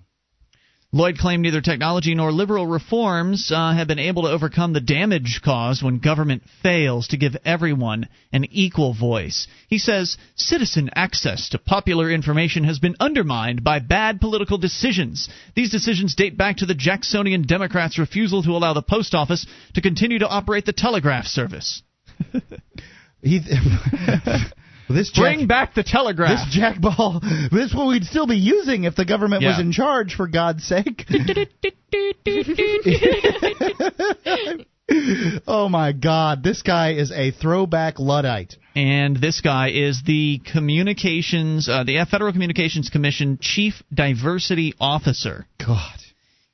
Lloyd 0.93 1.19
claimed 1.19 1.43
neither 1.43 1.61
technology 1.61 2.17
nor 2.17 2.33
liberal 2.33 2.67
reforms 2.67 3.53
uh, 3.55 3.73
have 3.73 3.87
been 3.87 4.01
able 4.01 4.25
to 4.25 4.31
overcome 4.31 4.73
the 4.73 4.81
damage 4.81 5.41
caused 5.45 5.85
when 5.85 6.01
government 6.01 6.43
fails 6.65 7.07
to 7.09 7.17
give 7.17 7.37
everyone 7.45 8.09
an 8.33 8.45
equal 8.51 8.93
voice. 8.93 9.47
He 9.69 9.79
says 9.79 10.17
citizen 10.35 10.91
access 10.97 11.51
to 11.51 11.61
popular 11.61 12.11
information 12.11 12.65
has 12.65 12.81
been 12.81 12.97
undermined 12.99 13.63
by 13.63 13.79
bad 13.79 14.21
political 14.21 14.59
decisions. 14.59 15.29
These 15.55 15.71
decisions 15.71 16.17
date 16.17 16.37
back 16.37 16.57
to 16.57 16.67
the 16.67 16.75
Jacksonian 16.75 17.43
Democrats' 17.43 17.99
refusal 17.99 18.43
to 18.43 18.51
allow 18.51 18.73
the 18.73 18.83
post 18.83 19.15
office 19.15 19.47
to 19.75 19.81
continue 19.81 20.19
to 20.19 20.29
operate 20.29 20.67
the 20.67 20.73
telegraph 20.73 21.27
service. 21.27 21.83
He, 23.23 23.39
this 24.95 25.11
Bring 25.11 25.47
back 25.47 25.75
the 25.75 25.83
telegraph. 25.83 26.49
this 26.49 26.57
jackball. 26.57 27.21
This 27.51 27.71
is 27.71 27.75
what 27.75 27.89
we'd 27.89 28.05
still 28.05 28.27
be 28.27 28.37
using 28.37 28.85
if 28.85 28.95
the 28.95 29.05
government 29.05 29.45
was 29.45 29.59
in 29.59 29.73
charge. 29.73 30.15
For 30.15 30.27
God's 30.27 30.65
sake. 30.65 31.07
oh 35.47 35.69
my 35.69 35.93
God! 35.93 36.43
This 36.43 36.63
guy 36.63 36.95
is 36.95 37.13
a 37.13 37.31
throwback 37.31 37.99
luddite. 37.99 38.57
and 38.75 39.17
this 39.17 39.41
guy 39.41 39.71
is 39.71 40.03
the 40.05 40.41
communications, 40.53 41.69
uh, 41.69 41.85
the 41.85 42.05
Federal 42.11 42.33
Communications 42.33 42.89
Commission 42.89 43.39
Chief 43.41 43.75
Diversity 43.93 44.75
Officer. 44.81 45.47
God. 45.65 46.00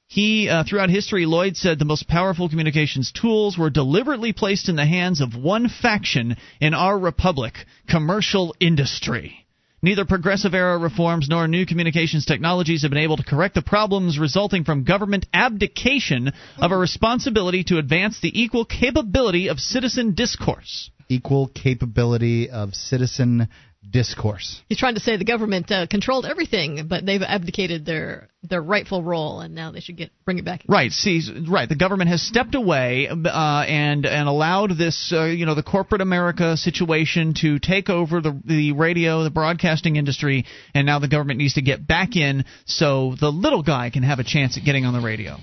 He, 0.08 0.48
uh, 0.48 0.62
throughout 0.64 0.90
history, 0.90 1.26
Lloyd 1.26 1.56
said 1.56 1.78
the 1.78 1.84
most 1.84 2.06
powerful 2.06 2.48
communications 2.48 3.10
tools 3.10 3.58
were 3.58 3.70
deliberately 3.70 4.32
placed 4.32 4.68
in 4.68 4.76
the 4.76 4.86
hands 4.86 5.20
of 5.20 5.34
one 5.34 5.68
faction 5.68 6.36
in 6.60 6.74
our 6.74 6.96
republic 6.96 7.66
commercial 7.88 8.54
industry. 8.60 9.46
Neither 9.82 10.04
progressive 10.04 10.54
era 10.54 10.78
reforms 10.78 11.28
nor 11.28 11.46
new 11.46 11.66
communications 11.66 12.24
technologies 12.24 12.82
have 12.82 12.90
been 12.90 12.98
able 13.02 13.18
to 13.18 13.22
correct 13.22 13.54
the 13.54 13.62
problems 13.62 14.18
resulting 14.18 14.64
from 14.64 14.84
government 14.84 15.26
abdication 15.34 16.32
of 16.58 16.72
a 16.72 16.76
responsibility 16.76 17.62
to 17.64 17.78
advance 17.78 18.20
the 18.20 18.40
equal 18.40 18.64
capability 18.64 19.48
of 19.48 19.60
citizen 19.60 20.14
discourse. 20.14 20.90
Equal 21.08 21.48
capability 21.48 22.48
of 22.48 22.74
citizen 22.74 23.48
discourse. 23.90 24.62
He's 24.68 24.78
trying 24.78 24.94
to 24.94 25.00
say 25.00 25.16
the 25.16 25.24
government 25.24 25.70
uh, 25.70 25.86
controlled 25.86 26.26
everything, 26.26 26.86
but 26.88 27.04
they've 27.06 27.22
abdicated 27.22 27.84
their 27.84 28.28
their 28.42 28.62
rightful 28.62 29.02
role, 29.02 29.40
and 29.40 29.54
now 29.54 29.72
they 29.72 29.80
should 29.80 29.96
get 29.96 30.10
bring 30.24 30.38
it 30.38 30.44
back. 30.44 30.62
Right. 30.68 30.92
See, 30.92 31.20
right. 31.48 31.68
The 31.68 31.76
government 31.76 32.10
has 32.10 32.22
stepped 32.22 32.54
away 32.54 33.08
uh, 33.08 33.64
and 33.66 34.06
and 34.06 34.28
allowed 34.28 34.76
this, 34.76 35.12
uh, 35.14 35.24
you 35.24 35.46
know, 35.46 35.54
the 35.54 35.62
corporate 35.62 36.00
America 36.00 36.56
situation 36.56 37.34
to 37.42 37.58
take 37.58 37.88
over 37.88 38.20
the 38.20 38.40
the 38.44 38.72
radio, 38.72 39.24
the 39.24 39.30
broadcasting 39.30 39.96
industry, 39.96 40.44
and 40.74 40.86
now 40.86 40.98
the 40.98 41.08
government 41.08 41.38
needs 41.38 41.54
to 41.54 41.62
get 41.62 41.86
back 41.86 42.16
in 42.16 42.44
so 42.66 43.14
the 43.18 43.30
little 43.30 43.62
guy 43.62 43.90
can 43.90 44.02
have 44.02 44.18
a 44.18 44.24
chance 44.24 44.56
at 44.56 44.64
getting 44.64 44.84
on 44.84 44.92
the 44.94 45.00
radio. 45.00 45.38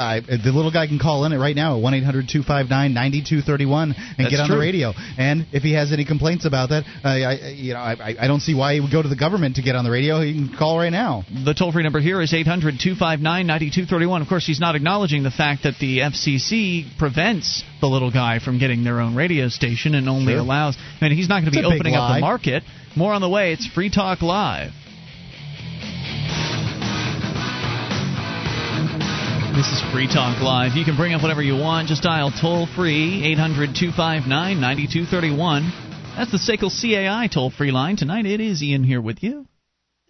Uh, 0.00 0.20
the 0.42 0.50
little 0.50 0.72
guy 0.72 0.86
can 0.86 0.98
call 0.98 1.26
in 1.26 1.32
it 1.32 1.36
right 1.36 1.54
now 1.54 1.76
at 1.76 1.82
1 1.82 1.92
800 1.94 2.26
259 2.26 2.94
9231 2.94 3.92
and 3.92 3.96
That's 4.16 4.30
get 4.30 4.40
on 4.40 4.48
true. 4.48 4.56
the 4.56 4.60
radio. 4.60 4.92
And 5.18 5.46
if 5.52 5.62
he 5.62 5.74
has 5.74 5.92
any 5.92 6.06
complaints 6.06 6.46
about 6.46 6.70
that, 6.70 6.84
uh, 7.04 7.08
I, 7.08 7.50
you 7.52 7.74
know, 7.74 7.80
I, 7.80 8.16
I 8.18 8.26
don't 8.26 8.40
see 8.40 8.54
why 8.54 8.72
he 8.74 8.80
would 8.80 8.90
go 8.90 9.02
to 9.02 9.08
the 9.08 9.16
government 9.16 9.56
to 9.56 9.62
get 9.62 9.76
on 9.76 9.84
the 9.84 9.90
radio. 9.90 10.22
He 10.22 10.32
can 10.32 10.56
call 10.56 10.78
right 10.78 10.88
now. 10.88 11.24
The 11.44 11.52
toll 11.52 11.70
free 11.72 11.82
number 11.82 12.00
here 12.00 12.20
is 12.22 12.32
800 12.32 12.80
259 12.80 13.20
9231. 13.46 14.22
Of 14.22 14.28
course, 14.28 14.46
he's 14.46 14.58
not 14.60 14.74
acknowledging 14.74 15.22
the 15.22 15.30
fact 15.30 15.64
that 15.64 15.74
the 15.78 15.98
FCC 15.98 16.96
prevents 16.98 17.62
the 17.80 17.86
little 17.86 18.10
guy 18.10 18.38
from 18.38 18.58
getting 18.58 18.84
their 18.84 19.00
own 19.00 19.14
radio 19.14 19.48
station 19.48 19.94
and 19.94 20.08
only 20.08 20.32
Sure. 20.32 20.40
allows. 20.40 20.76
I 21.00 21.08
mean, 21.08 21.16
he's 21.16 21.28
not 21.28 21.40
going 21.42 21.52
to 21.52 21.58
be 21.60 21.64
opening 21.64 21.94
up 21.94 22.14
the 22.14 22.20
market. 22.20 22.62
More 22.96 23.12
on 23.12 23.20
the 23.20 23.28
way. 23.28 23.52
It's 23.52 23.66
Free 23.66 23.90
Talk 23.90 24.22
Live. 24.22 24.72
This 29.54 29.66
is 29.72 29.82
Free 29.92 30.06
Talk 30.06 30.40
Live. 30.40 30.76
You 30.76 30.84
can 30.84 30.96
bring 30.96 31.12
up 31.12 31.22
whatever 31.22 31.42
you 31.42 31.56
want. 31.56 31.88
Just 31.88 32.04
dial 32.04 32.30
toll 32.30 32.66
free 32.66 33.24
800 33.32 33.74
259 33.74 34.60
9231. 34.60 35.72
That's 36.16 36.30
the 36.30 36.38
SACL 36.38 36.70
CAI 36.70 37.26
toll 37.26 37.50
free 37.50 37.72
line. 37.72 37.96
Tonight 37.96 38.26
it 38.26 38.40
is 38.40 38.62
Ian 38.62 38.84
here 38.84 39.00
with 39.00 39.24
you. 39.24 39.49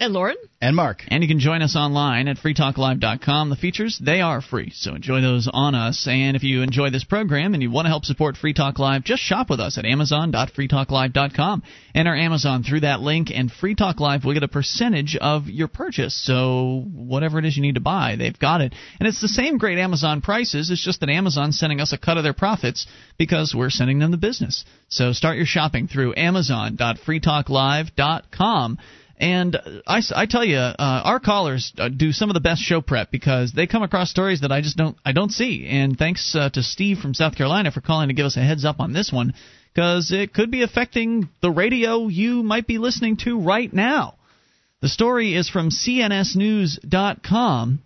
And 0.01 0.15
Lauren? 0.15 0.37
And 0.63 0.75
Mark. 0.75 1.03
And 1.09 1.23
you 1.23 1.29
can 1.29 1.41
join 1.41 1.61
us 1.61 1.77
online 1.77 2.27
at 2.27 2.39
freetalklive.com. 2.39 3.51
The 3.51 3.57
features, 3.57 4.01
they 4.03 4.23
are 4.23 4.41
free, 4.41 4.73
so 4.75 4.95
enjoy 4.95 5.21
those 5.21 5.47
on 5.53 5.75
us. 5.75 6.07
And 6.09 6.37
if 6.37 6.43
you 6.43 6.63
enjoy 6.63 6.89
this 6.89 7.05
program 7.05 7.53
and 7.53 7.63
you 7.63 7.71
want 7.71 7.85
to 7.85 7.91
help 7.91 8.07
support 8.07 8.39
Free 8.39 8.55
Talk 8.55 8.79
Live, 8.79 9.05
just 9.05 9.23
shop 9.23 9.51
with 9.51 9.61
us 9.61 9.77
at 9.77 9.85
amazon.freetalklive.com. 9.85 11.63
Enter 11.95 12.17
Amazon 12.17 12.63
through 12.63 12.81
that 12.81 13.03
link, 13.03 13.31
and 13.31 13.53
Free 13.53 13.75
Talk 13.75 14.01
Live 14.01 14.25
will 14.25 14.33
get 14.33 14.43
a 14.43 14.49
percentage 14.49 15.17
of 15.17 15.49
your 15.49 15.69
purchase. 15.69 16.15
So 16.15 16.83
whatever 16.95 17.39
it 17.39 17.45
is 17.45 17.59
you 17.59 17.63
need 17.63 17.75
to 17.75 17.83
buy, 17.83 18.17
they've 18.17 18.39
got 18.39 18.63
it. 18.63 18.75
And 18.99 19.07
it's 19.07 19.21
the 19.21 19.29
same 19.29 19.59
great 19.59 19.77
Amazon 19.77 20.23
prices, 20.23 20.71
it's 20.71 20.83
just 20.83 21.01
that 21.01 21.11
Amazon's 21.11 21.59
sending 21.59 21.79
us 21.79 21.93
a 21.93 21.99
cut 21.99 22.17
of 22.17 22.25
their 22.25 22.33
profits 22.33 22.87
because 23.19 23.55
we're 23.55 23.69
sending 23.69 23.99
them 23.99 24.13
the 24.13 24.17
business. 24.17 24.65
So 24.89 25.13
start 25.13 25.37
your 25.37 25.45
shopping 25.45 25.89
through 25.89 26.15
amazon.freetalklive.com. 26.17 28.79
And 29.21 29.57
I, 29.87 30.01
I 30.17 30.25
tell 30.25 30.45
you, 30.45 30.57
uh, 30.57 30.75
our 30.79 31.21
callers 31.21 31.75
uh, 31.77 31.91
do 31.91 32.11
some 32.11 32.31
of 32.31 32.35
the 32.35 32.41
best 32.41 32.63
show 32.63 32.81
prep 32.81 33.11
because 33.11 33.53
they 33.53 33.67
come 33.67 33.83
across 33.83 34.11
stories 34.11 34.41
that 34.41 34.51
I 34.51 34.63
just 34.63 34.79
don't 34.79 34.97
I 35.05 35.13
don't 35.13 35.31
see. 35.31 35.67
And 35.69 35.99
thanks 35.99 36.35
uh, 36.35 36.49
to 36.51 36.63
Steve 36.63 36.99
from 36.99 37.13
South 37.13 37.37
Carolina 37.37 37.71
for 37.71 37.83
calling 37.83 38.09
to 38.09 38.15
give 38.15 38.25
us 38.25 38.39
a 38.39 38.41
heads 38.41 38.65
up 38.65 38.81
on 38.81 38.95
this 38.95 39.13
one 39.13 39.35
because 39.75 40.11
it 40.11 40.33
could 40.33 40.51
be 40.51 40.63
affecting 40.63 41.29
the 41.43 41.51
radio 41.51 42.09
you 42.09 42.43
might 42.43 42.67
be 42.67 42.79
listening 42.79 43.19
to 43.19 43.39
right 43.39 43.71
now. 43.71 44.15
The 44.81 44.89
story 44.89 45.37
is 45.37 45.51
from 45.51 45.69
CNSNews.com 45.69 47.83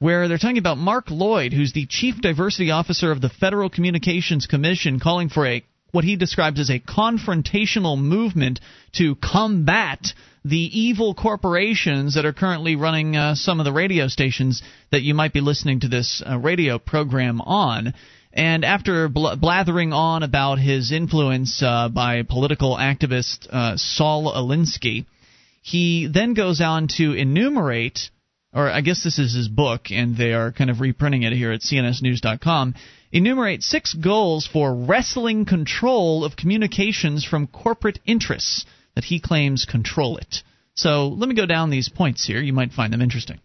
where 0.00 0.26
they're 0.26 0.36
talking 0.36 0.58
about 0.58 0.78
Mark 0.78 1.10
Lloyd, 1.10 1.52
who's 1.52 1.72
the 1.72 1.86
chief 1.86 2.20
diversity 2.20 2.72
officer 2.72 3.12
of 3.12 3.20
the 3.20 3.30
Federal 3.30 3.70
Communications 3.70 4.46
Commission, 4.46 4.98
calling 4.98 5.28
for 5.28 5.46
a 5.46 5.64
what 5.92 6.02
he 6.04 6.16
describes 6.16 6.60
as 6.60 6.68
a 6.68 6.80
confrontational 6.80 7.98
movement 7.98 8.60
to 8.92 9.14
combat 9.14 10.12
the 10.48 10.80
evil 10.80 11.14
corporations 11.14 12.14
that 12.14 12.24
are 12.24 12.32
currently 12.32 12.76
running 12.76 13.16
uh, 13.16 13.34
some 13.34 13.58
of 13.58 13.64
the 13.64 13.72
radio 13.72 14.06
stations 14.06 14.62
that 14.92 15.02
you 15.02 15.12
might 15.12 15.32
be 15.32 15.40
listening 15.40 15.80
to 15.80 15.88
this 15.88 16.22
uh, 16.24 16.38
radio 16.38 16.78
program 16.78 17.40
on. 17.40 17.94
And 18.32 18.64
after 18.64 19.08
bl- 19.08 19.34
blathering 19.40 19.92
on 19.92 20.22
about 20.22 20.60
his 20.60 20.92
influence 20.92 21.62
uh, 21.62 21.88
by 21.88 22.22
political 22.22 22.76
activist 22.76 23.48
uh, 23.50 23.76
Saul 23.76 24.32
Alinsky, 24.32 25.06
he 25.62 26.06
then 26.06 26.34
goes 26.34 26.60
on 26.60 26.86
to 26.96 27.12
enumerate 27.12 28.10
or 28.52 28.70
I 28.70 28.80
guess 28.80 29.04
this 29.04 29.18
is 29.18 29.34
his 29.34 29.48
book, 29.48 29.90
and 29.90 30.16
they 30.16 30.32
are 30.32 30.50
kind 30.50 30.70
of 30.70 30.80
reprinting 30.80 31.24
it 31.24 31.34
here 31.34 31.52
at 31.52 31.60
CNSNews.com. 31.60 32.74
Enumerate 33.12 33.62
six 33.62 33.92
goals 33.92 34.48
for 34.50 34.74
wrestling 34.74 35.44
control 35.44 36.24
of 36.24 36.36
communications 36.36 37.22
from 37.22 37.48
corporate 37.48 37.98
interests 38.06 38.64
that 38.96 39.04
he 39.04 39.20
claims 39.20 39.64
control 39.64 40.16
it. 40.16 40.42
So 40.74 41.08
let 41.08 41.28
me 41.28 41.36
go 41.36 41.46
down 41.46 41.70
these 41.70 41.88
points 41.88 42.26
here. 42.26 42.40
You 42.40 42.52
might 42.52 42.72
find 42.72 42.92
them 42.92 43.00
interesting. 43.00 43.38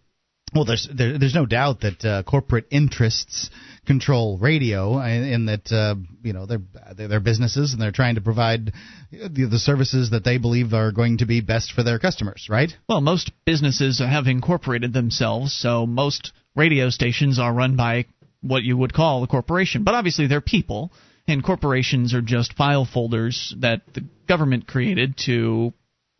Well, 0.54 0.64
there's 0.66 0.86
there, 0.92 1.18
there's 1.18 1.34
no 1.34 1.46
doubt 1.46 1.80
that 1.80 2.04
uh, 2.04 2.22
corporate 2.24 2.66
interests 2.70 3.48
control 3.86 4.36
radio, 4.38 4.98
and, 4.98 5.24
and 5.32 5.48
that 5.48 5.72
uh, 5.72 5.94
you 6.22 6.34
know 6.34 6.44
they're, 6.44 6.60
they're 6.94 7.08
they're 7.08 7.20
businesses 7.20 7.72
and 7.72 7.80
they're 7.80 7.90
trying 7.90 8.16
to 8.16 8.20
provide 8.20 8.72
the, 9.10 9.48
the 9.50 9.58
services 9.58 10.10
that 10.10 10.24
they 10.24 10.36
believe 10.36 10.74
are 10.74 10.92
going 10.92 11.18
to 11.18 11.26
be 11.26 11.40
best 11.40 11.72
for 11.72 11.82
their 11.82 11.98
customers, 11.98 12.48
right? 12.50 12.70
Well, 12.86 13.00
most 13.00 13.32
businesses 13.46 13.98
have 13.98 14.26
incorporated 14.26 14.92
themselves, 14.92 15.54
so 15.54 15.86
most 15.86 16.32
radio 16.54 16.90
stations 16.90 17.38
are 17.38 17.52
run 17.52 17.76
by 17.76 18.04
what 18.42 18.62
you 18.62 18.76
would 18.76 18.92
call 18.92 19.22
a 19.22 19.26
corporation. 19.26 19.84
But 19.84 19.94
obviously, 19.94 20.26
they're 20.26 20.42
people, 20.42 20.92
and 21.26 21.44
corporations 21.44 22.14
are 22.14 22.22
just 22.22 22.54
file 22.54 22.84
folders 22.84 23.54
that 23.60 23.82
the 23.94 24.04
government 24.28 24.66
created 24.66 25.16
to 25.26 25.72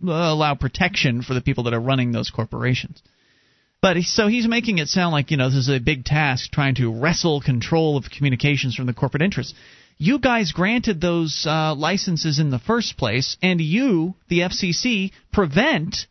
uh, 0.07 0.11
allow 0.11 0.55
protection 0.55 1.23
for 1.23 1.35
the 1.35 1.41
people 1.41 1.65
that 1.65 1.75
are 1.75 1.81
running 1.81 2.13
those 2.13 2.31
corporations. 2.31 3.03
But 3.81 3.97
he, 3.97 4.03
so 4.03 4.29
he's 4.29 4.47
making 4.47 4.79
it 4.79 4.89
sound 4.89 5.13
like 5.13 5.31
you 5.31 5.37
know 5.37 5.49
this 5.49 5.59
is 5.59 5.69
a 5.69 5.81
big 5.81 6.05
task 6.05 6.51
trying 6.53 6.77
to 6.77 6.93
wrestle 6.93 7.41
control 7.41 7.97
of 7.97 8.11
communications 8.11 8.77
from 8.77 8.87
the 8.87 8.95
corporate 8.95 9.23
interests. 9.23 9.55
You 9.99 10.19
guys 10.19 10.53
granted 10.53 11.01
those 11.01 11.45
uh, 11.47 11.75
licenses 11.75 12.39
in 12.39 12.51
the 12.51 12.59
first 12.59 12.97
place, 12.97 13.37
and 13.43 13.61
you, 13.61 14.15
the 14.29 14.41
FCC, 14.41 15.13
prevent 15.33 16.07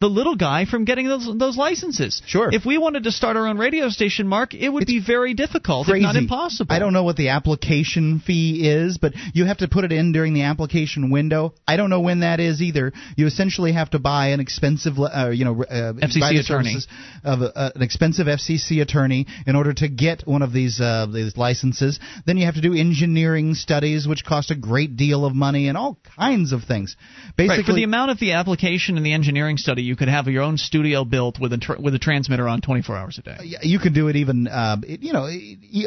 the 0.00 0.06
little 0.06 0.36
guy 0.36 0.64
from 0.64 0.84
getting 0.84 1.08
those 1.08 1.28
those 1.38 1.56
licenses. 1.56 2.22
Sure. 2.26 2.50
If 2.52 2.64
we 2.64 2.78
wanted 2.78 3.04
to 3.04 3.10
start 3.10 3.36
our 3.36 3.48
own 3.48 3.58
radio 3.58 3.88
station, 3.88 4.28
Mark, 4.28 4.54
it 4.54 4.68
would 4.68 4.86
be 4.86 5.02
very 5.04 5.34
difficult, 5.34 5.86
Crazy. 5.86 6.04
if 6.04 6.14
not 6.14 6.16
impossible. 6.16 6.72
I 6.72 6.78
don't 6.78 6.92
know 6.92 7.02
what 7.02 7.16
the 7.16 7.30
application 7.30 8.20
fee 8.24 8.68
is, 8.68 8.98
but 8.98 9.14
you 9.34 9.46
have 9.46 9.58
to 9.58 9.66
put 9.66 9.84
it 9.84 9.90
in 9.90 10.12
during 10.12 10.34
the 10.34 10.42
application 10.42 11.10
window. 11.10 11.52
I 11.66 11.76
don't 11.76 11.90
know 11.90 12.00
when 12.00 12.20
that 12.20 12.38
is 12.38 12.62
either. 12.62 12.92
You 13.16 13.26
essentially 13.26 13.72
have 13.72 13.90
to 13.90 13.98
buy 13.98 14.28
an 14.28 14.38
expensive, 14.38 14.94
uh, 14.98 15.30
you 15.30 15.44
know, 15.44 15.64
uh, 15.64 15.94
FCC 15.94 16.38
attorney. 16.38 16.76
of 17.24 17.42
uh, 17.42 17.72
an 17.74 17.82
expensive 17.82 18.28
FCC 18.28 18.80
attorney 18.80 19.26
in 19.48 19.56
order 19.56 19.72
to 19.74 19.88
get 19.88 20.22
one 20.28 20.42
of 20.42 20.52
these 20.52 20.80
uh, 20.80 21.06
these 21.12 21.36
licenses. 21.36 21.98
Then 22.24 22.36
you 22.36 22.46
have 22.46 22.54
to 22.54 22.60
do 22.60 22.72
engineering 22.72 23.54
studies, 23.54 24.06
which 24.06 24.24
cost 24.24 24.52
a 24.52 24.56
great 24.56 24.96
deal 24.96 25.24
of 25.24 25.34
money, 25.34 25.66
and 25.66 25.76
all 25.76 25.98
kinds 26.16 26.52
of 26.52 26.62
things. 26.62 26.94
Basically, 27.36 27.56
right, 27.56 27.66
for 27.66 27.72
the 27.72 27.82
amount 27.82 28.12
of 28.12 28.20
the 28.20 28.32
application 28.34 28.96
and 28.96 29.04
the 29.04 29.12
engineering 29.12 29.56
study, 29.56 29.87
you 29.88 29.96
could 29.96 30.08
have 30.08 30.28
your 30.28 30.42
own 30.42 30.56
studio 30.58 31.04
built 31.04 31.40
with 31.40 31.52
a 31.52 31.58
tr- 31.58 31.80
with 31.80 31.94
a 31.94 31.98
transmitter 31.98 32.46
on 32.46 32.60
24 32.60 32.96
hours 32.96 33.18
a 33.18 33.22
day. 33.22 33.36
you 33.62 33.78
could 33.78 33.94
do 33.94 34.08
it 34.08 34.16
even 34.16 34.46
uh, 34.46 34.76
you 34.86 35.12
know 35.12 35.28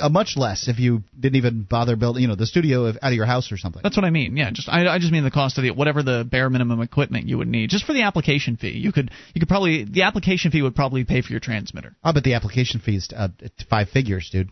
uh, 0.02 0.10
much 0.10 0.34
less 0.36 0.68
if 0.68 0.80
you 0.80 1.04
didn't 1.18 1.36
even 1.38 1.64
bother 1.70 1.96
building 1.96 2.24
you 2.24 2.28
know 2.28 2.36
the 2.36 2.46
studio 2.48 2.88
out 2.88 2.98
of 3.02 3.14
your 3.14 3.26
house 3.26 3.52
or 3.52 3.58
something. 3.58 3.82
That's 3.84 3.96
what 3.96 4.06
I 4.06 4.10
mean. 4.10 4.36
Yeah, 4.36 4.52
just 4.52 4.68
I, 4.68 4.88
I 4.88 5.00
just 5.00 5.12
mean 5.12 5.24
the 5.24 5.32
cost 5.32 5.58
of 5.58 5.64
the 5.64 5.72
whatever 5.72 6.04
the 6.04 6.28
bare 6.30 6.50
minimum 6.50 6.82
equipment 6.82 7.28
you 7.28 7.38
would 7.38 7.48
need 7.48 7.70
just 7.70 7.86
for 7.86 7.94
the 7.94 8.02
application 8.04 8.58
fee. 8.58 8.78
You 8.78 8.92
could 8.92 9.12
you 9.34 9.40
could 9.40 9.50
probably 9.50 9.86
the 9.86 10.04
application 10.04 10.52
fee 10.52 10.62
would 10.62 10.76
probably 10.76 11.06
pay 11.06 11.22
for 11.22 11.32
your 11.32 11.40
transmitter. 11.40 11.96
I 12.04 12.12
bet 12.12 12.24
the 12.24 12.34
application 12.34 12.80
fee 12.80 12.96
is 12.96 13.10
uh, 13.16 13.30
five 13.70 13.90
figures, 13.90 14.30
dude. 14.32 14.50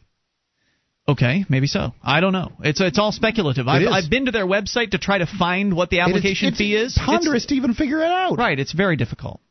Okay, 1.09 1.43
maybe 1.49 1.65
so. 1.65 1.93
I 2.03 2.19
don't 2.19 2.33
know. 2.33 2.51
It's 2.63 2.79
it's 2.79 2.99
all 2.99 3.11
speculative. 3.11 3.67
I've. 3.67 3.87
I've 3.87 4.09
been 4.11 4.25
to 4.25 4.31
their 4.31 4.45
website 4.45 4.91
to 4.91 4.99
try 4.99 5.17
to 5.17 5.25
find 5.25 5.75
what 5.75 5.89
the 5.89 6.01
application 6.01 6.49
it's, 6.49 6.57
fee 6.59 6.75
is. 6.75 6.95
It's 6.95 7.03
ponderous 7.03 7.47
to 7.47 7.55
even 7.55 7.73
figure 7.73 7.99
it 7.99 8.11
out. 8.11 8.37
Right, 8.37 8.59
it's 8.59 8.73
very 8.73 8.95
difficult. 8.95 9.41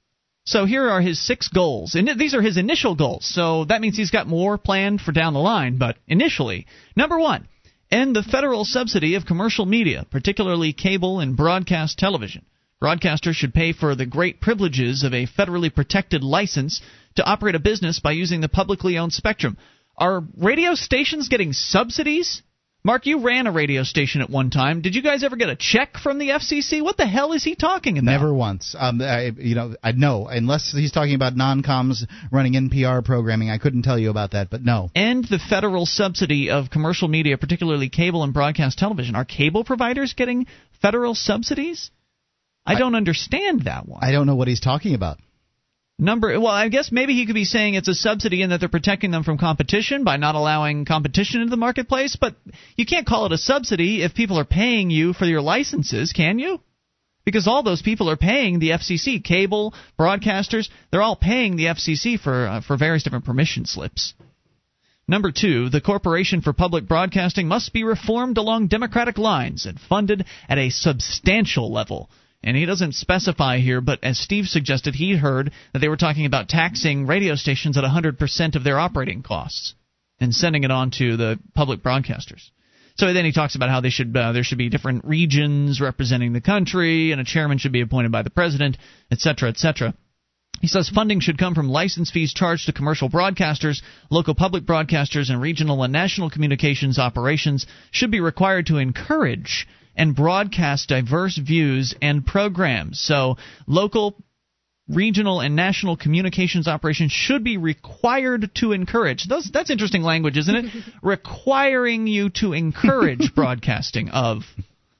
So 0.44 0.64
here 0.66 0.88
are 0.88 1.00
his 1.00 1.20
six 1.20 1.48
goals, 1.48 1.96
and 1.96 2.08
these 2.16 2.32
are 2.32 2.40
his 2.40 2.56
initial 2.56 2.94
goals. 2.94 3.26
So 3.26 3.64
that 3.64 3.80
means 3.80 3.96
he's 3.96 4.12
got 4.12 4.28
more 4.28 4.56
planned 4.56 5.00
for 5.00 5.10
down 5.10 5.34
the 5.34 5.40
line. 5.40 5.78
But 5.78 5.96
initially, 6.06 6.66
number 6.94 7.18
one, 7.18 7.48
end 7.90 8.14
the 8.14 8.22
federal 8.22 8.64
subsidy 8.64 9.16
of 9.16 9.26
commercial 9.26 9.66
media, 9.66 10.06
particularly 10.10 10.72
cable 10.72 11.18
and 11.18 11.36
broadcast 11.36 11.98
television. 11.98 12.46
Broadcasters 12.80 13.34
should 13.34 13.52
pay 13.52 13.72
for 13.72 13.96
the 13.96 14.06
great 14.06 14.40
privileges 14.40 15.02
of 15.02 15.12
a 15.12 15.26
federally 15.26 15.74
protected 15.74 16.22
license 16.22 16.80
to 17.16 17.26
operate 17.26 17.56
a 17.56 17.58
business 17.58 17.98
by 17.98 18.12
using 18.12 18.40
the 18.40 18.48
publicly 18.48 18.96
owned 18.96 19.12
spectrum. 19.12 19.58
Are 19.98 20.22
radio 20.36 20.74
stations 20.74 21.28
getting 21.28 21.52
subsidies? 21.52 22.42
Mark, 22.84 23.06
you 23.06 23.20
ran 23.20 23.48
a 23.48 23.52
radio 23.52 23.82
station 23.82 24.20
at 24.20 24.30
one 24.30 24.50
time. 24.50 24.80
Did 24.80 24.94
you 24.94 25.02
guys 25.02 25.24
ever 25.24 25.34
get 25.34 25.48
a 25.48 25.56
check 25.56 25.96
from 25.96 26.18
the 26.18 26.28
FCC? 26.28 26.80
What 26.80 26.96
the 26.96 27.06
hell 27.06 27.32
is 27.32 27.42
he 27.42 27.56
talking 27.56 27.98
about? 27.98 28.10
Never 28.10 28.32
once. 28.32 28.76
Um, 28.78 29.02
I, 29.02 29.32
you 29.36 29.56
know, 29.56 29.74
I 29.82 29.92
know 29.92 30.28
unless 30.28 30.72
he's 30.72 30.92
talking 30.92 31.14
about 31.14 31.36
non-coms 31.36 32.06
running 32.30 32.54
NPR 32.54 33.04
programming. 33.04 33.50
I 33.50 33.58
couldn't 33.58 33.82
tell 33.82 33.98
you 33.98 34.10
about 34.10 34.30
that, 34.30 34.48
but 34.48 34.62
no. 34.62 34.90
And 34.94 35.24
the 35.24 35.40
federal 35.40 35.86
subsidy 35.86 36.50
of 36.50 36.70
commercial 36.70 37.08
media, 37.08 37.36
particularly 37.36 37.88
cable 37.88 38.22
and 38.22 38.32
broadcast 38.32 38.78
television. 38.78 39.16
Are 39.16 39.24
cable 39.24 39.64
providers 39.64 40.14
getting 40.16 40.46
federal 40.80 41.16
subsidies? 41.16 41.90
I 42.64 42.78
don't 42.78 42.94
understand 42.94 43.64
that 43.64 43.88
one. 43.88 44.04
I 44.04 44.12
don't 44.12 44.26
know 44.26 44.36
what 44.36 44.46
he's 44.46 44.60
talking 44.60 44.94
about. 44.94 45.18
Number 46.00 46.38
well, 46.38 46.52
I 46.52 46.68
guess 46.68 46.92
maybe 46.92 47.14
he 47.14 47.26
could 47.26 47.34
be 47.34 47.44
saying 47.44 47.74
it's 47.74 47.88
a 47.88 47.94
subsidy 47.94 48.42
in 48.42 48.50
that 48.50 48.60
they're 48.60 48.68
protecting 48.68 49.10
them 49.10 49.24
from 49.24 49.36
competition 49.36 50.04
by 50.04 50.16
not 50.16 50.36
allowing 50.36 50.84
competition 50.84 51.40
into 51.40 51.50
the 51.50 51.56
marketplace, 51.56 52.14
but 52.14 52.36
you 52.76 52.86
can't 52.86 53.06
call 53.06 53.26
it 53.26 53.32
a 53.32 53.38
subsidy 53.38 54.02
if 54.02 54.14
people 54.14 54.38
are 54.38 54.44
paying 54.44 54.90
you 54.90 55.12
for 55.12 55.24
your 55.24 55.40
licenses, 55.40 56.12
can 56.12 56.38
you? 56.38 56.60
Because 57.24 57.48
all 57.48 57.64
those 57.64 57.82
people 57.82 58.08
are 58.08 58.16
paying 58.16 58.60
the 58.60 58.70
FCC, 58.70 59.22
cable, 59.22 59.74
broadcasters, 59.98 60.68
they're 60.90 61.02
all 61.02 61.16
paying 61.16 61.56
the 61.56 61.66
FCC 61.66 62.18
for 62.18 62.46
uh, 62.46 62.60
for 62.60 62.76
various 62.76 63.02
different 63.02 63.24
permission 63.24 63.66
slips. 63.66 64.14
Number 65.08 65.32
two, 65.32 65.68
the 65.68 65.80
Corporation 65.80 66.42
for 66.42 66.52
Public 66.52 66.86
Broadcasting 66.86 67.48
must 67.48 67.72
be 67.72 67.82
reformed 67.82 68.38
along 68.38 68.68
democratic 68.68 69.18
lines 69.18 69.66
and 69.66 69.80
funded 69.80 70.26
at 70.48 70.58
a 70.58 70.70
substantial 70.70 71.72
level. 71.72 72.08
And 72.42 72.56
he 72.56 72.66
doesn't 72.66 72.94
specify 72.94 73.58
here, 73.58 73.80
but 73.80 74.02
as 74.02 74.18
Steve 74.18 74.46
suggested, 74.46 74.94
he 74.94 75.16
heard 75.16 75.50
that 75.72 75.80
they 75.80 75.88
were 75.88 75.96
talking 75.96 76.24
about 76.24 76.48
taxing 76.48 77.06
radio 77.06 77.34
stations 77.34 77.76
at 77.76 77.84
100% 77.84 78.54
of 78.54 78.64
their 78.64 78.78
operating 78.78 79.22
costs 79.22 79.74
and 80.20 80.34
sending 80.34 80.64
it 80.64 80.70
on 80.70 80.90
to 80.92 81.16
the 81.16 81.38
public 81.54 81.82
broadcasters. 81.82 82.50
So 82.96 83.12
then 83.12 83.24
he 83.24 83.32
talks 83.32 83.54
about 83.54 83.70
how 83.70 83.80
they 83.80 83.90
should 83.90 84.16
uh, 84.16 84.32
there 84.32 84.42
should 84.42 84.58
be 84.58 84.68
different 84.68 85.04
regions 85.04 85.80
representing 85.80 86.32
the 86.32 86.40
country, 86.40 87.12
and 87.12 87.20
a 87.20 87.24
chairman 87.24 87.58
should 87.58 87.72
be 87.72 87.80
appointed 87.80 88.10
by 88.10 88.22
the 88.22 88.30
president, 88.30 88.76
etc., 89.10 89.50
etc. 89.50 89.94
He 90.60 90.66
says 90.66 90.88
funding 90.88 91.20
should 91.20 91.38
come 91.38 91.54
from 91.54 91.68
license 91.68 92.10
fees 92.10 92.34
charged 92.34 92.66
to 92.66 92.72
commercial 92.72 93.08
broadcasters, 93.08 93.82
local 94.10 94.34
public 94.34 94.64
broadcasters, 94.64 95.30
and 95.30 95.40
regional 95.40 95.84
and 95.84 95.92
national 95.92 96.30
communications 96.30 96.98
operations 96.98 97.66
should 97.92 98.10
be 98.10 98.18
required 98.18 98.66
to 98.66 98.78
encourage 98.78 99.68
and 99.98 100.14
broadcast 100.14 100.88
diverse 100.88 101.36
views 101.36 101.94
and 102.00 102.24
programs. 102.24 103.00
So, 103.00 103.36
local, 103.66 104.14
regional, 104.88 105.40
and 105.40 105.56
national 105.56 105.96
communications 105.96 106.68
operations 106.68 107.12
should 107.12 107.44
be 107.44 107.58
required 107.58 108.50
to 108.56 108.72
encourage. 108.72 109.26
Those, 109.28 109.50
that's 109.52 109.70
interesting 109.70 110.02
language, 110.02 110.38
isn't 110.38 110.54
it? 110.54 110.84
Requiring 111.02 112.06
you 112.06 112.30
to 112.36 112.52
encourage 112.52 113.32
broadcasting 113.34 114.08
of 114.08 114.44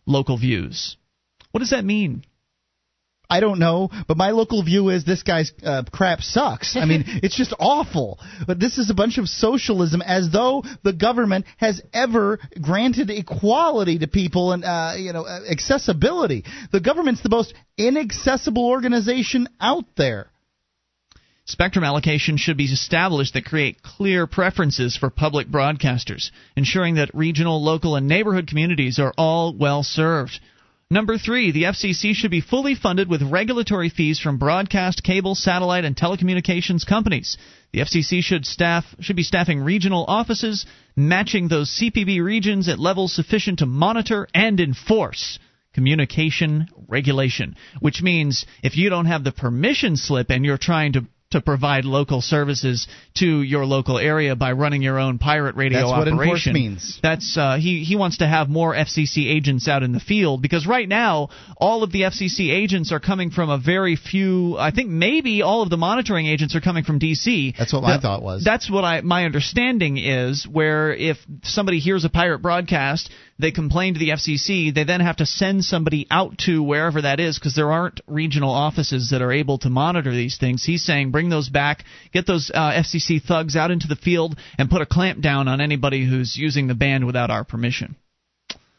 local 0.05 0.37
views. 0.37 0.97
What 1.53 1.61
does 1.61 1.71
that 1.71 1.85
mean? 1.85 2.25
I 3.31 3.41
don't 3.41 3.59
know, 3.59 3.91
but 4.07 4.17
my 4.17 4.31
local 4.31 4.63
view 4.63 4.89
is 4.89 5.05
this 5.05 5.23
guy's 5.23 5.53
uh, 5.63 5.83
crap 5.93 6.23
sucks. 6.23 6.77
I 6.77 6.87
mean, 6.87 7.05
it's 7.23 7.37
just 7.37 7.53
awful. 7.59 8.19
But 8.47 8.59
this 8.59 8.79
is 8.79 8.89
a 8.89 8.95
bunch 8.95 9.19
of 9.19 9.29
socialism, 9.29 10.01
as 10.01 10.31
though 10.31 10.65
the 10.83 10.95
government 10.95 11.45
has 11.59 11.83
ever 11.93 12.39
granted 12.61 13.11
equality 13.11 13.99
to 13.99 14.07
people 14.07 14.53
and 14.53 14.65
uh, 14.65 14.95
you 14.97 15.13
know 15.13 15.27
uh, 15.27 15.41
accessibility. 15.51 16.45
The 16.73 16.81
government's 16.81 17.23
the 17.23 17.29
most 17.29 17.53
inaccessible 17.77 18.67
organization 18.67 19.49
out 19.61 19.85
there. 19.97 20.31
Spectrum 21.45 21.85
allocation 21.85 22.37
should 22.37 22.57
be 22.57 22.65
established 22.65 23.35
that 23.35 23.45
create 23.45 23.83
clear 23.83 24.27
preferences 24.27 24.97
for 24.97 25.09
public 25.09 25.49
broadcasters, 25.49 26.31
ensuring 26.57 26.97
that 26.97 27.15
regional, 27.15 27.63
local, 27.63 27.97
and 27.97 28.07
neighborhood 28.07 28.47
communities 28.47 28.99
are 28.99 29.15
all 29.19 29.55
well 29.55 29.83
served. 29.83 30.41
Number 30.91 31.19
three, 31.19 31.51
the 31.51 31.65
FCC 31.65 32.15
should 32.15 32.31
be 32.31 32.41
fully 32.41 32.75
funded 32.75 33.11
with 33.11 33.21
regulatory 33.21 33.91
fees 33.91 34.19
from 34.19 34.39
broadcast, 34.39 35.03
cable, 35.03 35.35
satellite, 35.35 35.85
and 35.85 35.95
telecommunications 35.95 36.87
companies. 36.87 37.37
The 37.75 37.81
FCC 37.81 38.23
should 38.23 38.47
staff 38.47 38.87
should 38.99 39.17
be 39.17 39.23
staffing 39.23 39.61
regional 39.61 40.07
offices, 40.09 40.65
matching 40.97 41.49
those 41.49 41.71
CPB 41.79 42.25
regions 42.25 42.71
at 42.71 42.79
levels 42.79 43.13
sufficient 43.13 43.59
to 43.59 43.67
monitor 43.67 44.29
and 44.33 44.59
enforce 44.61 45.39
communication 45.75 46.69
regulation. 46.89 47.57
Which 47.81 48.01
means 48.01 48.47
if 48.63 48.79
you 48.79 48.89
don't 48.89 49.05
have 49.05 49.25
the 49.25 49.33
permission 49.33 49.95
slip 49.95 50.31
and 50.31 50.43
you're 50.43 50.57
trying 50.57 50.95
to 50.95 51.07
to 51.31 51.43
provide 51.43 51.85
local 51.85 52.23
services 52.23 52.89
to 53.15 53.43
your 53.43 53.67
local 53.67 53.99
area 53.99 54.35
by 54.35 54.53
running 54.53 54.81
your 54.81 54.99
own 54.99 55.19
pirate 55.19 55.57
radio 55.57 55.81
That's 55.81 55.91
what 55.91 56.09
operation. 56.09 56.23
enforce 56.23 56.47
means. 56.47 57.01
That's 57.03 57.37
uh, 57.37 57.59
he 57.59 57.85
he 57.85 57.97
wants 57.97 58.19
to 58.19 58.27
have 58.27 58.49
more 58.49 58.75
FCC 58.75 59.31
agents 59.31 59.69
out 59.69 59.83
in 59.83 59.93
the 59.93 60.01
field 60.01 60.41
because 60.41 60.67
right 60.67 60.89
now 60.89 61.29
all 61.59 61.83
of 61.83 61.93
the 61.93 62.03
FCC 62.03 62.51
agents 62.51 62.93
are 62.93 63.01
coming 63.01 63.31
from 63.31 63.51
a 63.51 63.59
very 63.59 63.97
few. 63.97 64.57
I 64.57 64.71
think 64.71 64.89
maybe 64.89 65.43
all 65.43 65.61
of 65.63 65.69
the 65.69 65.77
monitoring 65.77 66.27
agents 66.27 66.57
are 66.57 66.63
coming 66.63 66.85
from 66.85 66.99
DC. 66.99 67.55
That's 67.59 67.75
what 67.75 67.83
my 67.83 68.01
thought 68.01 68.23
was. 68.23 68.43
That's 68.43 68.71
what 68.71 68.85
I 68.85 69.03
my 69.03 69.25
understanding 69.27 69.99
is. 69.99 70.47
Where 70.51 70.95
if 70.95 71.19
somebody 71.43 71.79
hears 71.79 72.07
a 72.07 72.09
pirate 72.09 72.39
broadcast, 72.39 73.11
they 73.39 73.53
complain 73.53 73.95
to 73.95 74.01
the 74.01 74.11
FCC. 74.11 74.75
They 74.75 74.85
then 74.85 75.01
have 75.01 75.17
to 75.17 75.27
send 75.27 75.65
somebody 75.65 76.07
out 76.11 76.39
to 76.47 76.63
wherever 76.63 77.03
that 77.03 77.21
is 77.21 77.39
because 77.39 77.55
there 77.55 77.71
aren't 77.71 78.01
regional 78.07 78.51
offices 78.51 79.11
that 79.11 79.23
are 79.23 79.33
able 79.33 79.59
to 79.59 79.71
monitor 79.71 80.11
these 80.11 80.39
things. 80.39 80.65
He's 80.65 80.85
saying 80.85 81.11
bring 81.11 81.29
those 81.29 81.49
back, 81.49 81.85
get 82.13 82.27
those 82.27 82.51
uh, 82.53 82.73
FCC 82.73 83.23
thugs 83.23 83.57
out 83.57 83.71
into 83.71 83.87
the 83.87 83.97
field, 83.97 84.39
and 84.59 84.69
put 84.69 84.83
a 84.83 84.87
clamp 84.87 85.21
down 85.21 85.47
on 85.47 85.61
anybody 85.61 86.09
who's 86.09 86.37
using 86.37 86.67
the 86.67 86.75
band 86.75 87.07
without 87.07 87.31
our 87.31 87.45
permission. 87.45 87.97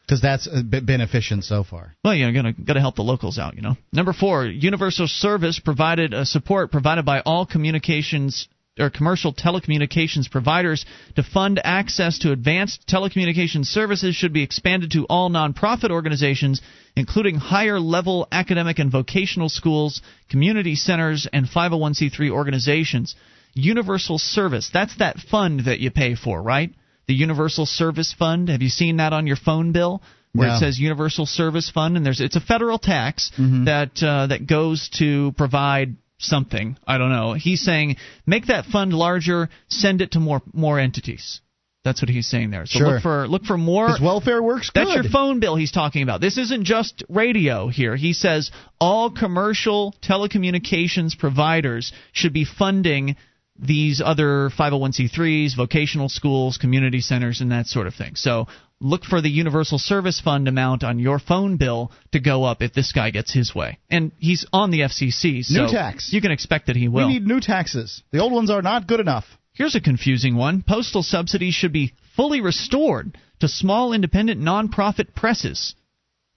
Because 0.05 0.21
that's 0.21 0.47
been 0.47 1.01
efficient 1.01 1.43
so 1.43 1.63
far. 1.63 1.95
Well, 2.03 2.15
you 2.15 2.25
know, 2.25 2.33
gonna 2.33 2.53
gotta 2.53 2.79
help 2.79 2.95
the 2.95 3.03
locals 3.03 3.37
out, 3.37 3.55
you 3.55 3.61
know. 3.61 3.77
Number 3.93 4.11
four, 4.11 4.45
universal 4.45 5.07
service 5.07 5.59
provided 5.59 6.15
uh, 6.15 6.25
support 6.25 6.71
provided 6.71 7.05
by 7.05 7.21
all 7.21 7.45
communications 7.45 8.47
or 8.79 8.89
commercial 8.89 9.33
telecommunications 9.33 10.29
providers 10.29 10.85
to 11.15 11.23
fund 11.23 11.59
access 11.63 12.19
to 12.19 12.31
advanced 12.31 12.87
telecommunications 12.87 13.65
services 13.65 14.15
should 14.15 14.33
be 14.33 14.43
expanded 14.43 14.91
to 14.91 15.05
all 15.05 15.29
nonprofit 15.29 15.91
organizations, 15.91 16.61
including 16.95 17.35
higher 17.35 17.79
level 17.79 18.27
academic 18.31 18.79
and 18.79 18.91
vocational 18.91 19.49
schools, 19.49 20.01
community 20.29 20.75
centers, 20.75 21.27
and 21.31 21.45
501c3 21.45 22.31
organizations. 22.31 23.15
Universal 23.53 24.19
service, 24.19 24.69
that's 24.73 24.95
that 24.97 25.17
fund 25.17 25.61
that 25.65 25.79
you 25.79 25.91
pay 25.91 26.15
for, 26.15 26.41
right? 26.41 26.71
The 27.07 27.15
Universal 27.15 27.65
Service 27.65 28.13
Fund. 28.17 28.49
Have 28.49 28.61
you 28.61 28.69
seen 28.69 28.97
that 28.97 29.13
on 29.13 29.25
your 29.25 29.35
phone 29.35 29.71
bill? 29.71 30.01
Where 30.33 30.49
it 30.55 30.59
says 30.59 30.77
Universal 30.77 31.25
Service 31.25 31.71
Fund, 31.71 31.97
and 31.97 32.05
there's 32.05 32.21
it's 32.21 32.35
a 32.35 32.39
federal 32.39 32.77
tax 32.77 33.31
that 33.65 34.03
uh, 34.03 34.27
that 34.27 34.45
goes 34.45 34.89
to 34.99 35.31
provide 35.31 35.95
something. 36.19 36.77
I 36.85 36.97
don't 36.97 37.09
know. 37.09 37.33
He's 37.33 37.61
saying 37.61 37.95
make 38.27 38.47
that 38.47 38.65
fund 38.65 38.93
larger, 38.93 39.49
send 39.69 40.01
it 40.01 40.11
to 40.11 40.19
more 40.19 40.41
more 40.53 40.79
entities. 40.79 41.41
That's 41.85 42.01
what 42.01 42.09
he's 42.09 42.27
saying 42.27 42.51
there. 42.51 42.65
So 42.65 42.79
Sure. 42.79 42.87
look 42.93 43.01
for 43.01 43.27
look 43.27 43.45
for 43.45 43.57
more. 43.57 43.87
Because 43.87 44.01
welfare 44.01 44.43
works 44.43 44.69
good. 44.69 44.85
That's 44.85 44.95
your 44.95 45.05
phone 45.05 45.39
bill 45.39 45.55
he's 45.55 45.71
talking 45.71 46.03
about. 46.03 46.19
This 46.21 46.37
isn't 46.37 46.65
just 46.65 47.03
radio 47.07 47.69
here. 47.69 47.95
He 47.95 48.13
says 48.13 48.51
all 48.79 49.09
commercial 49.09 49.95
telecommunications 50.01 51.17
providers 51.17 51.93
should 52.11 52.33
be 52.33 52.45
funding 52.45 53.15
these 53.57 54.01
other 54.03 54.49
501c3s, 54.57 55.55
vocational 55.55 56.09
schools, 56.09 56.57
community 56.57 57.01
centers, 57.01 57.41
and 57.41 57.51
that 57.51 57.67
sort 57.67 57.87
of 57.87 57.95
thing. 57.95 58.15
So 58.15 58.47
look 58.81 59.03
for 59.03 59.21
the 59.21 59.29
Universal 59.29 59.79
Service 59.79 60.21
Fund 60.21 60.47
amount 60.47 60.83
on 60.83 60.99
your 60.99 61.19
phone 61.19 61.57
bill 61.57 61.91
to 62.11 62.19
go 62.19 62.43
up 62.43 62.61
if 62.61 62.73
this 62.73 62.91
guy 62.91 63.09
gets 63.09 63.33
his 63.33 63.53
way. 63.53 63.77
And 63.89 64.11
he's 64.19 64.45
on 64.53 64.71
the 64.71 64.81
FCC, 64.81 65.43
so 65.43 65.65
New 65.65 65.71
tax. 65.71 66.13
you 66.13 66.21
can 66.21 66.31
expect 66.31 66.67
that 66.67 66.75
he 66.75 66.87
will. 66.87 67.07
We 67.07 67.13
need 67.13 67.27
new 67.27 67.39
taxes. 67.39 68.03
The 68.11 68.19
old 68.19 68.31
ones 68.31 68.49
are 68.49 68.61
not 68.61 68.87
good 68.87 68.99
enough. 68.99 69.25
Here's 69.53 69.75
a 69.75 69.81
confusing 69.81 70.35
one. 70.35 70.63
Postal 70.65 71.03
subsidies 71.03 71.53
should 71.53 71.73
be 71.73 71.93
fully 72.15 72.39
restored 72.39 73.17
to 73.39 73.47
small 73.47 73.93
independent 73.93 74.39
nonprofit 74.41 75.13
presses. 75.15 75.75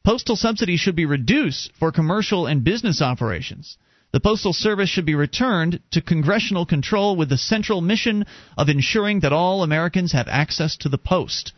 Postal 0.05 0.35
subsidies 0.35 0.81
should 0.81 0.97
be 0.97 1.07
reduced 1.07 1.71
for 1.79 1.93
commercial 1.93 2.47
and 2.47 2.65
business 2.65 3.01
operations. 3.01 3.77
The 4.13 4.21
Postal 4.21 4.53
Service 4.53 4.91
should 4.91 5.07
be 5.07 5.15
returned 5.15 5.81
to 5.93 6.03
congressional 6.03 6.67
control 6.67 7.17
with 7.17 7.29
the 7.29 7.39
central 7.39 7.81
mission 7.81 8.27
of 8.59 8.69
ensuring 8.69 9.21
that 9.21 9.33
all 9.33 9.63
Americans 9.63 10.13
have 10.13 10.29
access 10.29 10.77
to 10.79 10.89
the 10.89 10.99
post. 10.99 11.53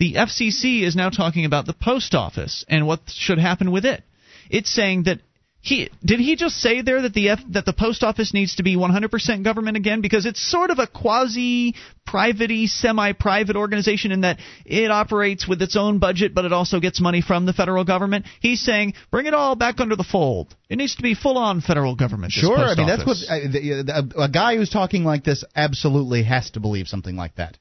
The 0.00 0.14
FCC 0.14 0.82
is 0.82 0.96
now 0.96 1.10
talking 1.10 1.44
about 1.44 1.66
the 1.66 1.74
post 1.74 2.14
office 2.14 2.64
and 2.68 2.86
what 2.86 3.00
should 3.08 3.38
happen 3.38 3.70
with 3.70 3.84
it. 3.84 4.02
It's 4.48 4.70
saying 4.70 5.02
that 5.02 5.20
he 5.60 5.90
did 6.02 6.20
he 6.20 6.36
just 6.36 6.56
say 6.56 6.80
there 6.80 7.02
that 7.02 7.12
the 7.12 7.28
F, 7.28 7.40
that 7.50 7.66
the 7.66 7.74
post 7.74 8.02
office 8.02 8.32
needs 8.32 8.56
to 8.56 8.62
be 8.62 8.76
100% 8.76 9.44
government 9.44 9.76
again 9.76 10.00
because 10.00 10.24
it's 10.24 10.40
sort 10.40 10.70
of 10.70 10.78
a 10.78 10.86
quasi 10.86 11.74
privatey 12.08 12.66
semi-private 12.66 13.56
organization 13.56 14.10
in 14.10 14.22
that 14.22 14.38
it 14.64 14.90
operates 14.90 15.46
with 15.46 15.60
its 15.60 15.76
own 15.76 15.98
budget 15.98 16.34
but 16.34 16.46
it 16.46 16.52
also 16.54 16.80
gets 16.80 16.98
money 16.98 17.20
from 17.20 17.44
the 17.44 17.52
federal 17.52 17.84
government. 17.84 18.24
He's 18.40 18.62
saying 18.62 18.94
bring 19.10 19.26
it 19.26 19.34
all 19.34 19.54
back 19.54 19.80
under 19.80 19.96
the 19.96 20.04
fold. 20.04 20.56
It 20.70 20.76
needs 20.76 20.96
to 20.96 21.02
be 21.02 21.14
full 21.14 21.36
on 21.36 21.60
federal 21.60 21.94
government. 21.94 22.32
Sure, 22.32 22.56
I 22.56 22.74
mean 22.74 22.86
that's 22.86 23.04
what 23.04 23.18
uh, 23.28 23.38
the, 23.52 24.12
a 24.16 24.30
guy 24.30 24.56
who's 24.56 24.70
talking 24.70 25.04
like 25.04 25.24
this 25.24 25.44
absolutely 25.54 26.22
has 26.22 26.52
to 26.52 26.60
believe 26.60 26.88
something 26.88 27.16
like 27.16 27.34
that. 27.34 27.58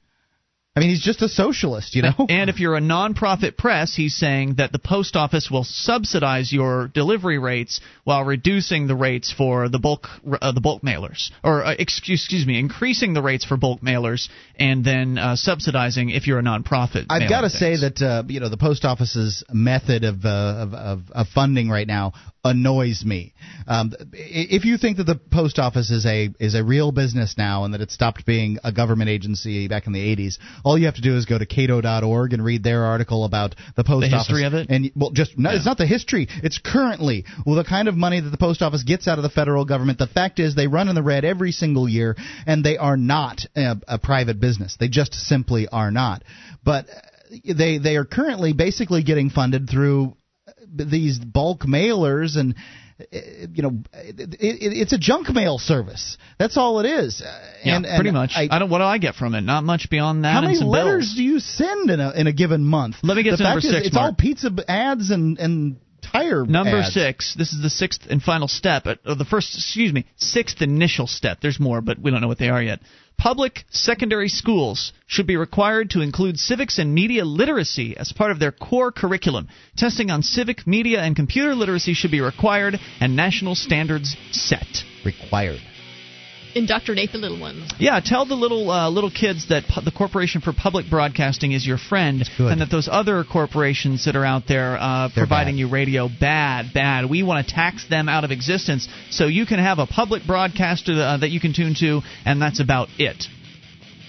I 0.79 0.81
mean, 0.81 0.91
he's 0.91 1.03
just 1.03 1.21
a 1.21 1.27
socialist, 1.27 1.93
you 1.93 2.03
know. 2.03 2.13
And 2.29 2.49
if 2.49 2.59
you're 2.59 2.77
a 2.77 2.81
nonprofit 2.81 3.57
press, 3.57 3.93
he's 3.93 4.15
saying 4.15 4.55
that 4.55 4.71
the 4.71 4.79
post 4.79 5.17
office 5.17 5.49
will 5.51 5.65
subsidize 5.65 6.53
your 6.53 6.87
delivery 6.87 7.37
rates 7.37 7.81
while 8.05 8.23
reducing 8.23 8.87
the 8.87 8.95
rates 8.95 9.33
for 9.35 9.67
the 9.67 9.77
bulk 9.77 10.07
uh, 10.41 10.53
the 10.53 10.61
bulk 10.61 10.81
mailers, 10.81 11.31
or 11.43 11.65
uh, 11.65 11.75
excuse, 11.77 12.21
excuse 12.21 12.45
me, 12.45 12.57
increasing 12.57 13.13
the 13.13 13.21
rates 13.21 13.43
for 13.43 13.57
bulk 13.57 13.81
mailers 13.81 14.29
and 14.57 14.85
then 14.85 15.17
uh, 15.17 15.35
subsidizing 15.35 16.11
if 16.11 16.27
you're 16.27 16.39
a 16.39 16.43
nonprofit. 16.43 17.07
I've 17.09 17.29
got 17.29 17.41
to 17.41 17.49
say 17.49 17.75
that 17.75 18.01
uh, 18.01 18.23
you 18.27 18.39
know 18.39 18.47
the 18.47 18.57
post 18.57 18.85
office's 18.85 19.43
method 19.51 20.05
of, 20.05 20.23
uh, 20.23 20.29
of, 20.29 20.73
of 20.73 21.01
of 21.11 21.27
funding 21.27 21.69
right 21.69 21.87
now 21.87 22.13
annoys 22.43 23.03
me. 23.03 23.33
Um, 23.67 23.93
if 24.13 24.65
you 24.65 24.77
think 24.77 24.97
that 24.97 25.03
the 25.03 25.15
post 25.15 25.59
office 25.59 25.91
is 25.91 26.05
a 26.05 26.29
is 26.39 26.55
a 26.55 26.63
real 26.63 26.91
business 26.91 27.35
now 27.37 27.65
and 27.65 27.73
that 27.73 27.81
it 27.81 27.91
stopped 27.91 28.25
being 28.25 28.57
a 28.63 28.71
government 28.71 29.09
agency 29.09 29.67
back 29.67 29.87
in 29.87 29.93
the 29.93 30.15
80s, 30.15 30.37
all 30.69 30.77
you 30.77 30.85
have 30.85 30.95
to 30.95 31.01
do 31.01 31.17
is 31.17 31.25
go 31.25 31.35
to 31.35 31.47
cato.org 31.47 32.31
and 32.33 32.45
read 32.45 32.61
their 32.63 32.83
article 32.85 33.25
about 33.25 33.55
the 33.75 33.83
post 33.83 34.07
The 34.07 34.15
office. 34.15 34.27
history 34.27 34.45
of 34.45 34.53
it? 34.53 34.69
And 34.69 34.91
well, 34.95 35.09
just 35.09 35.35
no, 35.35 35.49
it's 35.49 35.65
not 35.65 35.79
the 35.79 35.87
history. 35.87 36.27
It's 36.43 36.59
currently 36.59 37.25
well 37.43 37.55
the 37.55 37.63
kind 37.63 37.87
of 37.87 37.95
money 37.95 38.19
that 38.19 38.29
the 38.29 38.37
post 38.37 38.61
office 38.61 38.83
gets 38.83 39.07
out 39.07 39.17
of 39.17 39.23
the 39.23 39.29
federal 39.29 39.65
government. 39.65 39.97
The 39.97 40.05
fact 40.05 40.37
is 40.37 40.53
they 40.53 40.67
run 40.67 40.87
in 40.87 40.93
the 40.93 41.01
red 41.01 41.25
every 41.25 41.51
single 41.51 41.89
year, 41.89 42.15
and 42.45 42.63
they 42.63 42.77
are 42.77 42.97
not 42.97 43.39
a, 43.55 43.77
a 43.87 43.97
private 43.97 44.39
business. 44.39 44.77
They 44.79 44.89
just 44.89 45.15
simply 45.15 45.67
are 45.67 45.89
not. 45.89 46.23
But 46.63 46.85
they 47.43 47.79
they 47.79 47.95
are 47.95 48.05
currently 48.05 48.53
basically 48.53 49.01
getting 49.01 49.31
funded 49.31 49.67
through 49.71 50.13
these 50.71 51.17
bulk 51.17 51.61
mailers 51.61 52.37
and 52.37 52.53
uh, 52.53 52.57
you 53.11 53.63
know 53.63 53.81
it, 53.93 54.19
it, 54.19 54.37
it's 54.39 54.93
a 54.93 54.97
junk 54.97 55.29
mail 55.29 55.57
service 55.57 56.17
that's 56.37 56.57
all 56.57 56.79
it 56.79 56.85
is 56.85 57.21
Uh, 57.21 57.25
yeah, 57.63 57.75
and, 57.77 57.85
and 57.85 57.95
pretty 57.99 58.11
much. 58.11 58.31
I, 58.35 58.47
I, 58.51 58.59
don't. 58.59 58.69
What 58.69 58.79
do 58.79 58.83
I 58.85 58.97
get 58.97 59.15
from 59.15 59.35
it? 59.35 59.41
Not 59.41 59.63
much 59.63 59.89
beyond 59.89 60.23
that. 60.25 60.31
how 60.33 60.37
and 60.39 60.47
many 60.47 60.57
some 60.59 60.67
letters 60.67 61.05
bills. 61.07 61.15
do 61.15 61.23
you 61.23 61.39
send 61.39 61.89
in 61.89 61.99
a 61.99 62.11
in 62.11 62.27
a 62.27 62.33
given 62.33 62.63
month 62.63 62.97
Let 63.03 63.15
me 63.17 63.23
get 63.23 63.31
the 63.31 63.37
to 63.37 63.43
fact 63.43 63.55
number 63.63 63.67
is, 63.67 63.71
six, 63.73 63.87
it's 63.87 63.95
Mark. 63.95 64.11
all 64.11 64.15
pizza 64.15 64.49
ads 64.67 65.11
and 65.11 65.37
and 65.39 65.77
tire 66.01 66.45
Number 66.45 66.79
ads. 66.79 66.93
six. 66.93 67.35
This 67.37 67.53
is 67.53 67.61
the 67.61 67.69
sixth 67.69 68.01
and 68.09 68.21
final 68.21 68.47
step. 68.47 68.85
uh, 68.85 68.95
Or 69.05 69.15
the 69.15 69.25
first, 69.25 69.53
excuse 69.55 69.93
me, 69.93 70.05
sixth 70.17 70.61
initial 70.61 71.07
step. 71.07 71.39
There's 71.41 71.59
more, 71.59 71.81
but 71.81 71.99
we 71.99 72.09
don't 72.11 72.21
know 72.21 72.27
what 72.27 72.39
they 72.39 72.49
are 72.49 72.61
yet. 72.63 72.79
Public 73.19 73.65
secondary 73.69 74.29
schools 74.29 74.93
should 75.05 75.27
be 75.27 75.35
required 75.35 75.89
to 75.89 75.99
include 75.99 76.39
civics 76.39 76.79
and 76.79 76.95
media 76.95 77.25
literacy 77.25 77.97
as 77.97 78.13
part 78.13 78.31
of 78.31 78.39
their 78.39 78.53
core 78.53 78.93
curriculum. 78.93 79.49
Testing 79.75 80.09
on 80.09 80.23
civic, 80.23 80.65
media, 80.65 81.01
and 81.01 81.17
computer 81.17 81.53
literacy 81.53 81.93
should 81.93 82.11
be 82.11 82.21
required, 82.21 82.79
and 83.01 83.17
national 83.17 83.55
standards 83.55 84.15
set. 84.31 84.85
Required. 85.03 85.59
Indoctrinate 86.55 87.11
the 87.11 87.19
little 87.19 87.39
ones. 87.39 87.71
Yeah, 87.77 87.99
tell 88.03 88.25
the 88.25 88.35
little 88.35 88.71
uh, 88.71 88.89
little 88.89 89.11
kids 89.11 89.49
that 89.49 89.63
pu- 89.67 89.81
the 89.81 89.91
Corporation 89.91 90.41
for 90.41 90.51
Public 90.51 90.89
Broadcasting 90.89 91.51
is 91.51 91.65
your 91.65 91.77
friend, 91.77 92.27
and 92.39 92.61
that 92.61 92.69
those 92.71 92.89
other 92.91 93.23
corporations 93.23 94.05
that 94.05 94.15
are 94.15 94.25
out 94.25 94.43
there 94.47 94.75
uh, 94.79 95.09
providing 95.13 95.55
bad. 95.55 95.59
you 95.59 95.69
radio, 95.69 96.09
bad, 96.09 96.73
bad. 96.73 97.09
We 97.09 97.21
want 97.23 97.47
to 97.47 97.53
tax 97.53 97.87
them 97.87 98.09
out 98.09 98.23
of 98.23 98.31
existence, 98.31 98.87
so 99.11 99.27
you 99.27 99.45
can 99.45 99.59
have 99.59 99.79
a 99.79 99.85
public 99.85 100.23
broadcaster 100.25 100.93
uh, 100.93 101.17
that 101.17 101.29
you 101.29 101.39
can 101.39 101.53
tune 101.53 101.75
to, 101.79 102.01
and 102.25 102.41
that's 102.41 102.59
about 102.59 102.89
it. 102.97 103.25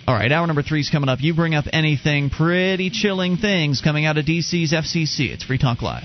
All 0.07 0.15
right, 0.15 0.33
hour 0.33 0.47
number 0.47 0.63
three 0.63 0.81
is 0.81 0.91
coming 0.91 1.09
up. 1.09 1.21
You 1.21 1.35
bring 1.35 1.55
up 1.55 1.67
anything, 1.73 2.31
pretty 2.31 2.91
chilling 2.91 3.37
things 3.37 3.81
coming 3.81 4.07
out 4.07 4.17
of 4.19 4.25
DC's 4.25 4.73
FCC. 4.73 5.31
It's 5.33 5.45
Free 5.45 5.59
Talk 5.59 5.83
Live. 5.83 6.05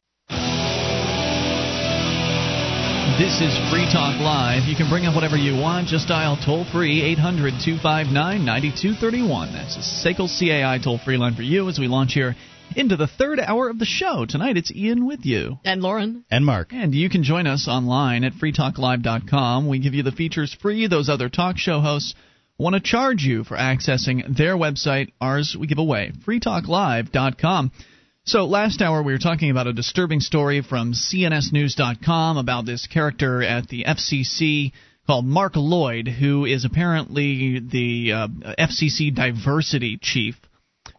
This 3.17 3.41
is 3.41 3.57
Free 3.69 3.85
Talk 3.91 4.19
Live. 4.19 4.63
You 4.67 4.75
can 4.75 4.89
bring 4.89 5.05
up 5.05 5.15
whatever 5.15 5.35
you 5.35 5.59
want. 5.59 5.87
Just 5.87 6.07
dial 6.07 6.37
toll 6.43 6.65
free 6.71 7.01
800 7.01 7.53
259 7.63 8.13
9231. 8.45 9.53
That's 9.53 9.75
a 9.75 9.79
SACL 9.79 10.27
CAI 10.27 10.79
toll 10.83 10.97
free 10.97 11.17
line 11.17 11.35
for 11.35 11.41
you 11.41 11.67
as 11.69 11.77
we 11.77 11.87
launch 11.87 12.13
here 12.13 12.35
into 12.75 12.95
the 12.95 13.07
third 13.07 13.39
hour 13.39 13.69
of 13.69 13.79
the 13.79 13.85
show. 13.85 14.25
Tonight 14.27 14.57
it's 14.57 14.71
Ian 14.71 15.05
with 15.05 15.25
you. 15.25 15.59
And 15.65 15.81
Lauren. 15.81 16.25
And 16.31 16.45
Mark. 16.45 16.73
And 16.73 16.95
you 16.95 17.09
can 17.09 17.23
join 17.23 17.47
us 17.47 17.67
online 17.67 18.23
at 18.23 18.33
freetalklive.com. 18.33 19.67
We 19.67 19.79
give 19.79 19.93
you 19.93 20.03
the 20.03 20.11
features 20.11 20.55
free. 20.61 20.87
Those 20.87 21.09
other 21.09 21.29
talk 21.29 21.57
show 21.57 21.79
hosts 21.81 22.15
want 22.57 22.75
to 22.75 22.81
charge 22.81 23.23
you 23.23 23.43
for 23.43 23.57
accessing 23.57 24.37
their 24.37 24.55
website. 24.55 25.11
Ours 25.19 25.55
we 25.59 25.67
give 25.67 25.79
away. 25.79 26.11
freetalklive.com. 26.25 27.71
So 28.23 28.45
last 28.45 28.83
hour 28.83 29.01
we 29.01 29.13
were 29.13 29.19
talking 29.19 29.49
about 29.49 29.65
a 29.65 29.73
disturbing 29.73 30.19
story 30.19 30.61
from 30.61 30.93
CNSNews.com 30.93 32.37
about 32.37 32.67
this 32.67 32.85
character 32.85 33.41
at 33.41 33.67
the 33.67 33.85
FCC 33.85 34.73
called 35.07 35.25
Mark 35.25 35.53
Lloyd, 35.55 36.07
who 36.07 36.45
is 36.45 36.63
apparently 36.63 37.59
the 37.59 38.11
uh, 38.13 38.27
FCC 38.59 39.13
diversity 39.13 39.97
chief. 39.99 40.35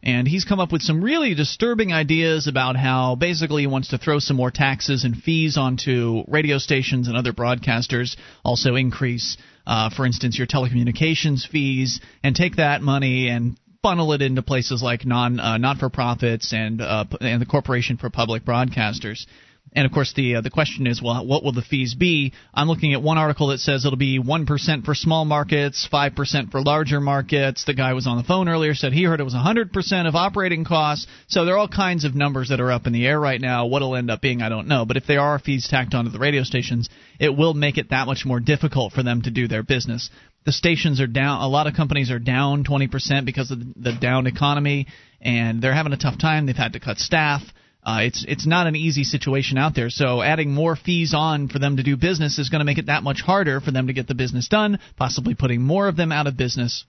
And 0.03 0.27
he's 0.27 0.45
come 0.45 0.59
up 0.59 0.73
with 0.73 0.83
some 0.83 1.01
really 1.01 1.37
disturbing 1.37 1.93
ideas 1.93 2.49
about 2.49 2.75
how 2.75 3.15
basically 3.15 3.63
he 3.63 3.69
wants 3.69 3.89
to 3.89 3.99
throw 3.99 4.19
some 4.19 4.37
more 4.37 4.51
taxes 4.51 5.05
and 5.05 5.17
fees 5.17 5.57
onto 5.57 6.25
radio 6.27 6.59
stations 6.59 7.07
and 7.07 7.17
other 7.17 7.33
broadcasters, 7.33 8.17
also 8.45 8.75
increase, 8.75 9.37
uh, 9.65 9.91
for 9.91 10.05
instance, 10.07 10.37
your 10.37 10.49
telecommunications 10.49 11.47
fees, 11.47 12.01
and 12.25 12.35
take 12.35 12.57
that 12.57 12.83
money 12.83 13.29
and 13.29 13.57
funnel 13.83 14.13
it 14.13 14.23
into 14.23 14.43
places 14.43 14.83
like 14.83 15.05
non 15.05 15.41
uh, 15.41 15.59
not 15.59 15.79
for 15.79 15.91
profits 15.91 16.53
and 16.53 16.81
uh, 16.81 17.05
and 17.21 17.43
the 17.43 17.47
Corporation 17.47 17.97
for 17.97 18.11
Public 18.11 18.45
Broadcasters. 18.45 19.27
And 19.75 19.87
of 19.87 19.93
course, 19.93 20.13
the 20.15 20.37
uh, 20.37 20.41
the 20.43 20.51
question 20.51 20.87
is, 20.87 21.01
well, 21.01 21.27
what 21.27 21.43
will 21.43 21.53
the 21.53 21.63
fees 21.63 21.95
be? 21.95 22.33
I'm 22.53 22.69
looking 22.69 22.93
at 22.93 23.03
one 23.03 23.17
article 23.17 23.49
that 23.49 23.59
says 23.59 23.87
it'll 23.87 23.97
be 23.97 24.19
one 24.19 24.45
percent 24.45 24.85
for 24.85 24.95
small 24.95 25.25
markets, 25.25 25.89
five 25.91 26.15
percent 26.15 26.51
for 26.51 26.61
larger 26.61 27.01
markets. 27.01 27.65
The 27.65 27.73
guy 27.75 27.95
was 27.95 28.07
on 28.07 28.19
the 28.19 28.23
phone 28.25 28.49
earlier 28.49 28.75
said 28.75 28.93
he 28.93 29.05
heard 29.05 29.21
it 29.21 29.25
was 29.25 29.35
100 29.35 29.73
percent 29.73 30.07
of 30.07 30.15
operating 30.15 30.65
costs. 30.65 31.07
So 31.27 31.45
there 31.45 31.55
are 31.55 31.59
all 31.59 31.69
kinds 31.69 32.05
of 32.05 32.15
numbers 32.15 32.51
that 32.51 32.61
are 32.61 32.71
up 32.71 32.87
in 32.87 32.93
the 32.93 33.07
air 33.07 33.19
right 33.19 33.41
now. 33.41 33.67
What 33.67 33.79
it'll 33.79 33.97
end 33.97 34.11
up 34.11 34.21
being, 34.21 34.43
I 34.43 34.51
don't 34.51 34.69
know. 34.69 34.85
But 34.85 34.99
if 34.99 35.07
there 35.07 35.21
are 35.21 35.39
fees 35.39 35.67
tacked 35.69 35.95
onto 35.95 36.11
the 36.11 36.19
radio 36.19 36.43
stations, 36.43 36.91
it 37.19 37.31
will 37.31 37.55
make 37.55 37.79
it 37.79 37.91
that 37.91 38.07
much 38.07 38.27
more 38.27 38.41
difficult 38.41 38.93
for 38.93 39.03
them 39.03 39.23
to 39.23 39.31
do 39.31 39.49
their 39.49 39.63
business. 39.63 40.11
The 40.45 40.53
stations 40.53 41.01
are 41.01 41.07
down. 41.07 41.41
A 41.43 41.49
lot 41.49 41.67
of 41.67 41.75
companies 41.75 42.11
are 42.11 42.19
down 42.19 42.65
20 42.65 42.89
percent 42.89 43.27
because 43.27 43.51
of 43.51 43.59
the 43.77 43.93
down 43.93 44.27
economy, 44.27 44.87
and 45.21 45.63
they're 45.63 45.75
having 45.75 45.93
a 45.93 45.97
tough 45.97 46.19
time. 46.19 46.47
They've 46.47 46.57
had 46.57 46.73
to 46.73 46.81
cut 46.81 46.99
staff. 46.99 47.43
Uh, 47.85 48.01
it's 48.03 48.25
it's 48.29 48.47
not 48.47 48.67
an 48.67 48.77
easy 48.77 49.03
situation 49.05 49.59
out 49.59 49.75
there. 49.75 49.91
So 49.91 50.23
adding 50.23 50.53
more 50.53 50.77
fees 50.77 51.15
on 51.15 51.49
for 51.49 51.59
them 51.59 51.77
to 51.77 51.83
do 51.83 51.97
business 51.97 52.39
is 52.39 52.49
going 52.49 52.61
to 52.61 52.65
make 52.65 52.79
it 52.79 52.87
that 52.87 53.03
much 53.03 53.21
harder 53.21 53.61
for 53.61 53.73
them 53.73 53.89
to 53.89 53.93
get 53.93 54.07
the 54.07 54.15
business 54.15 54.49
done, 54.49 54.79
possibly 54.97 55.35
putting 55.35 55.63
more 55.63 55.89
of 55.89 55.97
them 55.97 56.13
out 56.13 56.27
of 56.27 56.37
business. 56.37 56.85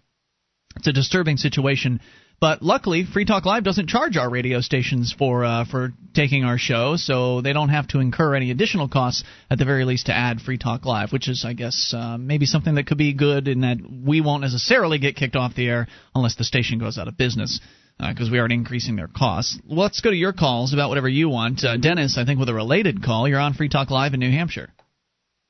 It's 0.75 0.88
a 0.88 0.93
disturbing 0.93 1.38
situation. 1.38 1.99
But 2.44 2.61
luckily, 2.61 3.06
Free 3.06 3.24
Talk 3.24 3.45
Live 3.45 3.64
doesn't 3.64 3.88
charge 3.88 4.18
our 4.18 4.30
radio 4.30 4.60
stations 4.60 5.15
for 5.18 5.45
uh, 5.45 5.64
for 5.64 5.94
taking 6.14 6.44
our 6.44 6.57
show, 6.57 6.98
so 6.98 7.40
they 7.40 7.53
don't 7.53 7.70
have 7.70 7.88
to 7.88 8.02
incur 8.02 8.36
any 8.36 8.52
additional 8.52 8.90
costs 8.90 9.24
at 9.49 9.60
the 9.60 9.64
very 9.64 9.86
least 9.86 10.07
to 10.07 10.14
add 10.14 10.41
Free 10.41 10.57
Talk 10.57 10.84
Live, 10.84 11.14
which 11.14 11.30
is, 11.30 11.45
I 11.48 11.53
guess, 11.53 11.94
uh, 11.95 12.18
maybe 12.18 12.45
something 12.45 12.76
that 12.76 12.86
could 12.86 12.98
be 12.98 13.14
good 13.14 13.48
in 13.48 13.61
that 13.61 13.78
we 14.06 14.20
won't 14.20 14.41
necessarily 14.41 14.99
get 14.99 15.15
kicked 15.15 15.38
off 15.38 15.56
the 15.56 15.70
air 15.70 15.88
unless 16.14 16.36
the 16.36 16.44
station 16.44 16.80
goes 16.80 16.98
out 16.98 17.07
of 17.07 17.15
business 17.15 17.61
because 17.98 18.30
we 18.30 18.40
aren't 18.40 18.52
increasing 18.52 18.98
their 18.98 19.07
costs. 19.07 19.57
Let's 19.65 20.02
go 20.02 20.10
to 20.10 20.18
your 20.18 20.34
calls 20.34 20.74
about 20.74 20.90
whatever 20.90 21.07
you 21.07 21.30
want. 21.30 21.64
Uh, 21.64 21.78
Dennis, 21.78 22.18
I 22.18 22.26
think 22.26 22.41
with 22.41 22.49
a 22.49 22.53
related 22.53 23.02
call, 23.02 23.26
you're 23.26 23.40
on 23.40 23.53
Free 23.53 23.70
Talk 23.70 23.90
Live 23.90 24.14
in 24.15 24.20
New 24.20 24.32
Hampshire. 24.32 24.74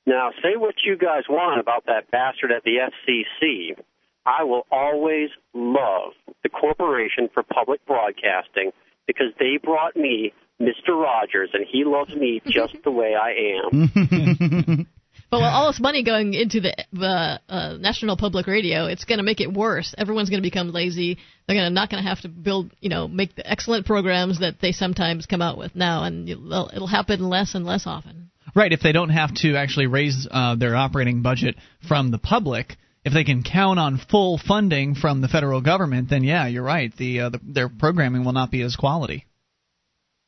Now, 0.05 0.29
say 0.43 0.57
what 0.57 0.75
you 0.85 0.95
guys 0.95 1.23
want 1.27 1.59
about 1.59 1.87
that 1.87 2.11
bastard 2.11 2.51
at 2.51 2.63
the 2.63 2.87
FCC. 3.07 3.83
I 4.25 4.43
will 4.43 4.65
always 4.71 5.29
love 5.53 6.13
the 6.43 6.49
Corporation 6.49 7.29
for 7.33 7.43
Public 7.43 7.85
Broadcasting 7.85 8.71
because 9.07 9.27
they 9.39 9.57
brought 9.61 9.95
me 9.95 10.33
Mr. 10.61 10.89
Rogers, 10.89 11.49
and 11.53 11.65
he 11.69 11.83
loves 11.83 12.15
me 12.15 12.41
just 12.47 12.75
the 12.83 12.91
way 12.91 13.15
I 13.15 13.59
am. 13.65 14.87
But 15.33 15.39
with 15.39 15.47
all 15.47 15.71
this 15.71 15.79
money 15.79 16.03
going 16.03 16.35
into 16.35 16.59
the 16.59 16.75
the 16.91 17.39
uh, 17.49 17.77
National 17.79 18.15
Public 18.17 18.45
Radio, 18.45 18.85
it's 18.85 19.03
going 19.05 19.17
to 19.17 19.23
make 19.23 19.41
it 19.41 19.51
worse. 19.51 19.95
Everyone's 19.97 20.29
going 20.29 20.43
to 20.43 20.47
become 20.47 20.71
lazy. 20.71 21.17
They're 21.47 21.55
gonna, 21.55 21.71
not 21.71 21.89
going 21.89 22.03
to 22.03 22.07
have 22.07 22.21
to 22.21 22.29
build, 22.29 22.71
you 22.81 22.89
know, 22.89 23.07
make 23.07 23.35
the 23.35 23.49
excellent 23.49 23.87
programs 23.87 24.41
that 24.41 24.61
they 24.61 24.73
sometimes 24.73 25.25
come 25.25 25.41
out 25.41 25.57
with 25.57 25.75
now, 25.75 26.03
and 26.03 26.29
it'll, 26.29 26.69
it'll 26.71 26.87
happen 26.87 27.29
less 27.29 27.55
and 27.55 27.65
less 27.65 27.87
often. 27.87 28.29
Right, 28.55 28.71
if 28.71 28.81
they 28.81 28.91
don't 28.91 29.09
have 29.09 29.33
to 29.37 29.55
actually 29.55 29.87
raise 29.87 30.27
uh, 30.29 30.55
their 30.55 30.75
operating 30.75 31.23
budget 31.23 31.55
from 31.87 32.11
the 32.11 32.19
public, 32.19 32.75
if 33.05 33.13
they 33.13 33.23
can 33.23 33.43
count 33.43 33.79
on 33.79 33.97
full 33.97 34.37
funding 34.37 34.95
from 34.95 35.21
the 35.21 35.27
federal 35.27 35.61
government, 35.61 36.09
then 36.09 36.23
yeah, 36.23 36.47
you're 36.47 36.63
right. 36.63 36.95
The, 36.95 37.21
uh, 37.21 37.29
the 37.29 37.39
their 37.43 37.69
programming 37.69 38.23
will 38.23 38.33
not 38.33 38.51
be 38.51 38.61
as 38.61 38.75
quality. 38.75 39.25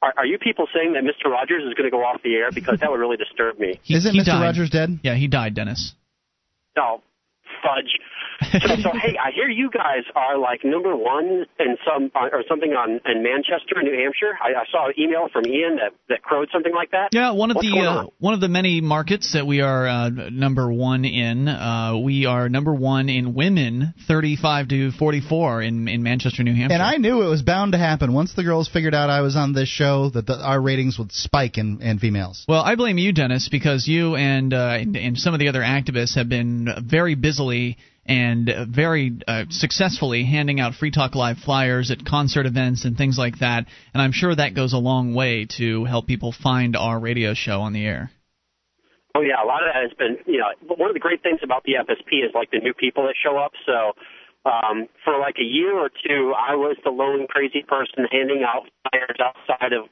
Are, 0.01 0.13
are 0.17 0.25
you 0.25 0.37
people 0.37 0.67
saying 0.73 0.93
that 0.93 1.03
Mr. 1.03 1.31
Rogers 1.31 1.63
is 1.65 1.73
going 1.73 1.89
to 1.89 1.91
go 1.91 2.03
off 2.03 2.21
the 2.21 2.35
air? 2.35 2.51
Because 2.53 2.79
that 2.81 2.91
would 2.91 2.99
really 2.99 3.17
disturb 3.17 3.57
me. 3.59 3.79
Isn't 3.89 4.13
he 4.13 4.21
Mr. 4.21 4.25
died. 4.25 4.41
Rogers 4.43 4.69
dead? 4.69 4.99
Yeah, 5.03 5.15
he 5.15 5.27
died, 5.27 5.55
Dennis. 5.55 5.93
No, 6.77 7.01
fudge. 7.63 7.97
So, 8.41 8.75
so 8.81 8.91
hey, 8.93 9.17
I 9.17 9.31
hear 9.33 9.49
you 9.49 9.69
guys 9.69 10.03
are 10.15 10.37
like 10.37 10.63
number 10.63 10.95
one 10.95 11.45
in 11.59 11.77
some 11.85 12.11
uh, 12.15 12.29
or 12.31 12.43
something 12.47 12.71
on 12.71 13.01
in 13.05 13.23
Manchester, 13.23 13.81
New 13.81 13.93
Hampshire. 13.93 14.37
I, 14.41 14.61
I 14.61 14.65
saw 14.71 14.87
an 14.87 14.93
email 14.97 15.27
from 15.31 15.45
Ian 15.45 15.77
that 15.77 15.93
that 16.09 16.21
crowed 16.21 16.49
something 16.53 16.73
like 16.73 16.91
that. 16.91 17.09
Yeah, 17.11 17.31
one 17.31 17.51
of 17.51 17.55
What's 17.55 17.67
the 17.67 17.73
going 17.73 17.85
uh, 17.85 17.99
on? 17.99 18.09
one 18.19 18.33
of 18.33 18.41
the 18.41 18.47
many 18.47 18.81
markets 18.81 19.33
that 19.33 19.45
we 19.45 19.61
are 19.61 19.87
uh, 19.87 20.09
number 20.09 20.71
one 20.71 21.05
in. 21.05 21.47
Uh, 21.47 21.97
we 22.03 22.25
are 22.25 22.49
number 22.49 22.73
one 22.73 23.09
in 23.09 23.33
women, 23.33 23.93
35 24.07 24.69
to 24.69 24.91
44 24.91 25.61
in 25.61 25.87
in 25.87 26.03
Manchester, 26.03 26.43
New 26.43 26.53
Hampshire. 26.53 26.73
And 26.73 26.83
I 26.83 26.97
knew 26.97 27.23
it 27.23 27.29
was 27.29 27.41
bound 27.41 27.73
to 27.73 27.77
happen 27.77 28.13
once 28.13 28.33
the 28.33 28.43
girls 28.43 28.69
figured 28.69 28.95
out 28.95 29.09
I 29.09 29.21
was 29.21 29.35
on 29.35 29.53
this 29.53 29.69
show 29.69 30.09
that 30.11 30.25
the, 30.25 30.35
our 30.35 30.61
ratings 30.61 30.97
would 30.97 31.11
spike 31.11 31.57
in, 31.57 31.81
in 31.81 31.99
females. 31.99 32.45
Well, 32.47 32.61
I 32.61 32.75
blame 32.75 32.97
you, 32.97 33.13
Dennis, 33.13 33.49
because 33.49 33.87
you 33.87 34.15
and 34.15 34.53
uh, 34.53 34.77
and, 34.79 34.95
and 34.95 35.17
some 35.17 35.33
of 35.33 35.39
the 35.39 35.47
other 35.47 35.61
activists 35.61 36.15
have 36.15 36.29
been 36.29 36.67
very 36.87 37.15
busily 37.15 37.77
and 38.05 38.49
uh, 38.49 38.65
very 38.65 39.17
uh, 39.27 39.45
successfully 39.49 40.23
handing 40.23 40.59
out 40.59 40.75
Free 40.75 40.91
Talk 40.91 41.15
Live 41.15 41.37
flyers 41.37 41.91
at 41.91 42.05
concert 42.05 42.45
events 42.45 42.85
and 42.85 42.97
things 42.97 43.17
like 43.17 43.39
that. 43.39 43.65
And 43.93 44.01
I'm 44.01 44.11
sure 44.11 44.35
that 44.35 44.53
goes 44.53 44.73
a 44.73 44.77
long 44.77 45.13
way 45.13 45.47
to 45.57 45.85
help 45.85 46.07
people 46.07 46.31
find 46.31 46.75
our 46.75 46.99
radio 46.99 47.33
show 47.33 47.61
on 47.61 47.73
the 47.73 47.85
air. 47.85 48.11
Oh 49.15 49.21
yeah, 49.21 49.41
a 49.41 49.47
lot 49.47 49.63
of 49.63 49.73
that 49.73 49.81
has 49.81 49.93
been, 49.97 50.17
you 50.25 50.39
know, 50.39 50.75
one 50.75 50.89
of 50.89 50.93
the 50.93 50.99
great 50.99 51.23
things 51.23 51.39
about 51.41 51.63
the 51.63 51.73
FSP 51.79 52.25
is 52.25 52.31
like 52.35 52.51
the 52.51 52.59
new 52.59 52.73
people 52.73 53.03
that 53.03 53.15
show 53.15 53.37
up. 53.37 53.53
So 53.65 53.93
um, 54.45 54.87
for 55.03 55.17
like 55.17 55.35
a 55.39 55.43
year 55.43 55.73
or 55.73 55.89
two, 55.89 56.33
I 56.37 56.55
was 56.55 56.77
the 56.83 56.91
lone 56.91 57.25
crazy 57.27 57.63
person 57.67 58.05
handing 58.11 58.43
out 58.43 58.69
flyers 58.89 59.17
outside 59.19 59.73
of. 59.73 59.89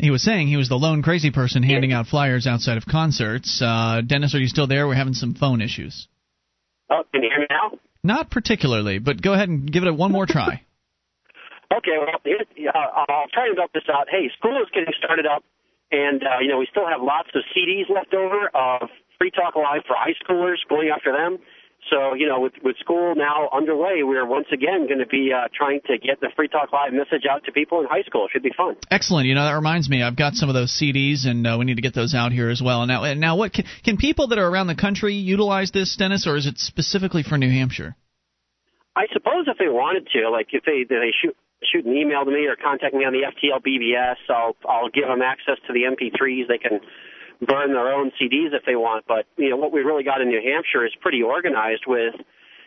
He 0.00 0.10
was 0.10 0.22
saying 0.22 0.48
he 0.48 0.56
was 0.56 0.68
the 0.68 0.78
lone 0.78 1.02
crazy 1.02 1.30
person 1.30 1.62
handing 1.62 1.92
out 1.92 2.06
flyers 2.06 2.46
outside 2.46 2.78
of 2.78 2.86
concerts. 2.86 3.60
Uh, 3.62 4.00
Dennis, 4.00 4.34
are 4.34 4.38
you 4.38 4.48
still 4.48 4.66
there? 4.66 4.86
We're 4.86 4.94
having 4.94 5.14
some 5.14 5.34
phone 5.34 5.60
issues. 5.60 6.08
Oh, 6.88 7.02
can 7.12 7.22
you 7.22 7.28
hear 7.28 7.40
me 7.40 7.46
now? 7.50 7.78
Not 8.02 8.30
particularly, 8.30 8.98
but 8.98 9.20
go 9.20 9.34
ahead 9.34 9.48
and 9.48 9.70
give 9.70 9.82
it 9.82 9.88
a 9.88 9.94
one 9.94 10.12
more 10.12 10.26
try. 10.26 10.62
Okay, 11.70 12.02
well, 12.02 12.18
here, 12.24 12.42
uh, 12.74 13.06
I'll 13.08 13.30
try 13.32 13.46
to 13.46 13.54
help 13.54 13.72
this 13.72 13.86
out. 13.86 14.08
Hey, 14.10 14.28
school 14.36 14.58
is 14.58 14.66
getting 14.74 14.92
started 14.98 15.24
up, 15.24 15.44
and 15.92 16.20
uh, 16.20 16.42
you 16.42 16.48
know 16.48 16.58
we 16.58 16.66
still 16.68 16.82
have 16.82 17.00
lots 17.00 17.30
of 17.32 17.46
CDs 17.54 17.88
left 17.88 18.12
over 18.12 18.50
of 18.52 18.90
Free 19.18 19.30
Talk 19.30 19.54
Live 19.54 19.86
for 19.86 19.94
high 19.94 20.18
schoolers, 20.18 20.58
going 20.68 20.90
after 20.90 21.12
them. 21.12 21.38
So 21.90 22.14
you 22.14 22.28
know, 22.28 22.40
with 22.40 22.52
with 22.62 22.76
school 22.78 23.14
now 23.16 23.48
underway, 23.52 24.02
we 24.02 24.16
are 24.16 24.26
once 24.26 24.46
again 24.52 24.86
going 24.86 25.00
to 25.00 25.06
be 25.06 25.32
uh, 25.34 25.48
trying 25.52 25.80
to 25.86 25.98
get 25.98 26.20
the 26.20 26.30
Free 26.36 26.48
Talk 26.48 26.72
Live 26.72 26.92
message 26.92 27.26
out 27.28 27.44
to 27.44 27.52
people 27.52 27.80
in 27.80 27.86
high 27.86 28.02
school. 28.02 28.26
It 28.26 28.30
should 28.32 28.44
be 28.44 28.52
fun. 28.56 28.76
Excellent. 28.90 29.26
You 29.26 29.34
know 29.34 29.44
that 29.44 29.54
reminds 29.54 29.90
me. 29.90 30.02
I've 30.02 30.16
got 30.16 30.34
some 30.34 30.48
of 30.48 30.54
those 30.54 30.70
CDs, 30.70 31.26
and 31.26 31.46
uh, 31.46 31.56
we 31.58 31.64
need 31.64 31.76
to 31.76 31.82
get 31.82 31.94
those 31.94 32.14
out 32.14 32.30
here 32.32 32.48
as 32.48 32.62
well. 32.62 32.86
Now, 32.86 33.04
and 33.04 33.20
now, 33.20 33.36
what 33.36 33.52
can, 33.52 33.64
can 33.84 33.96
people 33.96 34.28
that 34.28 34.38
are 34.38 34.46
around 34.46 34.68
the 34.68 34.76
country 34.76 35.14
utilize 35.14 35.72
this, 35.72 35.96
Dennis, 35.96 36.26
or 36.26 36.36
is 36.36 36.46
it 36.46 36.58
specifically 36.58 37.24
for 37.24 37.36
New 37.36 37.50
Hampshire? 37.50 37.96
I 38.94 39.06
suppose 39.12 39.46
if 39.46 39.58
they 39.58 39.68
wanted 39.68 40.08
to, 40.12 40.30
like 40.30 40.48
if 40.52 40.64
they 40.64 40.84
they 40.88 41.10
shoot 41.10 41.36
shoot 41.62 41.84
an 41.84 41.96
email 41.96 42.24
to 42.24 42.30
me 42.30 42.46
or 42.46 42.56
contact 42.56 42.94
me 42.94 43.04
on 43.04 43.12
the 43.12 43.26
FTL 43.26 43.62
BBS, 43.66 44.16
I'll 44.28 44.56
I'll 44.68 44.88
give 44.88 45.06
them 45.06 45.22
access 45.22 45.58
to 45.66 45.72
the 45.72 45.90
MP3s. 45.90 46.48
They 46.48 46.58
can 46.58 46.80
burn 47.40 47.72
their 47.72 47.92
own 47.92 48.12
CDs 48.20 48.52
if 48.52 48.64
they 48.66 48.76
want. 48.76 49.06
But 49.06 49.26
you 49.36 49.50
know 49.50 49.56
what 49.56 49.72
we 49.72 49.80
really 49.80 50.04
got 50.04 50.20
in 50.20 50.28
New 50.28 50.40
Hampshire 50.42 50.84
is 50.84 50.92
pretty 51.00 51.22
organized. 51.22 51.84
With 51.86 52.14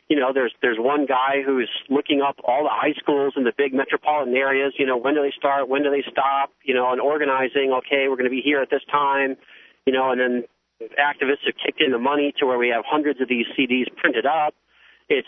you 0.10 0.20
know 0.20 0.34
there's 0.34 0.54
there's 0.62 0.78
one 0.80 1.06
guy 1.06 1.42
who's 1.46 1.70
looking 1.90 2.22
up 2.22 2.38
all 2.44 2.64
the 2.64 2.74
high 2.74 2.94
schools 2.98 3.34
in 3.38 3.44
the 3.44 3.54
big 3.56 3.74
metropolitan 3.74 4.36
areas. 4.36 4.74
You 4.78 4.86
know 4.86 4.98
when 4.98 5.14
do 5.14 5.22
they 5.22 5.34
start, 5.38 5.70
when 5.70 5.84
do 5.84 5.92
they 5.92 6.04
stop? 6.12 6.52
You 6.64 6.74
know 6.74 6.92
and 6.92 7.02
organizing. 7.02 7.74
Okay, 7.80 8.10
we're 8.10 8.18
going 8.18 8.30
to 8.30 8.36
be 8.36 8.42
here 8.44 8.62
at 8.62 8.70
this 8.70 8.84
time. 8.92 9.38
You 9.86 9.94
know 9.94 10.12
and 10.12 10.20
then 10.20 10.44
activists 11.00 11.46
have 11.46 11.56
kicked 11.64 11.82
in 11.82 11.92
the 11.92 12.00
money 12.00 12.34
to 12.40 12.46
where 12.46 12.58
we 12.58 12.70
have 12.70 12.84
hundreds 12.86 13.22
of 13.22 13.30
these 13.30 13.46
CDs 13.58 13.94
printed 13.96 14.26
up. 14.26 14.54
It's 15.10 15.28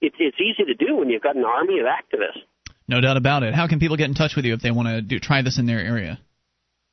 it, 0.00 0.12
it's 0.18 0.38
easy 0.40 0.64
to 0.64 0.74
do 0.74 0.96
when 0.96 1.10
you've 1.10 1.22
got 1.22 1.36
an 1.36 1.44
army 1.44 1.80
of 1.80 1.86
activists. 1.86 2.42
No 2.88 3.00
doubt 3.00 3.16
about 3.16 3.42
it. 3.42 3.54
How 3.54 3.66
can 3.66 3.80
people 3.80 3.96
get 3.96 4.08
in 4.08 4.14
touch 4.14 4.36
with 4.36 4.44
you 4.44 4.54
if 4.54 4.60
they 4.60 4.70
want 4.70 4.88
to 4.88 5.02
do 5.02 5.18
try 5.18 5.42
this 5.42 5.58
in 5.58 5.66
their 5.66 5.80
area? 5.80 6.20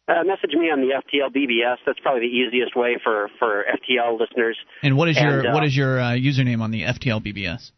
Uh, 0.05 0.23
message 0.25 0.53
me 0.53 0.65
on 0.67 0.81
the 0.81 0.87
FTL 0.87 1.33
BBS. 1.33 1.77
That's 1.85 1.99
probably 1.99 2.21
the 2.21 2.35
easiest 2.35 2.75
way 2.75 2.97
for, 3.01 3.29
for 3.39 3.63
FTL 3.63 4.19
listeners. 4.19 4.57
And 4.81 4.97
what 4.97 5.07
is 5.07 5.17
your 5.17 5.39
And, 5.39 5.47
uh, 5.47 5.53
what 5.53 5.63
is 5.63 5.75
your 5.75 5.99
uh, 5.99 6.11
username 6.11 6.61
on 6.61 6.71
the 6.71 6.81
FTL 6.81 7.25
BBS? 7.25 7.71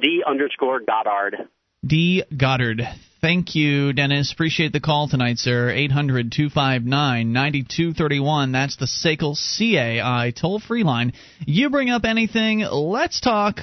D 0.00 0.22
underscore 0.26 0.80
Goddard. 0.80 1.36
D 1.84 2.24
Goddard. 2.34 2.82
Thank 3.20 3.54
you, 3.54 3.92
Dennis. 3.92 4.32
Appreciate 4.32 4.72
the 4.72 4.80
call 4.80 5.08
tonight, 5.08 5.36
sir. 5.36 5.68
800 5.68 6.32
259 6.32 7.32
9231. 7.32 8.52
That's 8.52 8.76
the 8.76 8.86
SACL 8.86 9.36
CAI 9.36 10.30
toll 10.30 10.60
free 10.60 10.84
line. 10.84 11.12
You 11.40 11.68
bring 11.68 11.90
up 11.90 12.06
anything, 12.06 12.60
let's 12.60 13.20
talk 13.20 13.58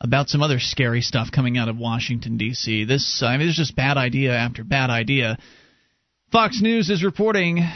about 0.00 0.28
some 0.28 0.42
other 0.42 0.60
scary 0.60 1.00
stuff 1.00 1.32
coming 1.32 1.58
out 1.58 1.68
of 1.68 1.76
Washington, 1.76 2.36
D.C. 2.36 2.84
This, 2.84 3.22
I 3.24 3.32
mean, 3.32 3.46
there's 3.46 3.56
just 3.56 3.74
bad 3.74 3.96
idea 3.96 4.32
after 4.32 4.62
bad 4.62 4.90
idea. 4.90 5.38
Fox 6.32 6.60
News 6.62 6.90
is 6.90 7.02
reporting, 7.02 7.68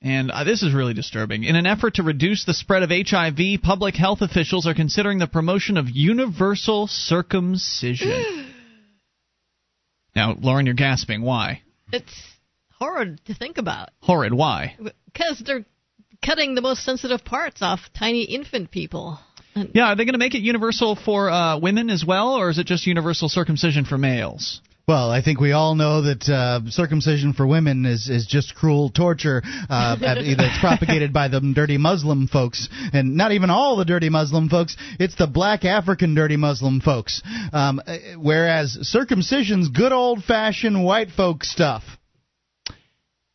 and 0.00 0.32
uh, 0.32 0.42
this 0.42 0.64
is 0.64 0.74
really 0.74 0.92
disturbing. 0.92 1.44
In 1.44 1.54
an 1.54 1.66
effort 1.66 1.94
to 1.94 2.02
reduce 2.02 2.44
the 2.44 2.52
spread 2.52 2.82
of 2.82 2.90
HIV, 2.90 3.62
public 3.62 3.94
health 3.94 4.22
officials 4.22 4.66
are 4.66 4.74
considering 4.74 5.20
the 5.20 5.28
promotion 5.28 5.76
of 5.76 5.88
universal 5.88 6.88
circumcision. 6.88 8.52
now, 10.16 10.34
Lauren, 10.40 10.66
you're 10.66 10.74
gasping. 10.74 11.22
Why? 11.22 11.62
It's 11.92 12.12
horrid 12.72 13.24
to 13.26 13.34
think 13.34 13.58
about 13.58 13.90
Horrid. 14.00 14.34
Why? 14.34 14.76
because 15.12 15.40
they're 15.46 15.64
cutting 16.24 16.56
the 16.56 16.60
most 16.60 16.84
sensitive 16.84 17.24
parts 17.24 17.62
off 17.62 17.78
tiny 17.96 18.24
infant 18.24 18.72
people. 18.72 19.20
Yeah, 19.54 19.92
are 19.92 19.96
they 19.96 20.04
going 20.04 20.14
to 20.14 20.18
make 20.18 20.34
it 20.34 20.40
universal 20.40 20.96
for 20.96 21.30
uh, 21.30 21.58
women 21.58 21.88
as 21.88 22.04
well, 22.04 22.34
or 22.34 22.50
is 22.50 22.58
it 22.58 22.66
just 22.66 22.84
universal 22.84 23.28
circumcision 23.28 23.84
for 23.84 23.96
males? 23.96 24.60
Well, 24.88 25.12
I 25.12 25.22
think 25.22 25.38
we 25.38 25.52
all 25.52 25.76
know 25.76 26.02
that 26.02 26.28
uh, 26.28 26.68
circumcision 26.68 27.34
for 27.34 27.46
women 27.46 27.86
is, 27.86 28.08
is 28.08 28.26
just 28.26 28.56
cruel 28.56 28.90
torture 28.90 29.40
uh, 29.44 29.96
that's 29.96 30.58
propagated 30.60 31.12
by 31.12 31.28
the 31.28 31.40
dirty 31.54 31.78
Muslim 31.78 32.26
folks, 32.26 32.68
and 32.92 33.16
not 33.16 33.30
even 33.30 33.48
all 33.48 33.76
the 33.76 33.84
dirty 33.84 34.08
Muslim 34.08 34.48
folks. 34.48 34.76
It's 34.98 35.14
the 35.14 35.28
black 35.28 35.64
African 35.64 36.16
dirty 36.16 36.36
Muslim 36.36 36.80
folks. 36.80 37.22
Um, 37.52 37.80
uh, 37.86 37.96
whereas 38.18 38.76
circumcision's 38.82 39.68
good 39.68 39.92
old 39.92 40.24
fashioned 40.24 40.84
white 40.84 41.10
folk 41.10 41.44
stuff. 41.44 41.84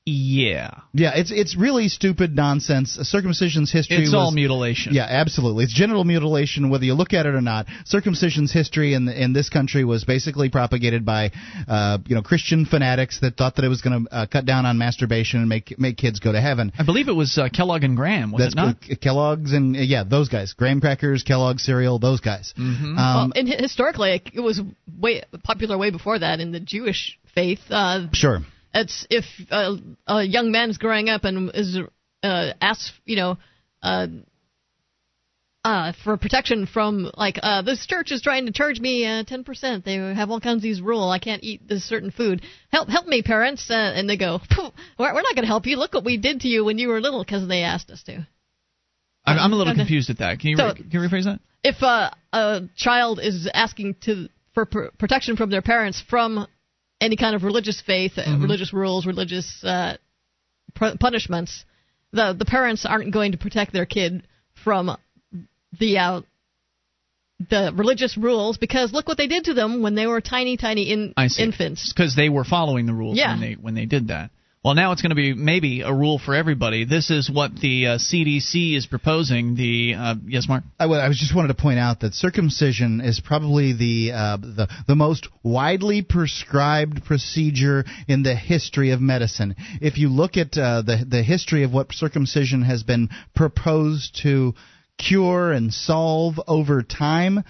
Yeah. 0.09 0.71
Yeah, 0.93 1.11
it's 1.15 1.31
it's 1.31 1.57
really 1.57 1.89
stupid 1.89 2.33
nonsense. 2.33 2.97
Circumcision's 2.97 3.73
history 3.73 3.97
It's 3.97 4.13
all 4.13 4.31
mutilation. 4.31 4.93
Yeah, 4.93 5.05
absolutely. 5.05 5.65
It's 5.65 5.73
genital 5.73 6.05
mutilation, 6.05 6.69
whether 6.69 6.85
you 6.85 6.93
look 6.93 7.11
at 7.11 7.25
it 7.25 7.35
or 7.35 7.41
not. 7.41 7.65
Circumcision's 7.85 8.53
history 8.53 8.93
in 8.93 9.09
in 9.09 9.33
this 9.33 9.49
country 9.49 9.83
was 9.83 10.05
basically 10.05 10.49
propagated 10.49 11.03
by, 11.03 11.31
uh, 11.67 11.97
you 12.07 12.15
know, 12.15 12.21
Christian 12.21 12.65
fanatics 12.65 13.19
that 13.19 13.35
thought 13.35 13.57
that 13.57 13.65
it 13.65 13.67
was 13.67 13.81
going 13.81 14.05
to 14.05 14.15
uh, 14.15 14.25
cut 14.27 14.45
down 14.45 14.65
on 14.65 14.77
masturbation 14.77 15.41
and 15.41 15.49
make 15.49 15.77
make 15.77 15.97
kids 15.97 16.21
go 16.21 16.31
to 16.31 16.39
heaven. 16.39 16.71
I 16.79 16.85
believe 16.85 17.09
it 17.09 17.15
was 17.15 17.37
uh, 17.37 17.49
Kellogg 17.53 17.83
and 17.83 17.97
Graham, 17.97 18.31
was 18.31 18.43
That's 18.43 18.53
it 18.53 18.55
not? 18.55 18.79
K- 18.79 18.95
Kellogg's 18.95 19.51
and 19.51 19.75
uh, 19.75 19.79
yeah, 19.79 20.05
those 20.05 20.29
guys, 20.29 20.53
graham 20.53 20.79
crackers, 20.79 21.23
Kellogg's 21.23 21.63
cereal, 21.63 21.99
those 21.99 22.21
guys. 22.21 22.53
Mm-hmm. 22.57 22.95
well, 22.95 23.17
Um, 23.17 23.33
and 23.35 23.49
historically, 23.49 24.21
it 24.33 24.39
was 24.39 24.61
way 24.97 25.23
popular 25.43 25.77
way 25.77 25.91
before 25.91 26.17
that 26.17 26.39
in 26.39 26.53
the 26.53 26.61
Jewish 26.61 27.19
faith. 27.35 27.59
Uh, 27.69 28.07
sure. 28.13 28.39
It's 28.73 29.07
if 29.09 29.25
uh, 29.51 29.75
a 30.07 30.23
young 30.23 30.51
man 30.51 30.69
is 30.69 30.77
growing 30.77 31.09
up 31.09 31.23
and 31.23 31.51
is 31.53 31.77
uh, 32.23 32.51
asked, 32.61 32.93
you 33.05 33.15
know, 33.15 33.37
uh, 33.81 34.07
uh, 35.63 35.91
for 36.03 36.15
protection 36.17 36.65
from 36.65 37.11
like 37.17 37.37
uh, 37.43 37.61
this 37.61 37.85
church 37.87 38.11
is 38.11 38.21
trying 38.21 38.45
to 38.45 38.51
charge 38.51 38.79
me 38.79 39.05
uh, 39.05 39.23
ten 39.23 39.43
percent. 39.43 39.83
They 39.83 39.95
have 39.95 40.29
all 40.29 40.39
kinds 40.39 40.57
of 40.57 40.61
these 40.63 40.81
rules. 40.81 41.11
I 41.11 41.19
can't 41.19 41.43
eat 41.43 41.67
this 41.67 41.83
certain 41.83 42.11
food. 42.11 42.41
Help, 42.71 42.87
help 42.87 43.05
me, 43.05 43.21
parents. 43.21 43.69
Uh, 43.69 43.73
and 43.73 44.09
they 44.09 44.17
go, 44.17 44.39
"Phew, 44.49 44.69
we're, 44.97 45.13
we're 45.13 45.21
not 45.21 45.35
going 45.35 45.43
to 45.43 45.47
help 45.47 45.65
you. 45.65 45.77
Look 45.77 45.93
what 45.93 46.05
we 46.05 46.17
did 46.17 46.41
to 46.41 46.47
you 46.47 46.63
when 46.63 46.77
you 46.77 46.87
were 46.87 47.01
little 47.01 47.23
because 47.23 47.47
they 47.47 47.63
asked 47.63 47.89
us 47.91 48.03
to. 48.03 48.25
I'm, 49.25 49.37
I'm 49.39 49.53
a 49.53 49.55
little 49.57 49.75
confused 49.75 50.09
at 50.09 50.19
that. 50.19 50.39
Can 50.39 50.51
you 50.51 50.57
So- 50.57 50.67
re- 50.67 50.73
can 50.75 50.89
you 50.91 50.99
rephrase 51.01 51.25
that? 51.25 51.39
If 51.63 51.83
uh, 51.83 52.11
a 52.31 52.61
child 52.77 53.19
is 53.21 53.49
asking 53.53 53.95
to 54.01 54.29
for 54.53 54.65
pr- 54.65 54.85
protection 54.97 55.35
from 55.35 55.49
their 55.49 55.61
parents 55.61 56.01
from 56.09 56.47
any 57.01 57.15
kind 57.15 57.35
of 57.35 57.43
religious 57.43 57.81
faith, 57.81 58.17
uh 58.17 58.23
Mhm. 58.25 58.41
religious 58.41 58.73
rules, 58.73 59.05
religious 59.05 59.63
uh, 59.63 59.97
pr- 60.73 60.97
punishments, 60.99 61.63
the 62.11 62.33
the 62.33 62.45
parents 62.45 62.85
aren't 62.85 63.11
going 63.11 63.31
to 63.33 63.37
protect 63.37 63.73
their 63.73 63.85
kid 63.85 64.23
from 64.63 64.95
the 65.79 65.97
uh, 65.97 66.21
the 67.49 67.71
religious 67.75 68.17
rules 68.17 68.57
because 68.57 68.91
look 68.93 69.07
what 69.07 69.17
they 69.17 69.27
did 69.27 69.43
to 69.45 69.53
them 69.53 69.81
when 69.83 69.93
they 69.95 70.07
were 70.07 70.21
tiny, 70.21 70.57
tiny 70.57 70.91
in, 70.91 71.13
infants. 71.37 71.93
because 71.93 72.15
they 72.15 72.29
were 72.29 72.43
following 72.43 72.85
the 72.87 72.93
rules 72.93 73.17
Yeah. 73.17 73.33
when 73.33 73.41
they 73.41 73.53
when 73.53 73.75
they 73.75 73.85
did 73.85 74.07
that. 74.07 74.31
Well, 74.67 74.75
now 74.75 74.91
it's 74.91 75.01
going 75.01 75.11
to 75.11 75.15
be 75.15 75.33
maybe 75.33 75.79
a 75.79 75.93
rule 75.93 76.19
for 76.19 76.35
everybody. 76.35 76.83
This 76.83 77.09
is 77.09 77.31
what 77.31 77.55
the 77.55 77.87
uh, 77.87 77.97
CDC 77.99 78.75
is 78.75 78.85
proposing. 78.85 79.55
The 79.55 79.93
uh, 79.97 80.15
yes, 80.25 80.49
Mark. 80.49 80.65
I, 80.77 80.87
was 80.87 81.17
just 81.17 81.33
wanted 81.33 81.47
to 81.47 81.53
point 81.53 81.79
out 81.79 82.01
that 82.01 82.13
circumcision 82.13 82.99
is 82.99 83.21
probably 83.21 83.71
the 83.71 84.11
uh, 84.13 84.35
the 84.35 84.67
the 84.85 84.95
most 84.97 85.29
widely 85.41 86.01
prescribed 86.01 87.05
procedure 87.05 87.85
in 88.09 88.23
the 88.23 88.35
history 88.35 88.91
of 88.91 88.99
medicine. 88.99 89.55
If 89.79 89.97
you 89.97 90.09
look 90.09 90.35
at 90.35 90.57
uh, 90.57 90.81
the 90.81 91.05
the 91.07 91.23
history 91.23 91.63
of 91.63 91.71
what 91.71 91.93
circumcision 91.93 92.63
has 92.63 92.83
been 92.83 93.07
proposed 93.37 94.19
to 94.23 94.53
cure 94.97 95.53
and 95.53 95.73
solve 95.73 96.41
over 96.45 96.83
time, 96.83 97.45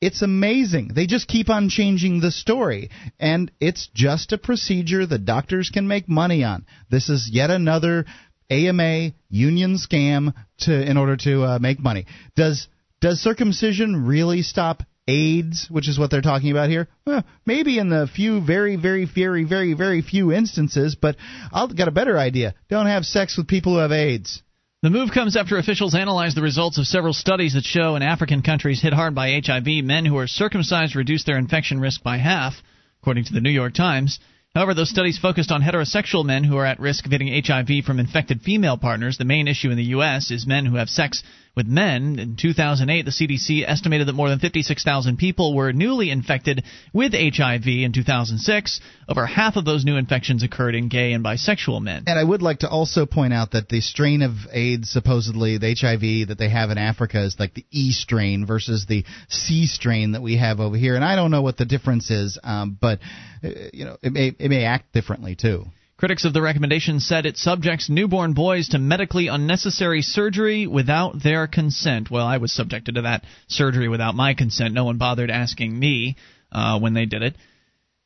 it's 0.00 0.22
amazing. 0.22 0.92
They 0.94 1.06
just 1.06 1.28
keep 1.28 1.50
on 1.50 1.68
changing 1.68 2.20
the 2.20 2.30
story. 2.30 2.90
And 3.18 3.50
it's 3.60 3.88
just 3.94 4.32
a 4.32 4.38
procedure 4.38 5.04
that 5.06 5.24
doctors 5.24 5.70
can 5.70 5.88
make 5.88 6.08
money 6.08 6.44
on. 6.44 6.66
This 6.90 7.08
is 7.08 7.28
yet 7.32 7.50
another 7.50 8.04
AMA 8.50 9.12
union 9.28 9.76
scam 9.76 10.34
to 10.60 10.90
in 10.90 10.96
order 10.96 11.16
to 11.16 11.42
uh, 11.44 11.58
make 11.58 11.80
money. 11.80 12.06
Does 12.36 12.68
does 13.00 13.20
circumcision 13.20 14.06
really 14.06 14.42
stop 14.42 14.82
AIDS, 15.06 15.68
which 15.70 15.88
is 15.88 15.98
what 15.98 16.10
they're 16.10 16.22
talking 16.22 16.50
about 16.50 16.68
here? 16.68 16.88
Well, 17.06 17.24
maybe 17.46 17.78
in 17.78 17.88
the 17.88 18.06
few 18.06 18.40
very 18.40 18.76
very 18.76 19.04
very 19.04 19.44
very 19.44 19.74
very 19.74 20.02
few 20.02 20.32
instances, 20.32 20.94
but 20.94 21.16
I've 21.52 21.76
got 21.76 21.88
a 21.88 21.92
better 21.92 22.18
idea. 22.18 22.54
Don't 22.70 22.86
have 22.86 23.04
sex 23.04 23.36
with 23.36 23.48
people 23.48 23.74
who 23.74 23.78
have 23.80 23.92
AIDS. 23.92 24.42
The 24.80 24.90
move 24.90 25.10
comes 25.10 25.36
after 25.36 25.58
officials 25.58 25.96
analyzed 25.96 26.36
the 26.36 26.42
results 26.42 26.78
of 26.78 26.86
several 26.86 27.12
studies 27.12 27.54
that 27.54 27.64
show 27.64 27.96
in 27.96 28.02
African 28.02 28.42
countries 28.42 28.80
hit 28.80 28.92
hard 28.92 29.12
by 29.12 29.40
HIV, 29.44 29.66
men 29.82 30.04
who 30.04 30.16
are 30.18 30.28
circumcised 30.28 30.94
reduce 30.94 31.24
their 31.24 31.36
infection 31.36 31.80
risk 31.80 32.00
by 32.04 32.18
half, 32.18 32.62
according 33.02 33.24
to 33.24 33.32
the 33.32 33.40
New 33.40 33.50
York 33.50 33.74
Times. 33.74 34.20
However, 34.54 34.74
those 34.74 34.88
studies 34.88 35.18
focused 35.18 35.50
on 35.50 35.62
heterosexual 35.62 36.24
men 36.24 36.44
who 36.44 36.56
are 36.58 36.64
at 36.64 36.78
risk 36.78 37.04
of 37.04 37.10
getting 37.10 37.42
HIV 37.44 37.84
from 37.84 37.98
infected 37.98 38.42
female 38.42 38.76
partners. 38.76 39.18
The 39.18 39.24
main 39.24 39.48
issue 39.48 39.70
in 39.70 39.76
the 39.76 39.90
U.S. 39.96 40.30
is 40.30 40.46
men 40.46 40.64
who 40.64 40.76
have 40.76 40.88
sex 40.88 41.24
with 41.58 41.66
men. 41.66 42.20
In 42.20 42.36
2008, 42.36 43.04
the 43.04 43.10
CDC 43.10 43.68
estimated 43.68 44.06
that 44.06 44.12
more 44.12 44.28
than 44.28 44.38
56,000 44.38 45.16
people 45.16 45.56
were 45.56 45.72
newly 45.72 46.10
infected 46.10 46.62
with 46.92 47.12
HIV 47.12 47.66
in 47.66 47.92
2006. 47.92 48.80
Over 49.08 49.26
half 49.26 49.56
of 49.56 49.64
those 49.64 49.84
new 49.84 49.96
infections 49.96 50.44
occurred 50.44 50.76
in 50.76 50.88
gay 50.88 51.12
and 51.12 51.24
bisexual 51.24 51.82
men. 51.82 52.04
And 52.06 52.16
I 52.16 52.22
would 52.22 52.42
like 52.42 52.60
to 52.60 52.68
also 52.68 53.06
point 53.06 53.34
out 53.34 53.50
that 53.50 53.68
the 53.68 53.80
strain 53.80 54.22
of 54.22 54.34
AIDS, 54.52 54.88
supposedly 54.88 55.58
the 55.58 55.74
HIV 55.74 56.28
that 56.28 56.38
they 56.38 56.48
have 56.48 56.70
in 56.70 56.78
Africa, 56.78 57.24
is 57.24 57.34
like 57.40 57.54
the 57.54 57.66
E 57.72 57.90
strain 57.90 58.46
versus 58.46 58.86
the 58.86 59.04
C 59.28 59.66
strain 59.66 60.12
that 60.12 60.22
we 60.22 60.36
have 60.36 60.60
over 60.60 60.76
here. 60.76 60.94
And 60.94 61.04
I 61.04 61.16
don't 61.16 61.32
know 61.32 61.42
what 61.42 61.56
the 61.56 61.64
difference 61.64 62.12
is, 62.12 62.38
um, 62.44 62.78
but 62.80 63.00
uh, 63.42 63.48
you 63.72 63.84
know, 63.84 63.96
it 64.00 64.12
may 64.12 64.28
it 64.38 64.48
may 64.48 64.64
act 64.64 64.92
differently 64.92 65.34
too. 65.34 65.64
Critics 65.98 66.24
of 66.24 66.32
the 66.32 66.40
recommendation 66.40 67.00
said 67.00 67.26
it 67.26 67.36
subjects 67.36 67.90
newborn 67.90 68.32
boys 68.32 68.68
to 68.68 68.78
medically 68.78 69.26
unnecessary 69.26 70.00
surgery 70.00 70.64
without 70.64 71.20
their 71.20 71.48
consent. 71.48 72.08
Well, 72.08 72.24
I 72.24 72.36
was 72.36 72.52
subjected 72.52 72.94
to 72.94 73.02
that 73.02 73.24
surgery 73.48 73.88
without 73.88 74.14
my 74.14 74.34
consent. 74.34 74.74
No 74.74 74.84
one 74.84 74.98
bothered 74.98 75.28
asking 75.28 75.76
me 75.76 76.14
uh, 76.52 76.78
when 76.78 76.94
they 76.94 77.06
did 77.06 77.24
it. 77.24 77.34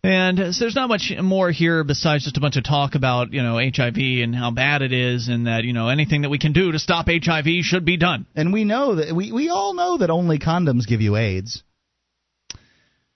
And 0.02 0.54
so 0.54 0.64
there's 0.64 0.74
not 0.74 0.88
much 0.88 1.12
more 1.20 1.50
here 1.50 1.84
besides 1.84 2.24
just 2.24 2.38
a 2.38 2.40
bunch 2.40 2.56
of 2.56 2.64
talk 2.64 2.94
about, 2.94 3.34
you 3.34 3.42
know, 3.42 3.58
HIV 3.58 3.98
and 3.98 4.34
how 4.34 4.50
bad 4.52 4.80
it 4.80 4.94
is 4.94 5.28
and 5.28 5.46
that, 5.46 5.64
you 5.64 5.74
know, 5.74 5.88
anything 5.90 6.22
that 6.22 6.30
we 6.30 6.38
can 6.38 6.54
do 6.54 6.72
to 6.72 6.78
stop 6.78 7.08
HIV 7.08 7.46
should 7.60 7.84
be 7.84 7.98
done. 7.98 8.24
And 8.34 8.54
we 8.54 8.64
know 8.64 8.94
that 8.94 9.14
we, 9.14 9.32
we 9.32 9.50
all 9.50 9.74
know 9.74 9.98
that 9.98 10.08
only 10.08 10.38
condoms 10.38 10.88
give 10.88 11.02
you 11.02 11.16
AIDS. 11.16 11.62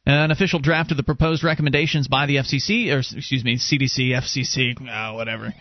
An 0.06 0.30
official 0.30 0.60
draft 0.60 0.92
of 0.92 0.96
the 0.96 1.02
proposed 1.02 1.42
recommendations 1.42 2.06
by 2.06 2.26
the 2.26 2.36
FCC, 2.36 2.92
or 2.92 2.98
excuse 2.98 3.42
me, 3.42 3.56
CDC, 3.56 4.10
FCC, 4.10 4.76
oh, 4.88 5.14
whatever, 5.14 5.52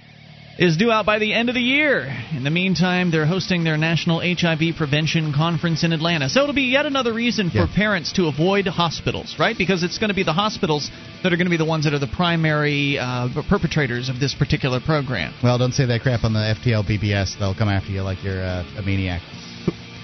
is 0.59 0.77
due 0.77 0.91
out 0.91 1.03
by 1.03 1.17
the 1.17 1.33
end 1.33 1.49
of 1.49 1.55
the 1.55 1.61
year. 1.61 2.05
In 2.31 2.43
the 2.43 2.51
meantime, 2.51 3.09
they're 3.09 3.25
hosting 3.25 3.63
their 3.63 3.75
National 3.75 4.19
HIV 4.21 4.75
Prevention 4.77 5.33
Conference 5.33 5.83
in 5.83 5.93
Atlanta. 5.93 6.29
So 6.29 6.43
it'll 6.43 6.53
be 6.53 6.69
yet 6.71 6.85
another 6.85 7.11
reason 7.11 7.49
for 7.49 7.57
Yeah. 7.65 7.75
parents 7.75 8.13
to 8.13 8.27
avoid 8.27 8.67
hospitals, 8.67 9.35
right? 9.39 9.57
Because 9.57 9.81
it's 9.81 9.97
going 9.97 10.09
to 10.09 10.13
be 10.13 10.23
the 10.23 10.33
hospitals 10.33 10.91
that 11.23 11.33
are 11.33 11.37
going 11.37 11.47
to 11.47 11.51
be 11.51 11.57
the 11.57 11.65
ones 11.65 11.85
that 11.85 11.93
are 11.95 11.99
the 11.99 12.05
primary 12.07 12.99
uh, 12.99 13.29
perpetrators 13.49 14.09
of 14.09 14.19
this 14.19 14.35
particular 14.35 14.79
program. 14.79 15.33
Well, 15.43 15.57
don't 15.57 15.73
say 15.73 15.85
that 15.87 16.01
crap 16.01 16.23
on 16.23 16.33
the 16.33 16.55
FTL 16.63 16.83
BBS. 16.87 17.39
They'll 17.39 17.55
come 17.55 17.67
after 17.67 17.91
you 17.91 18.03
like 18.03 18.23
you're 18.23 18.43
uh, 18.43 18.63
a 18.77 18.83
maniac. 18.83 19.23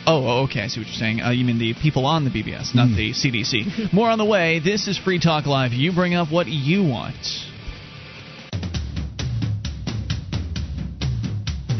Oh, 0.07 0.26
oh, 0.26 0.44
okay. 0.45 0.61
I 0.61 0.68
see 0.68 0.80
what 0.80 0.88
you're 0.88 0.95
saying. 0.95 1.22
Uh, 1.22 1.30
you 1.30 1.45
mean 1.45 1.60
the 1.60 1.76
people 1.80 2.07
on 2.07 2.26
the 2.26 2.32
BBS, 2.32 2.73
not 2.73 2.88
the 2.95 3.14
CDC. 3.14 3.94
More 3.94 4.10
on 4.10 4.18
the 4.18 4.26
way. 4.26 4.60
This 4.60 4.88
is 4.88 4.98
Free 4.98 5.19
Talk 5.19 5.45
Live. 5.45 5.73
You 5.73 5.94
bring 5.94 6.15
up 6.15 6.32
what 6.32 6.48
you 6.48 6.84
want. 6.84 7.15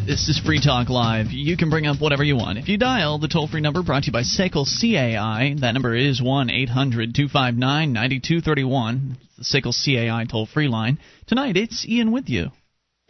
This 0.06 0.27
is 0.30 0.39
Free 0.45 0.61
Talk 0.61 0.89
Live. 0.89 1.27
You 1.31 1.57
can 1.57 1.72
bring 1.72 1.88
up 1.88 1.99
whatever 1.99 2.23
you 2.23 2.35
want. 2.35 2.60
If 2.60 2.68
you 2.68 2.77
dial 2.77 3.18
the 3.18 3.27
toll 3.27 3.48
free 3.48 3.61
number 3.61 3.81
brought 3.81 4.03
to 4.03 4.07
you 4.07 4.14
by 4.14 4.22
SACL 4.22 4.65
CAI, 4.65 5.56
that 5.60 5.72
number 5.72 5.95
is 5.95 6.22
1 6.22 6.49
800 6.52 7.15
259 7.15 7.93
9231. 7.93 9.18
The 9.38 9.43
SACL 9.43 9.73
CAI 9.73 10.26
toll 10.26 10.45
free 10.45 10.68
line. 10.68 10.99
Tonight, 11.26 11.57
it's 11.57 11.88
Ian 11.88 12.11
with 12.11 12.30
you. 12.30 12.52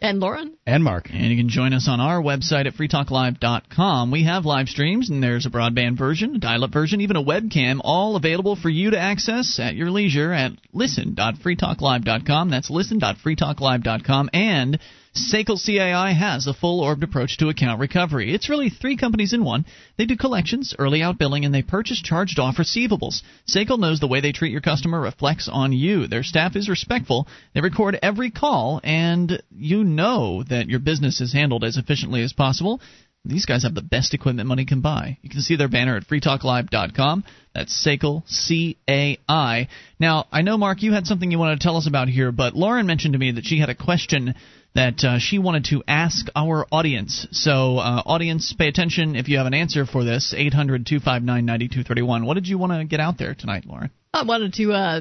And 0.02 0.18
Lauren? 0.18 0.56
And 0.66 0.82
Mark. 0.82 1.10
And 1.12 1.30
you 1.30 1.36
can 1.36 1.48
join 1.48 1.72
us 1.72 1.86
on 1.88 2.00
our 2.00 2.20
website 2.20 2.66
at 2.66 2.74
freetalklive.com. 2.74 4.10
We 4.10 4.24
have 4.24 4.44
live 4.44 4.68
streams, 4.68 5.08
and 5.08 5.22
there's 5.22 5.46
a 5.46 5.50
broadband 5.50 5.96
version, 5.96 6.34
a 6.34 6.38
dial 6.40 6.64
up 6.64 6.72
version, 6.72 7.00
even 7.00 7.14
a 7.14 7.22
webcam, 7.22 7.80
all 7.84 8.16
available 8.16 8.56
for 8.56 8.68
you 8.68 8.90
to 8.90 8.98
access 8.98 9.60
at 9.60 9.76
your 9.76 9.92
leisure 9.92 10.32
at 10.32 10.52
listen.freetalklive.com. 10.72 12.50
That's 12.50 12.68
listen.freetalklive.com. 12.68 14.30
And 14.32 14.80
SACL 15.14 15.62
CAI 15.62 16.12
has 16.12 16.46
a 16.46 16.54
full 16.54 16.80
orbed 16.80 17.02
approach 17.02 17.36
to 17.36 17.50
account 17.50 17.80
recovery. 17.80 18.32
It's 18.32 18.48
really 18.48 18.70
three 18.70 18.96
companies 18.96 19.34
in 19.34 19.44
one. 19.44 19.66
They 19.98 20.06
do 20.06 20.16
collections, 20.16 20.74
early 20.78 21.00
outbilling, 21.00 21.44
and 21.44 21.54
they 21.54 21.60
purchase 21.60 22.00
charged 22.00 22.38
off 22.38 22.56
receivables. 22.56 23.20
SACL 23.46 23.78
knows 23.78 24.00
the 24.00 24.08
way 24.08 24.22
they 24.22 24.32
treat 24.32 24.52
your 24.52 24.62
customer 24.62 24.98
reflects 24.98 25.50
on 25.52 25.72
you. 25.72 26.06
Their 26.06 26.22
staff 26.22 26.56
is 26.56 26.68
respectful. 26.68 27.28
They 27.54 27.60
record 27.60 27.98
every 28.02 28.30
call, 28.30 28.80
and 28.82 29.42
you 29.54 29.84
know 29.84 30.44
that 30.44 30.70
your 30.70 30.80
business 30.80 31.20
is 31.20 31.34
handled 31.34 31.62
as 31.62 31.76
efficiently 31.76 32.22
as 32.22 32.32
possible. 32.32 32.80
These 33.24 33.44
guys 33.44 33.64
have 33.64 33.74
the 33.74 33.82
best 33.82 34.14
equipment 34.14 34.48
money 34.48 34.64
can 34.64 34.80
buy. 34.80 35.18
You 35.20 35.28
can 35.28 35.42
see 35.42 35.56
their 35.56 35.68
banner 35.68 35.96
at 35.96 36.08
freetalklive.com. 36.08 37.24
That's 37.54 37.86
SACL, 37.86 38.22
C-A-I. 38.26 39.68
Now, 40.00 40.26
I 40.32 40.42
know, 40.42 40.56
Mark, 40.56 40.82
you 40.82 40.92
had 40.92 41.06
something 41.06 41.30
you 41.30 41.38
wanted 41.38 41.60
to 41.60 41.62
tell 41.62 41.76
us 41.76 41.86
about 41.86 42.08
here, 42.08 42.32
but 42.32 42.56
Lauren 42.56 42.86
mentioned 42.86 43.12
to 43.12 43.18
me 43.18 43.32
that 43.32 43.44
she 43.44 43.60
had 43.60 43.68
a 43.68 43.76
question 43.76 44.34
that 44.74 45.04
uh, 45.04 45.18
she 45.18 45.38
wanted 45.38 45.64
to 45.66 45.82
ask 45.86 46.26
our 46.34 46.66
audience. 46.72 47.26
So, 47.32 47.78
uh, 47.78 48.02
audience, 48.06 48.54
pay 48.56 48.68
attention 48.68 49.16
if 49.16 49.28
you 49.28 49.38
have 49.38 49.46
an 49.46 49.54
answer 49.54 49.84
for 49.84 50.04
this. 50.04 50.34
800 50.36 50.86
259 50.86 51.44
9231. 51.44 52.26
What 52.26 52.34
did 52.34 52.48
you 52.48 52.58
want 52.58 52.72
to 52.72 52.84
get 52.84 53.00
out 53.00 53.18
there 53.18 53.34
tonight, 53.34 53.64
Lauren? 53.66 53.90
I 54.14 54.24
wanted 54.24 54.54
to 54.54 54.72
uh, 54.72 55.00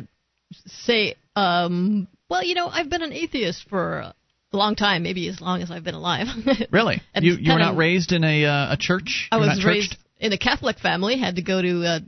say, 0.65 1.15
um, 1.35 2.07
well, 2.29 2.43
you 2.43 2.55
know, 2.55 2.67
I've 2.67 2.89
been 2.89 3.01
an 3.01 3.13
atheist 3.13 3.65
for 3.69 3.99
a 3.99 4.13
long 4.51 4.75
time, 4.75 5.03
maybe 5.03 5.27
as 5.29 5.39
long 5.39 5.61
as 5.61 5.71
I've 5.71 5.83
been 5.83 5.95
alive. 5.95 6.27
Really? 6.71 7.01
You 7.15 7.33
you 7.33 7.53
were 7.53 7.59
not 7.59 7.75
raised 7.75 8.11
in 8.11 8.23
a 8.23 8.45
uh, 8.45 8.73
a 8.73 8.77
church? 8.77 9.27
I 9.31 9.37
You're 9.37 9.47
was 9.47 9.65
raised 9.65 9.97
in 10.19 10.31
a 10.31 10.37
Catholic 10.37 10.79
family, 10.79 11.17
had 11.17 11.35
to 11.37 11.41
go 11.41 11.61
to 11.61 11.85
uh, 11.85 11.99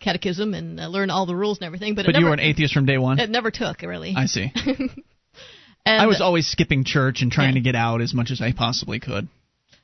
catechism 0.00 0.54
and 0.54 0.80
uh, 0.80 0.88
learn 0.88 1.10
all 1.10 1.26
the 1.26 1.36
rules 1.36 1.58
and 1.58 1.66
everything. 1.66 1.94
But, 1.94 2.06
But 2.06 2.16
it 2.16 2.20
you 2.20 2.26
were 2.26 2.32
an 2.32 2.40
atheist 2.40 2.74
from 2.74 2.86
day 2.86 2.98
one? 2.98 3.20
It 3.20 3.30
never 3.30 3.50
took, 3.50 3.82
really. 3.82 4.14
I 4.16 4.26
see. 4.26 4.52
and, 5.88 6.02
I 6.02 6.06
was 6.06 6.20
always 6.20 6.46
skipping 6.46 6.84
church 6.84 7.22
and 7.22 7.32
trying 7.32 7.54
to 7.54 7.60
get 7.60 7.74
out 7.74 8.00
as 8.00 8.12
much 8.14 8.30
as 8.30 8.40
I 8.40 8.52
possibly 8.52 9.00
could. 9.00 9.28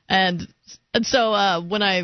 and 0.07 0.47
and 0.93 1.05
so 1.05 1.33
uh, 1.33 1.61
when 1.61 1.81
I 1.81 2.03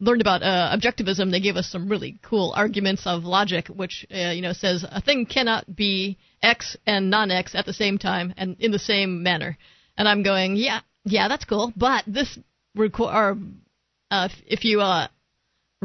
learned 0.00 0.20
about 0.20 0.42
uh, 0.42 0.76
objectivism, 0.76 1.30
they 1.30 1.40
gave 1.40 1.56
us 1.56 1.70
some 1.70 1.88
really 1.88 2.18
cool 2.22 2.52
arguments 2.56 3.06
of 3.06 3.22
logic, 3.24 3.68
which 3.68 4.04
uh, 4.12 4.30
you 4.30 4.42
know 4.42 4.52
says 4.52 4.84
a 4.88 5.00
thing 5.00 5.26
cannot 5.26 5.74
be 5.74 6.18
x 6.42 6.76
and 6.86 7.08
non-x 7.10 7.54
at 7.54 7.66
the 7.66 7.72
same 7.72 7.98
time 7.98 8.34
and 8.36 8.56
in 8.58 8.72
the 8.72 8.78
same 8.78 9.22
manner. 9.22 9.56
And 9.96 10.08
I'm 10.08 10.22
going, 10.22 10.56
yeah, 10.56 10.80
yeah, 11.04 11.28
that's 11.28 11.44
cool, 11.44 11.72
but 11.76 12.04
this 12.06 12.38
requ- 12.76 13.14
or 13.14 13.38
uh, 14.10 14.28
if 14.46 14.64
you 14.64 14.80
uh, 14.80 15.06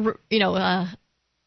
r- 0.04 0.20
you 0.30 0.40
know 0.40 0.56
uh, 0.56 0.88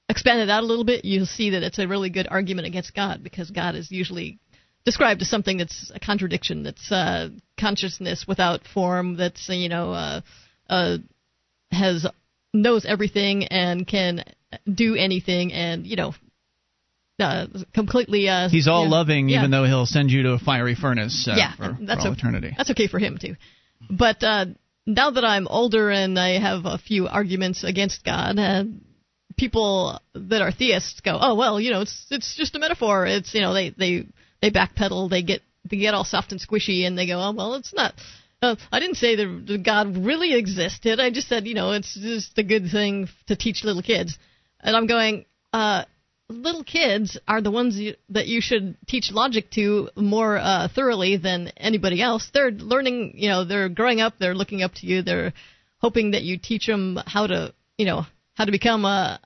expand 0.08 0.40
it 0.40 0.50
out 0.50 0.62
a 0.62 0.66
little 0.66 0.84
bit, 0.84 1.04
you'll 1.04 1.26
see 1.26 1.50
that 1.50 1.62
it's 1.62 1.78
a 1.78 1.88
really 1.88 2.10
good 2.10 2.28
argument 2.30 2.68
against 2.68 2.94
God 2.94 3.24
because 3.24 3.50
God 3.50 3.74
is 3.74 3.90
usually 3.90 4.38
described 4.84 5.22
as 5.22 5.28
something 5.28 5.58
that's 5.58 5.90
a 5.94 6.00
contradiction, 6.00 6.62
that's 6.62 6.90
uh, 6.90 7.28
consciousness 7.58 8.24
without 8.26 8.62
form, 8.66 9.16
that's 9.16 9.48
you 9.48 9.68
know 9.68 9.92
uh, 9.92 10.20
uh, 10.68 10.98
has 11.70 12.06
knows 12.52 12.84
everything 12.84 13.44
and 13.44 13.86
can 13.86 14.24
do 14.72 14.96
anything, 14.96 15.52
and 15.52 15.86
you 15.86 15.96
know 15.96 16.14
uh, 17.18 17.46
completely. 17.74 18.28
Uh, 18.28 18.48
He's 18.48 18.68
all 18.68 18.84
yeah, 18.84 18.90
loving, 18.90 19.28
yeah. 19.28 19.38
even 19.38 19.50
though 19.50 19.64
he'll 19.64 19.86
send 19.86 20.10
you 20.10 20.22
to 20.24 20.32
a 20.32 20.38
fiery 20.38 20.74
furnace 20.74 21.28
uh, 21.30 21.34
yeah, 21.36 21.54
for, 21.56 21.78
that's 21.80 22.02
for 22.02 22.08
all 22.08 22.14
o- 22.14 22.16
eternity. 22.16 22.54
That's 22.56 22.70
okay 22.70 22.88
for 22.88 22.98
him 22.98 23.18
too. 23.20 23.36
But 23.90 24.22
uh, 24.22 24.46
now 24.86 25.10
that 25.10 25.24
I'm 25.24 25.46
older 25.48 25.90
and 25.90 26.18
I 26.18 26.38
have 26.38 26.64
a 26.64 26.78
few 26.78 27.08
arguments 27.08 27.64
against 27.64 28.04
God, 28.04 28.38
people 29.36 30.00
that 30.14 30.42
are 30.42 30.52
theists 30.52 31.00
go, 31.00 31.18
"Oh 31.20 31.34
well, 31.34 31.60
you 31.60 31.70
know, 31.70 31.82
it's 31.82 32.06
it's 32.10 32.36
just 32.36 32.54
a 32.56 32.58
metaphor. 32.58 33.06
It's 33.06 33.34
you 33.34 33.40
know 33.40 33.54
they 33.54 33.70
they 33.70 34.06
they 34.42 34.50
backpedal, 34.50 35.10
they 35.10 35.22
get 35.22 35.42
they 35.68 35.76
get 35.76 35.94
all 35.94 36.04
soft 36.04 36.32
and 36.32 36.40
squishy 36.40 36.86
and 36.86 36.96
they 36.96 37.06
go, 37.06 37.20
oh 37.20 37.32
well, 37.32 37.54
it's 37.54 37.74
not. 37.74 37.94
Uh, 38.42 38.56
I 38.72 38.80
didn't 38.80 38.96
say 38.96 39.16
that 39.16 39.62
God 39.64 39.98
really 39.98 40.34
existed. 40.34 40.98
I 40.98 41.10
just 41.10 41.28
said, 41.28 41.46
you 41.46 41.54
know, 41.54 41.72
it's 41.72 41.94
just 41.94 42.38
a 42.38 42.42
good 42.42 42.70
thing 42.70 43.08
to 43.26 43.36
teach 43.36 43.64
little 43.64 43.82
kids. 43.82 44.18
And 44.60 44.74
I'm 44.74 44.86
going, 44.86 45.26
uh, 45.52 45.84
little 46.30 46.64
kids 46.64 47.18
are 47.28 47.42
the 47.42 47.50
ones 47.50 47.76
you, 47.76 47.96
that 48.10 48.26
you 48.26 48.40
should 48.40 48.76
teach 48.86 49.10
logic 49.12 49.50
to 49.52 49.90
more 49.94 50.38
uh, 50.38 50.68
thoroughly 50.74 51.16
than 51.16 51.48
anybody 51.56 52.00
else. 52.00 52.30
They're 52.32 52.50
learning, 52.50 53.12
you 53.16 53.28
know, 53.28 53.44
they're 53.44 53.68
growing 53.68 54.00
up, 54.00 54.14
they're 54.18 54.34
looking 54.34 54.62
up 54.62 54.72
to 54.76 54.86
you, 54.86 55.02
they're 55.02 55.34
hoping 55.78 56.12
that 56.12 56.22
you 56.22 56.38
teach 56.38 56.66
them 56.66 56.98
how 57.04 57.26
to, 57.26 57.52
you 57.76 57.86
know, 57.86 58.06
how 58.34 58.44
to 58.44 58.52
become 58.52 58.84
a 58.84 59.20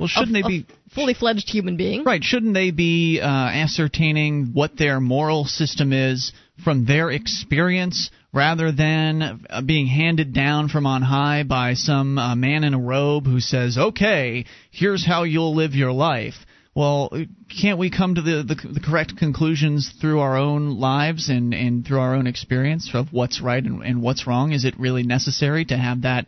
well, 0.00 0.08
shouldn't 0.08 0.36
a, 0.36 0.42
they 0.42 0.48
be 0.48 0.66
fully 0.94 1.14
fledged 1.14 1.48
human 1.48 1.76
being? 1.76 2.04
Right. 2.04 2.22
Shouldn't 2.22 2.54
they 2.54 2.70
be 2.70 3.20
uh, 3.20 3.26
ascertaining 3.26 4.50
what 4.52 4.76
their 4.76 5.00
moral 5.00 5.44
system 5.44 5.92
is 5.92 6.32
from 6.64 6.86
their 6.86 7.10
experience 7.10 8.10
rather 8.32 8.72
than 8.72 9.44
uh, 9.48 9.60
being 9.62 9.86
handed 9.86 10.32
down 10.32 10.68
from 10.68 10.86
on 10.86 11.02
high 11.02 11.42
by 11.42 11.74
some 11.74 12.18
uh, 12.18 12.34
man 12.34 12.64
in 12.64 12.74
a 12.74 12.80
robe 12.80 13.26
who 13.26 13.40
says, 13.40 13.76
okay, 13.76 14.44
here's 14.70 15.06
how 15.06 15.24
you'll 15.24 15.54
live 15.54 15.74
your 15.74 15.92
life? 15.92 16.34
Well, 16.74 17.12
can't 17.60 17.78
we 17.78 17.90
come 17.90 18.14
to 18.14 18.22
the, 18.22 18.44
the, 18.44 18.74
the 18.74 18.80
correct 18.80 19.16
conclusions 19.16 19.92
through 20.00 20.20
our 20.20 20.36
own 20.36 20.78
lives 20.78 21.28
and, 21.28 21.52
and 21.52 21.84
through 21.84 21.98
our 21.98 22.14
own 22.14 22.28
experience 22.28 22.90
of 22.94 23.12
what's 23.12 23.40
right 23.40 23.62
and, 23.62 23.82
and 23.82 24.02
what's 24.02 24.26
wrong? 24.26 24.52
Is 24.52 24.64
it 24.64 24.78
really 24.78 25.02
necessary 25.02 25.64
to 25.66 25.76
have 25.76 26.02
that 26.02 26.26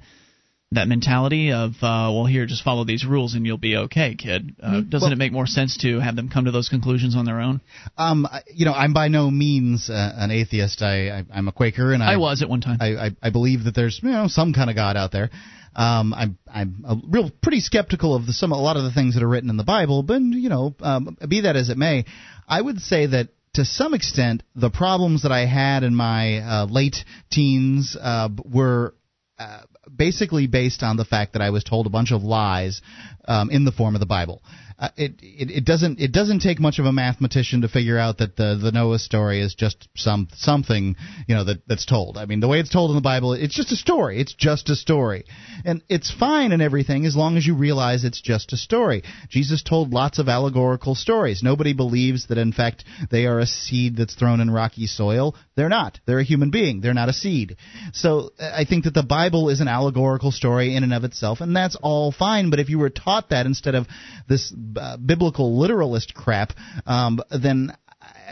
that 0.74 0.89
mentality 0.89 1.53
of 1.53 1.73
uh, 1.82 2.11
well 2.12 2.27
here 2.27 2.47
just 2.47 2.65
follow 2.65 2.85
these 2.85 3.05
rules 3.05 3.35
and 3.35 3.47
you'll 3.47 3.59
be 3.59 3.77
okay 3.77 4.15
kid. 4.15 4.57
Uh, 4.62 4.66
mm-hmm. 4.66 4.89
doesn't 4.90 5.07
well, 5.07 5.12
it 5.12 5.19
make 5.19 5.32
more 5.32 5.47
sense 5.47 5.78
to 5.78 6.01
have 6.01 6.16
them 6.16 6.28
come 6.28 6.44
to 6.47 6.51
those 6.51 6.69
conclusions 6.69 7.16
on 7.16 7.24
their 7.24 7.40
own? 7.40 7.61
Um 7.97 8.27
you 8.53 8.65
know 8.65 8.73
i'm 8.73 8.93
by 8.93 9.09
no 9.09 9.31
means 9.31 9.90
uh, 9.90 10.12
an 10.16 10.31
atheist. 10.31 10.82
I, 10.82 11.24
I 11.32 11.39
am 11.39 11.49
a 11.49 11.53
quaker 11.53 11.93
and 11.93 12.03
I, 12.03 12.15
I, 12.15 12.16
was 12.16 12.43
at 12.43 12.49
one 12.49 12.61
time. 12.61 12.78
I, 12.81 13.07
I, 13.07 13.11
I 13.23 13.31
believe 13.31 13.65
that 13.65 13.74
there's 13.74 14.01
you 14.03 14.11
know 14.11 14.28
some 14.28 14.53
kind 14.53 14.70
of 14.70 14.77
god 14.77 14.97
out 14.97 15.12
there. 15.12 15.31
Um, 15.74 16.12
I'm 16.12 16.39
I'm 16.47 16.85
a 16.86 16.97
real 17.09 17.31
pretty 17.43 17.61
skeptical 17.61 18.15
of 18.15 18.27
the, 18.27 18.32
some 18.32 18.53
a 18.53 18.61
lot 18.61 18.77
of 18.77 18.85
the 18.85 18.93
things 18.93 19.15
that 19.15 19.23
are 19.23 19.28
written 19.28 19.49
in 19.49 19.57
the 19.57 19.65
Bible, 19.65 20.03
but 20.03 20.20
you 20.20 20.49
know, 20.49 20.74
um, 20.81 21.16
be 21.27 21.43
that 21.43 21.57
as 21.57 21.70
it 21.70 21.78
may, 21.78 22.05
I 22.47 22.61
would 22.61 22.81
say 22.81 23.07
that 23.07 23.28
to 23.55 23.65
some 23.65 23.94
extent 23.94 24.43
the 24.55 24.70
problems 24.70 25.23
that 25.23 25.32
I 25.32 25.47
had 25.47 25.82
in 25.82 25.94
my 25.94 26.39
uh, 26.39 26.66
late 26.66 26.97
teens 27.31 27.97
uh, 27.99 28.28
were 28.44 28.94
uh, 29.39 29.61
basically 29.95 30.47
based 30.47 30.83
on 30.83 30.97
the 30.97 31.05
fact 31.05 31.33
that 31.33 31.43
I 31.43 31.51
was 31.51 31.65
told 31.65 31.87
a 31.87 31.91
bunch 31.91 32.13
of 32.13 32.23
lies 32.23 32.83
um, 33.27 33.51
in 33.51 33.65
the 33.65 33.73
form 33.73 33.95
of 33.95 34.01
the 34.01 34.07
Bible. 34.07 34.43
Uh, 34.83 34.89
it, 34.97 35.13
it, 35.23 35.51
it 35.51 35.65
doesn't 35.65 36.01
it 36.01 36.11
doesn't 36.11 36.41
take 36.41 36.59
much 36.59 36.81
of 36.81 36.87
a 36.87 36.93
mathematician 36.93 37.61
to 37.61 37.69
figure 37.69 37.99
out 37.99 38.19
that 38.19 38.35
the 38.35 38.59
the 38.61 38.73
Noah 38.73 38.99
story 38.99 39.41
is 39.41 39.55
just 39.55 39.89
some 39.95 40.27
something 40.35 40.97
you 41.29 41.37
know 41.37 41.45
that 41.45 41.67
that's 41.69 41.87
told. 41.87 42.19
I 42.19 42.25
mean, 42.25 42.41
the 42.41 42.49
way 42.49 42.59
it's 42.59 42.69
told 42.69 42.91
in 42.91 42.97
the 42.97 43.01
Bible, 43.01 43.33
it's 43.33 43.55
just 43.55 43.71
a 43.71 43.77
story. 43.77 44.21
It's 44.21 44.35
just 44.35 44.71
a 44.71 44.75
story, 44.75 45.25
and 45.65 45.83
it's 45.89 46.11
fine 46.11 46.51
and 46.51 46.61
everything 46.61 47.07
as 47.07 47.15
long 47.15 47.37
as 47.37 47.47
you 47.47 47.55
realize 47.55 48.03
it's 48.03 48.21
just 48.21 48.53
a 48.53 48.57
story. 48.57 49.05
Jesus 49.29 49.63
told 49.63 49.93
lots 49.93 50.19
of 50.19 50.29
allegorical 50.29 50.97
stories. 50.97 51.45
Nobody 51.45 51.75
believes 51.75 52.27
that 52.27 52.39
in 52.39 52.53
fact 52.53 52.85
they 53.09 53.27
are 53.27 53.39
a 53.39 53.47
seed 53.47 53.97
that's 53.97 54.17
thrown 54.17 54.41
in 54.41 54.51
rocky 54.51 54.89
soil. 54.89 55.37
They're 55.55 55.69
not. 55.69 56.01
They're 56.07 56.19
a 56.19 56.24
human 56.24 56.51
being. 56.51 56.81
They're 56.81 56.95
not 56.95 57.11
a 57.11 57.12
seed. 57.12 57.57
So 57.93 58.31
I 58.41 58.65
think 58.65 58.85
that 58.85 58.95
the 58.95 59.03
Bible 59.03 59.51
is 59.51 59.61
an 59.61 59.69
allegorical 59.69 60.31
story 60.31 60.74
in 60.74 60.83
and 60.83 60.95
of 60.95 61.05
itself, 61.05 61.41
and 61.41 61.55
that's 61.55 61.77
all 61.77 62.11
fine. 62.11 62.49
But 62.51 62.59
if 62.59 62.70
you 62.70 62.79
were 62.79 62.91
taught 62.91 63.31
that 63.31 63.45
instead 63.45 63.74
of 63.74 63.87
this 64.29 64.55
uh, 64.77 64.97
biblical 64.97 65.59
literalist 65.59 66.15
crap, 66.15 66.53
um, 66.87 67.20
then 67.31 67.77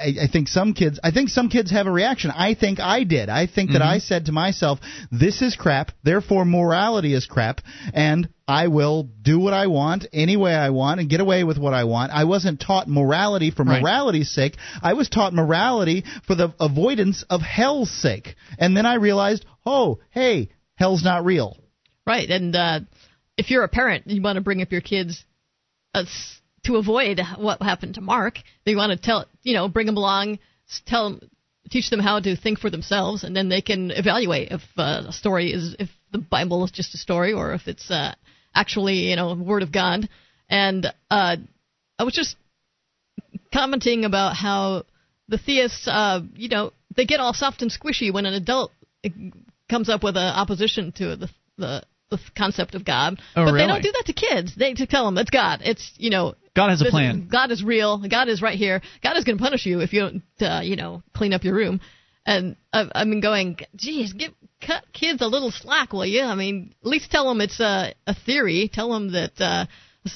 I, 0.00 0.24
I 0.24 0.28
think 0.32 0.48
some 0.48 0.72
kids 0.72 0.98
I 1.02 1.10
think 1.10 1.28
some 1.28 1.48
kids 1.48 1.70
have 1.70 1.86
a 1.86 1.90
reaction. 1.90 2.30
I 2.30 2.54
think 2.54 2.80
I 2.80 3.04
did. 3.04 3.28
I 3.28 3.46
think 3.46 3.72
that 3.72 3.82
mm-hmm. 3.82 3.96
I 3.96 3.98
said 3.98 4.26
to 4.26 4.32
myself, 4.32 4.78
"This 5.10 5.42
is 5.42 5.56
crap. 5.56 5.92
Therefore, 6.02 6.44
morality 6.44 7.14
is 7.14 7.26
crap." 7.26 7.60
And 7.92 8.28
I 8.48 8.66
will 8.66 9.04
do 9.22 9.38
what 9.38 9.54
I 9.54 9.68
want 9.68 10.06
any 10.12 10.36
way 10.36 10.54
I 10.54 10.70
want 10.70 10.98
and 10.98 11.08
get 11.08 11.20
away 11.20 11.44
with 11.44 11.56
what 11.56 11.72
I 11.72 11.84
want. 11.84 12.10
I 12.10 12.24
wasn't 12.24 12.60
taught 12.60 12.88
morality 12.88 13.52
for 13.52 13.62
right. 13.62 13.80
morality's 13.80 14.30
sake. 14.30 14.56
I 14.82 14.94
was 14.94 15.08
taught 15.08 15.32
morality 15.32 16.04
for 16.26 16.34
the 16.34 16.52
avoidance 16.58 17.24
of 17.30 17.42
hell's 17.42 17.92
sake. 17.92 18.34
And 18.58 18.76
then 18.76 18.86
I 18.86 18.94
realized, 18.94 19.46
oh, 19.64 20.00
hey, 20.10 20.48
hell's 20.74 21.04
not 21.04 21.24
real. 21.24 21.58
Right. 22.04 22.28
And 22.28 22.56
uh, 22.56 22.80
if 23.36 23.50
you're 23.50 23.62
a 23.62 23.68
parent, 23.68 24.08
you 24.08 24.20
want 24.20 24.34
to 24.34 24.42
bring 24.42 24.62
up 24.62 24.72
your 24.72 24.80
kids 24.80 25.24
uh, 25.94 26.04
to 26.64 26.76
avoid 26.76 27.20
what 27.38 27.62
happened 27.62 27.94
to 27.94 28.00
Mark. 28.00 28.38
They 28.64 28.74
want 28.74 28.92
to 28.92 28.98
tell, 28.98 29.26
you 29.42 29.54
know, 29.54 29.68
bring 29.68 29.86
them 29.86 29.96
along, 29.96 30.38
tell 30.86 31.10
them, 31.10 31.30
teach 31.70 31.90
them 31.90 32.00
how 32.00 32.20
to 32.20 32.36
think 32.36 32.58
for 32.58 32.70
themselves, 32.70 33.24
and 33.24 33.34
then 33.34 33.48
they 33.48 33.60
can 33.60 33.90
evaluate 33.90 34.50
if 34.50 34.62
uh, 34.76 35.04
a 35.08 35.12
story 35.12 35.52
is, 35.52 35.76
if 35.78 35.88
the 36.12 36.18
Bible 36.18 36.64
is 36.64 36.70
just 36.70 36.94
a 36.94 36.98
story 36.98 37.32
or 37.32 37.54
if 37.54 37.68
it's 37.68 37.90
uh, 37.90 38.14
actually, 38.54 39.10
you 39.10 39.16
know, 39.16 39.34
Word 39.34 39.62
of 39.62 39.72
God. 39.72 40.08
And 40.48 40.86
uh, 41.10 41.36
I 41.98 42.04
was 42.04 42.14
just 42.14 42.36
commenting 43.52 44.04
about 44.04 44.36
how 44.36 44.84
the 45.28 45.38
theists, 45.38 45.86
uh, 45.86 46.20
you 46.34 46.48
know, 46.48 46.72
they 46.96 47.04
get 47.04 47.20
all 47.20 47.32
soft 47.32 47.62
and 47.62 47.70
squishy 47.70 48.12
when 48.12 48.26
an 48.26 48.34
adult 48.34 48.72
comes 49.68 49.88
up 49.88 50.02
with 50.02 50.16
an 50.16 50.34
opposition 50.34 50.92
to 50.92 51.16
the 51.16 51.30
the 51.56 51.82
the 52.10 52.20
concept 52.36 52.74
of 52.74 52.84
God. 52.84 53.20
Oh, 53.36 53.44
but 53.44 53.52
really? 53.52 53.58
they 53.58 53.66
don't 53.66 53.82
do 53.82 53.92
that 53.92 54.04
to 54.06 54.12
kids. 54.12 54.54
They 54.54 54.74
to 54.74 54.86
tell 54.86 55.06
them 55.06 55.18
it's 55.18 55.30
God. 55.30 55.60
It's 55.62 55.92
you 55.96 56.10
know 56.10 56.34
God 56.54 56.70
has 56.70 56.82
a 56.82 56.90
plan. 56.90 57.28
God 57.30 57.50
is 57.50 57.62
real. 57.62 57.98
God 58.08 58.28
is 58.28 58.42
right 58.42 58.58
here. 58.58 58.82
God 59.02 59.16
is 59.16 59.24
going 59.24 59.38
to 59.38 59.42
punish 59.42 59.66
you 59.66 59.80
if 59.80 59.92
you 59.92 60.00
don't 60.00 60.22
uh, 60.40 60.60
you 60.62 60.76
know 60.76 61.02
clean 61.14 61.32
up 61.32 61.44
your 61.44 61.54
room. 61.54 61.80
And 62.26 62.56
I've, 62.72 62.88
I've 62.94 63.08
been 63.08 63.22
going, 63.22 63.58
geez, 63.74 64.12
give 64.12 64.32
cut 64.64 64.84
kids 64.92 65.22
a 65.22 65.26
little 65.26 65.50
slack, 65.50 65.92
will 65.92 66.04
you? 66.04 66.22
I 66.22 66.34
mean, 66.34 66.74
at 66.82 66.86
least 66.86 67.10
tell 67.10 67.28
them 67.28 67.40
it's 67.40 67.60
a 67.60 67.94
a 68.06 68.14
theory. 68.14 68.70
Tell 68.72 68.90
them 68.92 69.12
that 69.12 69.40
uh, 69.40 69.66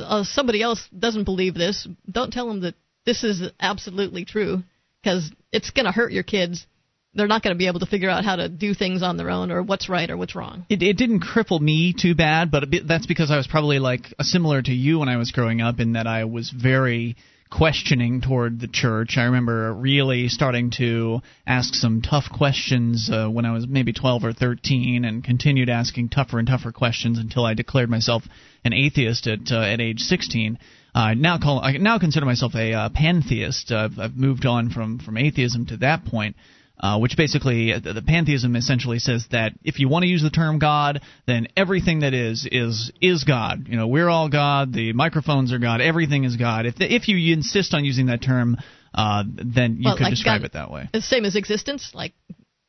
uh, 0.01 0.25
somebody 0.25 0.63
else 0.63 0.87
doesn't 0.97 1.25
believe 1.25 1.55
this. 1.55 1.89
Don't 2.11 2.33
tell 2.33 2.49
them 2.49 2.61
that 2.61 2.75
this 3.07 3.25
is 3.25 3.51
absolutely 3.61 4.25
true 4.25 4.63
because 5.03 5.31
it's 5.53 5.71
going 5.71 5.87
to 5.87 5.93
hurt 5.93 6.13
your 6.13 6.23
kids 6.23 6.67
they're 7.15 7.27
not 7.27 7.43
going 7.43 7.55
to 7.55 7.59
be 7.59 7.67
able 7.67 7.81
to 7.81 7.87
figure 7.87 8.11
out 8.11 8.25
how 8.25 8.37
to 8.37 8.49
do 8.49 8.75
things 8.75 9.03
on 9.03 9.17
their 9.17 9.31
own 9.31 9.51
or 9.51 9.63
what's 9.63 9.89
right 9.89 10.11
or 10.11 10.17
what's 10.17 10.35
wrong. 10.35 10.67
It, 10.69 10.83
it 10.83 10.97
didn't 10.97 11.21
cripple 11.21 11.61
me 11.61 11.95
too 11.99 12.15
bad, 12.15 12.51
but 12.51 12.65
that's 12.87 13.07
because 13.07 13.31
I 13.31 13.37
was 13.37 13.47
probably 13.47 13.79
like 13.79 14.07
similar 14.21 14.63
to 14.63 14.73
you 14.73 14.99
when 14.99 15.09
I 15.09 15.17
was 15.17 15.31
growing 15.31 15.61
up 15.61 15.81
in 15.81 15.93
that 15.93 16.07
I 16.07 16.25
was 16.25 16.51
very 16.51 17.17
questioning 17.51 18.21
toward 18.21 18.61
the 18.61 18.67
church. 18.67 19.17
I 19.17 19.25
remember 19.25 19.73
really 19.73 20.29
starting 20.29 20.73
to 20.79 21.21
ask 21.47 21.75
some 21.75 22.03
tough 22.03 22.25
questions 22.37 23.09
uh, 23.13 23.29
when 23.29 23.45
I 23.45 23.53
was 23.53 23.67
maybe 23.69 23.93
12 23.93 24.25
or 24.25 24.33
13, 24.33 25.05
and 25.05 25.23
continued 25.23 25.69
asking 25.69 26.09
tougher 26.09 26.41
and 26.41 26.49
tougher 26.49 26.73
questions 26.73 27.19
until 27.19 27.45
I 27.45 27.55
declared 27.55 27.91
myself 27.91 28.25
an 28.65 28.73
atheist 28.73 29.29
at 29.29 29.53
uh, 29.53 29.61
at 29.61 29.81
age 29.81 30.01
16. 30.01 30.59
I 30.97 31.15
now 31.15 31.39
call 31.39 31.61
I 31.61 31.73
now 31.73 31.99
consider 31.99 32.27
myself 32.27 32.55
a 32.55 32.73
uh, 32.73 32.89
pantheist. 32.89 33.71
I've, 33.71 33.99
I've 33.99 34.17
moved 34.17 34.47
on 34.47 34.71
from 34.71 34.99
from 34.99 35.17
atheism 35.17 35.67
to 35.67 35.77
that 35.79 36.05
point. 36.05 36.37
Uh, 36.79 36.99
which 36.99 37.17
basically 37.17 37.73
uh, 37.73 37.79
the 37.79 38.03
pantheism 38.05 38.57
essentially 38.57 38.99
says 38.99 39.27
that 39.31 39.53
if 39.63 39.79
you 39.79 39.89
want 39.89 40.03
to 40.03 40.09
use 40.09 40.23
the 40.23 40.29
term 40.29 40.59
God, 40.59 41.01
then 41.25 41.47
everything 41.57 42.01
that 42.01 42.15
is 42.15 42.49
is 42.51 42.91
is 43.01 43.23
God. 43.23 43.69
You 43.69 43.77
know, 43.77 43.87
we're 43.87 44.09
all 44.09 44.29
God. 44.29 44.73
The 44.73 44.93
microphones 44.93 45.53
are 45.53 45.61
God. 45.61 45.81
Everything 45.81 46.25
is 46.25 46.37
God. 46.37 46.67
If 46.67 46.75
the, 46.75 46.93
if 46.93 47.07
you 47.07 47.33
insist 47.33 47.75
on 47.75 47.85
using 47.85 48.07
that 48.07 48.23
term, 48.23 48.57
uh, 48.93 49.23
then 49.25 49.77
you 49.77 49.85
well, 49.85 49.97
could 49.97 50.03
like 50.03 50.13
describe 50.13 50.41
God, 50.41 50.47
it 50.47 50.53
that 50.55 50.71
way. 50.73 50.89
The 50.93 51.01
same 51.01 51.25
as 51.25 51.37
existence, 51.37 51.93
like 51.95 52.13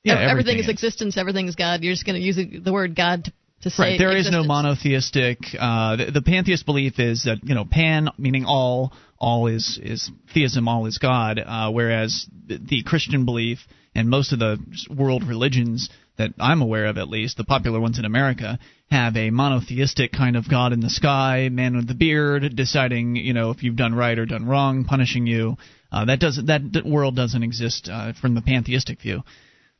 yeah, 0.03 0.13
everything, 0.13 0.29
everything 0.29 0.57
is, 0.59 0.65
is. 0.65 0.71
existence. 0.71 1.17
Everything 1.17 1.47
is 1.47 1.55
God. 1.55 1.81
You're 1.81 1.93
just 1.93 2.05
going 2.05 2.21
to 2.21 2.25
use 2.25 2.37
the 2.37 2.71
word 2.71 2.95
God 2.95 3.33
to 3.61 3.71
right. 3.79 3.97
There 3.97 4.11
is 4.11 4.27
existence. 4.27 4.43
no 4.43 4.47
monotheistic. 4.47 5.39
Uh, 5.59 5.95
the, 5.95 6.11
the 6.11 6.21
pantheist 6.21 6.65
belief 6.65 6.99
is 6.99 7.23
that 7.23 7.39
you 7.43 7.55
know 7.55 7.65
pan 7.65 8.09
meaning 8.17 8.45
all, 8.45 8.93
all 9.17 9.47
is 9.47 9.79
is 9.81 10.11
theism, 10.33 10.67
all 10.67 10.85
is 10.85 10.99
God. 10.99 11.39
Uh, 11.43 11.71
whereas 11.71 12.27
the 12.47 12.83
Christian 12.85 13.25
belief 13.25 13.59
and 13.95 14.09
most 14.09 14.33
of 14.33 14.39
the 14.39 14.57
world 14.89 15.23
religions 15.23 15.89
that 16.17 16.31
I'm 16.39 16.61
aware 16.61 16.85
of, 16.85 16.97
at 16.97 17.09
least 17.09 17.37
the 17.37 17.43
popular 17.43 17.79
ones 17.79 17.99
in 17.99 18.05
America, 18.05 18.59
have 18.89 19.17
a 19.17 19.31
monotheistic 19.31 20.11
kind 20.11 20.35
of 20.35 20.49
God 20.49 20.73
in 20.73 20.79
the 20.79 20.89
sky, 20.89 21.49
man 21.51 21.75
with 21.75 21.87
the 21.87 21.95
beard, 21.95 22.55
deciding 22.55 23.15
you 23.15 23.33
know 23.33 23.51
if 23.51 23.63
you've 23.63 23.75
done 23.75 23.95
right 23.95 24.17
or 24.17 24.25
done 24.25 24.45
wrong, 24.45 24.85
punishing 24.85 25.25
you. 25.25 25.57
Uh, 25.91 26.05
that 26.05 26.19
doesn't 26.19 26.45
that 26.45 26.85
world 26.85 27.15
doesn't 27.15 27.43
exist 27.43 27.89
uh, 27.91 28.13
from 28.13 28.35
the 28.35 28.41
pantheistic 28.41 29.01
view. 29.01 29.23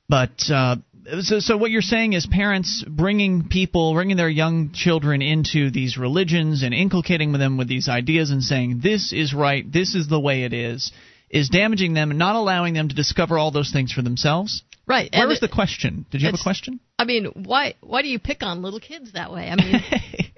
But 0.08 0.50
uh, 0.52 0.78
so, 1.22 1.40
so 1.40 1.58
what 1.58 1.72
you're 1.72 1.82
saying 1.82 2.14
is 2.14 2.26
parents 2.26 2.84
bringing 2.88 3.48
people, 3.48 3.94
bringing 3.94 4.18
their 4.18 4.30
young 4.30 4.72
children 4.74 5.22
into 5.22 5.70
these 5.70 5.98
religions 5.98 6.64
and 6.64 6.74
inculcating 6.74 7.32
them 7.32 7.58
with 7.58 7.68
these 7.68 7.88
ideas 7.88 8.32
and 8.32 8.44
saying 8.44 8.80
this 8.82 9.14
is 9.14 9.34
right, 9.34 9.70
this 9.72 9.94
is 9.94 10.08
the 10.08 10.20
way 10.20 10.44
it 10.44 10.54
is, 10.54 10.92
is 11.30 11.50
damaging 11.50 11.94
them 11.94 12.12
and 12.12 12.20
not 12.20 12.36
allowing 12.36 12.74
them 12.74 12.90
to 12.90 12.96
discover 12.96 13.38
all 13.38 13.52
those 13.52 13.72
things 13.72 13.92
for 13.92 14.02
themselves. 14.02 14.64
Right. 14.88 15.10
Where 15.12 15.28
was 15.28 15.40
the 15.40 15.48
question? 15.48 16.06
Did 16.12 16.22
you 16.22 16.28
have 16.28 16.40
a 16.40 16.44
question? 16.44 16.80
I 17.00 17.06
mean, 17.06 17.26
why 17.34 17.74
why 17.82 18.04
do 18.04 18.08
you 18.08 18.20
pick 18.20 18.44
on 18.44 18.62
little 18.62 18.80
kids 18.80 19.14
that 19.14 19.32
way? 19.32 19.50
I 19.50 19.56
mean, 19.56 19.82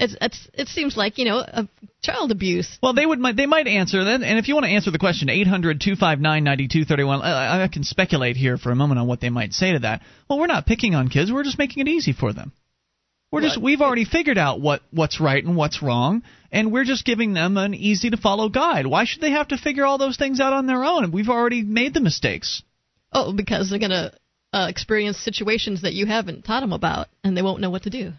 It's, 0.00 0.16
it's 0.18 0.48
it 0.54 0.68
seems 0.68 0.96
like 0.96 1.18
you 1.18 1.26
know 1.26 1.38
a 1.38 1.68
child 2.02 2.30
abuse. 2.30 2.78
Well, 2.82 2.94
they 2.94 3.04
would 3.04 3.18
might 3.18 3.36
they 3.36 3.44
might 3.44 3.66
answer 3.66 4.02
that, 4.02 4.22
and 4.22 4.38
if 4.38 4.48
you 4.48 4.54
want 4.54 4.64
to 4.64 4.72
answer 4.72 4.90
the 4.90 4.98
question, 4.98 5.28
eight 5.28 5.46
hundred 5.46 5.78
two 5.78 5.94
five 5.94 6.20
nine 6.20 6.42
ninety 6.42 6.68
two 6.68 6.86
thirty 6.86 7.04
one. 7.04 7.20
I 7.20 7.68
can 7.68 7.84
speculate 7.84 8.36
here 8.36 8.56
for 8.56 8.70
a 8.72 8.74
moment 8.74 8.98
on 8.98 9.06
what 9.06 9.20
they 9.20 9.28
might 9.28 9.52
say 9.52 9.72
to 9.72 9.80
that. 9.80 10.00
Well, 10.28 10.38
we're 10.38 10.46
not 10.46 10.64
picking 10.64 10.94
on 10.94 11.08
kids; 11.08 11.30
we're 11.30 11.44
just 11.44 11.58
making 11.58 11.86
it 11.86 11.90
easy 11.90 12.14
for 12.14 12.32
them. 12.32 12.52
We're 13.32 13.42
just 13.42 13.60
we've 13.60 13.80
already 13.80 14.04
figured 14.04 14.38
out 14.38 14.60
what 14.60 14.82
what's 14.90 15.20
right 15.20 15.44
and 15.44 15.56
what's 15.56 15.82
wrong, 15.82 16.22
and 16.50 16.72
we're 16.72 16.84
just 16.84 17.04
giving 17.04 17.32
them 17.32 17.56
an 17.56 17.74
easy 17.74 18.10
to 18.10 18.16
follow 18.16 18.48
guide. 18.48 18.86
Why 18.86 19.04
should 19.04 19.20
they 19.20 19.30
have 19.30 19.48
to 19.48 19.56
figure 19.56 19.84
all 19.84 19.98
those 19.98 20.16
things 20.16 20.40
out 20.40 20.52
on 20.52 20.66
their 20.66 20.84
own? 20.84 21.12
We've 21.12 21.28
already 21.28 21.62
made 21.62 21.94
the 21.94 22.00
mistakes. 22.00 22.62
Oh, 23.12 23.32
because 23.32 23.70
they're 23.70 23.78
gonna 23.78 24.12
uh, 24.52 24.66
experience 24.68 25.18
situations 25.18 25.82
that 25.82 25.92
you 25.92 26.06
haven't 26.06 26.42
taught 26.42 26.60
them 26.60 26.72
about, 26.72 27.06
and 27.22 27.36
they 27.36 27.42
won't 27.42 27.60
know 27.60 27.70
what 27.70 27.84
to 27.84 27.90
do. 27.90 28.12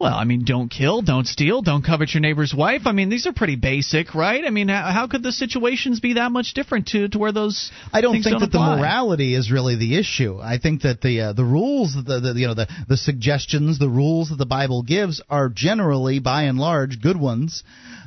Well, 0.00 0.14
I 0.14 0.22
mean, 0.22 0.44
don't 0.44 0.68
kill, 0.68 1.02
don't 1.02 1.26
steal, 1.26 1.60
don't 1.60 1.84
covet 1.84 2.14
your 2.14 2.20
neighbor's 2.20 2.54
wife. 2.54 2.82
I 2.84 2.92
mean, 2.92 3.08
these 3.08 3.26
are 3.26 3.32
pretty 3.32 3.56
basic, 3.56 4.14
right? 4.14 4.44
I 4.44 4.50
mean, 4.50 4.68
how, 4.68 4.92
how 4.92 5.06
could 5.08 5.24
the 5.24 5.32
situations 5.32 5.98
be 5.98 6.12
that 6.12 6.30
much 6.30 6.54
different 6.54 6.86
to 6.88 7.08
to 7.08 7.18
where 7.18 7.32
those? 7.32 7.72
I 7.92 8.00
don't 8.00 8.12
think 8.12 8.26
don't 8.26 8.40
that 8.40 8.54
apply? 8.54 8.76
the 8.76 8.80
morality 8.80 9.34
is 9.34 9.50
really 9.50 9.74
the 9.74 9.98
issue. 9.98 10.38
I 10.40 10.58
think 10.58 10.82
that 10.82 11.00
the 11.00 11.20
uh, 11.20 11.32
the 11.32 11.42
rules, 11.42 11.96
the, 11.96 12.20
the 12.20 12.34
you 12.36 12.46
know 12.46 12.54
the 12.54 12.68
the 12.86 12.96
suggestions, 12.96 13.80
the 13.80 13.88
rules 13.88 14.28
that 14.28 14.36
the 14.36 14.46
Bible 14.46 14.84
gives 14.84 15.20
are 15.28 15.48
generally, 15.48 16.20
by 16.20 16.44
and 16.44 16.58
large, 16.58 17.02
good 17.02 17.18
ones. 17.18 17.64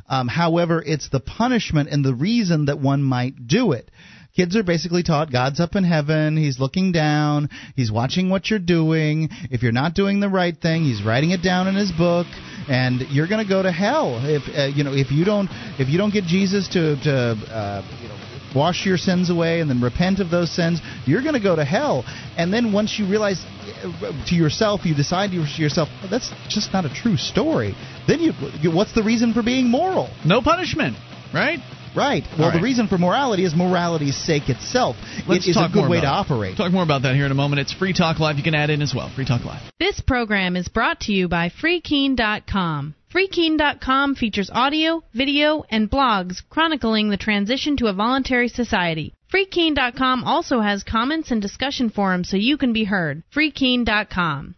Um, 0.07 0.29
however, 0.29 0.81
it's 0.81 1.09
the 1.09 1.19
punishment 1.19 1.89
and 1.89 2.05
the 2.05 2.15
reason 2.15 2.65
that 2.65 2.79
one 2.79 3.03
might 3.03 3.47
do 3.47 3.73
it. 3.73 3.91
Kids 4.35 4.55
are 4.55 4.63
basically 4.63 5.03
taught 5.03 5.31
God's 5.31 5.59
up 5.59 5.75
in 5.75 5.83
heaven. 5.83 6.37
He's 6.37 6.59
looking 6.59 6.91
down. 6.91 7.49
He's 7.75 7.91
watching 7.91 8.29
what 8.29 8.49
you're 8.49 8.59
doing. 8.59 9.29
If 9.49 9.61
you're 9.61 9.71
not 9.71 9.93
doing 9.93 10.19
the 10.19 10.29
right 10.29 10.55
thing, 10.55 10.83
He's 10.83 11.03
writing 11.03 11.31
it 11.31 11.43
down 11.43 11.67
in 11.67 11.75
His 11.75 11.91
book, 11.91 12.27
and 12.69 13.01
you're 13.09 13.27
going 13.27 13.43
to 13.43 13.49
go 13.49 13.61
to 13.61 13.71
hell 13.71 14.21
if 14.23 14.43
uh, 14.55 14.73
you 14.75 14.83
know 14.83 14.93
if 14.93 15.11
you 15.11 15.25
don't 15.25 15.49
if 15.79 15.89
you 15.89 15.97
don't 15.97 16.13
get 16.13 16.23
Jesus 16.23 16.67
to 16.69 16.95
to 17.03 17.11
uh, 17.51 17.99
you 18.01 18.07
know 18.07 18.17
wash 18.55 18.85
your 18.85 18.97
sins 18.97 19.29
away 19.29 19.61
and 19.61 19.69
then 19.69 19.81
repent 19.81 20.19
of 20.19 20.29
those 20.29 20.53
sins, 20.53 20.81
you're 21.05 21.21
going 21.21 21.33
to 21.33 21.41
go 21.41 21.55
to 21.55 21.65
hell. 21.65 22.03
And 22.37 22.53
then 22.53 22.73
once 22.73 22.97
you 22.99 23.07
realize 23.07 23.43
uh, 23.43 24.11
to 24.27 24.35
yourself, 24.35 24.81
you 24.85 24.95
decide 24.95 25.31
to 25.31 25.37
yourself, 25.37 25.89
that's 26.09 26.31
just 26.49 26.73
not 26.73 26.85
a 26.85 26.93
true 26.93 27.17
story. 27.17 27.75
Then 28.07 28.19
you, 28.19 28.33
what's 28.71 28.93
the 28.93 29.03
reason 29.03 29.33
for 29.33 29.43
being 29.43 29.69
moral? 29.69 30.09
No 30.25 30.41
punishment, 30.41 30.97
right? 31.33 31.59
Right. 31.95 32.23
Well, 32.31 32.43
All 32.45 32.49
right. 32.51 32.57
the 32.57 32.63
reason 32.63 32.87
for 32.87 32.97
morality 32.97 33.43
is 33.45 33.55
morality's 33.55 34.15
sake 34.15 34.49
itself. 34.49 34.95
Let's 35.27 35.47
it 35.47 35.51
is 35.51 35.55
talk 35.55 35.71
a 35.71 35.73
good 35.73 35.89
way 35.89 35.99
about 35.99 36.23
to 36.25 36.33
it. 36.33 36.35
operate. 36.35 36.57
Talk 36.57 36.71
more 36.71 36.83
about 36.83 37.01
that 37.03 37.15
here 37.15 37.25
in 37.25 37.31
a 37.31 37.35
moment. 37.35 37.59
It's 37.59 37.73
Free 37.73 37.93
Talk 37.93 38.19
Live. 38.19 38.37
You 38.37 38.43
can 38.43 38.55
add 38.55 38.69
in 38.69 38.81
as 38.81 38.93
well. 38.95 39.11
Free 39.13 39.25
Talk 39.25 39.43
Live. 39.45 39.61
This 39.79 39.99
program 39.99 40.55
is 40.55 40.67
brought 40.67 41.01
to 41.01 41.11
you 41.13 41.27
by 41.27 41.49
FreeKeen.com. 41.49 42.95
FreeKeen.com 43.13 44.15
features 44.15 44.49
audio, 44.53 45.03
video, 45.13 45.65
and 45.69 45.91
blogs 45.91 46.41
chronicling 46.49 47.09
the 47.09 47.17
transition 47.17 47.75
to 47.77 47.87
a 47.87 47.93
voluntary 47.93 48.47
society. 48.47 49.13
FreeKeen.com 49.33 50.23
also 50.23 50.61
has 50.61 50.83
comments 50.83 51.31
and 51.31 51.41
discussion 51.41 51.89
forums 51.89 52.29
so 52.29 52.37
you 52.37 52.57
can 52.57 52.71
be 52.73 52.85
heard. 52.85 53.23
FreeKeen.com. 53.35 54.55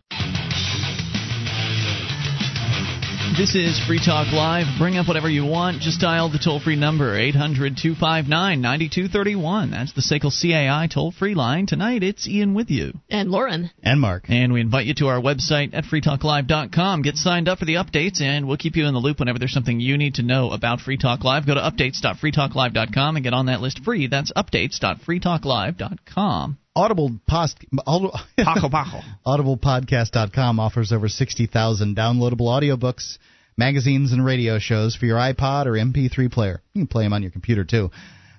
This 3.35 3.55
is 3.55 3.83
Free 3.87 3.99
Talk 4.03 4.31
Live. 4.31 4.67
Bring 4.77 4.97
up 4.97 5.07
whatever 5.07 5.27
you 5.27 5.43
want. 5.43 5.81
Just 5.81 5.99
dial 5.99 6.29
the 6.29 6.37
toll 6.37 6.59
free 6.59 6.75
number, 6.75 7.17
800 7.17 7.75
259 7.81 8.61
9231. 8.61 9.71
That's 9.71 9.91
the 9.93 10.01
SACL 10.01 10.29
CAI 10.29 10.85
toll 10.87 11.11
free 11.11 11.33
line. 11.33 11.65
Tonight, 11.65 12.03
it's 12.03 12.27
Ian 12.27 12.53
with 12.53 12.69
you. 12.69 12.93
And 13.09 13.31
Lauren. 13.31 13.71
And 13.81 13.99
Mark. 13.99 14.25
And 14.29 14.53
we 14.53 14.61
invite 14.61 14.85
you 14.85 14.93
to 14.95 15.07
our 15.07 15.19
website 15.19 15.73
at 15.73 15.85
freetalklive.com. 15.85 17.01
Get 17.01 17.15
signed 17.15 17.49
up 17.49 17.57
for 17.57 17.65
the 17.65 17.73
updates, 17.75 18.21
and 18.21 18.47
we'll 18.47 18.57
keep 18.57 18.75
you 18.75 18.85
in 18.85 18.93
the 18.93 18.99
loop 18.99 19.17
whenever 19.17 19.39
there's 19.39 19.53
something 19.53 19.79
you 19.79 19.97
need 19.97 20.13
to 20.15 20.21
know 20.21 20.51
about 20.51 20.79
Free 20.79 20.97
Talk 20.97 21.23
Live. 21.23 21.47
Go 21.47 21.55
to 21.55 21.61
updates.freetalklive.com 21.61 23.15
and 23.15 23.23
get 23.23 23.33
on 23.33 23.47
that 23.47 23.61
list 23.61 23.83
free. 23.83 24.05
That's 24.05 24.31
updates.freetalklive.com. 24.33 26.57
Audible 26.75 27.11
post, 27.27 27.57
audible, 27.85 28.19
Paco 28.35 28.69
Paco. 28.71 29.01
audiblepodcast.com 29.25 30.59
offers 30.59 30.91
over 30.91 31.07
60,000 31.07 31.95
downloadable 31.95 32.47
audiobooks, 32.47 33.19
magazines, 33.55 34.11
and 34.11 34.25
radio 34.25 34.57
shows 34.57 34.95
for 34.95 35.05
your 35.05 35.17
iPod 35.17 35.67
or 35.67 35.73
MP3 35.73 36.31
player. 36.31 36.63
You 36.73 36.81
can 36.81 36.87
play 36.87 37.03
them 37.03 37.13
on 37.13 37.21
your 37.21 37.31
computer 37.31 37.63
too. 37.63 37.91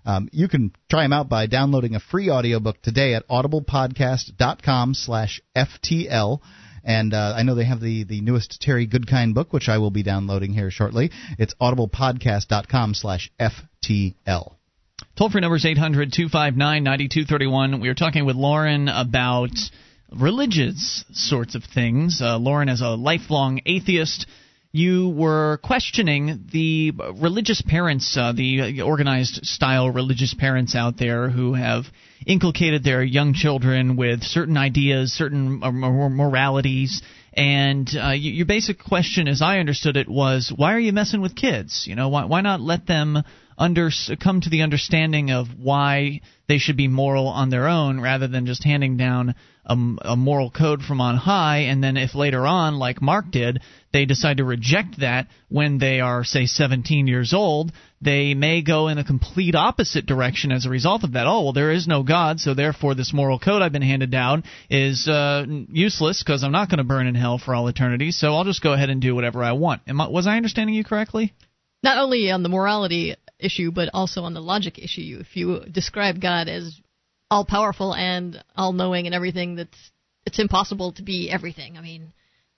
Um, 0.05 0.29
you 0.33 0.49
can 0.49 0.73
try 0.91 1.03
them 1.03 1.13
out 1.13 1.29
by 1.29 1.47
downloading 1.47 1.95
a 1.95 2.01
free 2.01 2.29
audiobook 2.29 2.83
today 2.83 3.15
at 3.15 3.27
audiblepodcast.com 3.29 4.95
slash 4.95 5.41
FTL. 5.57 6.41
And 6.83 7.15
uh, 7.15 7.35
I 7.37 7.45
know 7.45 7.55
they 7.55 7.65
have 7.65 7.81
the, 7.81 8.05
the 8.05 8.21
newest 8.21 8.61
Terry 8.61 8.87
Goodkind 8.87 9.35
book, 9.35 9.53
which 9.53 9.69
I 9.69 9.79
will 9.79 9.91
be 9.91 10.03
downloading 10.03 10.53
here 10.53 10.71
shortly. 10.71 11.11
It's 11.39 11.55
audiblepodcast.com 11.55 12.95
slash 12.95 13.31
FTL. 13.41 14.55
Toll 15.17 15.31
free 15.31 15.41
number 15.43 15.55
is 15.55 15.65
800 15.65 16.13
259 16.13 16.83
9231. 16.83 17.81
We 17.81 17.87
were 17.87 17.95
talking 17.95 18.27
with 18.27 18.35
Lauren 18.35 18.89
about 18.89 19.53
religious 20.11 21.05
sorts 21.13 21.55
of 21.55 21.63
things. 21.63 22.21
Uh, 22.21 22.37
Lauren, 22.37 22.69
as 22.69 22.81
a 22.81 22.89
lifelong 22.89 23.61
atheist, 23.65 24.27
you 24.73 25.11
were 25.11 25.61
questioning 25.63 26.47
the 26.51 26.91
religious 27.21 27.63
parents, 27.63 28.17
uh, 28.19 28.33
the 28.33 28.83
organized 28.83 29.47
style 29.47 29.89
religious 29.89 30.35
parents 30.35 30.75
out 30.75 30.99
there 30.99 31.31
who 31.31 31.55
have 31.55 31.85
inculcated 32.27 32.83
their 32.83 33.05
young 33.05 33.35
children 33.35 33.95
with 33.95 34.25
certain 34.25 34.57
ideas, 34.57 35.13
certain 35.13 35.63
uh, 35.63 35.71
moralities. 35.71 37.03
And 37.33 37.89
uh, 37.97 38.15
your 38.17 38.47
basic 38.47 38.83
question, 38.83 39.29
as 39.29 39.43
I 39.43 39.61
understood 39.61 39.97
it, 39.97 40.09
was 40.09 40.53
why 40.55 40.75
are 40.75 40.81
you 40.81 40.93
messing 40.93 41.21
with 41.21 41.37
kids? 41.37 41.85
You 41.87 41.95
know, 41.95 42.09
why, 42.09 42.25
why 42.25 42.41
not 42.41 42.61
let 42.61 42.89
them 42.89 43.23
under 43.57 43.91
come 44.21 44.41
to 44.41 44.51
the 44.51 44.63
understanding 44.63 45.31
of 45.31 45.49
why 45.59 46.21
they 46.47 46.59
should 46.59 46.77
be 46.77 46.89
moral 46.89 47.29
on 47.29 47.51
their 47.51 47.69
own 47.69 48.01
rather 48.01 48.29
than 48.29 48.47
just 48.47 48.65
handing 48.65 48.97
down 48.97 49.35
a, 49.67 49.77
a 50.03 50.17
moral 50.17 50.51
code 50.51 50.83
from 50.83 51.01
on 51.01 51.17
high. 51.17 51.59
And 51.69 51.83
then 51.83 51.97
if 51.97 52.15
later 52.15 52.47
on 52.47 52.79
like 52.79 53.01
Mark 53.01 53.31
did 53.31 53.61
they 53.93 54.05
decide 54.05 54.39
to 54.39 54.45
reject 54.45 55.01
that 55.01 55.29
when 55.49 55.79
they 55.79 56.01
are 56.01 56.25
say 56.25 56.47
17 56.47 57.07
years 57.07 57.33
old 57.33 57.73
they 58.01 58.35
may 58.35 58.61
go 58.61 58.89
in 58.89 58.99
a 58.99 59.05
complete 59.05 59.55
opposite 59.55 60.05
direction 60.05 60.53
as 60.53 60.67
a 60.67 60.71
result 60.71 61.05
of 61.05 61.13
that. 61.13 61.27
Oh 61.27 61.45
well 61.45 61.53
there 61.53 61.71
is 61.71 61.87
no 61.87 62.03
god 62.03 62.41
so 62.41 62.53
therefore 62.55 62.95
this 62.95 63.15
moral 63.15 63.39
code 63.39 63.63
I've 63.63 63.73
been 63.73 63.83
handed 63.83 64.11
down 64.11 64.45
is 64.69 65.09
uh, 65.09 65.47
useless 65.71 66.23
because 66.23 66.45
I'm 66.45 66.53
not 66.53 66.69
going 66.69 66.79
to 66.79 66.85
burn 66.85 67.07
in 67.07 67.15
hell 67.15 67.39
for 67.39 67.55
all 67.55 67.69
eternity 67.69 68.11
so 68.11 68.35
I'll 68.35 68.45
just 68.45 68.63
go 68.63 68.73
ahead 68.73 68.91
and 68.91 69.01
do 69.01 69.15
whatever 69.15 69.43
I 69.43 69.53
want. 69.53 69.83
Am 69.87 70.01
I, 70.01 70.09
was 70.09 70.27
I 70.27 70.37
understanding 70.37 70.75
you 70.75 70.85
correctly? 70.85 71.33
Not 71.83 71.99
only 71.99 72.31
on 72.31 72.43
the 72.43 72.49
morality 72.49 73.15
issue, 73.39 73.71
but 73.71 73.91
also 73.93 74.23
on 74.23 74.35
the 74.35 74.41
logic 74.41 74.79
issue. 74.79 75.19
If 75.21 75.37
you 75.37 75.61
describe 75.71 76.21
God 76.21 76.49
as 76.49 76.81
all 77.31 77.45
powerful 77.45 77.95
and 77.95 78.43
all 78.57 78.73
knowing 78.73 79.07
and 79.07 79.15
everything, 79.15 79.57
that's 79.57 79.91
it's 80.27 80.39
impossible 80.39 80.93
to 80.93 81.03
be 81.03 81.31
everything. 81.31 81.77
I 81.77 81.81
mean, 81.81 82.13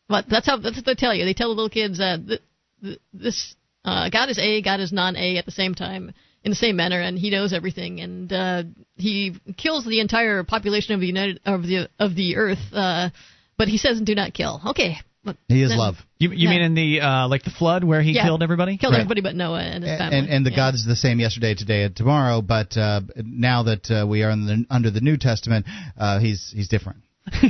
but 0.09 0.27
that's 0.29 0.47
how 0.47 0.59
that's 0.59 0.77
what 0.77 0.87
they 0.87 0.95
tell 0.95 1.15
you. 1.15 1.25
They 1.25 1.35
tell 1.35 1.49
the 1.49 1.55
little 1.55 1.71
kids 1.71 1.99
uh, 2.01 2.19
th- 2.27 2.41
th- 2.83 3.01
this 3.13 3.55
uh, 3.85 4.11
God 4.11 4.29
is 4.31 4.39
A, 4.39 4.63
God 4.63 4.81
is 4.81 4.93
non-A 4.93 5.39
at 5.39 5.47
the 5.47 5.53
same 5.53 5.75
time 5.75 6.13
in 6.45 6.51
the 6.51 6.57
same 6.57 6.77
manner, 6.77 7.01
and 7.01 7.19
He 7.19 7.31
knows 7.31 7.53
everything, 7.53 8.01
and 8.01 8.33
uh, 8.33 8.63
He 8.97 9.37
kills 9.57 9.85
the 9.85 10.01
entire 10.01 10.45
population 10.45 10.95
of 10.95 11.01
the 11.01 11.07
United 11.07 11.41
of 11.45 11.63
the 11.63 11.89
of 11.99 12.15
the 12.15 12.37
Earth. 12.37 12.73
Uh, 12.73 13.11
but 13.57 13.69
He 13.69 13.79
says, 13.79 14.01
"Do 14.01 14.15
not 14.15 14.35
kill." 14.35 14.61
Okay. 14.69 14.99
But 15.27 15.37
He 15.49 15.61
is 15.63 15.69
then- 15.71 15.79
love. 15.79 15.97
You, 16.19 16.31
you 16.31 16.49
Yeah. 16.49 16.51
mean 16.51 16.63
in 16.63 16.75
the 16.75 17.01
uh, 17.03 17.29
like 17.29 17.43
the 17.43 17.51
flood 17.51 17.85
where 17.85 18.01
he 18.01 18.13
Yeah. 18.13 18.25
killed 18.25 18.43
everybody? 18.43 18.79
Killed 18.79 18.93
Right. 18.95 19.01
everybody 19.01 19.21
but 19.21 19.35
Noah 19.35 19.61
and 19.61 19.85
his 19.85 19.99
family. 19.99 20.19
and, 20.19 20.29
and 20.31 20.47
the 20.47 20.51
Yeah. 20.51 20.57
God 20.57 20.75
is 20.75 20.85
the 20.87 20.97
same 20.97 21.21
yesterday, 21.21 21.55
today, 21.55 21.83
and 21.83 21.95
tomorrow. 21.95 22.41
But 22.41 22.75
uh, 22.77 23.01
now 23.17 23.65
that 23.65 23.91
uh, 23.91 24.07
we 24.07 24.23
are 24.23 24.31
in 24.31 24.47
the, 24.47 24.65
under 24.71 24.91
the 24.91 25.03
New 25.03 25.19
Testament, 25.19 25.67
uh, 25.99 26.19
he's 26.21 26.51
he's 26.55 26.69
different. 26.69 27.03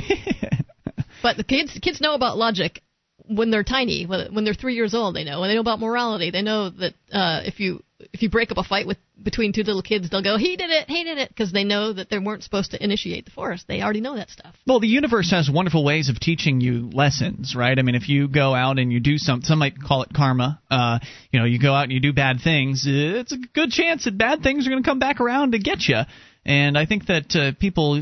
But 1.23 1.37
the 1.37 1.43
kids 1.43 1.77
kids 1.81 1.99
know 1.99 2.13
about 2.13 2.37
logic 2.37 2.81
when 3.25 3.49
they're 3.51 3.63
tiny, 3.63 4.05
when 4.05 4.33
when 4.33 4.43
they're 4.45 4.53
three 4.53 4.75
years 4.75 4.93
old. 4.93 5.15
They 5.15 5.23
know, 5.23 5.41
and 5.43 5.49
they 5.49 5.55
know 5.55 5.61
about 5.61 5.79
morality. 5.79 6.29
They 6.31 6.41
know 6.43 6.69
that 6.69 6.93
uh, 7.11 7.41
if 7.45 7.59
you 7.59 7.83
if 8.13 8.21
you 8.21 8.29
break 8.29 8.51
up 8.51 8.57
a 8.57 8.63
fight 8.63 8.85
with 8.85 8.97
between 9.21 9.53
two 9.53 9.63
little 9.63 9.81
kids, 9.81 10.09
they'll 10.09 10.21
go, 10.21 10.37
"He 10.37 10.55
did 10.55 10.69
it, 10.69 10.89
he 10.89 11.03
did 11.03 11.17
it," 11.17 11.29
because 11.29 11.51
they 11.51 11.63
know 11.63 11.93
that 11.93 12.09
they 12.09 12.19
weren't 12.19 12.43
supposed 12.43 12.71
to 12.71 12.83
initiate 12.83 13.25
the 13.25 13.31
force. 13.31 13.63
They 13.67 13.81
already 13.81 14.01
know 14.01 14.15
that 14.15 14.29
stuff. 14.29 14.55
Well, 14.67 14.79
the 14.79 14.87
universe 14.87 15.31
has 15.31 15.49
wonderful 15.49 15.83
ways 15.83 16.09
of 16.09 16.19
teaching 16.19 16.61
you 16.61 16.89
lessons, 16.91 17.55
right? 17.55 17.77
I 17.77 17.81
mean, 17.81 17.95
if 17.95 18.07
you 18.07 18.27
go 18.27 18.53
out 18.53 18.77
and 18.77 18.93
you 18.93 18.99
do 18.99 19.17
some, 19.17 19.41
some 19.41 19.59
might 19.59 19.81
call 19.81 20.03
it 20.03 20.09
karma. 20.15 20.61
Uh, 20.69 20.99
you 21.31 21.39
know, 21.39 21.45
you 21.45 21.59
go 21.59 21.73
out 21.73 21.83
and 21.83 21.91
you 21.91 21.99
do 21.99 22.13
bad 22.13 22.39
things. 22.43 22.85
uh, 22.85 22.91
It's 23.19 23.31
a 23.31 23.37
good 23.37 23.71
chance 23.71 24.05
that 24.05 24.17
bad 24.17 24.43
things 24.43 24.67
are 24.67 24.69
going 24.69 24.83
to 24.83 24.87
come 24.87 24.99
back 24.99 25.19
around 25.19 25.53
to 25.53 25.59
get 25.59 25.87
you. 25.87 26.01
And 26.45 26.77
I 26.77 26.85
think 26.85 27.07
that 27.07 27.35
uh, 27.35 27.51
people 27.59 28.01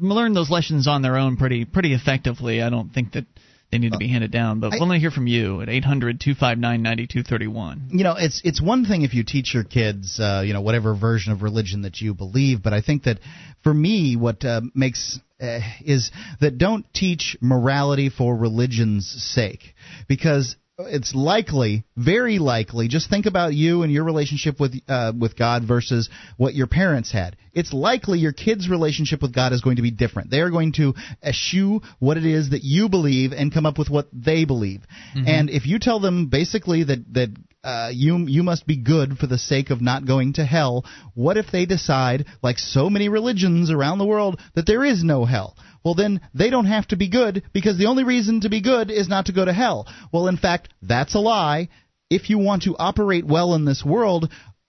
learn 0.00 0.34
those 0.34 0.50
lessons 0.50 0.86
on 0.86 1.02
their 1.02 1.16
own 1.16 1.36
pretty 1.36 1.64
pretty 1.64 1.94
effectively. 1.94 2.62
I 2.62 2.70
don't 2.70 2.92
think 2.92 3.12
that 3.12 3.24
they 3.70 3.78
need 3.78 3.92
to 3.92 3.98
be 3.98 4.08
handed 4.08 4.30
down. 4.30 4.60
But 4.60 4.72
I- 4.74 4.78
we'll 4.78 4.90
hear 4.98 5.10
from 5.10 5.26
you 5.26 5.60
at 5.60 5.68
800 5.68 6.20
259 6.20 6.82
9231. 6.82 7.88
you 7.92 8.04
know 8.04 8.14
it's 8.16 8.40
it's 8.44 8.60
one 8.60 8.84
thing 8.84 9.02
if 9.02 9.14
you 9.14 9.24
teach 9.24 9.54
your 9.54 9.64
kids 9.64 10.18
uh, 10.20 10.42
you 10.46 10.52
know 10.52 10.60
whatever 10.60 10.94
version 10.94 11.32
of 11.32 11.42
religion 11.42 11.82
that 11.82 12.00
you 12.00 12.14
believe 12.14 12.62
but 12.62 12.72
i 12.72 12.80
think 12.80 13.04
that 13.04 13.18
for 13.62 13.72
me 13.74 14.16
what 14.16 14.44
uh, 14.44 14.60
makes 14.74 15.18
uh, 15.40 15.58
is 15.84 16.10
that 16.40 16.58
don't 16.58 16.86
teach 16.94 17.36
morality 17.40 18.08
for 18.08 18.36
religion's 18.36 19.06
sake 19.34 19.74
because 20.08 20.56
it's 20.78 21.14
likely, 21.14 21.84
very 21.96 22.38
likely. 22.38 22.88
Just 22.88 23.08
think 23.08 23.24
about 23.24 23.54
you 23.54 23.82
and 23.82 23.90
your 23.90 24.04
relationship 24.04 24.60
with 24.60 24.74
uh, 24.88 25.12
with 25.18 25.36
God 25.36 25.64
versus 25.66 26.10
what 26.36 26.54
your 26.54 26.66
parents 26.66 27.10
had. 27.10 27.36
It's 27.54 27.72
likely 27.72 28.18
your 28.18 28.32
kids' 28.32 28.68
relationship 28.68 29.22
with 29.22 29.34
God 29.34 29.52
is 29.54 29.62
going 29.62 29.76
to 29.76 29.82
be 29.82 29.90
different. 29.90 30.30
They 30.30 30.40
are 30.40 30.50
going 30.50 30.72
to 30.72 30.94
eschew 31.22 31.80
what 31.98 32.18
it 32.18 32.26
is 32.26 32.50
that 32.50 32.62
you 32.62 32.90
believe 32.90 33.32
and 33.32 33.52
come 33.52 33.64
up 33.64 33.78
with 33.78 33.88
what 33.88 34.08
they 34.12 34.44
believe. 34.44 34.82
Mm-hmm. 35.16 35.26
And 35.26 35.50
if 35.50 35.66
you 35.66 35.78
tell 35.78 35.98
them 35.98 36.26
basically 36.26 36.84
that 36.84 37.12
that 37.14 37.30
uh, 37.64 37.90
you 37.92 38.18
you 38.28 38.44
must 38.44 38.64
be 38.66 38.76
good 38.76 39.18
for 39.18 39.26
the 39.26 39.38
sake 39.38 39.70
of 39.70 39.80
not 39.80 40.06
going 40.06 40.34
to 40.34 40.44
hell. 40.44 40.84
What 41.14 41.36
if 41.36 41.46
they 41.50 41.66
decide, 41.66 42.26
like 42.40 42.58
so 42.58 42.88
many 42.88 43.08
religions 43.08 43.72
around 43.72 43.98
the 43.98 44.06
world, 44.06 44.40
that 44.54 44.66
there 44.66 44.84
is 44.84 45.02
no 45.02 45.24
hell? 45.24 45.56
Well, 45.86 45.94
then 45.94 46.20
they 46.34 46.50
don't 46.50 46.66
have 46.66 46.88
to 46.88 46.96
be 46.96 47.08
good 47.08 47.44
because 47.52 47.78
the 47.78 47.86
only 47.86 48.02
reason 48.02 48.40
to 48.40 48.48
be 48.48 48.60
good 48.60 48.90
is 48.90 49.08
not 49.08 49.26
to 49.26 49.32
go 49.32 49.44
to 49.44 49.52
hell. 49.52 49.86
Well, 50.12 50.26
in 50.26 50.36
fact, 50.36 50.74
that's 50.82 51.14
a 51.14 51.20
lie. 51.20 51.68
If 52.10 52.28
you 52.28 52.38
want 52.38 52.64
to 52.64 52.74
operate 52.76 53.24
well 53.24 53.54
in 53.54 53.64
this 53.64 53.84
world, 53.84 54.28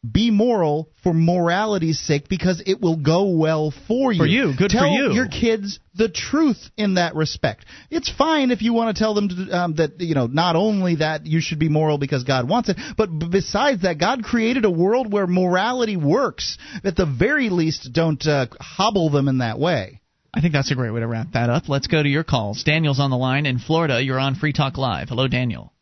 be 0.10 0.30
moral 0.30 0.91
for 1.02 1.15
morality's 1.15 1.99
sake 1.99 2.30
because 2.30 2.61
it 2.68 2.80
will 2.80 2.98
go 2.98 3.30
well 3.30 3.73
for 3.88 4.14
you. 4.14 4.19
For 4.19 4.27
you, 4.27 4.53
good 4.56 4.72
for 4.72 4.77
tell 4.77 4.91
you. 4.91 5.11
your 5.11 5.27
kids 5.27 5.80
the 5.95 6.07
truth 6.07 6.69
in 6.77 6.94
that 6.94 7.15
respect. 7.15 7.65
It's 7.89 8.11
fine 8.11 8.52
if 8.52 8.61
you 8.61 8.73
want 8.73 8.95
to 8.95 8.99
tell 9.03 9.15
them 9.15 9.30
to, 9.30 9.57
um, 9.57 9.76
that 9.77 9.99
you 9.99 10.14
know 10.14 10.27
not 10.27 10.56
only 10.56 10.98
that 10.98 11.26
you 11.26 11.41
should 11.41 11.57
be 11.57 11.68
moral 11.68 11.98
because 11.98 12.26
God 12.26 12.48
wants 12.48 12.69
it, 12.69 12.77
but 12.95 13.07
besides 13.07 13.81
that, 13.81 13.98
God 13.98 14.23
created 14.23 14.65
a 14.65 14.69
world 14.69 15.11
where 15.11 15.26
morality 15.26 15.98
works. 15.98 16.60
At 16.84 16.95
the 16.95 17.07
very 17.07 17.49
least, 17.49 17.89
don't 17.91 18.23
uh, 18.27 18.45
hobble 18.60 19.10
them 19.10 19.27
in 19.27 19.39
that 19.39 19.57
way. 19.57 19.99
I 20.38 20.39
think 20.39 20.53
that's 20.53 20.69
a 20.69 20.76
great 20.76 20.91
way 20.91 20.99
to 20.99 21.07
wrap 21.07 21.31
that 21.34 21.49
up. 21.49 21.68
Let's 21.68 21.88
go 21.88 22.03
to 22.03 22.07
your 22.07 22.23
calls. 22.23 22.64
Daniel's 22.64 22.99
on 22.99 23.09
the 23.09 23.18
line 23.18 23.47
in 23.47 23.57
Florida. 23.57 23.99
You're 24.03 24.19
on 24.19 24.35
Free 24.35 24.53
Talk 24.53 24.77
Live. 24.77 25.09
Hello, 25.09 25.27
Daniel. 25.27 25.73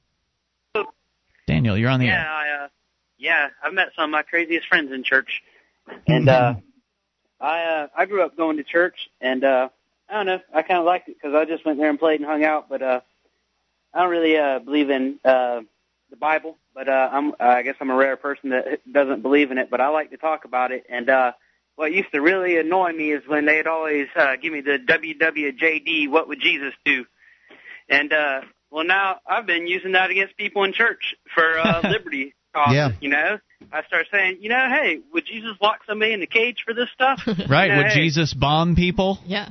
Daniel, 1.46 1.78
you're 1.78 1.90
on 1.90 2.00
the 2.00 2.06
yeah, 2.06 2.22
air. 2.22 2.30
I, 2.30 2.64
uh, 2.64 2.68
yeah, 3.18 3.48
I've 3.62 3.74
met 3.74 3.90
some 3.98 4.06
of 4.06 4.12
my 4.12 4.22
craziest 4.22 4.66
friends 4.70 4.94
in 4.94 5.04
church, 5.04 5.44
and 6.08 6.30
uh, 6.30 6.54
I 7.42 7.64
uh, 7.64 7.88
I 7.98 8.06
grew 8.06 8.24
up 8.24 8.38
going 8.38 8.56
to 8.56 8.64
church, 8.64 8.96
and 9.20 9.44
uh, 9.44 9.68
I 10.10 10.14
don't 10.14 10.26
know, 10.26 10.40
I 10.54 10.62
kind 10.62 10.80
of 10.80 10.86
liked 10.86 11.10
it 11.10 11.18
because 11.22 11.36
I 11.36 11.44
just 11.44 11.66
went 11.66 11.78
there 11.78 11.90
and 11.90 12.00
played 12.00 12.22
and 12.22 12.30
hung 12.30 12.46
out, 12.46 12.70
but 12.70 12.82
uh, 12.82 13.02
I 13.94 14.04
don't 14.04 14.10
really 14.10 14.38
uh, 14.38 14.60
believe 14.60 14.90
in 14.90 15.20
uh, 15.26 15.64
the 16.10 16.16
Bible, 16.16 16.58
but 16.74 16.88
uh, 16.88 17.10
I'm 17.12 17.34
I 17.42 17.62
guess 17.62 17.76
I'm 17.82 17.90
a 17.90 17.96
rare 17.96 18.16
person 18.16 18.52
that 18.52 18.80
doesn't 18.90 19.22
believe 19.22 19.52
in 19.52 19.58
it, 19.58 19.70
but 19.70 19.82
I 19.82 19.90
like 19.90 20.12
to 20.12 20.18
talk 20.18 20.46
about 20.46 20.72
it, 20.72 20.86
and 20.90 21.10
uh, 21.10 21.34
what 21.76 21.92
used 21.92 22.12
to 22.14 22.22
really 22.22 22.58
annoy 22.58 22.94
me 22.94 23.12
is 23.12 23.24
when 23.28 23.46
they'd 23.46 23.68
always 23.68 24.08
uh, 24.16 24.36
give 24.42 24.54
me 24.54 24.62
the 24.62 24.80
WWJD, 24.80 26.10
what 26.10 26.28
would 26.28 26.40
Jesus 26.40 26.74
do? 26.86 27.06
And 27.90 28.12
uh, 28.14 28.42
well, 28.72 28.86
now 28.86 29.20
I've 29.28 29.46
been 29.46 29.68
using 29.68 29.94
that 29.94 30.10
against 30.10 30.38
people 30.38 30.64
in 30.64 30.74
church 30.74 31.16
for 31.34 31.60
uh, 31.60 31.82
liberty 31.90 32.34
causes. 32.54 32.76
Yeah. 32.76 32.90
You 33.02 33.10
know, 33.10 33.40
I 33.72 33.84
start 33.84 34.08
saying, 34.12 34.38
you 34.42 34.50
know, 34.50 34.68
hey, 34.70 35.00
would 35.14 35.26
Jesus 35.26 35.52
lock 35.62 35.80
somebody 35.88 36.14
in 36.14 36.22
a 36.22 36.28
cage 36.28 36.64
for 36.66 36.74
this 36.74 36.90
stuff? 36.94 37.22
Right? 37.50 37.66
You 37.66 37.72
know, 37.72 37.78
Would 37.78 37.88
hey, 37.88 38.04
Jesus 38.04 38.34
bomb 38.34 38.76
people? 38.76 39.20
Yeah. 39.26 39.50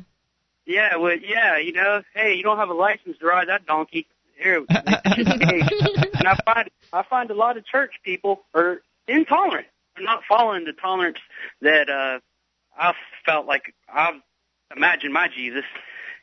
Yeah, 0.66 0.96
would 0.96 1.20
yeah, 1.22 1.58
you 1.58 1.72
know, 1.72 2.02
hey, 2.14 2.34
you 2.34 2.42
don't 2.42 2.56
have 2.56 2.70
a 2.70 2.74
license 2.74 3.18
to 3.18 3.26
ride 3.26 3.48
that 3.48 3.66
donkey. 3.66 4.06
Here, 4.36 4.56
in 4.56 4.64
the 4.66 5.38
cage. 5.38 6.12
and 6.18 6.26
I 6.26 6.36
find 6.44 6.70
I 6.92 7.02
find 7.08 7.30
a 7.30 7.34
lot 7.34 7.56
of 7.56 7.64
church 7.64 7.92
people 8.02 8.42
are 8.52 8.82
intolerant. 9.06 9.68
Not 9.98 10.22
following 10.28 10.64
the 10.64 10.72
tolerance 10.72 11.18
that 11.60 11.88
uh 11.88 12.18
I've 12.76 12.96
felt 13.24 13.46
like 13.46 13.74
I've 13.92 14.20
imagined 14.76 15.12
my 15.12 15.28
Jesus. 15.28 15.64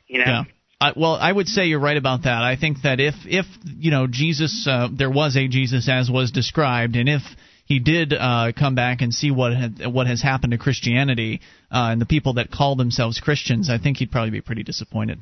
You 0.06 0.18
know. 0.18 0.24
Yeah. 0.26 0.44
I, 0.80 0.92
well, 0.96 1.14
I 1.14 1.30
would 1.30 1.46
say 1.46 1.66
you're 1.66 1.78
right 1.78 1.96
about 1.96 2.24
that. 2.24 2.42
I 2.42 2.56
think 2.56 2.82
that 2.82 2.98
if 2.98 3.14
if 3.24 3.46
you 3.64 3.92
know 3.92 4.08
Jesus, 4.08 4.66
uh, 4.68 4.88
there 4.92 5.10
was 5.10 5.36
a 5.36 5.46
Jesus 5.46 5.88
as 5.88 6.10
was 6.10 6.32
described, 6.32 6.96
and 6.96 7.08
if 7.08 7.22
he 7.64 7.78
did 7.78 8.12
uh, 8.12 8.50
come 8.58 8.74
back 8.74 9.00
and 9.00 9.14
see 9.14 9.30
what 9.30 9.54
had, 9.54 9.86
what 9.86 10.08
has 10.08 10.20
happened 10.20 10.50
to 10.50 10.58
Christianity 10.58 11.40
uh, 11.70 11.90
and 11.92 12.00
the 12.00 12.06
people 12.06 12.34
that 12.34 12.50
call 12.50 12.74
themselves 12.74 13.20
Christians, 13.20 13.70
I 13.70 13.78
think 13.78 13.98
he'd 13.98 14.10
probably 14.10 14.30
be 14.30 14.40
pretty 14.40 14.64
disappointed. 14.64 15.20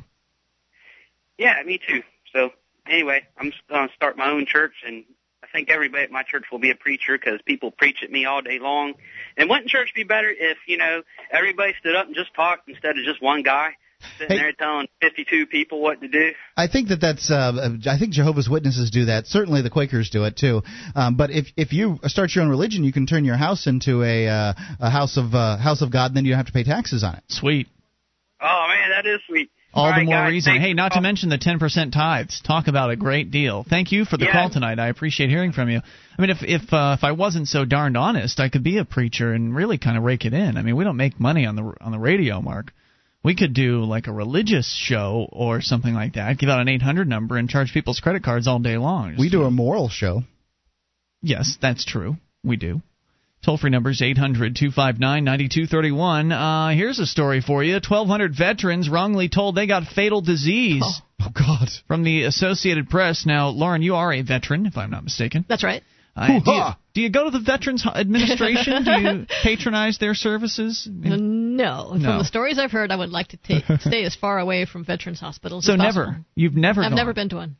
Yeah, 1.36 1.62
me 1.62 1.78
too. 1.86 2.02
So 2.32 2.50
anyway, 2.86 3.26
I'm 3.36 3.50
just 3.50 3.62
to 3.68 3.88
start 3.94 4.16
my 4.16 4.30
own 4.30 4.46
church, 4.46 4.72
and 4.86 5.04
I 5.04 5.04
think 5.52 5.70
everybody 5.70 6.04
at 6.04 6.10
my 6.10 6.22
church 6.22 6.44
will 6.50 6.58
be 6.58 6.70
a 6.70 6.74
preacher 6.76 7.18
because 7.18 7.40
people 7.44 7.70
preach 7.70 7.98
at 8.02 8.10
me 8.10 8.24
all 8.24 8.42
day 8.42 8.58
long. 8.58 8.94
And 9.36 9.48
wouldn't 9.48 9.68
church 9.68 9.92
be 9.94 10.04
better 10.04 10.28
if 10.30 10.58
you 10.66 10.76
know 10.76 11.02
everybody 11.30 11.74
stood 11.80 11.96
up 11.96 12.06
and 12.06 12.14
just 12.14 12.34
talked 12.34 12.68
instead 12.68 12.98
of 12.98 13.04
just 13.04 13.22
one 13.22 13.42
guy 13.42 13.70
sitting 14.18 14.36
Hey. 14.36 14.42
there 14.42 14.52
telling 14.52 14.88
52 15.02 15.46
people 15.46 15.80
what 15.82 16.00
to 16.00 16.08
do? 16.08 16.32
I 16.56 16.68
think 16.68 16.88
that 16.88 17.00
that's. 17.00 17.30
Uh, 17.30 17.76
I 17.86 17.98
think 17.98 18.12
Jehovah's 18.12 18.48
Witnesses 18.48 18.90
do 18.90 19.06
that. 19.06 19.26
Certainly, 19.26 19.62
the 19.62 19.70
Quakers 19.70 20.10
do 20.10 20.24
it 20.24 20.36
too. 20.36 20.62
Um, 20.94 21.16
but 21.16 21.30
if 21.30 21.46
if 21.56 21.72
you 21.72 21.98
start 22.04 22.34
your 22.34 22.44
own 22.44 22.50
religion, 22.50 22.84
you 22.84 22.92
can 22.92 23.06
turn 23.06 23.24
your 23.24 23.36
house 23.36 23.66
into 23.66 24.02
a 24.02 24.28
uh, 24.28 24.52
a 24.80 24.90
house 24.90 25.16
of 25.16 25.34
uh, 25.34 25.56
house 25.58 25.82
of 25.82 25.92
God, 25.92 26.06
and 26.06 26.16
then 26.16 26.24
you 26.24 26.32
don't 26.32 26.38
have 26.38 26.46
to 26.46 26.52
pay 26.52 26.64
taxes 26.64 27.04
on 27.04 27.14
it. 27.16 27.24
Sweet. 27.28 27.68
Oh 28.40 28.66
man, 28.68 28.90
that 28.90 29.06
is 29.06 29.20
sweet. 29.28 29.50
All, 29.72 29.84
All 29.86 29.94
the 29.94 30.02
more 30.04 30.14
guys, 30.14 30.30
reason. 30.32 30.60
Hey, 30.60 30.72
not 30.74 30.92
to 30.92 31.00
mention 31.00 31.28
the 31.28 31.38
10% 31.38 31.92
tithes. 31.92 32.40
Talk 32.44 32.66
about 32.66 32.90
a 32.90 32.96
great 32.96 33.30
deal. 33.30 33.64
Thank 33.68 33.92
you 33.92 34.04
for 34.04 34.16
the 34.16 34.24
Yeah. 34.24 34.32
call 34.32 34.50
tonight. 34.50 34.80
I 34.80 34.88
appreciate 34.88 35.30
hearing 35.30 35.52
from 35.52 35.70
you. 35.70 35.80
I 36.18 36.20
mean, 36.20 36.30
if 36.30 36.38
if 36.42 36.72
uh, 36.72 36.96
if 36.98 37.04
I 37.04 37.12
wasn't 37.12 37.46
so 37.46 37.64
darned 37.64 37.96
honest, 37.96 38.40
I 38.40 38.48
could 38.48 38.64
be 38.64 38.78
a 38.78 38.84
preacher 38.84 39.32
and 39.32 39.54
really 39.54 39.78
kind 39.78 39.96
of 39.96 40.02
rake 40.02 40.24
it 40.24 40.34
in. 40.34 40.56
I 40.56 40.62
mean, 40.62 40.74
we 40.74 40.82
don't 40.82 40.96
make 40.96 41.20
money 41.20 41.46
on 41.46 41.54
the 41.54 41.72
on 41.80 41.92
the 41.92 42.00
radio, 42.00 42.40
Mark. 42.40 42.72
We 43.22 43.36
could 43.36 43.54
do 43.54 43.84
like 43.84 44.06
a 44.08 44.12
religious 44.12 44.74
show 44.74 45.28
or 45.30 45.60
something 45.60 45.94
like 45.94 46.14
that. 46.14 46.38
Give 46.38 46.48
out 46.48 46.60
an 46.60 46.68
800 46.68 47.06
number 47.06 47.36
and 47.36 47.48
charge 47.48 47.72
people's 47.72 48.00
credit 48.00 48.24
cards 48.24 48.48
all 48.48 48.58
day 48.58 48.76
long. 48.78 49.16
We 49.18 49.28
do 49.30 49.44
a 49.44 49.50
moral 49.50 49.88
show. 49.88 50.24
Yes, 51.22 51.58
that's 51.60 51.84
true. 51.84 52.16
We 52.42 52.56
do. 52.56 52.80
Toll 53.50 53.58
free 53.58 53.70
numbers 53.70 54.00
800 54.00 54.54
259 54.54 55.24
9231. 55.24 56.30
Uh, 56.30 56.68
here's 56.68 57.00
a 57.00 57.06
story 57.06 57.40
for 57.40 57.64
you 57.64 57.72
1,200 57.74 58.32
veterans 58.32 58.88
wrongly 58.88 59.28
told 59.28 59.56
they 59.56 59.66
got 59.66 59.88
fatal 59.88 60.20
disease. 60.20 60.84
Oh, 61.20 61.30
God. 61.34 61.68
From 61.88 62.04
the 62.04 62.22
Associated 62.22 62.88
Press. 62.88 63.26
Now, 63.26 63.48
Lauren, 63.48 63.82
you 63.82 63.96
are 63.96 64.12
a 64.12 64.22
veteran, 64.22 64.66
if 64.66 64.76
I'm 64.76 64.90
not 64.92 65.02
mistaken. 65.02 65.44
That's 65.48 65.64
right. 65.64 65.82
Uh, 66.14 66.38
do, 66.38 66.50
you, 66.52 66.62
do 66.94 67.00
you 67.00 67.10
go 67.10 67.24
to 67.24 67.30
the 67.32 67.40
Veterans 67.44 67.84
Administration? 67.84 68.84
do 68.84 68.90
you 68.92 69.26
patronize 69.42 69.98
their 69.98 70.14
services? 70.14 70.86
No. 70.88 71.16
no. 71.16 71.90
From 71.92 72.18
the 72.18 72.24
stories 72.24 72.56
I've 72.56 72.70
heard, 72.70 72.92
I 72.92 72.96
would 72.96 73.10
like 73.10 73.28
to 73.28 73.36
take, 73.36 73.64
stay 73.80 74.04
as 74.04 74.14
far 74.14 74.38
away 74.38 74.64
from 74.64 74.84
veterans 74.84 75.18
hospitals 75.18 75.64
So 75.66 75.74
never. 75.74 76.04
possible. 76.04 76.24
You've 76.36 76.54
never 76.54 76.84
I've 76.84 76.90
gone. 76.90 76.96
never 76.96 77.14
been 77.14 77.28
to 77.30 77.36
one. 77.36 77.56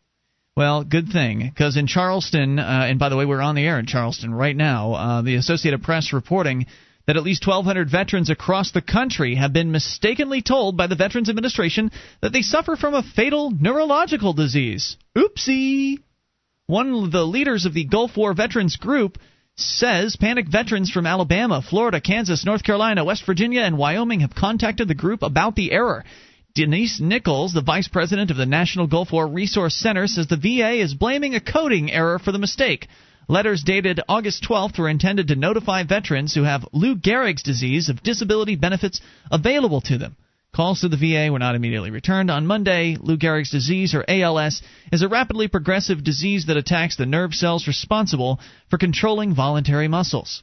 Well, 0.60 0.84
good 0.84 1.08
thing, 1.08 1.38
because 1.38 1.78
in 1.78 1.86
Charleston, 1.86 2.58
uh, 2.58 2.84
and 2.86 2.98
by 2.98 3.08
the 3.08 3.16
way, 3.16 3.24
we're 3.24 3.40
on 3.40 3.54
the 3.54 3.66
air 3.66 3.78
in 3.78 3.86
Charleston 3.86 4.34
right 4.34 4.54
now. 4.54 4.92
Uh, 4.92 5.22
the 5.22 5.36
Associated 5.36 5.82
Press 5.82 6.12
reporting 6.12 6.66
that 7.06 7.16
at 7.16 7.22
least 7.22 7.46
1,200 7.46 7.88
veterans 7.88 8.28
across 8.28 8.70
the 8.70 8.82
country 8.82 9.36
have 9.36 9.54
been 9.54 9.72
mistakenly 9.72 10.42
told 10.42 10.76
by 10.76 10.86
the 10.86 10.96
Veterans 10.96 11.30
Administration 11.30 11.90
that 12.20 12.34
they 12.34 12.42
suffer 12.42 12.76
from 12.76 12.92
a 12.92 13.02
fatal 13.02 13.50
neurological 13.50 14.34
disease. 14.34 14.98
Oopsie! 15.16 15.96
One 16.66 17.04
of 17.04 17.10
the 17.10 17.24
leaders 17.24 17.64
of 17.64 17.72
the 17.72 17.86
Gulf 17.86 18.14
War 18.14 18.34
Veterans 18.34 18.76
Group 18.76 19.16
says 19.56 20.16
panicked 20.16 20.52
veterans 20.52 20.90
from 20.90 21.06
Alabama, 21.06 21.62
Florida, 21.62 22.02
Kansas, 22.02 22.44
North 22.44 22.64
Carolina, 22.64 23.02
West 23.02 23.24
Virginia, 23.24 23.62
and 23.62 23.78
Wyoming 23.78 24.20
have 24.20 24.34
contacted 24.34 24.88
the 24.88 24.94
group 24.94 25.22
about 25.22 25.56
the 25.56 25.72
error. 25.72 26.04
Denise 26.54 27.00
Nichols, 27.00 27.52
the 27.52 27.62
vice 27.62 27.88
president 27.88 28.30
of 28.30 28.36
the 28.36 28.46
National 28.46 28.86
Gulf 28.86 29.12
War 29.12 29.26
Resource 29.26 29.74
Center, 29.74 30.06
says 30.06 30.26
the 30.26 30.36
VA 30.36 30.80
is 30.80 30.94
blaming 30.94 31.34
a 31.34 31.40
coding 31.40 31.90
error 31.92 32.18
for 32.18 32.32
the 32.32 32.38
mistake. 32.38 32.88
Letters 33.28 33.62
dated 33.62 34.00
August 34.08 34.42
12th 34.42 34.78
were 34.78 34.88
intended 34.88 35.28
to 35.28 35.36
notify 35.36 35.84
veterans 35.84 36.34
who 36.34 36.42
have 36.42 36.66
Lou 36.72 36.96
Gehrig's 36.96 37.44
disease 37.44 37.88
of 37.88 38.02
disability 38.02 38.56
benefits 38.56 39.00
available 39.30 39.80
to 39.82 39.98
them. 39.98 40.16
Calls 40.52 40.80
to 40.80 40.88
the 40.88 40.96
VA 40.96 41.30
were 41.30 41.38
not 41.38 41.54
immediately 41.54 41.92
returned. 41.92 42.28
On 42.28 42.44
Monday, 42.46 42.96
Lou 43.00 43.16
Gehrig's 43.16 43.52
disease, 43.52 43.94
or 43.94 44.04
ALS, 44.08 44.62
is 44.90 45.02
a 45.02 45.08
rapidly 45.08 45.46
progressive 45.46 46.02
disease 46.02 46.46
that 46.46 46.56
attacks 46.56 46.96
the 46.96 47.06
nerve 47.06 47.32
cells 47.32 47.68
responsible 47.68 48.40
for 48.68 48.76
controlling 48.76 49.32
voluntary 49.32 49.86
muscles. 49.86 50.42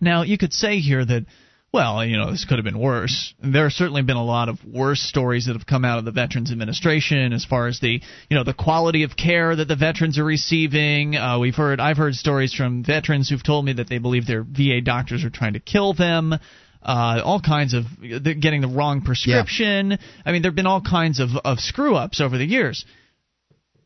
Now, 0.00 0.22
you 0.22 0.38
could 0.38 0.54
say 0.54 0.78
here 0.78 1.04
that, 1.04 1.26
well, 1.72 2.04
you 2.04 2.16
know, 2.16 2.30
this 2.30 2.46
could 2.46 2.56
have 2.56 2.64
been 2.64 2.78
worse. 2.78 3.34
There 3.42 3.64
have 3.64 3.72
certainly 3.72 4.02
been 4.02 4.16
a 4.16 4.24
lot 4.24 4.48
of 4.48 4.58
worse 4.64 5.00
stories 5.00 5.46
that 5.46 5.52
have 5.52 5.66
come 5.66 5.84
out 5.84 5.98
of 5.98 6.06
the 6.06 6.12
Veterans 6.12 6.50
Administration 6.50 7.34
as 7.34 7.44
far 7.44 7.66
as 7.66 7.78
the, 7.80 8.00
you 8.30 8.36
know, 8.36 8.42
the 8.44 8.54
quality 8.54 9.02
of 9.02 9.16
care 9.16 9.54
that 9.54 9.68
the 9.68 9.76
veterans 9.76 10.18
are 10.18 10.24
receiving. 10.24 11.14
Uh, 11.14 11.38
we've 11.38 11.54
heard, 11.54 11.78
I've 11.78 11.98
heard 11.98 12.14
stories 12.14 12.54
from 12.54 12.84
veterans 12.84 13.28
who've 13.28 13.42
told 13.42 13.66
me 13.66 13.74
that 13.74 13.88
they 13.88 13.98
believe 13.98 14.26
their 14.26 14.44
VA 14.44 14.80
doctors 14.82 15.24
are 15.24 15.30
trying 15.30 15.52
to 15.54 15.60
kill 15.60 15.92
them. 15.92 16.34
Uh, 16.80 17.20
all 17.22 17.40
kinds 17.40 17.74
of 17.74 17.84
getting 18.00 18.60
the 18.60 18.68
wrong 18.68 19.02
prescription. 19.02 19.98
I 20.24 20.32
mean, 20.32 20.42
there've 20.42 20.54
been 20.54 20.66
all 20.66 20.80
kinds 20.80 21.18
of 21.18 21.30
of 21.44 21.58
screw 21.58 21.96
ups 21.96 22.20
over 22.20 22.38
the 22.38 22.46
years. 22.46 22.84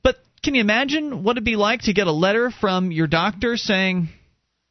But 0.03 0.17
can 0.45 0.55
you 0.55 0.61
imagine 0.61 1.25
what 1.25 1.33
it'd 1.33 1.45
be 1.45 1.57
like 1.57 1.83
to 1.83 1.95
get 1.95 2.07
a 2.07 2.13
letter 2.13 2.51
from 2.51 2.93
your 2.93 3.07
doctor 3.07 3.57
saying, 3.57 4.11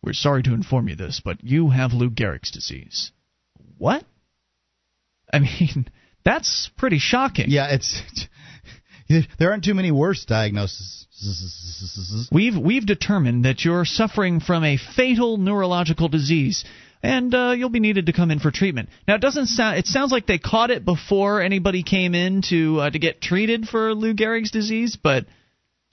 "We're 0.04 0.14
sorry 0.14 0.44
to 0.44 0.54
inform 0.54 0.90
you 0.90 0.96
this, 0.96 1.22
but 1.24 1.44
you 1.44 1.70
have 1.70 1.94
Lou 1.94 2.10
Gehrig's 2.10 2.52
disease." 2.52 3.12
What? 3.78 4.04
I 5.34 5.40
mean, 5.40 5.88
that's 6.26 6.70
pretty 6.78 7.00
shocking. 7.00 7.46
Yeah, 7.50 7.68
it's 7.72 8.02
there 9.40 9.52
aren't 9.52 9.64
too 9.64 9.74
many 9.74 9.92
worse 9.92 10.26
diagnoses 10.26 11.02
We've 12.32 12.58
we've 12.58 12.86
determined 12.86 13.46
that 13.46 13.64
you're 13.64 13.86
suffering 13.86 14.40
from 14.40 14.64
a 14.64 14.78
fatal 14.78 15.38
neurological 15.38 16.08
disease, 16.08 16.66
and 17.04 17.34
uh, 17.34 17.54
you'll 17.56 17.70
be 17.70 17.80
needed 17.80 18.08
to 18.08 18.14
come 18.14 18.32
in 18.32 18.40
for 18.40 18.50
treatment. 18.50 18.90
Now, 19.08 19.16
it 19.16 19.22
doesn't 19.22 19.48
sound. 19.48 19.78
It 19.78 19.86
sounds 19.86 20.12
like 20.12 20.26
they 20.26 20.40
caught 20.40 20.72
it 20.72 20.84
before 20.84 21.42
anybody 21.42 21.84
came 21.84 22.16
in 22.16 22.42
to 22.50 22.80
uh, 22.80 22.90
to 22.90 22.98
get 22.98 23.22
treated 23.22 23.68
for 23.68 23.94
Lou 23.94 24.14
Gehrig's 24.14 24.52
disease, 24.52 24.98
but 25.02 25.26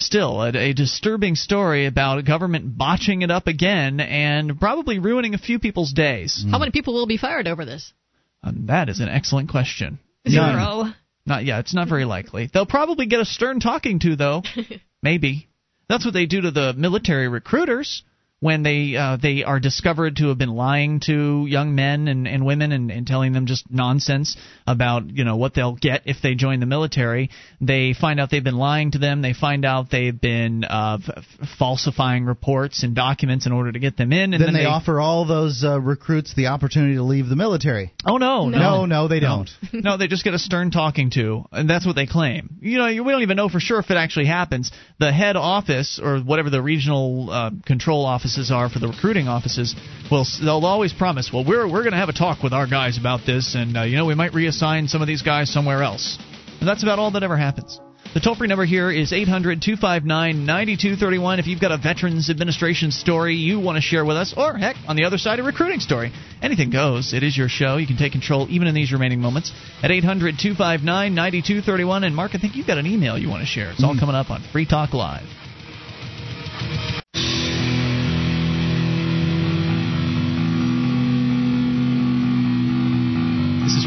still, 0.00 0.42
a, 0.42 0.56
a 0.56 0.72
disturbing 0.72 1.34
story 1.34 1.86
about 1.86 2.24
government 2.24 2.76
botching 2.76 3.22
it 3.22 3.30
up 3.30 3.46
again 3.46 4.00
and 4.00 4.58
probably 4.58 4.98
ruining 4.98 5.34
a 5.34 5.38
few 5.38 5.58
people's 5.58 5.92
days. 5.92 6.44
How 6.50 6.58
many 6.58 6.70
people 6.70 6.94
will 6.94 7.06
be 7.06 7.16
fired 7.16 7.48
over 7.48 7.64
this? 7.64 7.92
Um, 8.42 8.66
that 8.66 8.88
is 8.88 9.00
an 9.00 9.08
excellent 9.08 9.48
question. 9.50 9.98
Zero. 10.28 10.92
Not 11.26 11.44
yeah, 11.44 11.58
it's 11.58 11.74
not 11.74 11.88
very 11.88 12.04
likely. 12.04 12.48
They'll 12.52 12.66
probably 12.66 13.06
get 13.06 13.20
a 13.20 13.24
stern 13.24 13.60
talking 13.60 13.98
to 14.00 14.16
though. 14.16 14.42
Maybe. 15.02 15.48
That's 15.88 16.04
what 16.04 16.14
they 16.14 16.26
do 16.26 16.42
to 16.42 16.50
the 16.50 16.74
military 16.74 17.28
recruiters 17.28 18.02
when 18.40 18.62
they 18.62 18.94
uh, 18.94 19.16
they 19.20 19.42
are 19.42 19.58
discovered 19.58 20.16
to 20.16 20.28
have 20.28 20.38
been 20.38 20.54
lying 20.54 21.00
to 21.00 21.44
young 21.48 21.74
men 21.74 22.06
and, 22.06 22.28
and 22.28 22.46
women 22.46 22.70
and, 22.70 22.90
and 22.90 23.06
telling 23.06 23.32
them 23.32 23.46
just 23.46 23.68
nonsense 23.70 24.36
about 24.66 25.10
you 25.10 25.24
know 25.24 25.36
what 25.36 25.54
they'll 25.54 25.74
get 25.74 26.02
if 26.04 26.18
they 26.22 26.34
join 26.34 26.60
the 26.60 26.66
military. 26.66 27.30
They 27.60 27.94
find 27.94 28.20
out 28.20 28.30
they've 28.30 28.42
been 28.42 28.56
lying 28.56 28.92
to 28.92 28.98
them. 28.98 29.22
They 29.22 29.32
find 29.32 29.64
out 29.64 29.90
they've 29.90 30.18
been 30.18 30.64
uh, 30.64 30.98
f- 31.08 31.48
falsifying 31.58 32.26
reports 32.26 32.84
and 32.84 32.94
documents 32.94 33.46
in 33.46 33.52
order 33.52 33.72
to 33.72 33.78
get 33.78 33.96
them 33.96 34.12
in. 34.12 34.34
And 34.34 34.42
then, 34.42 34.54
they, 34.54 34.66
offer 34.66 35.00
all 35.00 35.26
those 35.26 35.64
uh, 35.64 35.80
recruits 35.80 36.34
the 36.34 36.48
opportunity 36.48 36.94
to 36.94 37.02
leave 37.02 37.28
the 37.28 37.36
military. 37.36 37.92
Oh 38.06 38.18
no, 38.18 38.48
no, 38.48 38.86
no, 38.86 39.08
they 39.08 39.18
don't. 39.18 39.50
no, 39.72 39.96
they 39.96 40.06
just 40.06 40.22
get 40.22 40.34
a 40.34 40.38
stern 40.38 40.70
talking 40.70 41.10
to, 41.12 41.44
and 41.50 41.68
that's 41.68 41.84
what 41.84 41.96
they 41.96 42.06
claim. 42.06 42.58
You 42.60 42.78
know, 42.78 42.86
we 42.86 43.10
don't 43.10 43.22
even 43.22 43.36
know 43.36 43.48
for 43.48 43.58
sure 43.58 43.80
if 43.80 43.90
it 43.90 43.96
actually 43.96 44.26
happens. 44.26 44.70
The 45.00 45.12
head 45.12 45.34
office 45.34 45.98
or 46.00 46.20
whatever 46.20 46.50
the 46.50 46.62
regional 46.62 47.30
uh, 47.30 47.50
control 47.66 48.06
offices 48.28 48.50
are 48.50 48.68
for 48.68 48.78
the 48.78 48.88
recruiting 48.88 49.26
offices 49.26 49.74
well, 50.10 50.26
they'll 50.40 50.64
always 50.64 50.92
promise, 50.92 51.30
well, 51.32 51.44
we're 51.44 51.66
we're 51.70 51.82
going 51.82 51.92
to 51.92 51.98
have 51.98 52.08
a 52.08 52.14
talk 52.14 52.42
with 52.42 52.54
our 52.54 52.66
guys 52.66 52.96
about 52.96 53.26
this, 53.26 53.54
and 53.54 53.76
uh, 53.76 53.82
you 53.82 53.96
know 53.96 54.06
we 54.06 54.14
might 54.14 54.32
reassign 54.32 54.88
some 54.88 55.02
of 55.02 55.06
these 55.06 55.20
guys 55.20 55.52
somewhere 55.52 55.82
else. 55.82 56.18
And 56.60 56.68
that's 56.68 56.82
about 56.82 56.98
all 56.98 57.10
that 57.12 57.22
ever 57.22 57.36
happens. 57.36 57.78
The 58.14 58.20
toll 58.20 58.34
free 58.34 58.48
number 58.48 58.64
here 58.64 58.90
is 58.90 59.12
800 59.12 59.60
259 59.60 60.46
9231. 60.46 61.38
If 61.40 61.46
you've 61.46 61.60
got 61.60 61.72
a 61.72 61.76
Veterans 61.76 62.30
Administration 62.30 62.90
story 62.90 63.34
you 63.34 63.60
want 63.60 63.76
to 63.76 63.82
share 63.82 64.04
with 64.04 64.16
us, 64.16 64.32
or 64.34 64.56
heck, 64.56 64.76
on 64.88 64.96
the 64.96 65.04
other 65.04 65.18
side, 65.18 65.40
a 65.40 65.42
recruiting 65.42 65.80
story, 65.80 66.10
anything 66.40 66.70
goes. 66.70 67.12
It 67.12 67.22
is 67.22 67.36
your 67.36 67.50
show. 67.50 67.76
You 67.76 67.86
can 67.86 67.98
take 67.98 68.12
control 68.12 68.46
even 68.48 68.66
in 68.66 68.74
these 68.74 68.92
remaining 68.92 69.20
moments 69.20 69.52
at 69.82 69.90
800 69.90 70.38
259 70.38 71.14
9231. 71.14 72.04
And 72.04 72.16
Mark, 72.16 72.30
I 72.34 72.38
think 72.38 72.56
you've 72.56 72.66
got 72.66 72.78
an 72.78 72.86
email 72.86 73.18
you 73.18 73.28
want 73.28 73.42
to 73.42 73.46
share. 73.46 73.70
It's 73.72 73.84
all 73.84 73.98
coming 73.98 74.14
up 74.14 74.30
on 74.30 74.42
Free 74.52 74.64
Talk 74.64 74.94
Live. 74.94 75.28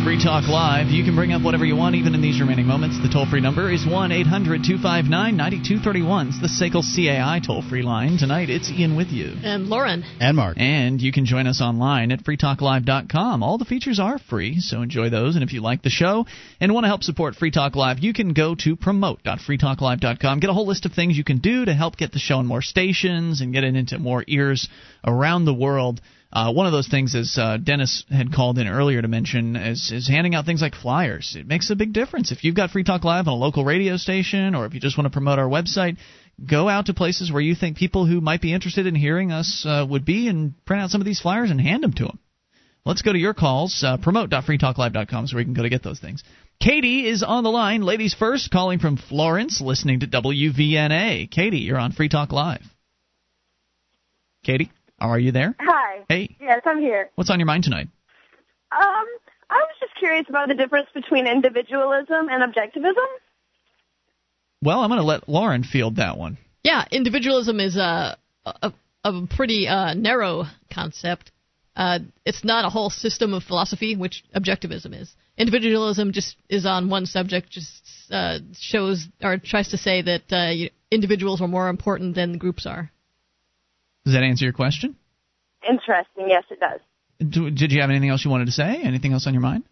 Free 0.04 0.18
Talk 0.18 0.48
Live. 0.48 0.88
You 0.88 1.04
can 1.04 1.16
bring 1.16 1.32
up 1.32 1.44
whatever 1.44 1.64
you 1.64 1.76
want, 1.76 1.94
even 1.94 2.16
in 2.16 2.22
these 2.22 2.40
remaining 2.40 2.66
moments. 2.66 2.98
The 3.04 3.08
toll 3.08 3.28
free 3.30 3.40
number 3.40 3.72
is 3.72 3.86
1 3.86 4.12
800 4.12 4.64
259 4.64 5.38
9231. 5.38 6.28
It's 6.30 6.42
the 6.42 6.48
SACL 6.48 6.82
CAI 6.82 7.40
toll 7.46 7.62
free 7.62 7.84
line. 7.84 8.18
Tonight, 8.18 8.50
it's 8.50 8.72
Ian 8.72 8.96
with 8.96 9.10
you. 9.10 9.36
And 9.44 9.68
Lauren. 9.68 10.04
And 10.20 10.38
Mark. 10.38 10.58
And 10.58 11.00
you 11.00 11.12
can 11.12 11.26
join 11.26 11.46
us 11.46 11.62
online 11.62 12.12
at 12.12 12.24
freetalklive.com. 12.24 13.44
All 13.44 13.60
the 13.60 13.66
features 13.66 14.00
are 14.00 14.18
free, 14.18 14.60
so 14.60 14.82
enjoy 14.82 15.12
those. 15.12 15.36
And 15.36 15.44
if 15.44 15.54
you 15.54 15.62
like 15.62 15.84
the 15.84 15.92
show 15.92 16.26
and 16.60 16.74
want 16.74 16.86
to 16.86 16.90
help 16.90 17.04
support 17.04 17.36
Free 17.36 17.52
Talk 17.52 17.76
Live, 17.76 18.00
you 18.00 18.14
can 18.14 18.34
go 18.34 18.56
to 18.56 18.76
promote.freetalklive.com. 18.76 20.40
Get 20.40 20.50
a 20.50 20.54
whole 20.54 20.68
list 20.68 20.88
of 20.88 20.94
things 20.94 21.16
you 21.16 21.24
can 21.24 21.40
do 21.40 21.66
to 21.66 21.74
help 21.76 21.96
get 21.98 22.12
the 22.12 22.20
show 22.20 22.38
on 22.38 22.48
more 22.48 22.64
stations 22.64 23.42
and 23.42 23.54
get 23.54 23.64
it 23.64 23.76
into 23.76 24.00
more 24.00 24.24
ears 24.28 24.68
around 25.06 25.46
the 25.46 25.54
world. 25.54 26.02
Uh, 26.34 26.54
one 26.54 26.66
of 26.66 26.72
those 26.72 26.88
things, 26.88 27.14
as 27.14 27.38
uh, 27.38 27.58
Dennis 27.58 28.06
had 28.10 28.34
called 28.34 28.58
in 28.58 28.68
earlier 28.68 29.02
to 29.02 29.08
mention, 29.08 29.58
is, 29.58 29.92
is 29.92 30.08
handing 30.08 30.34
out 30.34 30.46
things 30.46 30.62
like 30.62 30.76
flyers. 30.76 31.36
It 31.38 31.46
makes 31.46 31.70
a 31.70 31.76
big 31.76 31.92
difference. 31.92 32.32
If 32.32 32.46
you've 32.46 32.56
got 32.56 32.72
Free 32.72 32.86
Talk 32.86 33.04
Live 33.04 33.28
on 33.28 33.34
a 33.34 33.38
local 33.38 33.66
radio 33.66 33.98
station, 33.98 34.56
or 34.56 34.66
if 34.66 34.74
you 34.74 34.80
just 34.80 34.98
want 34.98 35.08
to 35.08 35.12
promote 35.12 35.40
our 35.40 35.50
website, 35.50 35.98
go 36.50 36.70
out 36.70 36.86
to 36.86 36.94
places 36.94 37.32
where 37.32 37.42
you 37.42 37.54
think 37.54 37.76
people 37.76 38.06
who 38.06 38.22
might 38.22 38.42
be 38.42 38.54
interested 38.54 38.88
in 38.88 38.96
hearing 38.96 39.34
us 39.34 39.66
uh, 39.68 39.86
would 39.88 40.06
be, 40.06 40.30
and 40.30 40.54
print 40.66 40.82
out 40.82 40.90
some 40.90 41.02
of 41.02 41.06
these 41.06 41.20
flyers 41.20 41.52
and 41.52 41.60
hand 41.60 41.84
them 41.84 41.94
to 41.94 42.06
them. 42.06 42.20
Let's 42.86 43.02
go 43.02 43.12
to 43.12 43.20
your 43.20 43.34
calls. 43.34 43.84
Uh, 43.86 43.98
promote.freetalklive.com 43.98 45.26
is 45.26 45.34
where 45.34 45.42
you 45.42 45.46
can 45.46 45.54
go 45.54 45.64
to 45.64 45.70
get 45.70 45.84
those 45.84 46.00
things. 46.00 46.24
Katie 46.62 47.08
is 47.08 47.24
on 47.24 47.44
the 47.44 47.50
line. 47.50 47.82
Ladies 47.82 48.14
first, 48.14 48.52
calling 48.52 48.80
from 48.80 48.96
Florence, 48.96 49.62
listening 49.62 50.00
to 50.00 50.08
WVNA. 50.08 51.30
Katie, 51.30 51.60
you're 51.60 51.78
on 51.78 51.92
Free 51.92 52.10
Talk 52.10 52.32
Live. 52.32 52.64
Katie, 54.44 54.72
are 55.10 55.20
you 55.20 55.32
there? 55.32 55.56
Hi. 55.60 56.06
Hey. 56.08 56.36
Yes, 56.40 56.62
I'm 56.66 56.80
here. 56.80 57.10
What's 57.16 57.30
on 57.30 57.40
your 57.40 57.48
mind 57.48 57.64
tonight? 57.64 57.88
Um, 58.72 59.06
I 59.50 59.56
was 59.56 59.76
just 59.80 59.96
curious 60.00 60.26
about 60.30 60.48
the 60.48 60.54
difference 60.54 60.88
between 60.94 61.28
individualism 61.28 62.28
and 62.30 62.44
objectivism. 62.44 63.08
Well, 64.64 64.80
I'm 64.80 64.90
going 64.90 65.00
to 65.00 65.06
let 65.06 65.28
Lauren 65.28 65.64
field 65.64 65.98
that 65.98 66.18
one. 66.18 66.38
Yeah, 66.64 66.86
individualism 66.92 67.60
is 67.60 67.76
a 67.76 68.18
a, 68.46 68.74
a 69.04 69.28
pretty 69.28 69.68
uh, 69.68 69.94
narrow 69.94 70.46
concept. 70.74 71.32
Uh, 71.76 72.00
it's 72.26 72.44
not 72.44 72.66
a 72.66 72.70
whole 72.70 72.90
system 72.90 73.34
of 73.34 73.44
philosophy, 73.44 73.96
which 73.96 74.24
objectivism 74.36 75.00
is. 75.00 75.14
Individualism 75.38 76.12
just 76.12 76.36
is 76.50 76.66
on 76.66 76.90
one 76.90 77.06
subject, 77.06 77.50
just 77.50 77.82
uh, 78.12 78.40
shows 78.60 79.08
or 79.24 79.38
tries 79.38 79.70
to 79.70 79.78
say 79.78 80.02
that 80.02 80.32
uh, 80.32 80.70
individuals 80.92 81.42
are 81.42 81.48
more 81.48 81.70
important 81.70 82.14
than 82.16 82.38
groups 82.38 82.66
are. 82.66 82.92
Does 84.06 84.14
that 84.14 84.24
answer 84.24 84.46
your 84.46 84.54
question? 84.54 84.96
Interesting. 85.68 86.26
Yes, 86.28 86.44
it 86.50 86.60
does. 86.60 86.80
Do, 87.20 87.52
did 87.52 87.72
you 87.72 87.82
have 87.82 87.90
anything 87.90 88.10
else 88.10 88.26
you 88.26 88.32
wanted 88.32 88.46
to 88.46 88.52
say? 88.52 88.82
Anything 88.84 89.14
else 89.14 89.28
on 89.28 89.34
your 89.34 89.42
mind? 89.42 89.64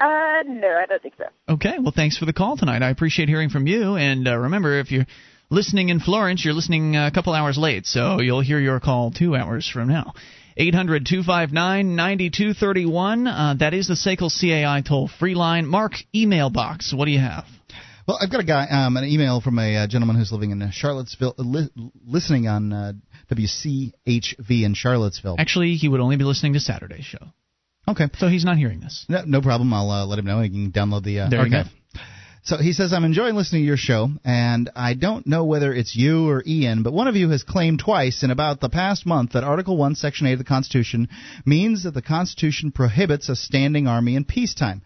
Uh, 0.00 0.42
no, 0.46 0.68
I 0.68 0.84
don't 0.88 1.02
think 1.02 1.14
so. 1.16 1.24
Okay, 1.48 1.78
well, 1.80 1.92
thanks 1.94 2.16
for 2.16 2.26
the 2.26 2.32
call 2.32 2.56
tonight. 2.56 2.82
I 2.82 2.90
appreciate 2.90 3.28
hearing 3.28 3.48
from 3.48 3.66
you. 3.66 3.96
And 3.96 4.28
uh, 4.28 4.36
remember, 4.36 4.78
if 4.78 4.92
you're 4.92 5.06
listening 5.50 5.88
in 5.88 6.00
Florence, 6.00 6.44
you're 6.44 6.54
listening 6.54 6.96
a 6.96 7.10
couple 7.10 7.32
hours 7.32 7.56
late, 7.58 7.86
so 7.86 8.20
you'll 8.20 8.42
hear 8.42 8.60
your 8.60 8.78
call 8.78 9.10
two 9.10 9.34
hours 9.34 9.68
from 9.68 9.88
now. 9.88 10.12
800 10.58 11.06
259 11.06 11.96
9231. 11.96 13.26
Uh, 13.26 13.54
That 13.58 13.74
is 13.74 13.88
the 13.88 13.94
SACL 13.94 14.30
CAI 14.30 14.82
toll 14.86 15.08
free 15.08 15.34
line. 15.34 15.66
Mark, 15.66 15.92
email 16.14 16.50
box. 16.50 16.94
What 16.94 17.06
do 17.06 17.10
you 17.10 17.20
have? 17.20 17.44
Well, 18.06 18.18
I've 18.20 18.30
got 18.30 18.40
a 18.40 18.44
guy, 18.44 18.66
um, 18.70 18.96
an 18.96 19.04
email 19.04 19.40
from 19.40 19.58
a 19.58 19.76
uh, 19.76 19.86
gentleman 19.88 20.16
who's 20.16 20.30
living 20.30 20.52
in 20.52 20.62
uh, 20.62 20.70
Charlottesville, 20.70 21.34
uh, 21.36 21.42
li- 21.42 21.70
listening 22.06 22.46
on 22.46 22.72
uh, 22.72 22.92
WCHV 23.32 24.64
in 24.64 24.74
Charlottesville. 24.74 25.36
Actually, 25.38 25.74
he 25.74 25.88
would 25.88 26.00
only 26.00 26.16
be 26.16 26.22
listening 26.22 26.52
to 26.52 26.60
Saturday's 26.60 27.04
show. 27.04 27.18
Okay. 27.88 28.08
So 28.18 28.28
he's 28.28 28.44
not 28.44 28.58
hearing 28.58 28.80
this. 28.80 29.06
No, 29.08 29.22
no 29.24 29.42
problem. 29.42 29.72
I'll 29.72 29.90
uh, 29.90 30.06
let 30.06 30.18
him 30.20 30.24
know. 30.24 30.40
He 30.40 30.50
can 30.50 30.70
download 30.70 31.02
the 31.04 31.20
uh, 31.20 31.28
There 31.28 31.40
archive. 31.40 31.66
So 32.44 32.58
he 32.58 32.72
says, 32.74 32.92
I'm 32.92 33.02
enjoying 33.02 33.34
listening 33.34 33.62
to 33.62 33.66
your 33.66 33.76
show, 33.76 34.08
and 34.24 34.70
I 34.76 34.94
don't 34.94 35.26
know 35.26 35.44
whether 35.44 35.74
it's 35.74 35.96
you 35.96 36.28
or 36.28 36.44
Ian, 36.46 36.84
but 36.84 36.92
one 36.92 37.08
of 37.08 37.16
you 37.16 37.28
has 37.30 37.42
claimed 37.42 37.80
twice 37.80 38.22
in 38.22 38.30
about 38.30 38.60
the 38.60 38.68
past 38.68 39.04
month 39.04 39.32
that 39.32 39.42
Article 39.42 39.76
1, 39.76 39.96
Section 39.96 40.28
8 40.28 40.34
of 40.34 40.38
the 40.38 40.44
Constitution 40.44 41.08
means 41.44 41.82
that 41.82 41.90
the 41.90 42.02
Constitution 42.02 42.70
prohibits 42.70 43.28
a 43.28 43.34
standing 43.34 43.88
army 43.88 44.14
in 44.14 44.24
peacetime. 44.24 44.82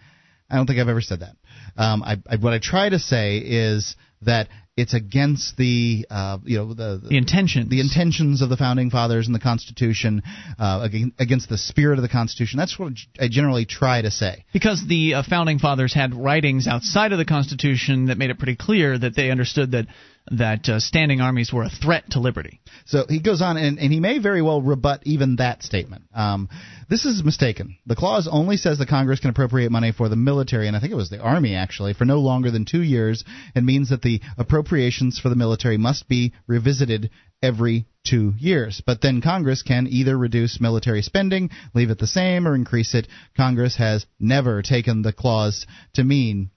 I 0.48 0.56
don't 0.56 0.66
think 0.66 0.80
I've 0.80 0.88
ever 0.88 1.02
said 1.02 1.20
that. 1.20 1.36
Um, 1.76 2.02
I, 2.02 2.16
I, 2.28 2.36
what 2.36 2.52
I 2.52 2.58
try 2.58 2.88
to 2.88 2.98
say 2.98 3.38
is 3.38 3.96
that 4.22 4.48
it's 4.76 4.94
against 4.94 5.56
the 5.56 6.06
uh, 6.08 6.38
you 6.44 6.58
know 6.58 6.72
the, 6.72 7.00
The 7.08 7.16
intentions. 7.16 7.68
the 7.68 7.80
intentions 7.80 8.40
of 8.40 8.48
the 8.48 8.56
founding 8.56 8.90
fathers 8.90 9.26
and 9.26 9.34
the 9.34 9.40
Constitution 9.40 10.22
uh, 10.58 10.88
against 11.18 11.48
the 11.48 11.58
spirit 11.58 11.98
of 11.98 12.02
the 12.02 12.08
Constitution. 12.08 12.58
That's 12.58 12.78
what 12.78 12.94
I 13.18 13.28
generally 13.28 13.66
try 13.66 14.00
to 14.02 14.10
say. 14.10 14.44
Because 14.52 14.82
the 14.86 15.14
uh, 15.14 15.22
founding 15.28 15.58
fathers 15.58 15.92
had 15.92 16.14
writings 16.14 16.66
outside 16.66 17.12
of 17.12 17.18
the 17.18 17.24
Constitution 17.24 18.06
that 18.06 18.16
made 18.16 18.30
it 18.30 18.38
pretty 18.38 18.56
clear 18.56 18.98
that 18.98 19.14
they 19.14 19.30
understood 19.30 19.72
that 19.72 19.86
that 20.30 20.68
uh, 20.68 20.78
standing 20.78 21.20
armies 21.20 21.52
were 21.52 21.64
a 21.64 21.70
threat 21.70 22.10
to 22.10 22.20
liberty. 22.20 22.60
So 22.86 23.04
he 23.08 23.20
goes 23.20 23.42
on, 23.42 23.56
and, 23.56 23.78
and 23.78 23.92
he 23.92 24.00
may 24.00 24.18
very 24.18 24.42
well 24.42 24.62
rebut 24.62 25.02
even 25.04 25.36
that 25.36 25.62
statement. 25.62 26.04
Um, 26.14 26.48
this 26.88 27.04
is 27.04 27.24
mistaken. 27.24 27.76
The 27.86 27.96
clause 27.96 28.28
only 28.30 28.56
says 28.56 28.78
the 28.78 28.86
Congress 28.86 29.20
can 29.20 29.30
appropriate 29.30 29.72
money 29.72 29.92
for 29.92 30.08
the 30.08 30.16
military, 30.16 30.68
and 30.68 30.76
I 30.76 30.80
think 30.80 30.92
it 30.92 30.96
was 30.96 31.10
the 31.10 31.20
Army 31.20 31.54
actually, 31.54 31.94
for 31.94 32.04
no 32.04 32.20
longer 32.20 32.50
than 32.50 32.64
two 32.64 32.82
years, 32.82 33.24
and 33.54 33.66
means 33.66 33.90
that 33.90 34.02
the 34.02 34.20
appropriations 34.38 35.18
for 35.18 35.28
the 35.28 35.36
military 35.36 35.76
must 35.76 36.08
be 36.08 36.32
revisited 36.46 37.10
every 37.42 37.86
two 38.06 38.34
years. 38.38 38.82
But 38.84 39.00
then 39.00 39.20
Congress 39.20 39.62
can 39.62 39.86
either 39.88 40.16
reduce 40.16 40.60
military 40.60 41.02
spending, 41.02 41.50
leave 41.74 41.90
it 41.90 41.98
the 41.98 42.06
same, 42.06 42.46
or 42.46 42.54
increase 42.54 42.94
it. 42.94 43.08
Congress 43.36 43.76
has 43.76 44.06
never 44.18 44.62
taken 44.62 45.02
the 45.02 45.12
clause 45.12 45.66
to 45.94 46.04
mean 46.04 46.50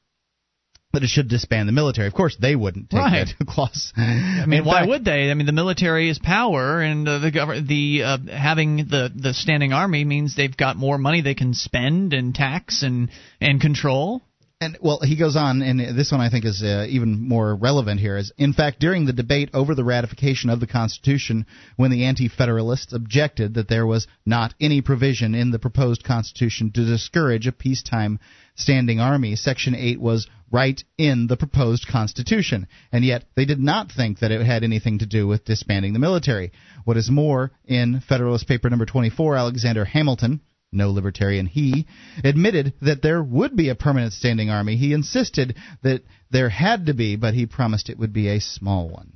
that 0.94 1.04
it 1.04 1.10
should 1.10 1.28
disband 1.28 1.68
the 1.68 1.74
military. 1.74 2.08
Of 2.08 2.14
course, 2.14 2.38
they 2.40 2.56
wouldn't 2.56 2.92
take 2.92 3.00
Right. 3.00 3.28
that 3.40 3.46
clause. 3.48 3.92
I 3.98 4.46
mean, 4.46 4.64
why 4.64 4.86
would 4.86 5.04
they? 5.04 5.32
I 5.32 5.34
mean, 5.34 5.48
the 5.48 5.52
military 5.52 6.10
is 6.10 6.20
power, 6.20 6.82
and 6.82 7.08
uh, 7.08 7.18
the 7.20 7.32
government, 7.32 7.68
the 7.68 8.04
uh, 8.04 8.18
having 8.32 8.78
the 8.78 9.12
the 9.14 9.34
standing 9.34 9.74
army 9.74 10.06
means 10.06 10.36
they've 10.36 10.56
got 10.56 10.78
more 10.78 10.98
money 11.00 11.22
they 11.22 11.34
can 11.36 11.54
spend 11.56 12.14
and 12.14 12.34
tax 12.34 12.84
and 12.84 13.10
and 13.42 13.60
control. 13.60 14.22
And 14.62 14.78
well, 14.82 15.00
he 15.02 15.18
goes 15.18 15.36
on, 15.36 15.62
and 15.62 15.98
this 15.98 16.12
one 16.12 16.22
I 16.22 16.30
think 16.30 16.46
is 16.46 16.62
uh, 16.64 16.86
even 16.88 17.20
more 17.28 17.54
relevant 17.56 18.00
here. 18.00 18.16
Is 18.18 18.32
in 18.38 18.54
fact 18.54 18.80
during 18.80 19.06
the 19.06 19.12
debate 19.14 19.50
over 19.54 19.74
the 19.76 19.84
ratification 19.84 20.50
of 20.52 20.60
the 20.60 20.68
Constitution, 20.68 21.48
when 21.76 21.90
the 21.92 22.06
Anti-Federalists 22.06 22.94
objected 22.94 23.56
that 23.56 23.68
there 23.68 23.86
was 23.88 24.08
not 24.28 24.54
any 24.62 24.82
provision 24.82 25.34
in 25.36 25.50
the 25.52 25.60
proposed 25.60 26.04
Constitution 26.04 26.72
to 26.76 26.86
discourage 26.86 27.48
a 27.48 27.52
peacetime 27.52 28.20
standing 28.56 29.00
army, 29.00 29.36
Section 29.36 29.76
8 29.76 30.00
was 30.00 30.28
right 30.52 30.84
in 30.98 31.28
the 31.28 31.38
proposed 31.38 31.88
Constitution, 31.88 32.68
and 32.92 33.04
yet 33.04 33.26
they 33.36 33.46
did 33.46 33.60
not 33.60 33.92
think 33.92 34.20
that 34.20 34.32
it 34.32 34.46
had 34.46 34.64
anything 34.64 35.00
to 35.00 35.06
do 35.06 35.28
with 35.28 35.46
disbanding 35.46 35.94
the 35.94 36.00
military. 36.00 36.52
What 36.86 36.98
is 36.98 37.10
more, 37.10 37.52
in 37.66 38.02
Federalist 38.02 38.48
Paper 38.48 38.70
number 38.70 38.86
24, 38.86 39.36
Alexander 39.36 39.86
Hamilton 39.86 40.42
no 40.74 40.92
libertarian 40.92 41.46
he, 41.46 41.86
admitted 42.24 42.74
that 42.82 43.02
there 43.02 43.24
would 43.24 43.56
be 43.56 43.70
a 43.70 43.76
permanent 43.76 44.14
standing 44.14 44.50
army. 44.50 44.76
He 44.76 44.94
insisted 44.94 45.56
that 45.84 46.04
there 46.32 46.50
had 46.50 46.88
to 46.88 46.94
be, 46.94 47.16
but 47.16 47.34
he 47.34 47.46
promised 47.46 47.90
it 47.90 48.00
would 48.00 48.14
be 48.14 48.28
a 48.28 48.42
small 48.42 48.90
one. 48.90 49.14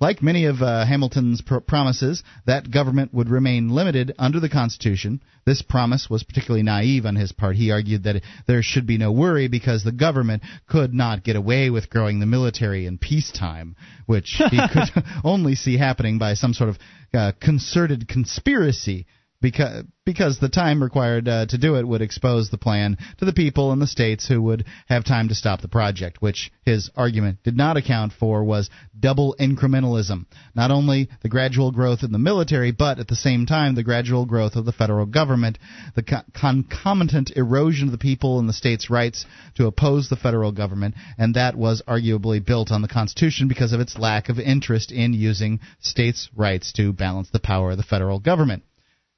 Like 0.00 0.22
many 0.22 0.44
of 0.44 0.62
uh, 0.62 0.84
Hamilton's 0.86 1.42
pr- 1.42 1.58
promises, 1.58 2.22
that 2.46 2.70
government 2.70 3.12
would 3.12 3.28
remain 3.28 3.70
limited 3.70 4.14
under 4.18 4.38
the 4.38 4.48
Constitution. 4.48 5.20
This 5.44 5.60
promise 5.62 6.08
was 6.08 6.22
particularly 6.22 6.62
naive 6.62 7.04
on 7.04 7.16
his 7.16 7.32
part. 7.32 7.56
He 7.56 7.72
argued 7.72 8.04
that 8.04 8.22
there 8.46 8.62
should 8.62 8.86
be 8.86 8.96
no 8.96 9.10
worry 9.10 9.48
because 9.48 9.82
the 9.82 9.92
government 9.92 10.44
could 10.68 10.94
not 10.94 11.24
get 11.24 11.34
away 11.34 11.70
with 11.70 11.90
growing 11.90 12.20
the 12.20 12.26
military 12.26 12.86
in 12.86 12.98
peacetime, 12.98 13.74
which 14.06 14.40
he 14.50 14.60
could 14.72 15.04
only 15.24 15.56
see 15.56 15.76
happening 15.76 16.18
by 16.18 16.34
some 16.34 16.54
sort 16.54 16.70
of 16.70 16.78
uh, 17.12 17.32
concerted 17.40 18.06
conspiracy 18.06 19.06
because 19.40 19.84
because 20.04 20.38
the 20.38 20.48
time 20.48 20.82
required 20.82 21.28
uh, 21.28 21.44
to 21.44 21.58
do 21.58 21.76
it 21.76 21.86
would 21.86 22.00
expose 22.00 22.48
the 22.48 22.56
plan 22.56 22.96
to 23.18 23.26
the 23.26 23.32
people 23.32 23.72
in 23.72 23.78
the 23.78 23.86
states 23.86 24.26
who 24.26 24.40
would 24.40 24.64
have 24.88 25.04
time 25.04 25.28
to 25.28 25.34
stop 25.34 25.60
the 25.60 25.68
project, 25.68 26.22
which 26.22 26.50
his 26.64 26.90
argument 26.96 27.38
did 27.44 27.54
not 27.54 27.76
account 27.76 28.14
for 28.18 28.42
was 28.42 28.70
double 28.98 29.36
incrementalism. 29.38 30.24
Not 30.54 30.70
only 30.70 31.10
the 31.20 31.28
gradual 31.28 31.72
growth 31.72 32.02
in 32.02 32.10
the 32.10 32.18
military, 32.18 32.72
but 32.72 32.98
at 32.98 33.06
the 33.06 33.14
same 33.14 33.44
time 33.44 33.74
the 33.74 33.82
gradual 33.82 34.24
growth 34.24 34.56
of 34.56 34.64
the 34.64 34.72
federal 34.72 35.04
government, 35.04 35.58
the 35.94 36.24
concomitant 36.32 37.32
erosion 37.36 37.88
of 37.88 37.92
the 37.92 37.98
people 37.98 38.38
in 38.40 38.46
the 38.46 38.54
states' 38.54 38.88
rights 38.88 39.26
to 39.56 39.66
oppose 39.66 40.08
the 40.08 40.16
federal 40.16 40.52
government, 40.52 40.94
and 41.18 41.34
that 41.34 41.54
was 41.54 41.82
arguably 41.86 42.44
built 42.44 42.72
on 42.72 42.80
the 42.80 42.88
Constitution 42.88 43.46
because 43.46 43.74
of 43.74 43.80
its 43.80 43.98
lack 43.98 44.30
of 44.30 44.38
interest 44.38 44.90
in 44.90 45.12
using 45.12 45.60
states' 45.80 46.30
rights 46.34 46.72
to 46.72 46.94
balance 46.94 47.28
the 47.30 47.38
power 47.38 47.72
of 47.72 47.76
the 47.76 47.82
federal 47.82 48.18
government. 48.18 48.62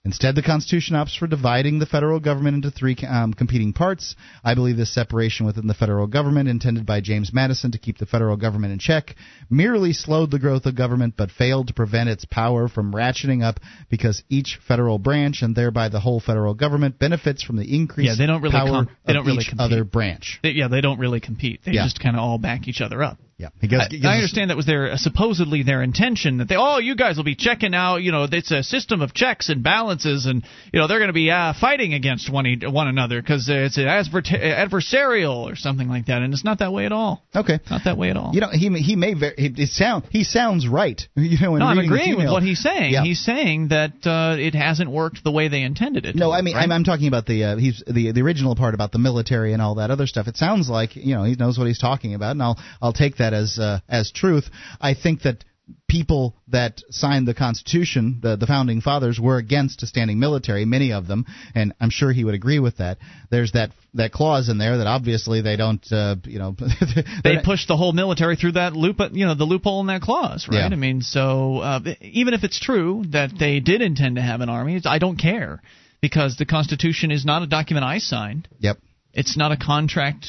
Instead, 0.03 0.35
the 0.35 0.43
Constitution 0.43 0.97
opts 0.97 1.19
for 1.19 1.27
dividing 1.27 1.79
the 1.79 1.85
federal 1.85 2.21
government 2.21 2.55
into 2.55 2.71
three 2.71 2.97
um, 3.07 3.35
competing 3.35 3.75
parts. 3.75 4.17
I 4.43 4.55
believe 4.55 4.79
this 4.79 4.95
separation 4.95 5.45
within 5.45 5.67
the 5.67 5.75
federal 5.75 6.07
government, 6.07 6.49
intended 6.49 6.87
by 6.87 7.03
James 7.03 7.35
Madison 7.35 7.71
to 7.73 7.79
keep 7.79 7.99
the 7.99 8.07
federal 8.07 8.39
government 8.39 8.73
in 8.73 8.79
check, 8.79 9.15
merely 9.51 9.93
slowed 9.93 10.31
the 10.31 10.39
growth 10.39 10.65
of 10.65 10.75
government 10.75 11.15
but 11.19 11.31
failed 11.31 11.67
to 11.67 11.75
prevent 11.75 12.09
its 12.09 12.25
power 12.25 12.67
from 12.67 12.95
ratcheting 12.95 13.45
up 13.45 13.61
because 13.91 14.23
each 14.31 14.59
federal 14.67 14.99
branch 14.99 15.43
and 15.43 15.55
thereby 15.55 15.91
the 15.91 16.01
whole 16.01 16.19
federal 16.21 16.55
government 16.55 16.99
benefits 16.99 17.43
from 17.43 17.57
the 17.57 17.77
increased 17.77 18.09
yeah, 18.09 18.17
they 18.17 18.27
don't 18.27 18.41
really 18.41 18.53
power 18.53 18.69
com- 18.71 18.89
they 19.05 19.13
don't 19.13 19.21
of 19.21 19.27
really 19.27 19.43
each 19.43 19.49
compete. 19.51 19.65
other 19.73 19.85
branch. 19.85 20.41
They, 20.43 20.53
yeah, 20.53 20.69
they 20.69 20.81
don't 20.81 20.99
really 20.99 21.21
compete. 21.21 21.61
They 21.67 21.73
Yeah. 21.73 21.85
just 21.85 22.01
kind 22.01 22.17
of 22.17 22.23
all 22.23 22.39
back 22.39 22.69
each 22.69 22.81
other 22.81 23.03
up. 23.03 23.19
Yeah, 23.41 23.49
I, 23.81 23.89
I 24.05 24.15
understand 24.17 24.51
that 24.51 24.57
was 24.57 24.67
their 24.67 24.97
supposedly 24.99 25.63
their 25.63 25.83
intention 25.83 26.39
that 26.39 26.49
they 26.49 26.57
oh 26.59 26.77
you 26.77 26.95
guys 26.95 27.17
will 27.17 27.25
be 27.25 27.35
checking 27.35 27.75
out 27.75 28.03
you 28.03 28.13
know 28.13 28.27
it's 28.31 28.51
a 28.51 28.63
system 28.63 29.01
of 29.01 29.15
checks 29.15 29.49
and 29.49 29.63
balances 29.63 30.27
and 30.27 30.45
you 30.73 30.79
know 30.79 30.87
they're 30.87 30.99
going 30.99 31.09
to 31.09 31.15
be 31.15 31.31
uh, 31.31 31.55
fighting 31.59 31.95
against 31.95 32.31
one 32.31 32.61
one 32.65 32.87
another 32.87 33.23
because 33.23 33.49
it's 33.49 33.79
adver- 33.79 34.21
adversarial 34.21 35.51
or 35.51 35.57
something 35.57 35.89
like 35.89 36.07
that 36.07 36.21
and 36.21 36.35
it's 36.35 36.45
not 36.45 36.59
that 36.59 36.71
way 36.71 36.85
at 36.85 36.93
all. 36.93 37.23
Okay, 37.35 37.61
not 37.71 37.85
that 37.85 37.97
way 37.97 38.11
at 38.11 38.19
all. 38.19 38.33
You 38.35 38.43
know, 38.43 38.51
he 38.51 38.69
he 38.81 38.95
may 38.95 39.15
very, 39.15 39.35
he, 39.39 39.47
it 39.57 39.71
sound 39.71 40.05
he 40.11 40.25
sounds 40.25 40.69
right. 40.69 41.01
You 41.31 41.39
know, 41.41 41.57
no, 41.57 41.65
I'm 41.65 41.79
agreeing 41.79 42.17
with 42.17 42.31
what 42.31 42.43
he's 42.43 42.61
saying. 42.61 42.93
Yeah. 42.93 43.05
He's 43.05 43.25
saying 43.25 43.69
that 43.69 44.05
uh, 44.05 44.37
it 44.37 44.55
hasn't 44.55 44.91
worked 44.91 45.23
the 45.23 45.31
way 45.31 45.49
they 45.49 45.63
intended 45.63 46.05
it. 46.05 46.17
No, 46.17 46.31
work, 46.31 46.39
I 46.39 46.43
mean 46.43 46.57
right? 46.57 46.65
I'm, 46.65 46.73
I'm 46.73 46.85
talking 46.85 47.07
about 47.07 47.27
the 47.27 47.45
uh, 47.45 47.57
he's 47.57 47.83
the 47.87 48.13
the 48.13 48.21
original 48.21 48.57
part 48.57 48.75
about 48.75 48.91
the 48.91 48.99
military 48.99 49.53
and 49.53 49.63
all 49.63 49.77
that 49.77 49.91
other 49.91 50.07
stuff. 50.07 50.27
It 50.27 50.37
sounds 50.37 50.69
like 50.69 50.97
you 50.97 51.15
know 51.15 51.25
he 51.25 51.37
knows 51.37 51.57
what 51.57 51.69
he's 51.69 51.79
talking 51.79 52.15
about, 52.15 52.33
and 52.33 52.43
I'll 52.43 52.59
I'll 52.83 52.93
take 52.93 53.19
that 53.19 53.30
as 53.35 53.59
uh, 53.59 53.81
as 53.89 54.11
truth. 54.13 54.49
I 54.81 54.95
think 54.95 55.23
that 55.23 55.45
people 55.89 56.35
that 56.49 56.83
signed 56.91 57.27
the 57.27 57.35
Constitution, 57.35 58.21
the 58.23 58.37
the 58.37 58.47
founding 58.47 58.81
fathers, 58.81 59.19
were 59.21 59.37
against 59.37 59.83
a 59.83 59.87
standing 59.87 60.19
military. 60.19 60.65
Many 60.65 60.93
of 60.93 61.07
them, 61.07 61.27
and 61.55 61.75
I'm 61.81 61.91
sure 61.91 62.13
he 62.13 62.25
would 62.25 62.35
agree 62.35 62.59
with 62.59 62.79
that. 62.79 62.99
There's 63.31 63.53
that 63.53 63.71
that 63.95 64.13
clause 64.13 64.49
in 64.49 64.59
there 64.59 64.79
that 64.79 64.87
obviously 64.87 65.43
they 65.43 65.57
don't 65.57 65.85
uh, 65.93 66.17
you 66.25 66.39
know 66.39 66.57
they 67.25 67.39
pushed 67.45 67.69
the 67.69 67.77
whole 67.77 67.93
military 67.93 68.37
through 68.37 68.53
that 68.53 68.75
loop, 68.75 69.01
you 69.13 69.27
know, 69.27 69.35
the 69.35 69.45
loophole 69.45 69.81
in 69.81 69.87
that 69.89 70.03
clause, 70.03 70.49
right? 70.49 70.59
Yeah. 70.59 70.67
I 70.67 70.77
mean, 70.77 71.03
so 71.03 71.59
uh, 71.59 71.81
even 72.01 72.35
if 72.35 72.45
it's 72.45 72.61
true 72.61 73.05
that 73.11 73.31
they 73.39 73.61
did 73.61 73.83
intend 73.83 74.17
to 74.17 74.23
have 74.23 74.41
an 74.41 74.49
army, 74.49 74.81
I 74.85 74.99
don't 74.99 75.17
care 75.17 75.61
because 76.01 76.37
the 76.37 76.47
Constitution 76.47 77.11
is 77.11 77.25
not 77.25 77.43
a 77.43 77.47
document 77.47 77.85
I 77.85 77.99
signed. 77.99 78.49
Yep. 78.59 78.79
It's 79.13 79.37
not 79.37 79.53
a 79.53 79.57
contract 79.57 80.27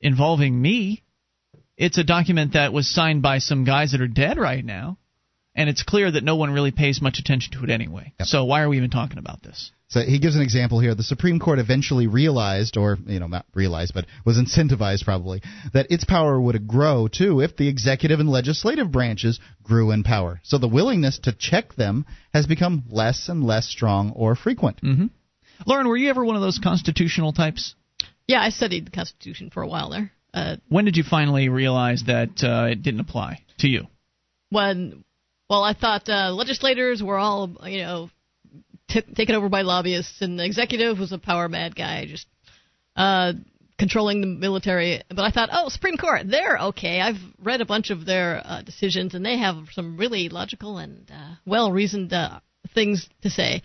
involving 0.00 0.60
me. 0.60 1.02
It's 1.76 1.98
a 1.98 2.04
document 2.04 2.52
that 2.52 2.72
was 2.72 2.88
signed 2.88 3.22
by 3.22 3.38
some 3.38 3.64
guys 3.64 3.92
that 3.92 4.00
are 4.00 4.08
dead 4.08 4.38
right 4.38 4.64
now, 4.64 4.98
and 5.54 5.68
it's 5.68 5.82
clear 5.82 6.10
that 6.10 6.24
no 6.24 6.36
one 6.36 6.50
really 6.50 6.70
pays 6.70 7.02
much 7.02 7.18
attention 7.18 7.52
to 7.54 7.64
it 7.64 7.70
anyway. 7.70 8.12
So 8.22 8.44
why 8.44 8.62
are 8.62 8.68
we 8.68 8.76
even 8.76 8.90
talking 8.90 9.18
about 9.18 9.42
this? 9.42 9.72
So 9.88 10.00
he 10.00 10.18
gives 10.18 10.34
an 10.34 10.42
example 10.42 10.80
here. 10.80 10.94
The 10.94 11.02
Supreme 11.02 11.38
Court 11.38 11.58
eventually 11.58 12.06
realized, 12.06 12.76
or 12.76 12.98
you 13.06 13.20
know, 13.20 13.26
not 13.26 13.46
realized, 13.54 13.94
but 13.94 14.06
was 14.24 14.38
incentivized 14.38 15.04
probably, 15.04 15.42
that 15.72 15.86
its 15.90 16.04
power 16.04 16.40
would 16.40 16.66
grow 16.66 17.06
too 17.06 17.40
if 17.40 17.56
the 17.56 17.68
executive 17.68 18.18
and 18.18 18.28
legislative 18.28 18.90
branches 18.90 19.38
grew 19.62 19.90
in 19.90 20.02
power. 20.02 20.40
So 20.42 20.58
the 20.58 20.68
willingness 20.68 21.18
to 21.20 21.32
check 21.32 21.74
them 21.74 22.06
has 22.32 22.46
become 22.46 22.84
less 22.88 23.28
and 23.28 23.44
less 23.44 23.68
strong 23.68 24.10
or 24.16 24.34
frequent. 24.34 24.80
Mm-hmm. 24.82 25.06
Lauren, 25.66 25.86
were 25.86 25.96
you 25.96 26.10
ever 26.10 26.24
one 26.24 26.36
of 26.36 26.42
those 26.42 26.58
constitutional 26.58 27.32
types? 27.32 27.74
Yeah, 28.26 28.40
I 28.40 28.48
studied 28.48 28.86
the 28.86 28.90
Constitution 28.90 29.50
for 29.50 29.62
a 29.62 29.68
while 29.68 29.90
there. 29.90 30.10
Uh, 30.34 30.56
When 30.68 30.84
did 30.84 30.96
you 30.96 31.04
finally 31.08 31.48
realize 31.48 32.02
that 32.06 32.42
uh, 32.42 32.66
it 32.72 32.82
didn't 32.82 33.00
apply 33.00 33.40
to 33.58 33.68
you? 33.68 33.86
when, 34.50 35.04
well, 35.50 35.62
I 35.62 35.74
thought 35.74 36.08
uh, 36.08 36.30
legislators 36.32 37.02
were 37.02 37.18
all, 37.18 37.56
you 37.64 37.82
know, 37.82 38.10
t- 38.88 39.02
taken 39.16 39.34
over 39.34 39.48
by 39.48 39.62
lobbyists, 39.62 40.20
and 40.22 40.38
the 40.38 40.44
executive 40.44 40.98
was 40.98 41.12
a 41.12 41.18
power 41.18 41.48
mad 41.48 41.74
guy, 41.74 42.06
just 42.06 42.26
uh, 42.96 43.32
controlling 43.78 44.20
the 44.20 44.26
military. 44.26 45.02
But 45.08 45.20
I 45.24 45.30
thought, 45.30 45.48
oh, 45.52 45.68
Supreme 45.68 45.96
Court, 45.96 46.22
they're 46.26 46.58
okay. 46.68 47.00
I've 47.00 47.18
read 47.42 47.60
a 47.60 47.66
bunch 47.66 47.90
of 47.90 48.06
their 48.06 48.42
uh, 48.44 48.62
decisions, 48.62 49.14
and 49.14 49.24
they 49.24 49.38
have 49.38 49.56
some 49.72 49.96
really 49.96 50.28
logical 50.28 50.78
and 50.78 51.10
uh, 51.12 51.34
well 51.44 51.72
reasoned 51.72 52.12
uh, 52.12 52.40
things 52.74 53.08
to 53.22 53.30
say. 53.30 53.62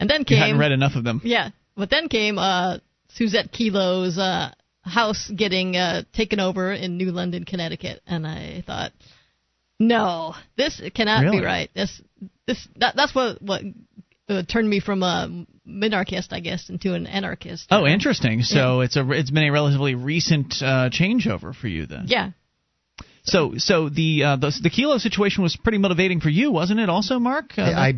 And 0.00 0.10
then 0.10 0.20
You 0.20 0.26
came 0.26 0.38
hadn't 0.38 0.58
read 0.58 0.72
enough 0.72 0.96
of 0.96 1.04
them. 1.04 1.20
Yeah, 1.22 1.50
but 1.76 1.90
then 1.90 2.08
came 2.08 2.38
uh, 2.38 2.78
Susette 3.16 3.52
Kelo's 3.52 4.18
uh, 4.18 4.50
house 4.82 5.30
getting 5.34 5.76
uh, 5.76 6.02
taken 6.12 6.40
over 6.40 6.72
in 6.72 6.96
New 6.96 7.12
London, 7.12 7.44
Connecticut, 7.44 8.00
and 8.06 8.26
I 8.26 8.62
thought, 8.66 8.92
no, 9.78 10.34
this 10.56 10.80
cannot 10.94 11.22
Really? 11.22 11.40
be 11.40 11.44
right. 11.44 11.70
This, 11.74 12.00
this, 12.46 12.68
that, 12.76 12.94
that's 12.96 13.14
what 13.14 13.40
what 13.42 13.62
uh, 14.28 14.42
turned 14.44 14.68
me 14.68 14.80
from 14.80 15.02
a 15.02 15.46
minarchist, 15.66 16.32
I 16.32 16.40
guess, 16.40 16.68
into 16.68 16.94
an 16.94 17.06
anarchist. 17.06 17.66
Oh, 17.70 17.86
interesting. 17.86 18.42
So 18.42 18.80
it's 18.80 18.96
a 18.96 19.10
it's 19.10 19.30
been 19.30 19.44
a 19.44 19.52
relatively 19.52 19.94
recent 19.94 20.54
uh, 20.60 20.90
changeover 20.90 21.54
for 21.54 21.68
you 21.68 21.86
then. 21.86 22.04
Yeah. 22.06 22.30
So 23.24 23.54
so 23.56 23.88
the 23.88 24.24
uh, 24.24 24.36
the 24.36 24.52
the 24.64 24.70
Kelo 24.70 24.98
situation 24.98 25.44
was 25.44 25.56
pretty 25.56 25.78
motivating 25.78 26.20
for 26.20 26.28
you, 26.28 26.50
wasn't 26.50 26.80
it? 26.80 26.88
Also, 26.88 27.20
Mark. 27.20 27.52
Uh, 27.56 27.62
I, 27.62 27.94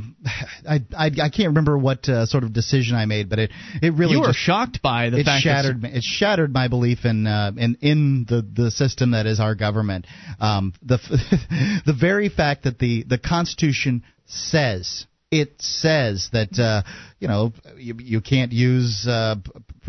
I, 0.68 0.80
I, 0.96 1.06
I 1.06 1.28
can't 1.30 1.48
remember 1.48 1.78
what 1.78 2.06
uh, 2.10 2.26
sort 2.26 2.44
of 2.44 2.52
decision 2.52 2.94
I 2.94 3.06
made, 3.06 3.30
but 3.30 3.38
it, 3.38 3.50
it 3.80 3.94
really 3.94 4.12
you 4.12 4.20
were 4.20 4.28
just, 4.28 4.38
shocked 4.38 4.82
by 4.82 5.08
the 5.08 5.20
it 5.20 5.24
fact 5.24 5.42
shattered 5.42 5.80
that 5.80 5.92
me. 5.92 5.96
It 5.98 6.02
shattered 6.02 6.52
my 6.52 6.68
belief 6.68 7.06
in 7.06 7.26
uh, 7.26 7.52
in 7.56 7.78
in 7.80 8.26
the 8.28 8.42
the 8.42 8.70
system 8.70 9.12
that 9.12 9.24
is 9.24 9.40
our 9.40 9.54
government. 9.54 10.06
Um, 10.40 10.74
the 10.82 10.98
the 11.86 11.96
very 11.98 12.28
fact 12.28 12.64
that 12.64 12.78
the 12.78 13.04
the 13.04 13.18
Constitution 13.18 14.02
says 14.26 15.06
it 15.30 15.60
says 15.60 16.28
that 16.32 16.58
uh, 16.58 16.82
you 17.18 17.28
know 17.28 17.52
you, 17.76 17.96
you 17.98 18.20
can't 18.20 18.52
use 18.52 19.06
uh, 19.08 19.36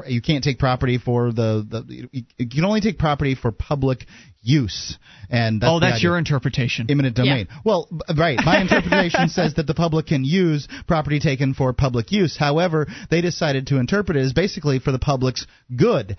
you 0.07 0.21
can't 0.21 0.43
take 0.43 0.59
property 0.59 0.97
for 0.97 1.31
the, 1.31 1.65
the 1.67 2.09
you, 2.11 2.23
you 2.37 2.49
can 2.49 2.65
only 2.65 2.81
take 2.81 2.97
property 2.97 3.35
for 3.35 3.51
public 3.51 4.05
use 4.41 4.97
and 5.29 5.61
that's 5.61 5.71
oh, 5.71 5.79
that's 5.79 6.03
your 6.03 6.17
interpretation. 6.17 6.87
eminent 6.89 7.15
domain. 7.15 7.47
Well, 7.63 7.89
right. 8.15 8.39
My 8.43 8.61
interpretation 8.61 9.29
says 9.29 9.55
that 9.55 9.67
the 9.67 9.73
public 9.73 10.07
can 10.07 10.23
use 10.23 10.67
property 10.87 11.19
taken 11.19 11.53
for 11.53 11.73
public 11.73 12.11
use. 12.11 12.37
However, 12.37 12.87
they 13.09 13.21
decided 13.21 13.67
to 13.67 13.77
interpret 13.77 14.17
it 14.17 14.21
as 14.21 14.33
basically 14.33 14.79
for 14.79 14.91
the 14.91 14.99
public's 14.99 15.47
good. 15.75 16.17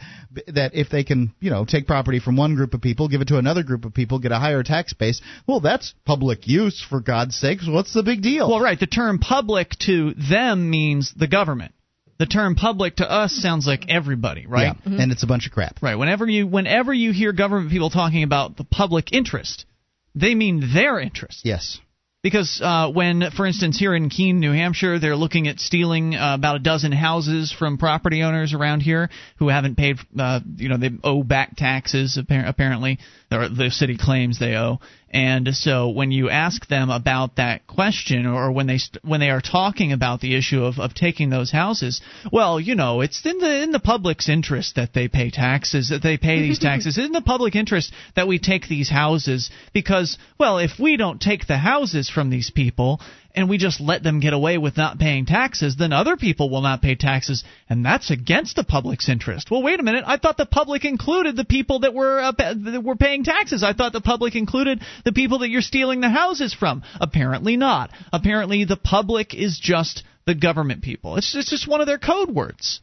That 0.48 0.74
if 0.74 0.90
they 0.90 1.04
can, 1.04 1.34
you 1.40 1.50
know, 1.50 1.64
take 1.64 1.86
property 1.86 2.18
from 2.18 2.36
one 2.36 2.56
group 2.56 2.74
of 2.74 2.80
people, 2.80 3.08
give 3.08 3.20
it 3.20 3.28
to 3.28 3.38
another 3.38 3.62
group 3.62 3.84
of 3.84 3.94
people, 3.94 4.18
get 4.18 4.32
a 4.32 4.38
higher 4.38 4.62
tax 4.62 4.92
base. 4.92 5.20
Well, 5.46 5.60
that's 5.60 5.94
public 6.04 6.46
use 6.46 6.84
for 6.88 7.00
God's 7.00 7.36
sakes. 7.36 7.68
What's 7.68 7.94
the 7.94 8.02
big 8.02 8.22
deal? 8.22 8.48
Well, 8.48 8.60
right. 8.60 8.78
The 8.78 8.86
term 8.86 9.18
public 9.18 9.70
to 9.80 10.14
them 10.14 10.68
means 10.70 11.14
the 11.16 11.28
government. 11.28 11.72
The 12.18 12.26
term 12.26 12.55
public 12.55 12.97
to 12.97 13.10
us 13.10 13.32
sounds 13.32 13.66
like 13.66 13.86
everybody, 13.88 14.47
right? 14.47 14.76
Yeah, 14.84 15.02
and 15.02 15.12
it's 15.12 15.22
a 15.22 15.26
bunch 15.26 15.47
of 15.47 15.52
crap. 15.52 15.82
Right. 15.82 15.97
Whenever 15.97 16.26
you 16.26 16.47
whenever 16.47 16.93
you 16.93 17.12
hear 17.12 17.32
government 17.32 17.70
people 17.70 17.90
talking 17.90 18.22
about 18.22 18.56
the 18.56 18.64
public 18.64 19.12
interest, 19.12 19.66
they 20.14 20.34
mean 20.34 20.72
their 20.74 20.98
interest. 20.98 21.43
Yes. 21.44 21.78
Because 22.22 22.60
uh, 22.60 22.90
when, 22.90 23.22
for 23.36 23.47
instance, 23.47 23.78
here 23.78 23.94
in 23.94 24.10
Keene, 24.10 24.40
New 24.40 24.51
Hampshire, 24.51 24.98
they're 24.98 25.14
looking 25.14 25.47
at 25.47 25.60
stealing 25.60 26.16
uh, 26.16 26.34
about 26.34 26.56
a 26.56 26.59
dozen 26.59 26.90
houses 26.90 27.55
from 27.56 27.78
property 27.78 28.22
owners 28.22 28.52
around 28.52 28.80
here 28.80 29.10
who 29.38 29.47
haven't 29.47 29.76
paid, 29.76 29.98
uh, 30.18 30.40
you 30.56 30.68
know, 30.68 30.76
they 30.76 30.90
owe 31.05 31.22
back 31.22 31.55
taxes 31.55 32.18
apparently, 32.18 32.98
or 33.30 33.48
the 33.48 33.70
city 33.70 33.97
claims 33.97 34.40
they 34.40 34.56
owe. 34.56 34.80
And 35.08 35.54
so 35.54 35.90
when 35.90 36.10
you 36.10 36.30
ask 36.30 36.66
them 36.66 36.90
about 36.90 37.36
that 37.36 37.66
question, 37.68 38.26
or 38.26 38.50
when 38.50 38.66
they 38.66 38.78
st- 38.78 39.04
when 39.04 39.20
they 39.20 39.30
are 39.30 39.40
talking 39.40 39.92
about 39.92 40.20
the 40.20 40.34
issue 40.34 40.64
of, 40.64 40.80
of 40.80 40.94
taking 40.94 41.30
those 41.30 41.52
houses, 41.52 42.00
well, 42.32 42.58
you 42.58 42.74
know, 42.74 43.00
it's 43.02 43.24
in 43.24 43.38
the 43.38 43.62
in 43.62 43.70
the 43.70 43.78
public's 43.78 44.28
interest 44.28 44.74
that 44.74 44.92
they 44.94 45.06
pay 45.06 45.30
taxes, 45.30 45.90
that 45.90 46.02
they 46.02 46.16
pay 46.16 46.40
these 46.42 46.58
taxes. 46.68 46.98
It's 46.98 47.06
in 47.06 47.12
the 47.12 47.22
public 47.22 47.54
interest 47.54 47.92
that 48.16 48.26
we 48.26 48.40
take 48.40 48.66
these 48.66 48.90
houses 48.90 49.50
because, 49.72 50.18
well, 50.38 50.58
if 50.58 50.72
we 50.80 50.96
don't 50.96 51.20
take 51.20 51.46
the 51.46 51.56
houses 51.56 52.10
from 52.10 52.28
these 52.28 52.50
people 52.50 53.00
and 53.36 53.50
we 53.50 53.58
just 53.58 53.80
let 53.80 54.02
them 54.02 54.18
get 54.18 54.32
away 54.32 54.56
with 54.56 54.78
not 54.78 54.98
paying 54.98 55.26
taxes, 55.26 55.76
then 55.76 55.92
other 55.92 56.16
people 56.16 56.48
will 56.48 56.62
not 56.62 56.80
pay 56.80 56.94
taxes, 56.94 57.44
and 57.68 57.84
that's 57.84 58.10
against 58.10 58.56
the 58.56 58.64
public's 58.64 59.10
interest. 59.10 59.50
Well, 59.50 59.62
wait 59.62 59.78
a 59.78 59.82
minute. 59.82 60.04
I 60.06 60.16
thought 60.16 60.38
the 60.38 60.46
public 60.46 60.86
included 60.86 61.36
the 61.36 61.44
people 61.44 61.80
that 61.80 61.92
were 61.92 62.18
uh, 62.18 62.32
that 62.32 62.82
were 62.82 62.96
paying 62.96 63.24
taxes. 63.24 63.62
I 63.62 63.74
thought 63.74 63.92
the 63.92 64.00
public 64.00 64.34
included 64.34 64.80
the 65.04 65.12
people 65.12 65.40
that 65.40 65.50
you're 65.50 65.60
stealing 65.60 66.00
the 66.00 66.08
houses 66.08 66.54
from. 66.54 66.82
Apparently 66.98 67.58
not. 67.58 67.90
Apparently 68.12 68.64
the 68.64 68.78
public 68.78 69.34
is 69.34 69.60
just 69.62 70.02
the 70.24 70.34
government 70.34 70.82
people. 70.82 71.16
It's 71.16 71.34
it's 71.36 71.50
just 71.50 71.68
one 71.68 71.82
of 71.82 71.86
their 71.86 71.98
code 71.98 72.30
words. 72.30 72.80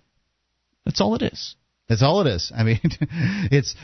That's 0.86 1.02
all 1.02 1.16
it 1.16 1.24
is. 1.24 1.56
That's 1.90 2.04
all 2.04 2.22
it 2.22 2.28
is. 2.28 2.52
I 2.56 2.64
mean, 2.64 2.80
it's 3.52 3.76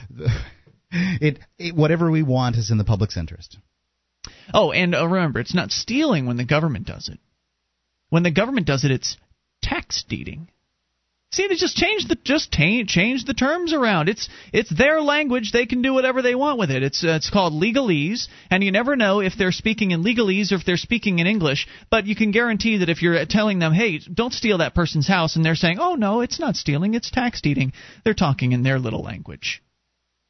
it, 0.91 1.39
it 1.57 1.75
whatever 1.75 2.11
we 2.11 2.21
want 2.21 2.57
is 2.57 2.69
in 2.69 2.77
the 2.77 2.83
public's 2.83 3.17
interest. 3.17 3.57
Oh, 4.53 4.71
and 4.71 4.95
uh, 4.95 5.07
remember, 5.07 5.39
it's 5.39 5.53
not 5.53 5.71
stealing 5.71 6.25
when 6.25 6.37
the 6.37 6.45
government 6.45 6.85
does 6.85 7.09
it. 7.09 7.19
When 8.09 8.23
the 8.23 8.31
government 8.31 8.67
does 8.67 8.83
it, 8.83 8.91
it's 8.91 9.17
tax 9.61 10.03
deeding. 10.07 10.49
See, 11.31 11.47
they 11.47 11.55
just 11.55 11.77
change 11.77 12.07
the 12.07 12.17
just 12.23 12.51
t- 12.51 12.85
change 12.85 13.25
the 13.25 13.35
terms 13.35 13.71
around. 13.71 14.09
It's 14.09 14.27
it's 14.51 14.75
their 14.75 14.99
language. 14.99 15.51
They 15.51 15.67
can 15.67 15.83
do 15.83 15.93
whatever 15.93 16.23
they 16.23 16.33
want 16.33 16.57
with 16.57 16.71
it. 16.71 16.81
It's 16.81 17.03
uh, 17.03 17.09
it's 17.09 17.29
called 17.29 17.53
legalese, 17.53 18.27
and 18.49 18.63
you 18.63 18.71
never 18.71 18.95
know 18.95 19.19
if 19.19 19.33
they're 19.37 19.51
speaking 19.51 19.91
in 19.91 20.03
legalese 20.03 20.51
or 20.51 20.55
if 20.55 20.65
they're 20.65 20.77
speaking 20.77 21.19
in 21.19 21.27
English. 21.27 21.67
But 21.91 22.07
you 22.07 22.15
can 22.15 22.31
guarantee 22.31 22.77
that 22.77 22.89
if 22.89 23.03
you're 23.03 23.23
telling 23.27 23.59
them, 23.59 23.73
"Hey, 23.73 23.99
don't 23.99 24.33
steal 24.33 24.57
that 24.57 24.73
person's 24.73 25.07
house," 25.07 25.35
and 25.35 25.45
they're 25.45 25.53
saying, 25.53 25.77
"Oh 25.79 25.93
no, 25.93 26.21
it's 26.21 26.39
not 26.39 26.55
stealing. 26.55 26.95
It's 26.95 27.11
tax 27.11 27.41
deeding," 27.41 27.73
they're 28.03 28.15
talking 28.15 28.51
in 28.51 28.63
their 28.63 28.79
little 28.79 29.03
language 29.03 29.61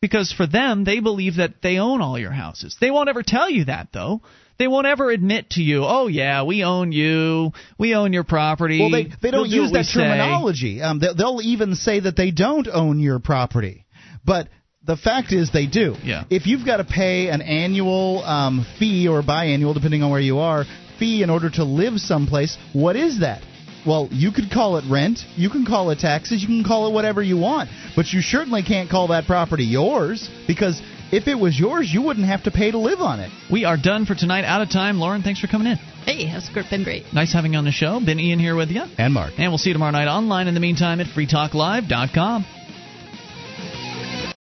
because 0.01 0.31
for 0.31 0.47
them 0.47 0.83
they 0.83 0.99
believe 0.99 1.35
that 1.35 1.61
they 1.61 1.77
own 1.77 2.01
all 2.01 2.17
your 2.17 2.31
houses. 2.31 2.75
They 2.79 2.91
won't 2.91 3.09
ever 3.09 3.23
tell 3.23 3.49
you 3.49 3.65
that 3.65 3.89
though. 3.93 4.21
They 4.57 4.67
won't 4.67 4.87
ever 4.87 5.09
admit 5.09 5.51
to 5.51 5.61
you, 5.61 5.85
"Oh 5.85 6.07
yeah, 6.07 6.43
we 6.43 6.63
own 6.63 6.91
you. 6.91 7.53
We 7.77 7.95
own 7.95 8.11
your 8.11 8.25
property." 8.25 8.79
Well, 8.79 8.91
they 8.91 9.11
they 9.21 9.31
don't 9.31 9.43
we'll 9.43 9.51
use 9.51 9.71
do 9.71 9.77
that 9.77 9.89
terminology. 9.93 10.81
Um, 10.81 10.99
they, 10.99 11.13
they'll 11.17 11.39
even 11.41 11.75
say 11.75 12.01
that 12.01 12.17
they 12.17 12.31
don't 12.31 12.67
own 12.67 12.99
your 12.99 13.19
property, 13.19 13.85
but 14.25 14.49
the 14.85 14.97
fact 14.97 15.31
is 15.31 15.51
they 15.51 15.67
do. 15.67 15.95
Yeah. 16.03 16.23
If 16.29 16.45
you've 16.47 16.65
got 16.65 16.77
to 16.77 16.83
pay 16.83 17.29
an 17.29 17.41
annual 17.41 18.23
um, 18.23 18.65
fee 18.79 19.07
or 19.07 19.21
biannual, 19.21 19.73
depending 19.73 20.03
on 20.03 20.11
where 20.11 20.19
you 20.19 20.39
are, 20.39 20.65
fee 20.97 21.23
in 21.23 21.29
order 21.29 21.49
to 21.51 21.63
live 21.63 21.99
someplace, 21.99 22.57
what 22.73 22.95
is 22.95 23.19
that? 23.21 23.41
Well, 23.89 24.07
you 24.11 24.31
could 24.31 24.51
call 24.51 24.77
it 24.77 24.85
rent, 24.87 25.21
you 25.35 25.49
can 25.49 25.65
call 25.65 25.89
it 25.89 25.97
taxes, 25.97 26.43
you 26.43 26.47
can 26.47 26.63
call 26.63 26.87
it 26.87 26.93
whatever 26.93 27.23
you 27.23 27.37
want, 27.37 27.71
but 27.95 28.05
you 28.13 28.21
certainly 28.21 28.61
can't 28.61 28.87
call 28.87 29.07
that 29.07 29.25
property 29.25 29.63
yours 29.63 30.29
because 30.45 30.79
if 31.11 31.27
it 31.27 31.33
was 31.33 31.59
yours, 31.59 31.89
you 31.91 32.03
wouldn't 32.03 32.27
have 32.27 32.43
to 32.43 32.51
pay 32.51 32.69
to 32.69 32.77
live 32.77 32.99
on 32.99 33.19
it. 33.19 33.31
We 33.51 33.65
are 33.65 33.77
done 33.77 34.05
for 34.05 34.13
tonight. 34.13 34.45
Out 34.45 34.61
of 34.61 34.69
time. 34.69 34.99
Lauren, 34.99 35.23
thanks 35.23 35.39
for 35.39 35.47
coming 35.47 35.65
in. 35.65 35.77
Hey, 36.05 36.27
that's 36.27 36.69
been 36.69 36.83
great. 36.83 37.05
Nice 37.15 37.33
having 37.33 37.53
you 37.53 37.57
on 37.57 37.65
the 37.65 37.71
show. 37.71 37.99
Been 37.99 38.19
Ian 38.19 38.37
here 38.37 38.55
with 38.55 38.69
you. 38.69 38.83
And 38.99 39.11
Mark. 39.11 39.31
And 39.39 39.51
we'll 39.51 39.57
see 39.57 39.71
you 39.71 39.73
tomorrow 39.73 39.91
night 39.91 40.07
online 40.07 40.47
in 40.47 40.53
the 40.53 40.59
meantime 40.59 40.99
at 40.99 41.07
freetalklive.com. 41.07 42.45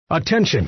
Attention, 0.09 0.67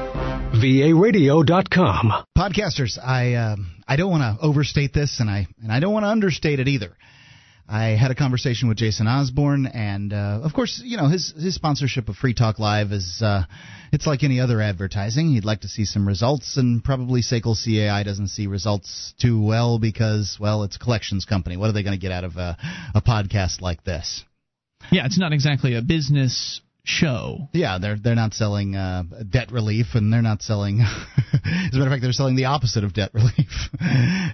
varadio.com. 0.61 2.11
Podcasters, 2.37 2.97
I 3.03 3.33
uh, 3.33 3.55
I 3.87 3.95
don't 3.95 4.11
want 4.11 4.21
to 4.21 4.45
overstate 4.45 4.93
this, 4.93 5.19
and 5.19 5.29
I 5.29 5.47
and 5.61 5.71
I 5.71 5.79
don't 5.79 5.93
want 5.93 6.03
to 6.03 6.09
understate 6.09 6.59
it 6.59 6.67
either. 6.67 6.95
I 7.67 7.95
had 7.95 8.11
a 8.11 8.15
conversation 8.15 8.67
with 8.67 8.77
Jason 8.77 9.07
Osborne, 9.07 9.65
and 9.65 10.13
uh, 10.13 10.41
of 10.43 10.53
course, 10.53 10.81
you 10.83 10.97
know 10.97 11.07
his 11.07 11.33
his 11.35 11.55
sponsorship 11.55 12.09
of 12.09 12.15
Free 12.15 12.33
Talk 12.33 12.59
Live 12.59 12.91
is 12.91 13.21
uh, 13.23 13.43
it's 13.91 14.05
like 14.05 14.23
any 14.23 14.39
other 14.39 14.61
advertising. 14.61 15.33
He'd 15.33 15.45
like 15.45 15.61
to 15.61 15.67
see 15.67 15.85
some 15.85 16.07
results, 16.07 16.57
and 16.57 16.83
probably 16.83 17.21
SACL 17.21 17.55
CAI 17.55 18.03
doesn't 18.03 18.27
see 18.27 18.47
results 18.47 19.13
too 19.19 19.41
well 19.43 19.79
because 19.79 20.37
well, 20.39 20.63
it's 20.63 20.75
a 20.75 20.79
collections 20.79 21.25
company. 21.25 21.57
What 21.57 21.69
are 21.69 21.73
they 21.73 21.83
going 21.83 21.97
to 21.97 22.01
get 22.01 22.11
out 22.11 22.23
of 22.23 22.37
a, 22.37 22.57
a 22.93 23.01
podcast 23.01 23.61
like 23.61 23.83
this? 23.83 24.23
Yeah, 24.91 25.05
it's 25.05 25.19
not 25.19 25.33
exactly 25.33 25.75
a 25.75 25.81
business 25.81 26.61
show. 26.83 27.49
Yeah, 27.53 27.77
they're 27.79 27.97
they're 27.97 28.15
not 28.15 28.33
selling 28.33 28.75
uh, 28.75 29.03
debt 29.29 29.51
relief, 29.51 29.87
and 29.93 30.11
they're 30.11 30.21
not 30.21 30.41
selling. 30.41 30.81
as 31.33 31.73
a 31.73 31.77
matter 31.77 31.87
of 31.87 31.91
fact, 31.91 32.01
they're 32.01 32.11
selling 32.11 32.35
the 32.35 32.45
opposite 32.45 32.83
of 32.83 32.93
debt 32.93 33.11
relief, 33.13 33.69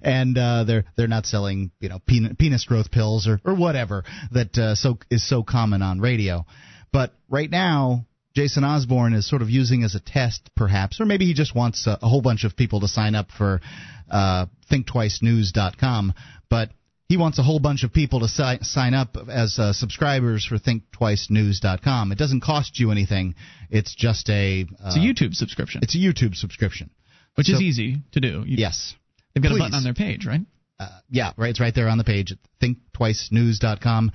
and 0.01 0.37
uh, 0.37 0.63
they're 0.63 0.85
they're 0.95 1.07
not 1.07 1.25
selling 1.25 1.71
you 1.79 1.89
know 1.89 1.99
penis, 2.05 2.33
penis 2.37 2.65
growth 2.65 2.91
pills 2.91 3.27
or 3.27 3.41
or 3.43 3.55
whatever 3.55 4.03
that 4.31 4.57
uh, 4.57 4.75
so 4.75 4.97
is 5.09 5.27
so 5.27 5.43
common 5.43 5.81
on 5.81 5.99
radio. 5.99 6.45
But 6.91 7.13
right 7.29 7.49
now, 7.49 8.05
Jason 8.35 8.63
Osborne 8.63 9.13
is 9.13 9.27
sort 9.27 9.41
of 9.41 9.49
using 9.49 9.83
as 9.83 9.95
a 9.95 9.99
test, 9.99 10.49
perhaps, 10.55 11.01
or 11.01 11.05
maybe 11.05 11.25
he 11.25 11.33
just 11.33 11.55
wants 11.55 11.85
a, 11.87 11.97
a 12.01 12.07
whole 12.07 12.21
bunch 12.21 12.43
of 12.43 12.55
people 12.55 12.79
to 12.81 12.87
sign 12.87 13.15
up 13.15 13.29
for 13.37 13.61
uh, 14.09 14.45
ThinkTwiceNews.com. 14.71 16.13
But 16.49 16.69
he 17.09 17.17
wants 17.17 17.39
a 17.39 17.43
whole 17.43 17.59
bunch 17.59 17.83
of 17.83 17.93
people 17.93 18.19
to 18.19 18.27
si- 18.27 18.59
sign 18.63 18.93
up 18.93 19.15
as 19.29 19.57
uh, 19.59 19.71
subscribers 19.73 20.45
for 20.45 20.57
ThinkTwiceNews.com. 20.57 22.11
It 22.11 22.17
doesn't 22.17 22.41
cost 22.41 22.79
you 22.79 22.91
anything. 22.91 23.35
It's 23.69 23.95
just 23.95 24.29
a 24.29 24.65
uh, 24.83 24.87
it's 24.87 24.97
a 24.97 24.99
YouTube 24.99 25.33
subscription. 25.33 25.81
It's 25.83 25.95
a 25.95 25.99
YouTube 25.99 26.35
subscription, 26.35 26.89
which 27.35 27.47
So- 27.47 27.53
is 27.53 27.61
easy 27.61 28.01
to 28.11 28.19
do. 28.19 28.43
You, 28.45 28.57
yes, 28.57 28.93
they've 29.33 29.41
got 29.43 29.49
Please. 29.49 29.57
a 29.57 29.59
button 29.63 29.75
on 29.75 29.83
their 29.83 29.93
page, 29.93 30.25
right? 30.25 30.41
Uh, 30.79 30.89
yeah, 31.09 31.31
right. 31.37 31.49
It's 31.49 31.59
right 31.59 31.73
there 31.73 31.87
on 31.89 31.97
the 31.97 32.03
page 32.03 32.31
at 32.31 32.37
ThinkTwiceNews.com. 32.61 34.11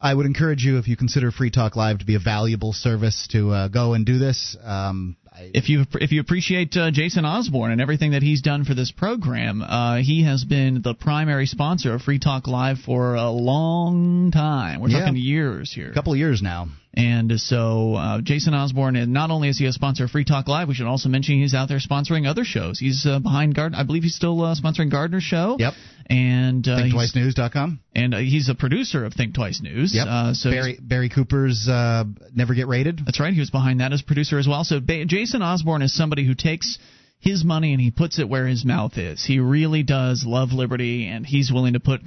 I 0.00 0.14
would 0.14 0.26
encourage 0.26 0.62
you, 0.64 0.78
if 0.78 0.86
you 0.86 0.96
consider 0.96 1.32
Free 1.32 1.50
Talk 1.50 1.74
Live 1.74 1.98
to 1.98 2.04
be 2.04 2.14
a 2.14 2.20
valuable 2.20 2.72
service, 2.72 3.26
to 3.32 3.50
uh, 3.50 3.68
go 3.68 3.94
and 3.94 4.06
do 4.06 4.18
this. 4.18 4.56
Um, 4.62 5.16
if 5.54 5.68
you 5.68 5.84
if 5.94 6.12
you 6.12 6.20
appreciate 6.20 6.76
uh, 6.76 6.90
Jason 6.90 7.24
Osborne 7.24 7.72
and 7.72 7.80
everything 7.80 8.12
that 8.12 8.22
he's 8.22 8.42
done 8.42 8.64
for 8.64 8.74
this 8.74 8.90
program, 8.90 9.62
uh, 9.62 9.96
he 9.96 10.24
has 10.24 10.44
been 10.44 10.82
the 10.82 10.94
primary 10.94 11.46
sponsor 11.46 11.94
of 11.94 12.02
Free 12.02 12.18
Talk 12.18 12.46
Live 12.46 12.78
for 12.78 13.14
a 13.14 13.30
long 13.30 14.30
time. 14.30 14.80
We're 14.80 14.88
Yeah. 14.90 15.00
talking 15.00 15.16
years 15.16 15.72
here. 15.72 15.90
A 15.90 15.94
couple 15.94 16.12
of 16.12 16.18
years 16.18 16.42
now. 16.42 16.68
And 16.94 17.38
so, 17.40 17.94
uh, 17.94 18.20
Jason 18.22 18.54
Osborne, 18.54 18.96
and 18.96 19.12
not 19.12 19.30
only 19.30 19.48
is 19.48 19.58
he 19.58 19.66
a 19.66 19.72
sponsor 19.72 20.04
of 20.04 20.10
Free 20.10 20.24
Talk 20.24 20.48
Live, 20.48 20.66
we 20.66 20.74
should 20.74 20.86
also 20.86 21.08
mention 21.08 21.36
he's 21.40 21.54
out 21.54 21.68
there 21.68 21.78
sponsoring 21.78 22.26
other 22.26 22.44
shows. 22.44 22.78
He's 22.80 23.06
uh, 23.06 23.20
behind 23.20 23.54
Gardner. 23.54 23.78
I 23.78 23.84
believe 23.84 24.02
he's 24.02 24.16
still 24.16 24.42
uh, 24.42 24.56
sponsoring 24.56 24.90
Gardner's 24.90 25.22
show. 25.22 25.56
Yep. 25.60 25.74
And 26.10 26.66
uh, 26.66 26.78
ThinkTwiceNews.com. 26.78 27.80
And 27.94 28.14
uh, 28.14 28.18
he's 28.18 28.48
a 28.48 28.54
producer 28.54 29.04
of 29.04 29.12
Think 29.12 29.34
Twice 29.34 29.60
News. 29.62 29.94
Yep. 29.94 30.06
Uh, 30.08 30.32
so 30.34 30.50
Barry 30.50 30.78
Barry 30.80 31.08
Cooper's 31.10 31.68
uh, 31.68 32.04
Never 32.34 32.54
Get 32.54 32.66
Rated. 32.66 33.00
that's 33.04 33.20
right. 33.20 33.34
He 33.34 33.40
was 33.40 33.50
behind 33.50 33.80
that 33.80 33.92
as 33.92 34.00
producer 34.00 34.38
as 34.38 34.48
well. 34.48 34.64
So 34.64 34.80
ba- 34.80 35.04
Jason 35.04 35.27
Osborne 35.34 35.82
is 35.82 35.94
somebody 35.94 36.26
who 36.26 36.34
takes 36.34 36.78
his 37.20 37.44
money 37.44 37.72
and 37.72 37.80
he 37.80 37.90
puts 37.90 38.18
it 38.18 38.28
where 38.28 38.46
his 38.46 38.64
mouth 38.64 38.96
is. 38.96 39.24
He 39.24 39.40
really 39.40 39.82
does 39.82 40.24
love 40.24 40.52
liberty, 40.52 41.08
and 41.08 41.26
he's 41.26 41.50
willing 41.52 41.72
to 41.72 41.80
put. 41.80 42.00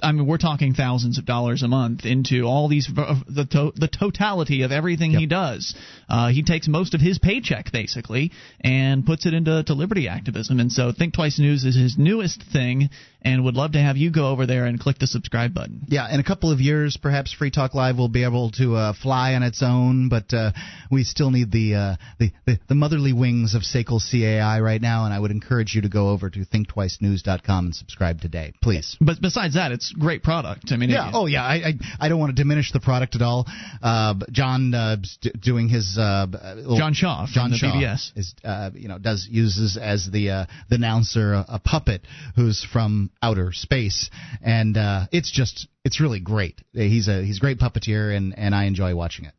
I 0.00 0.12
mean, 0.12 0.26
we're 0.26 0.38
talking 0.38 0.74
thousands 0.74 1.18
of 1.18 1.26
dollars 1.26 1.62
a 1.62 1.68
month 1.68 2.04
into 2.04 2.44
all 2.44 2.68
these 2.68 2.86
the 2.86 3.46
to, 3.50 3.72
the 3.74 3.88
totality 3.88 4.62
of 4.62 4.70
everything 4.70 5.10
he 5.10 5.26
does. 5.26 5.74
Uh, 6.08 6.28
he 6.28 6.42
takes 6.42 6.68
most 6.68 6.94
of 6.94 7.00
his 7.00 7.18
paycheck 7.18 7.72
basically 7.72 8.30
and 8.60 9.04
puts 9.04 9.26
it 9.26 9.34
into 9.34 9.64
to 9.64 9.74
liberty 9.74 10.08
activism. 10.08 10.60
And 10.60 10.70
so, 10.70 10.92
Think 10.92 11.14
Twice 11.14 11.40
News 11.40 11.64
is 11.64 11.74
his 11.74 11.98
newest 11.98 12.42
thing, 12.52 12.90
and 13.24 13.44
would 13.44 13.54
love 13.54 13.72
to 13.72 13.78
have 13.78 13.96
you 13.96 14.10
go 14.10 14.28
over 14.28 14.46
there 14.46 14.66
and 14.66 14.78
click 14.78 14.98
the 14.98 15.06
subscribe 15.06 15.54
button. 15.54 15.82
Yeah, 15.88 16.12
in 16.12 16.20
a 16.20 16.24
couple 16.24 16.52
of 16.52 16.60
years, 16.60 16.96
perhaps 17.00 17.32
Free 17.32 17.50
Talk 17.50 17.74
Live 17.74 17.96
will 17.96 18.08
be 18.08 18.24
able 18.24 18.50
to 18.52 18.74
uh, 18.74 18.92
fly 19.00 19.34
on 19.34 19.42
its 19.42 19.62
own, 19.62 20.08
but 20.08 20.32
uh, 20.32 20.52
we 20.90 21.04
still 21.04 21.30
need 21.30 21.50
the, 21.50 21.74
uh, 21.74 21.96
the, 22.18 22.32
the 22.46 22.58
the 22.68 22.74
motherly 22.74 23.12
wings 23.12 23.54
of 23.54 23.62
SACL 23.62 24.00
CAI 24.00 24.60
right 24.60 24.80
now, 24.80 25.04
and 25.04 25.14
I 25.14 25.18
would 25.18 25.30
encourage 25.30 25.74
you 25.74 25.82
to 25.82 25.88
go 25.88 26.08
over 26.08 26.30
to 26.30 26.40
ThinkTwiceNews.com 26.40 27.66
and 27.66 27.74
subscribe 27.74 28.20
today, 28.20 28.52
please. 28.62 28.96
But 29.00 29.20
besides 29.20 29.54
that, 29.54 29.72
it's 29.72 29.92
great 29.92 30.22
product. 30.22 30.72
I 30.72 30.76
mean, 30.76 30.90
yeah. 30.90 31.08
it, 31.08 31.14
oh, 31.14 31.26
yeah. 31.26 31.42
I, 31.42 31.54
I 31.54 31.72
I 32.00 32.08
don't 32.08 32.18
want 32.18 32.34
to 32.34 32.42
diminish 32.42 32.72
the 32.72 32.80
product 32.80 33.14
at 33.14 33.22
all. 33.22 33.46
Uh, 33.82 34.14
John 34.30 34.74
uh, 34.74 34.96
d- 35.20 35.32
doing 35.38 35.68
his 35.68 35.96
uh, 35.98 36.26
uh, 36.32 36.76
John 36.76 36.94
Shaw 36.94 37.26
John 37.30 37.52
Shaw 37.52 37.72
BBS. 37.72 38.12
is 38.16 38.34
uh, 38.44 38.70
you 38.74 38.88
know 38.88 38.98
does 38.98 39.28
uses 39.30 39.76
as 39.76 40.08
the 40.10 40.30
uh, 40.30 40.46
the 40.68 40.76
announcer 40.76 41.34
a, 41.34 41.44
a 41.48 41.58
puppet 41.58 42.02
who's 42.36 42.66
from 42.72 43.10
outer 43.20 43.52
space, 43.52 44.10
and 44.42 44.76
uh, 44.76 45.06
it's 45.12 45.30
just 45.30 45.68
it's 45.84 46.00
really 46.00 46.20
great. 46.20 46.60
He's 46.72 47.08
a 47.08 47.24
he's 47.24 47.38
a 47.38 47.40
great 47.40 47.58
puppeteer, 47.58 48.16
and 48.16 48.36
and 48.38 48.54
I 48.54 48.64
enjoy 48.64 48.94
watching 48.94 49.26
it. 49.26 49.34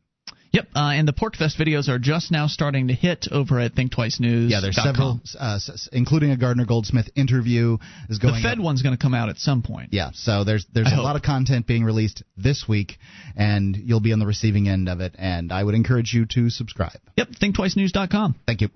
Yep, 0.53 0.67
uh, 0.75 0.91
and 0.93 1.07
the 1.07 1.13
PorcFest 1.13 1.57
videos 1.59 1.89
are 1.89 1.97
just 1.97 2.31
now 2.31 2.45
starting 2.45 2.89
to 2.89 2.93
hit 2.93 3.25
over 3.31 3.59
at 3.59 3.73
Think 3.73 3.91
Twice 3.91 4.19
News. 4.19 4.51
Yeah, 4.51 4.61
there's 4.61 4.75
several, 4.75 5.19
uh, 5.39 5.57
including 5.91 6.29
a 6.29 6.37
Gardner 6.37 6.65
Goldsmith 6.65 7.09
interview 7.15 7.79
is 8.07 8.19
going. 8.19 8.35
The. 8.35 8.41
Fed 8.41 8.59
up. 8.59 8.63
one's 8.63 8.83
going 8.83 8.95
to 8.95 9.01
come 9.01 9.15
out 9.15 9.29
at 9.29 9.37
some 9.37 9.63
point. 9.63 9.89
Yeah, 9.93 10.11
so 10.13 10.43
there's 10.43 10.63
there's 10.71 10.89
I 10.89 10.91
a 10.91 10.95
hope. 10.97 11.05
lot 11.05 11.15
of 11.15 11.23
content 11.23 11.65
being 11.65 11.83
released 11.83 12.21
this 12.37 12.65
week, 12.69 12.99
and 13.35 13.75
you'll 13.75 13.99
be 13.99 14.13
on 14.13 14.19
the 14.19 14.27
receiving 14.27 14.69
end 14.69 14.89
of 14.89 14.99
it. 14.99 15.15
And 15.17 15.51
I 15.51 15.63
would 15.63 15.73
encourage 15.73 16.13
you 16.13 16.27
to 16.35 16.51
subscribe. 16.51 16.99
Yep, 17.17 17.29
ThinkTwiceNews.com. 17.41 18.35
Thank 18.45 18.61
you. 18.61 18.69